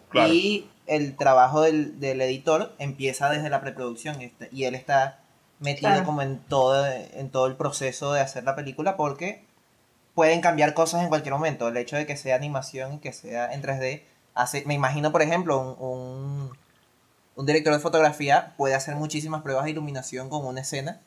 Claro. 0.10 0.32
Y 0.32 0.70
el 0.88 1.18
trabajo 1.18 1.62
del, 1.62 2.00
del 2.00 2.22
editor 2.22 2.72
empieza 2.80 3.30
desde 3.30 3.50
la 3.50 3.60
preproducción 3.60 4.22
y, 4.22 4.26
este- 4.26 4.48
y 4.54 4.64
él 4.64 4.76
está 4.76 5.20
metido 5.60 5.90
Claro. 5.90 6.06
como 6.06 6.22
en 6.22 6.40
todo, 6.40 6.86
en 6.86 7.30
todo 7.30 7.48
el 7.48 7.56
proceso 7.56 8.14
de 8.14 8.22
hacer 8.22 8.46
la 8.46 8.56
película 8.56 8.96
porque 8.96 9.44
pueden 10.16 10.40
cambiar 10.42 10.74
cosas 10.74 11.02
en 11.04 11.10
cualquier 11.10 11.34
momento. 11.34 11.68
El 11.68 11.76
hecho 11.78 11.98
de 11.98 12.06
que 12.06 12.16
sea 12.16 12.36
animación 12.36 12.94
y 12.94 12.98
que 13.00 13.12
sea 13.12 13.54
en 13.54 13.62
3D 13.62 14.04
hace, 14.34 14.64
me 14.66 14.74
imagino 14.76 15.12
por 15.12 15.22
ejemplo 15.24 15.60
un, 15.60 15.76
un, 15.80 16.58
un 17.36 17.46
director 17.46 17.74
de 17.74 17.80
fotografía 17.80 18.54
puede 18.58 18.76
hacer 18.76 18.96
muchísimas 18.96 19.42
pruebas 19.42 19.66
de 19.66 19.72
iluminación 19.72 20.30
con 20.30 20.46
una 20.46 20.62
escena 20.62 21.00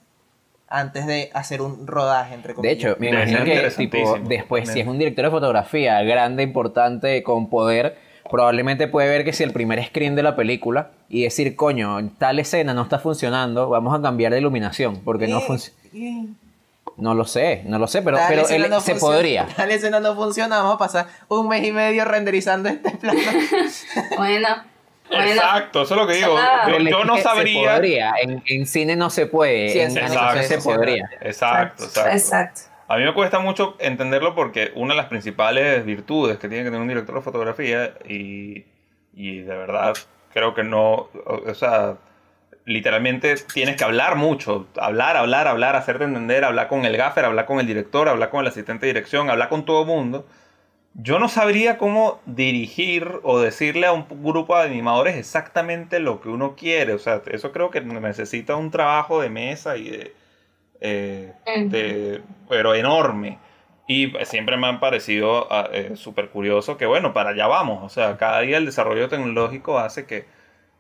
antes 0.68 1.06
de 1.06 1.30
hacer 1.32 1.62
un 1.62 1.86
rodaje 1.86 2.34
entre 2.34 2.50
De 2.52 2.54
comillas. 2.56 2.76
hecho, 2.76 2.96
me 2.98 3.08
imagino 3.10 3.44
que 3.44 3.70
tipo, 3.76 4.18
después, 4.28 4.68
si 4.68 4.80
es 4.80 4.86
un 4.86 4.98
director 4.98 5.24
de 5.26 5.30
fotografía 5.30 6.02
grande, 6.02 6.42
importante, 6.42 7.22
con 7.22 7.48
poder, 7.48 7.96
probablemente 8.28 8.88
puede 8.88 9.08
ver 9.08 9.24
que 9.24 9.32
si 9.32 9.44
el 9.44 9.52
primer 9.52 9.84
screen 9.86 10.16
de 10.16 10.24
la 10.24 10.34
película 10.34 10.90
y 11.08 11.22
decir, 11.22 11.54
coño, 11.54 12.10
tal 12.18 12.40
escena 12.40 12.74
no 12.74 12.82
está 12.82 12.98
funcionando, 12.98 13.68
vamos 13.68 13.96
a 13.96 14.02
cambiar 14.02 14.32
de 14.32 14.40
iluminación, 14.40 15.00
porque 15.04 15.28
no 15.28 15.40
funciona. 15.40 15.78
eh. 15.94 16.26
No 16.96 17.14
lo 17.14 17.26
sé, 17.26 17.62
no 17.66 17.78
lo 17.78 17.86
sé, 17.88 18.00
pero, 18.02 18.16
Tal 18.16 18.28
pero 18.30 18.42
escena 18.42 18.64
él- 18.64 18.70
no 18.70 18.80
se 18.80 18.92
funciona, 18.92 19.14
podría. 19.16 19.46
Tal 19.56 19.70
escena 19.70 20.00
no 20.00 20.16
funciona, 20.16 20.56
vamos 20.58 20.74
a 20.76 20.78
pasar 20.78 21.06
un 21.28 21.46
mes 21.46 21.62
y 21.64 21.70
medio 21.70 22.04
renderizando 22.06 22.68
este 22.70 22.90
plano. 22.92 23.20
Bueno, 24.16 24.48
Exacto, 25.10 25.82
eso 25.82 25.94
es 25.94 26.00
lo 26.00 26.06
que 26.06 26.14
digo. 26.14 26.36
Yo, 26.90 27.04
no 27.04 27.16
sabría. 27.18 27.74
podría. 27.74 28.14
En, 28.20 28.42
en 28.46 28.66
cine 28.66 28.96
no 28.96 29.10
se 29.10 29.26
puede. 29.26 29.70
Sí, 29.70 29.80
en 29.80 29.98
animación 29.98 30.44
cine 30.44 30.60
se 30.60 30.68
podría. 30.68 31.08
Exacto, 31.20 31.84
exacto. 31.84 32.10
Exacto. 32.10 32.60
A 32.88 32.96
mí 32.96 33.04
me 33.04 33.14
cuesta 33.14 33.40
mucho 33.40 33.76
entenderlo 33.80 34.34
porque 34.34 34.72
una 34.76 34.94
de 34.94 34.98
las 34.98 35.06
principales 35.06 35.84
virtudes 35.84 36.38
que 36.38 36.48
tiene 36.48 36.62
que 36.62 36.70
tener 36.70 36.80
un 36.80 36.88
director 36.88 37.16
de 37.16 37.20
fotografía 37.20 37.94
y, 38.08 38.64
y 39.14 39.40
de 39.40 39.56
verdad 39.56 39.94
creo 40.32 40.54
que 40.54 40.62
no, 40.62 40.92
o, 40.92 41.42
o 41.46 41.54
sea, 41.54 41.96
literalmente 42.66 43.36
tienes 43.52 43.76
que 43.76 43.84
hablar 43.84 44.16
mucho, 44.16 44.66
hablar, 44.76 45.16
hablar, 45.16 45.48
hablar, 45.48 45.76
hacerte 45.76 46.04
entender, 46.04 46.44
hablar 46.44 46.68
con 46.68 46.84
el 46.84 46.96
gaffer, 46.96 47.24
hablar 47.24 47.46
con 47.46 47.58
el 47.58 47.66
director, 47.66 48.08
hablar 48.08 48.28
con 48.28 48.40
el 48.40 48.48
asistente 48.48 48.86
de 48.86 48.92
dirección, 48.92 49.30
hablar 49.30 49.48
con 49.48 49.64
todo 49.64 49.82
el 49.82 49.86
mundo. 49.86 50.26
Yo 50.98 51.18
no 51.18 51.28
sabría 51.28 51.77
cómo 51.77 52.20
dirigir 52.24 53.20
o 53.23 53.39
decirle 53.39 53.86
a 53.86 53.93
un 53.93 54.06
grupo 54.23 54.56
de 54.56 54.64
animadores 54.64 55.16
exactamente 55.16 56.01
lo 56.01 56.20
que 56.23 56.31
uno 56.31 56.56
quiere. 56.56 56.94
O 56.94 56.98
sea, 56.98 57.23
eso 57.31 57.52
creo 57.52 57.70
que 57.70 57.82
necesita 57.82 58.56
un 58.56 58.70
trabajo 58.70 59.20
de 59.20 59.28
mesa 59.28 59.77
y 59.77 59.90
de, 59.90 60.14
eh, 60.81 61.32
de- 61.70 62.23
pero 62.48 62.74
enorme. 62.74 63.39
Y 63.86 64.12
siempre 64.24 64.56
me 64.56 64.66
han 64.68 64.81
parecido 64.81 65.47
ah, 65.52 65.68
eh, 65.73 65.93
súper 65.97 66.31
curioso 66.31 66.77
que, 66.78 66.86
bueno, 66.86 67.12
para 67.12 67.31
allá 67.31 67.47
vamos. 67.47 67.82
O 67.85 67.89
sea, 67.89 68.16
cada 68.16 68.40
día 68.40 68.56
el 68.56 68.64
desarrollo 68.66 69.09
tecnológico 69.09 69.78
hace 69.78 70.06
que 70.06 70.24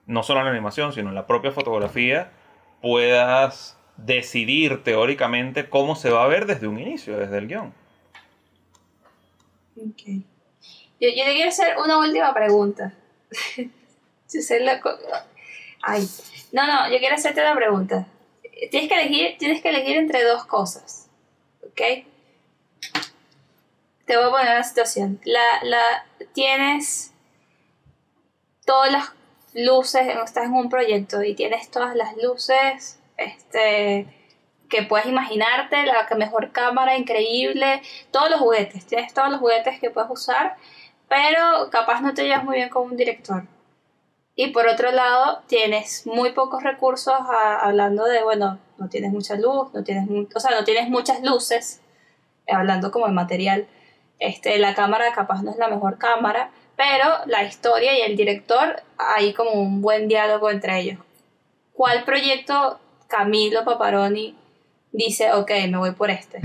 no 0.06 0.22
solo 0.22 0.40
en 0.40 0.46
la 0.46 0.52
animación, 0.52 0.92
sino 0.92 1.10
en 1.10 1.14
la 1.14 1.26
propia 1.26 1.52
fotografía 1.52 2.30
puedas 2.80 3.78
decidir 3.96 4.82
teóricamente 4.82 5.68
cómo 5.68 5.94
se 5.96 6.10
va 6.10 6.24
a 6.24 6.26
ver 6.26 6.46
desde 6.46 6.66
un 6.68 6.78
inicio, 6.78 7.18
desde 7.18 7.38
el 7.38 7.48
guion. 7.48 7.72
Ok. 9.76 10.02
Yo, 10.98 11.08
yo 11.10 11.24
te 11.24 11.34
quiero 11.34 11.48
hacer 11.48 11.76
una 11.78 11.98
última 11.98 12.32
pregunta. 12.32 12.94
Ay. 15.82 16.08
No, 16.52 16.66
no, 16.66 16.90
yo 16.90 16.98
quiero 16.98 17.14
hacerte 17.14 17.40
una 17.40 17.54
pregunta. 17.54 18.06
Tienes 18.70 18.88
que 18.88 19.00
elegir, 19.00 19.36
tienes 19.38 19.62
que 19.62 19.68
elegir 19.68 19.96
entre 19.96 20.24
dos 20.24 20.46
cosas. 20.46 21.08
¿Ok? 21.62 21.80
Te 24.06 24.16
voy 24.16 24.26
a 24.26 24.30
poner 24.30 24.54
una 24.54 24.64
situación. 24.64 25.20
La, 25.24 25.62
la, 25.62 26.06
tienes 26.32 27.12
todas 28.64 28.90
las 28.90 29.12
luces, 29.54 30.06
estás 30.06 30.46
en 30.46 30.54
un 30.54 30.68
proyecto 30.68 31.22
y 31.22 31.34
tienes 31.34 31.70
todas 31.70 31.94
las 31.94 32.16
luces 32.16 32.98
este, 33.16 34.06
que 34.68 34.82
puedes 34.82 35.06
imaginarte, 35.06 35.84
la 35.84 36.06
mejor 36.16 36.52
cámara, 36.52 36.96
increíble, 36.96 37.82
todos 38.10 38.30
los 38.30 38.40
juguetes, 38.40 38.86
tienes 38.86 39.12
todos 39.14 39.30
los 39.30 39.40
juguetes 39.40 39.78
que 39.80 39.90
puedes 39.90 40.10
usar, 40.10 40.56
pero 41.08 41.70
capaz 41.70 42.00
no 42.00 42.14
te 42.14 42.24
llevas 42.24 42.44
muy 42.44 42.56
bien 42.56 42.68
con 42.68 42.84
un 42.90 42.96
director. 42.96 43.44
Y 44.34 44.48
por 44.48 44.66
otro 44.66 44.90
lado, 44.92 45.42
tienes 45.46 46.06
muy 46.06 46.32
pocos 46.32 46.62
recursos 46.62 47.14
a- 47.14 47.58
hablando 47.60 48.04
de, 48.04 48.22
bueno, 48.22 48.58
no 48.76 48.88
tienes 48.88 49.10
mucha 49.12 49.34
luz, 49.36 49.72
no 49.72 49.82
tienes, 49.82 50.06
o 50.34 50.40
sea, 50.40 50.50
no 50.50 50.64
tienes 50.64 50.88
muchas 50.90 51.22
luces, 51.22 51.80
eh, 52.46 52.52
hablando 52.54 52.90
como 52.90 53.06
de 53.06 53.12
material. 53.12 53.66
Este, 54.18 54.58
la 54.58 54.74
cámara 54.74 55.12
capaz 55.12 55.42
no 55.42 55.50
es 55.52 55.56
la 55.56 55.68
mejor 55.68 55.98
cámara, 55.98 56.50
pero 56.76 57.04
la 57.26 57.44
historia 57.44 57.96
y 57.98 58.02
el 58.02 58.16
director, 58.16 58.82
hay 58.98 59.32
como 59.32 59.52
un 59.52 59.80
buen 59.80 60.08
diálogo 60.08 60.50
entre 60.50 60.80
ellos. 60.80 60.98
¿Cuál 61.72 62.04
proyecto 62.04 62.78
Camilo 63.08 63.64
Paparoni 63.64 64.36
dice, 64.96 65.32
ok, 65.32 65.50
me 65.68 65.76
voy 65.78 65.92
por 65.92 66.10
este? 66.10 66.40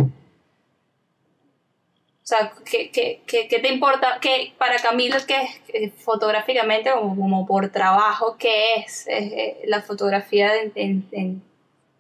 O 2.24 2.28
sea, 2.32 2.54
¿qué, 2.64 2.92
qué, 2.92 3.22
qué, 3.26 3.48
qué 3.48 3.60
te 3.60 3.68
importa? 3.74 4.20
¿Qué, 4.22 4.54
para 4.58 4.78
Camilo, 4.78 5.18
que 5.28 5.36
es 5.74 5.94
fotográficamente, 5.96 6.92
como, 6.92 7.16
como 7.16 7.46
por 7.46 7.70
trabajo, 7.70 8.38
qué 8.38 8.76
es 8.76 9.08
eh, 9.08 9.62
la 9.66 9.82
fotografía 9.82 10.56
en, 10.56 10.72
en, 10.76 11.08
en, 11.12 11.42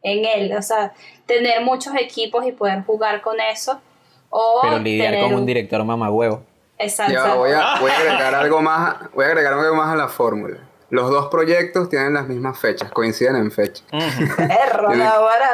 en 0.03 0.25
él? 0.25 0.55
O 0.55 0.61
sea, 0.61 0.93
tener 1.25 1.61
muchos 1.61 1.95
equipos 1.95 2.45
y 2.45 2.51
poder 2.51 2.83
jugar 2.83 3.21
con 3.21 3.39
eso. 3.39 3.81
O 4.29 4.59
Pero 4.61 4.79
lidiar 4.79 5.11
tener 5.11 5.25
con 5.25 5.35
un 5.35 5.45
director 5.45 5.83
mamagüevo. 5.83 6.43
Exacto. 6.77 7.13
Ya, 7.13 7.33
voy 7.33 7.51
a, 7.51 7.79
voy 7.79 7.91
a 7.91 7.97
agregar 7.97 8.35
algo 8.35 8.61
más, 8.61 9.11
voy 9.13 9.25
a 9.25 9.27
agregar 9.27 9.53
algo 9.53 9.75
más 9.75 9.93
a 9.93 9.95
la 9.95 10.07
fórmula. 10.07 10.57
Los 10.91 11.09
dos 11.09 11.27
proyectos 11.29 11.87
tienen 11.89 12.13
las 12.13 12.27
mismas 12.27 12.59
fechas, 12.59 12.91
coinciden 12.91 13.37
en 13.37 13.49
fecha. 13.51 13.83
Tiene- 13.89 14.97
la 14.97 15.19
vara. 15.19 15.47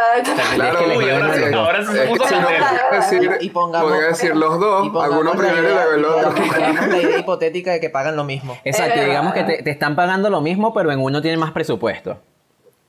Claro, 0.55 0.80
uy, 0.97 1.05
de 1.05 1.19
los 1.19 1.53
ahora 1.53 1.85
se 1.85 2.03
es 2.03 2.09
que 2.09 2.15
puso 2.18 2.27
si 2.27 2.35
no, 2.35 2.47
decir, 2.91 3.38
Y 3.41 3.49
pongamos- 3.51 3.89
podría 3.91 4.07
decir 4.07 4.35
los 4.35 4.59
dos, 4.59 4.81
alguno 5.03 5.34
la 5.34 5.39
primero 5.39 5.59
y 5.59 5.72
luego 5.72 5.91
el 5.93 6.05
otro. 6.05 6.43
la 6.89 6.97
idea 7.01 7.19
hipotética 7.19 7.72
de 7.72 7.80
que 7.80 7.89
pagan 7.91 8.15
lo 8.15 8.23
mismo. 8.23 8.57
Exacto, 8.64 8.99
Es 8.99 9.05
digamos 9.05 9.34
que 9.34 9.43
te, 9.43 9.61
te 9.64 9.69
están 9.69 9.95
pagando 9.95 10.30
lo 10.31 10.41
mismo, 10.41 10.73
pero 10.73 10.91
en 10.91 10.99
uno 10.99 11.22
tiene 11.22 11.38
más 11.38 11.51
presupuesto. 11.51 12.19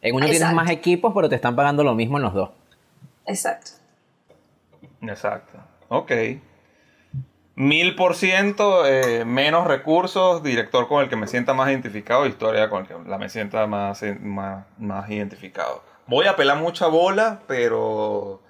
En 0.01 0.15
uno 0.15 0.27
tienes 0.27 0.53
más 0.55 0.71
equipos, 0.71 1.13
pero 1.15 1.29
te 1.29 1.35
están 1.35 1.55
pagando 1.55 1.85
lo 1.85 1.95
mismo 1.95 2.17
en 2.17 2.23
los 2.23 2.33
dos. 2.33 2.51
Exacto. 3.27 3.73
Exacto. 5.03 5.59
Ok. 5.89 6.13
Mil 7.59 7.97
por 7.97 8.15
ciento 8.15 8.87
eh, 8.87 9.25
menos 9.25 9.67
recursos, 9.67 10.45
director 10.45 10.87
con 10.87 11.03
el 11.03 11.09
que 11.09 11.17
me 11.17 11.27
sienta 11.27 11.55
más 11.55 11.69
identificado, 11.69 12.25
historia 12.25 12.71
con 12.71 12.83
el 12.83 12.87
que 12.87 12.95
la 13.05 13.19
me 13.19 13.29
sienta 13.29 13.67
más, 13.67 14.01
eh, 14.05 14.15
más, 14.15 14.65
más 14.79 15.11
identificado. 15.11 15.83
Voy 16.07 16.29
a 16.29 16.37
pelar 16.37 16.59
mucha 16.59 16.87
bola, 16.87 17.41
pero 17.49 18.41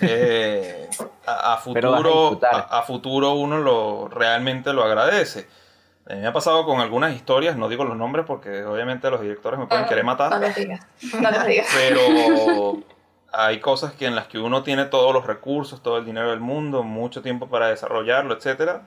eh, 0.00 0.88
a, 1.26 1.56
futuro, 1.64 2.38
a, 2.48 2.78
a 2.78 2.82
futuro 2.82 3.32
uno 3.32 3.58
lo 3.58 4.06
realmente 4.06 4.72
lo 4.72 4.84
agradece. 4.84 5.48
A 6.08 6.14
mí 6.14 6.20
me 6.20 6.28
ha 6.28 6.32
pasado 6.32 6.64
con 6.64 6.80
algunas 6.80 7.16
historias, 7.16 7.56
no 7.56 7.68
digo 7.68 7.82
los 7.82 7.96
nombres 7.96 8.26
porque 8.28 8.64
obviamente 8.64 9.10
los 9.10 9.20
directores 9.20 9.58
me 9.58 9.66
pueden 9.66 9.86
querer 9.86 10.04
matar. 10.04 10.30
No 10.30 10.38
lo 10.38 10.50
digas. 10.50 10.86
No 11.20 11.30
lo 11.32 11.44
digas. 11.44 11.66
Pero 11.76 12.78
hay 13.36 13.60
cosas 13.60 13.92
que 13.92 14.06
en 14.06 14.14
las 14.14 14.28
que 14.28 14.38
uno 14.38 14.62
tiene 14.62 14.86
todos 14.86 15.12
los 15.12 15.26
recursos, 15.26 15.82
todo 15.82 15.98
el 15.98 16.06
dinero 16.06 16.30
del 16.30 16.40
mundo, 16.40 16.82
mucho 16.82 17.22
tiempo 17.22 17.48
para 17.48 17.68
desarrollarlo, 17.68 18.34
etcétera, 18.34 18.86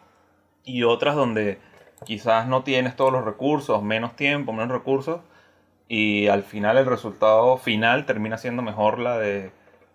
y 0.64 0.84
otras 0.84 1.16
donde 1.16 1.60
quizás 2.06 2.48
no 2.48 2.64
tienes 2.64 2.96
todos 2.96 3.12
los 3.12 3.26
recursos, 3.26 3.84
menos 3.84 4.16
tiempo, 4.16 4.52
menos 4.52 4.72
recursos, 4.72 5.22
y 5.88 6.28
al 6.28 6.44
final 6.44 6.78
el 6.78 6.86
resultado 6.86 7.58
final 7.58 8.06
termina 8.06 8.38
siendo 8.38 8.62
mejor 8.62 9.00
la 9.00 9.18
de 9.18 9.52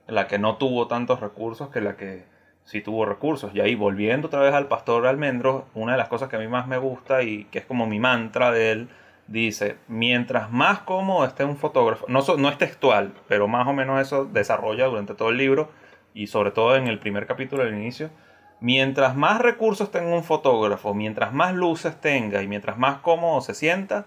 la 0.06 0.28
que 0.28 0.38
no 0.38 0.56
tuvo 0.56 0.86
tantos 0.88 1.20
recursos 1.20 1.70
que 1.70 1.80
la 1.80 1.96
que 1.96 2.24
sí 2.64 2.80
tuvo 2.80 3.06
recursos. 3.06 3.54
Y 3.54 3.60
ahí 3.60 3.74
volviendo 3.74 4.28
otra 4.28 4.40
vez 4.40 4.54
al 4.54 4.68
pastor 4.68 5.06
Almendros, 5.06 5.64
una 5.74 5.92
de 5.92 5.98
las 5.98 6.08
cosas 6.08 6.28
que 6.28 6.36
a 6.36 6.38
mí 6.38 6.48
más 6.48 6.66
me 6.66 6.78
gusta 6.78 7.22
y 7.22 7.44
que 7.46 7.60
es 7.60 7.66
como 7.66 7.86
mi 7.86 7.98
mantra 8.00 8.50
de 8.50 8.72
él, 8.72 8.88
dice, 9.26 9.76
mientras 9.88 10.50
más 10.50 10.80
cómodo 10.80 11.24
esté 11.24 11.44
un 11.44 11.56
fotógrafo, 11.56 12.06
no, 12.08 12.22
so- 12.22 12.36
no 12.36 12.48
es 12.48 12.58
textual, 12.58 13.12
pero 13.28 13.48
más 13.48 13.66
o 13.66 13.72
menos 13.72 14.00
eso 14.00 14.24
desarrolla 14.26 14.86
durante 14.86 15.14
todo 15.14 15.30
el 15.30 15.36
libro 15.38 15.70
y 16.14 16.26
sobre 16.26 16.50
todo 16.50 16.76
en 16.76 16.86
el 16.88 16.98
primer 16.98 17.26
capítulo 17.26 17.64
del 17.64 17.74
inicio, 17.74 18.10
mientras 18.60 19.16
más 19.16 19.40
recursos 19.40 19.90
tenga 19.90 20.14
un 20.14 20.24
fotógrafo, 20.24 20.94
mientras 20.94 21.32
más 21.32 21.54
luces 21.54 22.00
tenga 22.00 22.42
y 22.42 22.48
mientras 22.48 22.76
más 22.78 22.98
cómodo 22.98 23.40
se 23.40 23.54
sienta, 23.54 24.06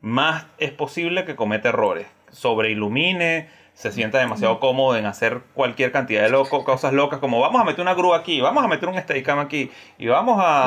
más 0.00 0.46
es 0.58 0.70
posible 0.72 1.24
que 1.24 1.36
cometa 1.36 1.68
errores, 1.70 2.06
sobreilumine, 2.30 3.48
se 3.74 3.90
sienta 3.90 4.18
demasiado 4.18 4.60
cómodo 4.60 4.96
en 4.96 5.04
hacer 5.06 5.40
cualquier 5.54 5.90
cantidad 5.92 6.22
de 6.22 6.28
loco, 6.30 6.64
cosas 6.64 6.92
locas, 6.92 7.18
como 7.18 7.40
vamos 7.40 7.60
a 7.60 7.64
meter 7.64 7.80
una 7.80 7.94
grúa 7.94 8.18
aquí, 8.18 8.40
vamos 8.40 8.62
a 8.64 8.68
meter 8.68 8.88
un 8.88 8.96
Steadicam 8.98 9.38
aquí 9.40 9.70
y 9.98 10.06
vamos 10.06 10.36
a, 10.40 10.66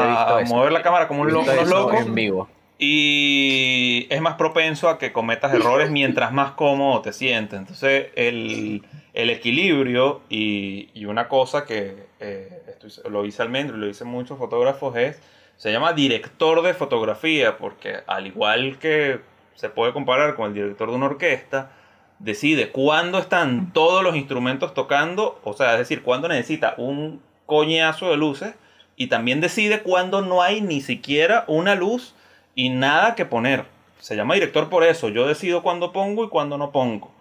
mover 0.49 0.71
la 0.73 0.81
cámara 0.81 1.07
como 1.07 1.21
un 1.21 1.29
He 1.29 1.31
lo- 1.31 1.39
visto 1.39 1.53
unos 1.53 1.67
eso 1.67 1.75
locos 1.79 2.01
en 2.05 2.15
vivo. 2.15 2.49
Y 2.79 4.07
es 4.09 4.21
más 4.21 4.35
propenso 4.35 4.89
a 4.89 4.97
que 4.97 5.11
cometas 5.11 5.53
errores 5.53 5.89
mientras 5.91 6.31
más 6.31 6.51
cómodo 6.51 7.01
te 7.01 7.13
sientes. 7.13 7.59
Entonces, 7.59 8.07
el, 8.15 8.83
el 9.13 9.29
equilibrio 9.29 10.21
y, 10.29 10.89
y 10.93 11.05
una 11.05 11.27
cosa 11.27 11.65
que 11.65 12.05
eh, 12.19 12.61
estoy- 12.67 13.11
lo 13.11 13.25
hice 13.25 13.41
Almendro 13.41 13.77
y 13.77 13.79
lo 13.79 13.87
dicen 13.87 14.07
muchos 14.07 14.37
fotógrafos 14.37 14.95
es, 14.95 15.19
se 15.57 15.71
llama 15.71 15.93
director 15.93 16.61
de 16.61 16.73
fotografía, 16.73 17.57
porque 17.57 17.97
al 18.05 18.27
igual 18.27 18.77
que 18.77 19.19
se 19.55 19.69
puede 19.69 19.91
comparar 19.91 20.35
con 20.35 20.47
el 20.49 20.53
director 20.53 20.89
de 20.89 20.95
una 20.95 21.07
orquesta, 21.07 21.71
decide 22.19 22.69
cuándo 22.69 23.17
están 23.17 23.73
todos 23.73 24.03
los 24.03 24.15
instrumentos 24.15 24.73
tocando, 24.75 25.39
o 25.43 25.53
sea, 25.53 25.73
es 25.73 25.79
decir, 25.79 26.03
cuándo 26.03 26.27
necesita 26.27 26.75
un 26.77 27.21
coñazo 27.47 28.09
de 28.11 28.17
luces 28.17 28.53
y 28.95 29.07
también 29.07 29.41
decide 29.41 29.81
cuándo 29.81 30.21
no 30.21 30.41
hay 30.43 30.61
ni 30.61 30.81
siquiera 30.81 31.43
una 31.47 31.73
luz 31.75 32.13
y 32.57 32.69
nada 32.71 33.13
que 33.13 33.23
poner. 33.23 33.65
Se 33.99 34.15
llama 34.15 34.33
director 34.33 34.67
por 34.69 34.83
eso. 34.83 35.09
Yo 35.09 35.27
decido 35.27 35.61
cuándo 35.63 35.93
pongo 35.93 36.25
y 36.25 36.29
cuándo 36.29 36.57
no 36.57 36.71
pongo. 36.71 37.11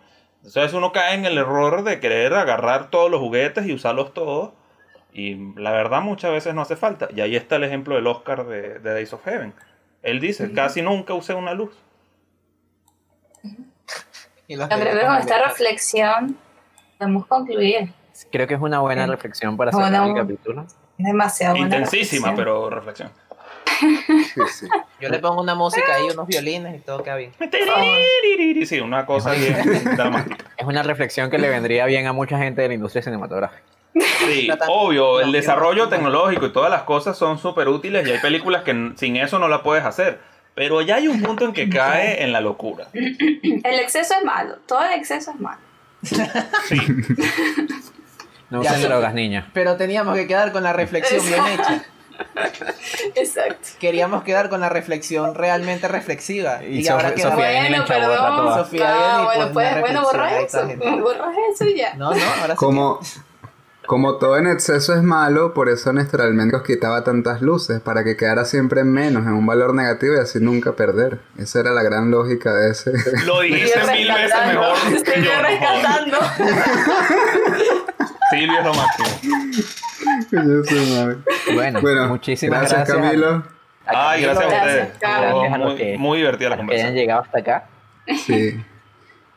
Entonces 0.44 0.72
uno 0.72 0.92
cae 0.92 1.14
en 1.14 1.26
el 1.26 1.36
error 1.36 1.82
de 1.84 2.00
querer 2.00 2.32
agarrar 2.34 2.88
todos 2.90 3.10
los 3.10 3.20
juguetes 3.20 3.66
y 3.66 3.74
usarlos 3.74 4.14
todos. 4.14 4.52
Y 5.12 5.54
la 5.58 5.72
verdad 5.72 6.00
muchas 6.00 6.30
veces 6.30 6.54
no 6.54 6.62
hace 6.62 6.76
falta. 6.76 7.08
Y 7.14 7.20
ahí 7.20 7.36
está 7.36 7.56
el 7.56 7.64
ejemplo 7.64 7.96
del 7.96 8.06
Oscar 8.06 8.46
de, 8.46 8.78
de 8.78 8.92
Days 8.94 9.12
of 9.12 9.24
Heaven. 9.24 9.52
Él 10.02 10.20
dice, 10.20 10.52
casi 10.52 10.80
nunca 10.82 11.12
usé 11.14 11.34
una 11.34 11.52
luz. 11.52 11.74
Y 14.48 14.56
los 14.56 14.68
con 14.68 14.80
esta 14.82 15.44
reflexión 15.44 16.36
podemos 16.98 17.26
concluir. 17.26 17.92
Creo 18.30 18.46
que 18.46 18.54
es 18.54 18.60
una 18.60 18.78
buena 18.80 19.04
Sí. 19.04 19.10
reflexión 19.10 19.56
para 19.56 19.70
Bueno, 19.72 19.88
cerrar 19.88 20.08
el 20.08 20.14
capítulo. 20.14 20.62
Es 20.98 21.04
demasiado 21.04 21.56
buena 21.56 21.76
Intensísima, 21.76 22.28
reflexión. 22.30 22.36
pero 22.36 22.70
reflexión. 22.70 23.10
Sí, 23.80 24.40
sí. 24.52 24.66
Yo 25.00 25.08
le 25.08 25.18
pongo 25.18 25.40
una 25.42 25.54
música 25.54 25.94
ahí, 25.94 26.04
unos 26.12 26.26
violines 26.26 26.76
y 26.76 26.80
todo 26.80 27.02
queda 27.02 27.16
bien. 27.16 27.32
Sí, 28.66 28.80
una 28.80 29.06
cosa 29.06 29.32
bien 29.32 29.56
dramática. 29.96 30.44
Es 30.56 30.66
una 30.66 30.82
reflexión 30.82 31.30
que 31.30 31.38
le 31.38 31.48
vendría 31.48 31.86
bien 31.86 32.06
a 32.06 32.12
mucha 32.12 32.38
gente 32.38 32.62
de 32.62 32.68
la 32.68 32.74
industria 32.74 33.02
cinematográfica. 33.02 33.62
Sí, 33.94 34.48
obvio, 34.68 35.20
el 35.20 35.32
desarrollo 35.32 35.88
tecnológico 35.88 36.46
y 36.46 36.52
todas 36.52 36.70
las 36.70 36.82
cosas 36.82 37.16
son 37.16 37.38
súper 37.38 37.68
útiles 37.68 38.06
y 38.06 38.12
hay 38.12 38.18
películas 38.18 38.62
que 38.62 38.92
sin 38.96 39.16
eso 39.16 39.38
no 39.38 39.48
la 39.48 39.62
puedes 39.62 39.84
hacer. 39.84 40.18
Pero 40.54 40.80
ya 40.80 40.96
hay 40.96 41.08
un 41.08 41.22
punto 41.22 41.44
en 41.44 41.52
que 41.52 41.68
cae 41.68 42.22
en 42.22 42.32
la 42.32 42.40
locura. 42.40 42.88
El 42.92 43.78
exceso 43.80 44.14
es 44.18 44.24
malo, 44.24 44.56
todo 44.66 44.82
el 44.84 44.92
exceso 44.98 45.30
es 45.32 45.40
malo. 45.40 45.60
Sí, 46.02 46.76
No 48.50 48.60
usen 48.60 48.82
drogas, 48.82 49.12
niños. 49.12 49.44
Pero 49.52 49.76
teníamos 49.76 50.16
que 50.16 50.26
quedar 50.26 50.52
con 50.52 50.62
la 50.62 50.72
reflexión 50.72 51.24
bien 51.26 51.46
hecha. 51.46 51.84
Exacto. 53.14 53.68
Queríamos 53.78 54.22
quedar 54.22 54.48
con 54.48 54.60
la 54.60 54.68
reflexión 54.68 55.34
realmente 55.34 55.88
reflexiva. 55.88 56.62
Y, 56.64 56.80
Y 56.80 56.88
ahora 56.88 57.14
queda... 57.14 57.30
Sofía 57.30 57.50
Bueno, 57.60 57.84
perdón. 57.86 58.54
Sofía 58.54 58.86
Ah, 58.88 59.18
Bien 59.18 59.20
y 59.20 59.24
bueno, 59.24 59.52
pues 59.52 59.68
pues, 59.72 59.80
bueno, 59.80 60.02
borra 60.02 60.36
eso, 60.40 60.58
está, 60.58 60.66
gente. 60.68 60.90
borra 61.00 61.32
eso 61.52 61.64
y 61.64 61.76
ya. 61.76 61.94
No, 61.94 62.14
no, 62.14 62.24
ahora 62.40 62.54
sí. 62.54 62.56
Como, 62.56 63.00
como 63.86 64.16
todo 64.16 64.36
en 64.38 64.46
exceso 64.46 64.94
es 64.94 65.02
malo, 65.02 65.54
por 65.54 65.68
eso 65.68 65.92
naturalmente 65.92 66.56
os 66.56 66.62
quitaba 66.62 67.04
tantas 67.04 67.40
luces, 67.42 67.80
para 67.80 68.02
que 68.04 68.16
quedara 68.16 68.44
siempre 68.44 68.80
en 68.80 68.92
menos, 68.92 69.26
en 69.26 69.32
un 69.32 69.46
valor 69.46 69.74
negativo 69.74 70.14
y 70.14 70.18
así 70.18 70.40
nunca 70.40 70.72
perder. 70.72 71.20
Esa 71.38 71.60
era 71.60 71.70
la 71.72 71.82
gran 71.82 72.10
lógica 72.10 72.52
de 72.54 72.70
ese. 72.70 72.92
lo 73.24 73.40
dijiste 73.42 73.78
mil 73.92 74.12
veces 74.12 74.46
mejor 74.46 74.74
que 74.88 74.94
Estoy 74.96 75.22
no 75.22 75.42
rescatando. 75.42 76.18
Silvio 78.30 78.58
es 78.58 78.64
lo 78.64 78.74
máximo. 78.74 79.08
Bueno, 81.54 81.80
Bueno, 81.80 82.08
muchísimas 82.08 82.60
gracias, 82.60 82.88
gracias. 82.88 83.06
Camilo. 83.06 83.42
a 83.86 84.10
Ay, 84.10 84.22
gracias 84.22 84.44
a 84.44 84.48
ustedes. 84.56 84.88
Gracias 85.00 85.52
a 85.52 85.58
los 85.58 85.68
muy, 85.68 85.76
que- 85.76 85.98
muy 85.98 86.18
divertida 86.18 86.50
la 86.50 86.56
que 86.56 86.62
hayan 86.62 86.66
conversación. 86.68 86.94
llegado 86.94 87.22
hasta 87.22 87.38
acá. 87.38 87.64
Sí. 88.26 88.62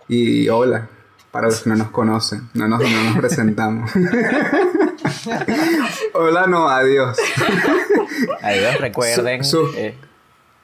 Y 0.08 0.50
hola, 0.50 0.88
para 1.32 1.48
los 1.48 1.62
que 1.62 1.70
no 1.70 1.76
nos 1.76 1.90
conocen, 1.92 2.50
no 2.54 2.68
nos, 2.68 2.82
no 2.82 3.04
nos 3.04 3.18
presentamos. 3.18 3.92
hola, 6.14 6.48
no, 6.48 6.70
adiós. 6.70 7.18
Adiós, 8.42 8.80
recuerden. 8.80 9.44
Su- 9.44 9.68
su- 9.68 9.78
eh, 9.78 9.96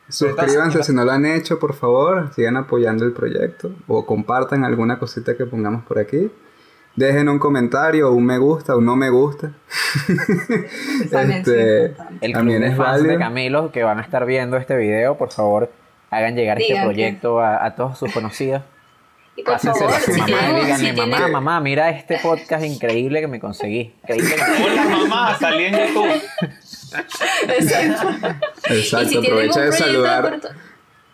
Suscríbanse 0.07 0.83
si 0.83 0.93
no 0.93 1.03
lo 1.03 1.11
han 1.11 1.25
hecho, 1.25 1.57
por 1.57 1.73
favor. 1.73 2.29
Sigan 2.35 2.57
apoyando 2.57 3.05
el 3.05 3.11
proyecto. 3.11 3.71
O 3.87 4.05
compartan 4.05 4.63
alguna 4.63 4.99
cosita 4.99 5.35
que 5.35 5.45
pongamos 5.45 5.83
por 5.83 5.97
aquí. 5.97 6.31
Dejen 6.95 7.27
un 7.27 7.39
comentario, 7.39 8.11
un 8.11 8.25
me 8.25 8.37
gusta, 8.37 8.75
un 8.75 8.85
no 8.85 8.95
me 8.95 9.09
gusta. 9.09 9.51
Este, 11.11 11.85
el 11.85 11.93
club 12.21 12.33
también 12.33 12.61
de 12.61 12.67
es 12.69 12.77
fans 12.77 13.01
de 13.01 13.07
válido. 13.09 13.19
Camilo 13.19 13.71
que 13.71 13.83
van 13.83 13.99
a 13.99 14.01
estar 14.01 14.25
viendo 14.25 14.57
este 14.57 14.75
video, 14.77 15.17
por 15.17 15.31
favor, 15.31 15.71
hagan 16.09 16.35
llegar 16.35 16.59
este 16.61 16.73
que- 16.73 16.81
proyecto 16.81 17.39
a, 17.39 17.65
a 17.65 17.75
todos 17.75 17.97
sus 17.99 18.11
conocidos. 18.13 18.61
Y 19.37 19.43
por 19.43 19.53
Pásenselo 19.55 19.89
favor, 19.89 20.01
a 20.01 20.05
su 20.05 20.13
si 20.13 20.19
mamá 20.21 20.37
y 20.49 20.55
díganle, 20.63 20.75
si 20.91 20.95
mamá, 20.97 21.15
tienen, 21.17 21.31
mamá, 21.33 21.59
mira 21.59 21.89
este 21.89 22.17
podcast 22.19 22.63
increíble 22.63 23.19
que 23.19 23.27
me 23.27 23.39
conseguí. 23.41 23.93
Increíble 24.03 24.35
que- 24.35 24.63
Hola 24.63 24.83
mamá, 24.85 25.37
salí 25.37 25.65
en 25.65 25.73
YouTube. 25.77 26.21
Exacto. 27.49 28.07
Exacto, 28.69 29.09
si 29.09 29.17
aprovecha 29.17 29.59
de 29.61 29.71
saludar. 29.73 30.39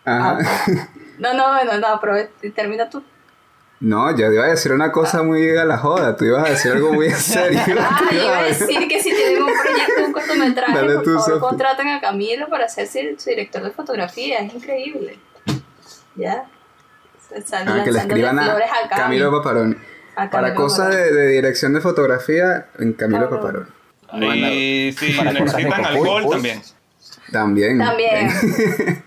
Ajá. 0.04 0.38
No, 1.18 1.34
no, 1.34 1.48
bueno, 1.52 1.78
no, 1.78 1.86
aprove- 1.88 2.28
termina 2.54 2.88
tú. 2.88 3.02
No, 3.82 4.16
yo 4.16 4.30
iba 4.30 4.44
a 4.44 4.48
decir 4.50 4.70
una 4.72 4.92
cosa 4.92 5.24
muy 5.24 5.56
a 5.56 5.64
la 5.64 5.76
joda. 5.76 6.16
Tú 6.16 6.24
ibas 6.24 6.46
a 6.46 6.50
decir 6.50 6.70
algo 6.70 6.92
muy 6.92 7.06
en 7.06 7.16
serio. 7.16 7.58
Ah, 7.80 8.00
yo 8.12 8.22
iba 8.22 8.38
a 8.38 8.42
decir 8.44 8.86
que 8.86 9.02
si 9.02 9.10
tienen 9.10 9.42
un 9.42 9.50
proyecto, 9.52 10.04
un 10.06 10.12
cortometraje, 10.12 10.72
Dale 10.72 10.94
por 10.94 11.02
tú, 11.02 11.10
favor, 11.14 11.24
Sofi. 11.24 11.40
contraten 11.40 11.88
a 11.88 12.00
Camilo 12.00 12.48
para 12.48 12.68
ser 12.68 12.86
su 12.86 13.28
director 13.28 13.64
de 13.64 13.72
fotografía. 13.72 14.38
Es 14.38 14.54
increíble. 14.54 15.18
Ya. 16.14 16.44
Ah, 17.52 17.80
que 17.84 17.90
le 17.90 17.98
escriban 17.98 18.38
a 18.38 18.56
Camilo 18.88 19.32
Paparón. 19.32 19.76
A 20.14 20.30
Para 20.30 20.48
Camilo 20.48 20.54
cosas 20.54 20.94
de, 20.94 21.26
dirección 21.28 21.72
de 21.72 21.80
fotografía, 21.80 22.68
en 22.78 22.92
Camilo 22.92 23.28
Paparón. 23.28 23.68
Paparón. 24.06 24.36
Y 24.36 24.92
si 24.92 25.12
Para 25.14 25.32
necesitan 25.32 25.84
alcohol 25.86 26.26
también. 26.30 26.62
También. 27.32 27.78
También. 27.78 28.30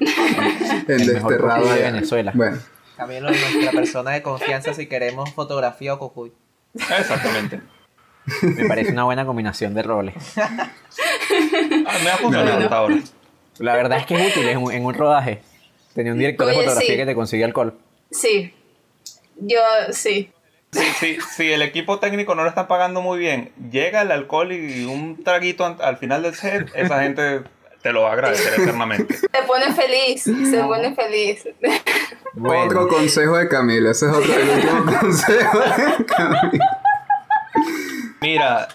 En 0.87 0.99
El 1.01 1.13
mejor 1.13 1.31
desterrado. 1.31 1.73
de. 1.73 1.81
Venezuela. 1.81 2.31
Bueno, 2.35 2.57
Camilo 2.97 3.29
es 3.29 3.41
nuestra 3.41 3.71
persona 3.71 4.11
de 4.11 4.21
confianza 4.21 4.73
si 4.73 4.87
queremos 4.87 5.33
fotografía 5.33 5.93
o 5.93 5.99
cocuy. 5.99 6.31
Exactamente. 6.73 7.61
Me 8.41 8.65
parece 8.67 8.91
una 8.91 9.03
buena 9.03 9.25
combinación 9.25 9.73
de 9.73 9.83
roles. 9.83 10.15
Ah, 10.37 11.99
me 12.03 12.09
ha 12.09 12.17
funcionado 12.17 12.57
hasta 12.57 12.75
ahora. 12.75 12.95
La 13.59 13.75
verdad 13.75 13.99
es 13.99 14.05
que 14.05 14.15
es 14.15 14.31
útil 14.31 14.47
en 14.47 14.57
un, 14.57 14.71
en 14.71 14.83
un 14.83 14.93
rodaje. 14.93 15.41
Tenía 15.93 16.11
un 16.11 16.17
director 16.17 16.47
de 16.47 16.53
fotografía 16.53 16.89
sí. 16.89 16.97
que 16.97 17.05
te 17.05 17.15
consigue 17.15 17.43
alcohol. 17.43 17.77
Sí. 18.11 18.53
Yo, 19.37 19.59
sí. 19.91 20.31
Si, 21.31 21.51
el 21.51 21.61
equipo 21.61 21.99
técnico 21.99 22.35
no 22.35 22.43
lo 22.43 22.49
está 22.49 22.67
pagando 22.67 23.01
muy 23.01 23.19
bien, 23.19 23.51
llega 23.71 24.01
el 24.01 24.11
alcohol 24.11 24.51
y 24.51 24.83
un 24.85 25.23
traguito 25.23 25.65
al 25.79 25.97
final 25.97 26.23
del 26.23 26.35
set, 26.35 26.69
esa 26.75 27.01
gente 27.01 27.43
te 27.85 27.93
lo 27.93 28.01
va 28.01 28.09
a 28.09 28.13
agradecer 28.13 28.59
eternamente. 28.59 29.15
Se 29.17 29.43
pone 29.45 29.71
feliz. 29.71 30.23
Se 30.23 30.63
pone 30.63 30.95
feliz. 30.95 31.47
Bueno, 32.33 32.63
otro 32.63 32.87
consejo 32.87 33.37
de 33.37 33.47
Camilo. 33.47 33.91
Ese 33.91 34.07
es 34.07 34.11
otro, 34.11 34.33
el 34.33 34.49
último 34.49 34.85
consejo 35.01 35.59
de 35.59 36.05
Camilo. 36.05 36.65
Mira, 38.21 38.67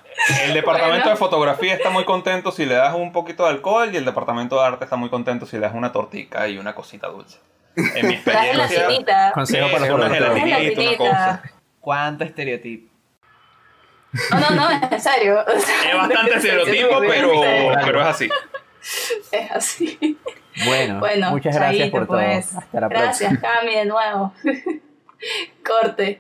el 0.45 0.55
departamento 0.55 0.99
Bueno. 0.99 1.11
de 1.11 1.17
fotografía 1.17 1.75
está 1.75 1.91
muy 1.91 2.05
contento 2.05 2.53
si 2.53 2.67
le 2.67 2.75
das 2.75 2.95
un 2.95 3.11
poquito 3.11 3.43
de 3.43 3.51
alcohol 3.51 3.91
y 3.93 3.97
el 3.97 4.05
departamento 4.05 4.61
de 4.61 4.65
arte 4.65 4.85
está 4.85 4.95
muy 4.95 5.11
contento 5.11 5.45
si 5.45 5.57
le 5.57 5.63
das 5.63 5.75
una 5.75 5.91
tortica 5.91 6.47
y 6.47 6.57
una 6.59 6.77
cosita 6.77 7.09
dulce. 7.09 7.39
En 7.75 8.07
mi 8.07 8.15
experiencia, 8.15 9.33
consejo 9.35 9.73
para 9.73 9.89
los 9.89 9.99
una 9.99 10.09
gelatinita, 10.09 10.81
una 10.83 10.97
cosa. 10.97 11.43
¿Cuánto 11.81 12.23
estereotipo? 12.23 12.93
No, 14.31 14.39
no, 14.39 14.51
no, 14.51 14.71
en 14.71 15.01
serio. 15.01 15.45
Es 15.49 15.97
bastante 15.97 16.35
estereotipo, 16.37 17.01
pero, 17.01 17.33
pero 17.85 18.01
es 18.03 18.07
así. 18.07 18.31
Es 19.33 19.51
así. 19.51 20.19
bueno, 20.67 20.99
Bueno, 21.01 21.31
muchas 21.31 21.55
gracias 21.55 21.83
chaito, 21.83 21.99
por 21.99 22.07
todo. 22.07 22.17
pues. 22.19 22.55
Hasta 22.57 22.81
la 22.81 22.89
próxima. 22.89 23.31
Gracias, 23.31 23.39
Cami, 23.41 23.75
de 23.75 23.85
nuevo. 23.85 24.33
Corte. 25.65 26.19